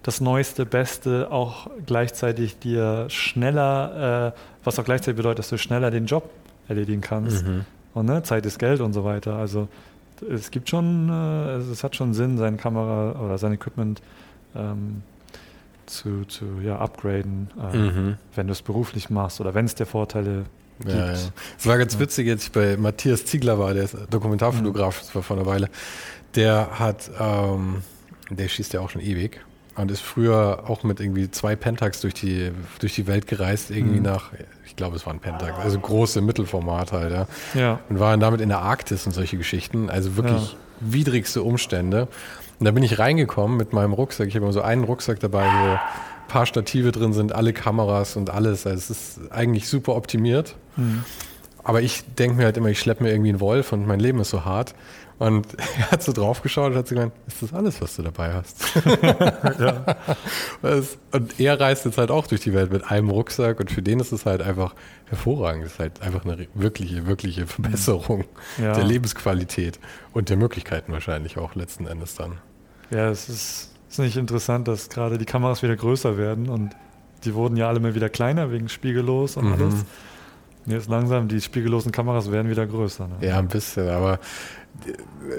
das 0.03 0.21
Neueste, 0.21 0.67
Beste 0.67 1.31
auch 1.31 1.71
gleichzeitig 1.87 2.59
dir 2.59 3.07
schneller, 3.11 4.35
äh, 4.35 4.39
was 4.65 4.77
auch 4.81 4.85
gleichzeitig 4.85 5.17
bedeutet, 5.17 5.39
dass 5.39 5.51
du 5.51 5.57
schneller 5.57 5.93
den 5.93 6.07
Job 6.07 6.29
erledigen 6.67 7.01
kannst. 7.01 7.47
Mhm. 7.47 7.65
Und 7.95 8.07
ne, 8.07 8.25
Zeit 8.25 8.45
ist 8.45 8.59
Geld 8.59 8.81
und 8.81 8.93
so 8.93 9.05
weiter. 9.05 9.37
Also 9.37 9.69
es 10.29 10.51
gibt 10.51 10.69
schon, 10.69 11.09
äh, 11.11 11.59
es 11.59 11.85
hat 11.85 11.95
schon 11.95 12.13
Sinn, 12.13 12.39
seine 12.39 12.57
Kamera 12.57 13.13
oder 13.25 13.39
sein 13.39 13.53
Equipment 13.53 14.03
ähm, 14.57 15.03
zu, 15.97 16.25
zu 16.27 16.61
ja, 16.63 16.79
upgraden, 16.79 17.51
äh, 17.73 17.77
mhm. 17.77 18.17
wenn 18.35 18.47
du 18.47 18.53
es 18.53 18.63
beruflich 18.63 19.11
machst 19.11 19.41
oder 19.41 19.55
wenn 19.55 19.67
es 19.67 19.75
dir 19.75 19.87
Vorteile 19.87 20.45
gibt. 20.81 20.95
Ja, 20.95 21.13
ja. 21.13 21.13
Es 21.13 21.67
war 21.67 21.79
ganz 21.79 21.99
witzig, 21.99 22.29
ich 22.29 22.53
bei 22.53 22.77
Matthias 22.77 23.25
Ziegler 23.25 23.59
war, 23.59 23.75
der 23.75 23.85
ist 23.85 23.97
Dokumentarfotograf, 24.11 25.01
das 25.01 25.15
war 25.15 25.23
vor 25.23 25.37
einer 25.37 25.47
Weile. 25.47 25.69
Der 26.35 26.79
hat, 26.79 27.11
ähm, 27.19 27.83
der 28.31 28.49
schießt 28.49 28.73
ja 28.73 28.81
auch 28.81 28.91
schon 28.91 29.01
ewig 29.01 29.41
und 29.77 29.91
ist 29.91 30.03
früher 30.03 30.65
auch 30.67 30.83
mit 30.83 31.01
irgendwie 31.01 31.31
zwei 31.31 31.57
Pentax 31.57 32.01
durch 32.01 32.15
die, 32.15 32.51
durch 32.81 32.95
die 32.95 33.07
Welt 33.07 33.27
gereist, 33.27 33.71
irgendwie 33.71 33.99
mhm. 33.99 34.05
nach, 34.05 34.33
ich 34.67 34.77
glaube, 34.77 34.97
es 34.97 35.07
war 35.07 35.13
ein 35.13 35.21
Pentax, 35.21 35.59
also 35.59 35.79
große 35.79 36.21
Mittelformat 36.21 36.93
halt, 36.93 37.13
ja. 37.13 37.27
ja. 37.55 37.81
Und 37.89 38.01
waren 38.01 38.21
damit 38.21 38.41
in 38.41 38.49
der 38.49 38.61
Arktis 38.61 39.07
und 39.07 39.13
solche 39.13 39.37
Geschichten, 39.37 39.91
also 39.91 40.17
wirklich 40.17 40.53
ja. 40.53 40.59
widrigste 40.81 41.43
Umstände. 41.43 42.09
Und 42.65 42.69
da 42.69 42.73
bin 42.73 42.83
ich 42.83 42.99
reingekommen 42.99 43.59
mit 43.59 43.75
meinem 43.75 43.93
Rucksack. 43.93 44.27
Ich 44.27 44.37
habe 44.37 44.47
immer 44.47 44.55
so 44.55 44.63
einen 44.63 44.85
Rucksack 44.85 45.21
dabei, 45.21 45.45
wo 45.45 45.73
ein 45.73 45.81
paar 46.29 46.47
Stative 46.47 46.93
drin 46.93 47.13
sind, 47.13 47.35
alle 47.35 47.53
Kameras 47.53 48.17
und 48.17 48.31
alles. 48.31 48.67
Also 48.67 48.79
es 48.79 48.89
ist 48.89 49.33
eigentlich 49.33 49.69
super 49.69 49.95
optimiert. 49.95 50.57
Mhm. 50.77 51.05
Aber 51.63 51.83
ich 51.83 52.05
denke 52.15 52.39
mir 52.39 52.45
halt 52.45 52.57
immer, 52.57 52.71
ich 52.71 52.81
schleppe 52.81 53.03
mir 53.03 53.11
irgendwie 53.11 53.29
einen 53.29 53.41
Wolf 53.41 53.73
und 53.75 53.87
mein 53.87 54.01
Leben 54.01 54.19
ist 54.19 54.31
so 54.31 54.47
hart. 54.47 54.75
Und 55.19 55.47
er 55.79 55.91
hat 55.91 56.03
so 56.03 56.13
drauf 56.15 56.41
geschaut 56.41 56.73
und 56.73 56.79
hat 56.79 56.89
so 56.89 56.95
gemeint, 56.95 57.13
ist 57.27 57.43
das 57.43 57.53
alles, 57.53 57.83
was 57.83 57.97
du 57.97 58.03
dabei 58.03 58.33
hast? 58.33 58.65
ja. 59.61 59.97
und 61.13 61.39
er 61.39 61.61
reist 61.61 61.85
jetzt 61.85 61.99
halt 61.99 62.11
auch 62.11 62.27
durch 62.27 62.41
die 62.41 62.55
Welt 62.55 62.73
mit 62.73 62.91
einem 62.91 63.11
Rucksack 63.11 63.61
und 63.61 63.71
für 63.71 63.83
den 63.83 64.01
ist 64.01 64.11
es 64.11 64.25
halt 64.25 64.41
einfach 64.41 64.75
hervorragend. 65.11 65.67
Es 65.67 65.73
ist 65.73 65.81
halt 65.81 66.01
einfach 66.01 66.25
eine 66.25 66.47
wirkliche, 66.55 67.07
wirkliche 67.07 67.47
Verbesserung 67.47 68.25
ja. 68.57 68.73
der 68.73 68.85
Lebensqualität 68.85 69.79
und 70.15 70.31
der 70.31 70.39
Möglichkeiten 70.39 70.95
wahrscheinlich 70.95 71.37
auch 71.37 71.55
letzten 71.55 71.87
Endes 71.87 72.15
dann. 72.15 72.39
Ja, 72.95 73.11
es 73.11 73.29
ist, 73.29 73.71
ist 73.91 73.99
nicht 73.99 74.17
interessant, 74.17 74.69
dass 74.69 74.89
gerade 74.89 75.19
die 75.19 75.25
Kameras 75.25 75.63
wieder 75.63 75.75
größer 75.75 76.17
werden 76.17 76.49
und 76.49 76.71
die 77.25 77.35
wurden 77.35 77.57
ja 77.57 77.69
alle 77.69 77.81
mal 77.81 77.95
wieder 77.95 78.09
kleiner 78.09 78.53
wegen 78.53 78.69
spiegellos 78.69 79.37
und 79.37 79.47
mhm. 79.47 79.53
alles. 79.53 79.75
Jetzt 80.67 80.89
langsam, 80.89 81.29
die 81.29 81.41
spiegellosen 81.41 81.93
Kameras 81.93 82.31
werden 82.31 82.51
wieder 82.51 82.67
größer. 82.67 83.07
Ne? 83.07 83.15
Ja, 83.21 83.39
ein 83.39 83.49
bisschen, 83.49 83.89
aber 83.89 84.19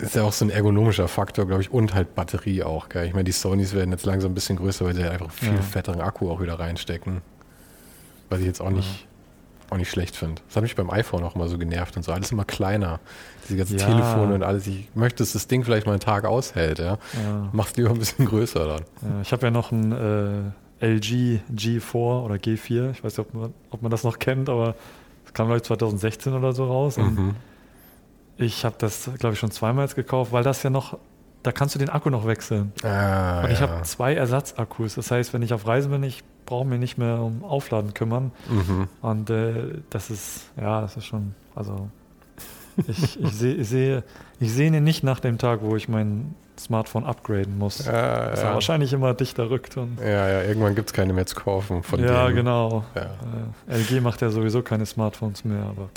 ist 0.02 0.16
ja 0.16 0.24
auch 0.24 0.34
so 0.34 0.46
ein 0.46 0.52
ergonomischer 0.52 1.08
Faktor, 1.08 1.48
glaube 1.48 1.62
ich, 1.62 1.72
und 1.72 1.94
halt 1.94 2.14
Batterie 2.14 2.64
auch. 2.64 2.90
Gell? 2.90 3.08
Ich 3.08 3.14
meine, 3.14 3.24
die 3.24 3.32
Sonys 3.32 3.74
werden 3.74 3.92
jetzt 3.92 4.06
langsam 4.06 4.32
ein 4.32 4.36
bisschen 4.36 4.58
größer, 4.58 4.86
weil 4.86 4.96
sie 4.96 5.04
einfach 5.04 5.32
viel 5.32 5.54
ja. 5.54 5.62
fetteren 5.62 6.02
Akku 6.02 6.30
auch 6.30 6.42
wieder 6.42 6.60
reinstecken. 6.60 7.22
Was 8.30 8.40
ich 8.40 8.46
jetzt 8.46 8.62
auch 8.62 8.70
nicht. 8.70 9.08
Auch 9.70 9.78
nicht 9.78 9.90
schlecht 9.90 10.16
finde. 10.16 10.42
Das 10.48 10.56
hat 10.56 10.64
mich 10.64 10.76
beim 10.76 10.90
iPhone 10.90 11.24
auch 11.24 11.36
immer 11.36 11.48
so 11.48 11.58
genervt 11.58 11.98
und 11.98 12.04
so. 12.04 12.12
Alles 12.12 12.32
immer 12.32 12.46
kleiner. 12.46 13.00
Diese 13.44 13.58
ganzen 13.58 13.78
ja. 13.80 13.86
Telefone 13.86 14.36
und 14.36 14.44
alles. 14.44 14.68
Ich 14.68 14.90
möchte, 14.96 15.18
dass 15.18 15.34
das 15.34 15.48
Ding 15.48 15.64
vielleicht 15.64 15.86
mal 15.86 15.94
einen 15.94 16.02
Tag 16.02 16.26
aushält. 16.26 16.80
Ja? 16.80 16.98
Ja. 17.14 17.50
Mach's 17.52 17.76
lieber 17.76 17.90
ein 17.90 18.00
bisschen 18.00 18.26
größer 18.26 18.66
dann. 18.66 18.82
Ja, 19.02 19.22
ich 19.22 19.32
habe 19.32 19.46
ja 19.46 19.52
noch 19.52 19.72
ein 19.72 19.92
äh, 19.92 20.86
LG 20.86 21.42
G4 21.54 21.96
oder 21.96 22.36
G4. 22.36 22.92
Ich 22.92 23.04
weiß 23.04 23.18
nicht, 23.18 23.20
ob 23.20 23.34
man, 23.34 23.54
ob 23.72 23.82
man 23.82 23.92
das 23.92 24.04
noch 24.04 24.20
kennt, 24.20 24.50
aber 24.50 24.76
das 25.24 25.34
kam, 25.34 25.48
glaube 25.48 25.58
ich, 25.58 25.64
2016 25.64 26.34
oder 26.34 26.54
so 26.54 26.66
raus. 26.66 26.98
Mhm. 26.98 27.36
Ich 28.38 28.66
habe 28.66 28.76
das, 28.78 29.10
glaube 29.20 29.34
ich, 29.34 29.40
schon 29.40 29.52
zweimal 29.52 29.86
jetzt 29.86 29.96
gekauft, 29.96 30.32
weil 30.32 30.44
das 30.44 30.62
ja 30.64 30.70
noch, 30.70 30.98
da 31.46 31.52
kannst 31.52 31.76
du 31.76 31.80
den 31.80 31.90
Akku 31.90 32.10
noch 32.10 32.26
wechseln. 32.26 32.72
Ah, 32.84 33.44
und 33.44 33.52
ich 33.52 33.60
ja. 33.60 33.70
habe 33.70 33.84
zwei 33.84 34.16
Ersatzakkus. 34.16 34.96
Das 34.96 35.12
heißt, 35.12 35.34
wenn 35.34 35.42
ich 35.44 35.54
auf 35.54 35.68
Reisen 35.68 35.92
bin, 35.92 36.04
ich 36.04 36.24
brauche 36.46 36.66
mich 36.66 36.80
nicht 36.80 36.98
mehr 36.98 37.20
um 37.20 37.44
Aufladen 37.44 37.94
kümmern. 37.94 38.32
Mhm. 38.50 38.88
Und 39.02 39.30
äh, 39.30 39.54
das 39.90 40.10
ist, 40.10 40.50
ja, 40.60 40.82
das 40.82 40.98
ist 40.98 41.06
schon, 41.06 41.36
also 41.54 41.90
ich, 42.88 43.20
ich 43.20 43.32
sehe 43.32 43.54
ich 43.56 43.70
seh, 43.70 44.02
ich 44.40 44.52
sehne 44.52 44.82
nicht 44.82 45.04
nach 45.04 45.20
dem 45.20 45.38
Tag, 45.38 45.60
wo 45.62 45.76
ich 45.76 45.88
mein 45.88 46.34
Smartphone 46.58 47.04
upgraden 47.04 47.58
muss. 47.58 47.86
Ja, 47.86 48.30
das 48.30 48.42
ja. 48.42 48.54
wahrscheinlich 48.54 48.92
immer 48.94 49.14
dichter 49.14 49.50
rückt. 49.50 49.78
Und 49.78 50.00
ja, 50.00 50.28
ja, 50.28 50.42
irgendwann 50.44 50.74
gibt 50.74 50.90
es 50.90 50.94
keine 50.94 51.14
mehr 51.14 51.26
zu 51.26 51.36
kaufen 51.36 51.84
von 51.84 52.02
Ja, 52.02 52.26
denen. 52.26 52.38
genau. 52.38 52.86
Ja. 52.96 53.10
Äh, 53.70 53.78
LG 53.82 54.02
macht 54.02 54.22
ja 54.22 54.30
sowieso 54.30 54.62
keine 54.62 54.86
Smartphones 54.86 55.46
mehr, 55.46 55.64
aber 55.64 55.90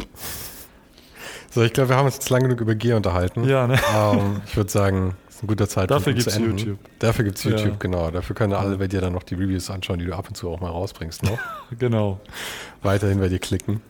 so, 1.50 1.62
ich 1.62 1.72
glaube, 1.72 1.88
wir 1.88 1.96
haben 1.96 2.06
uns 2.06 2.16
jetzt 2.16 2.28
lang 2.30 2.42
genug 2.42 2.60
über 2.60 2.74
Gear 2.74 2.96
unterhalten. 2.96 3.44
Ja, 3.48 3.66
ne? 3.66 3.78
Ähm, 3.96 4.42
ich 4.46 4.56
würde 4.56 4.70
sagen, 4.70 5.16
ist 5.38 5.44
ein 5.44 5.46
guter 5.46 5.68
Zeitpunkt, 5.68 6.00
Dafür 6.00 6.14
gibt 6.14 6.26
es 6.26 6.36
YouTube. 6.36 6.78
Dafür 6.98 7.24
gibt 7.24 7.38
es 7.38 7.44
YouTube, 7.44 7.66
ja. 7.66 7.76
genau. 7.78 8.10
Dafür 8.10 8.34
können 8.34 8.54
alle 8.54 8.76
bei 8.76 8.88
dir 8.88 9.00
dann 9.00 9.12
noch 9.12 9.22
die 9.22 9.36
Reviews 9.36 9.70
anschauen, 9.70 10.00
die 10.00 10.04
du 10.04 10.12
ab 10.12 10.26
und 10.28 10.36
zu 10.36 10.50
auch 10.50 10.60
mal 10.60 10.70
rausbringst. 10.70 11.22
Noch. 11.22 11.38
genau. 11.78 12.18
Weiterhin 12.82 13.20
bei 13.20 13.28
dir 13.28 13.38
klicken. 13.38 13.80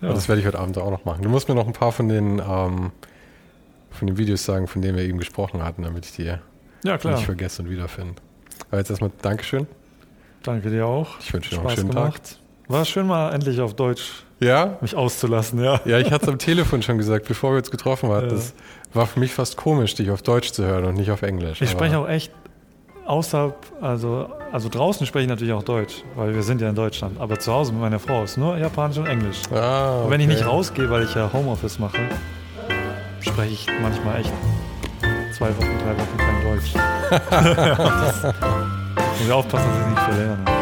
Ja. 0.00 0.08
Und 0.08 0.16
das 0.16 0.28
werde 0.28 0.40
ich 0.40 0.46
heute 0.46 0.60
Abend 0.60 0.78
auch 0.78 0.90
noch 0.90 1.04
machen. 1.04 1.22
Du 1.22 1.28
musst 1.28 1.48
mir 1.48 1.56
noch 1.56 1.66
ein 1.66 1.72
paar 1.72 1.90
von 1.90 2.08
den, 2.08 2.38
ähm, 2.38 2.92
von 3.90 4.06
den 4.06 4.18
Videos 4.18 4.44
sagen, 4.44 4.68
von 4.68 4.82
denen 4.82 4.96
wir 4.96 5.04
eben 5.04 5.18
gesprochen 5.18 5.64
hatten, 5.64 5.82
damit 5.82 6.06
ich 6.06 6.12
die 6.12 6.24
ja, 6.24 6.38
nicht 6.84 7.24
vergesse 7.24 7.62
und 7.62 7.70
wiederfinde. 7.70 8.14
Aber 8.70 8.78
jetzt 8.78 8.90
erstmal 8.90 9.10
Dankeschön. 9.20 9.66
Danke 10.44 10.70
dir 10.70 10.86
auch. 10.86 11.18
Ich 11.18 11.32
wünsche 11.32 11.50
dir 11.50 11.56
noch 11.56 11.66
einen 11.66 11.76
schönen 11.76 11.90
gemacht. 11.90 12.22
Tag. 12.22 12.41
War 12.72 12.86
schön 12.86 13.06
mal 13.06 13.34
endlich 13.34 13.60
auf 13.60 13.74
Deutsch 13.74 14.24
ja? 14.40 14.78
mich 14.80 14.96
auszulassen, 14.96 15.62
ja. 15.62 15.82
Ja, 15.84 15.98
ich 15.98 16.10
hatte 16.10 16.24
es 16.24 16.28
am 16.30 16.38
Telefon 16.38 16.80
schon 16.80 16.96
gesagt, 16.96 17.28
bevor 17.28 17.50
wir 17.50 17.58
uns 17.58 17.70
getroffen 17.70 18.08
haben. 18.08 18.28
Ja. 18.28 18.32
Das 18.34 18.54
war 18.94 19.06
für 19.06 19.20
mich 19.20 19.34
fast 19.34 19.58
komisch, 19.58 19.94
dich 19.94 20.10
auf 20.10 20.22
Deutsch 20.22 20.52
zu 20.52 20.64
hören 20.64 20.86
und 20.86 20.94
nicht 20.94 21.10
auf 21.10 21.20
Englisch. 21.20 21.60
Ich 21.60 21.68
spreche 21.68 21.98
auch 21.98 22.08
echt 22.08 22.32
außerhalb, 23.04 23.54
also, 23.82 24.30
also 24.52 24.70
draußen 24.70 25.06
spreche 25.06 25.24
ich 25.24 25.28
natürlich 25.28 25.52
auch 25.52 25.64
Deutsch, 25.64 26.02
weil 26.16 26.34
wir 26.34 26.42
sind 26.42 26.62
ja 26.62 26.70
in 26.70 26.74
Deutschland. 26.74 27.20
Aber 27.20 27.38
zu 27.38 27.52
Hause 27.52 27.72
mit 27.72 27.82
meiner 27.82 27.98
Frau 27.98 28.22
ist 28.22 28.38
nur 28.38 28.56
Japanisch 28.56 28.96
und 28.96 29.06
Englisch. 29.06 29.42
Ah, 29.50 29.96
okay. 29.96 30.04
Und 30.04 30.10
wenn 30.10 30.20
ich 30.22 30.28
nicht 30.28 30.46
rausgehe, 30.46 30.88
weil 30.88 31.02
ich 31.02 31.14
ja 31.14 31.30
Homeoffice 31.30 31.78
mache, 31.78 31.98
spreche 33.20 33.52
ich 33.52 33.66
manchmal 33.82 34.22
echt 34.22 34.32
zwei 35.36 35.50
Wochen, 35.50 35.78
drei 35.84 35.94
Wochen 35.98 36.16
kein 36.16 36.42
Deutsch. 36.42 36.72
das, 37.28 38.22
muss 38.96 39.26
ich 39.26 39.30
aufpassen, 39.30 39.68
dass 39.68 39.78
ich 39.78 39.86
nicht 39.88 40.00
verlerne. 40.00 40.61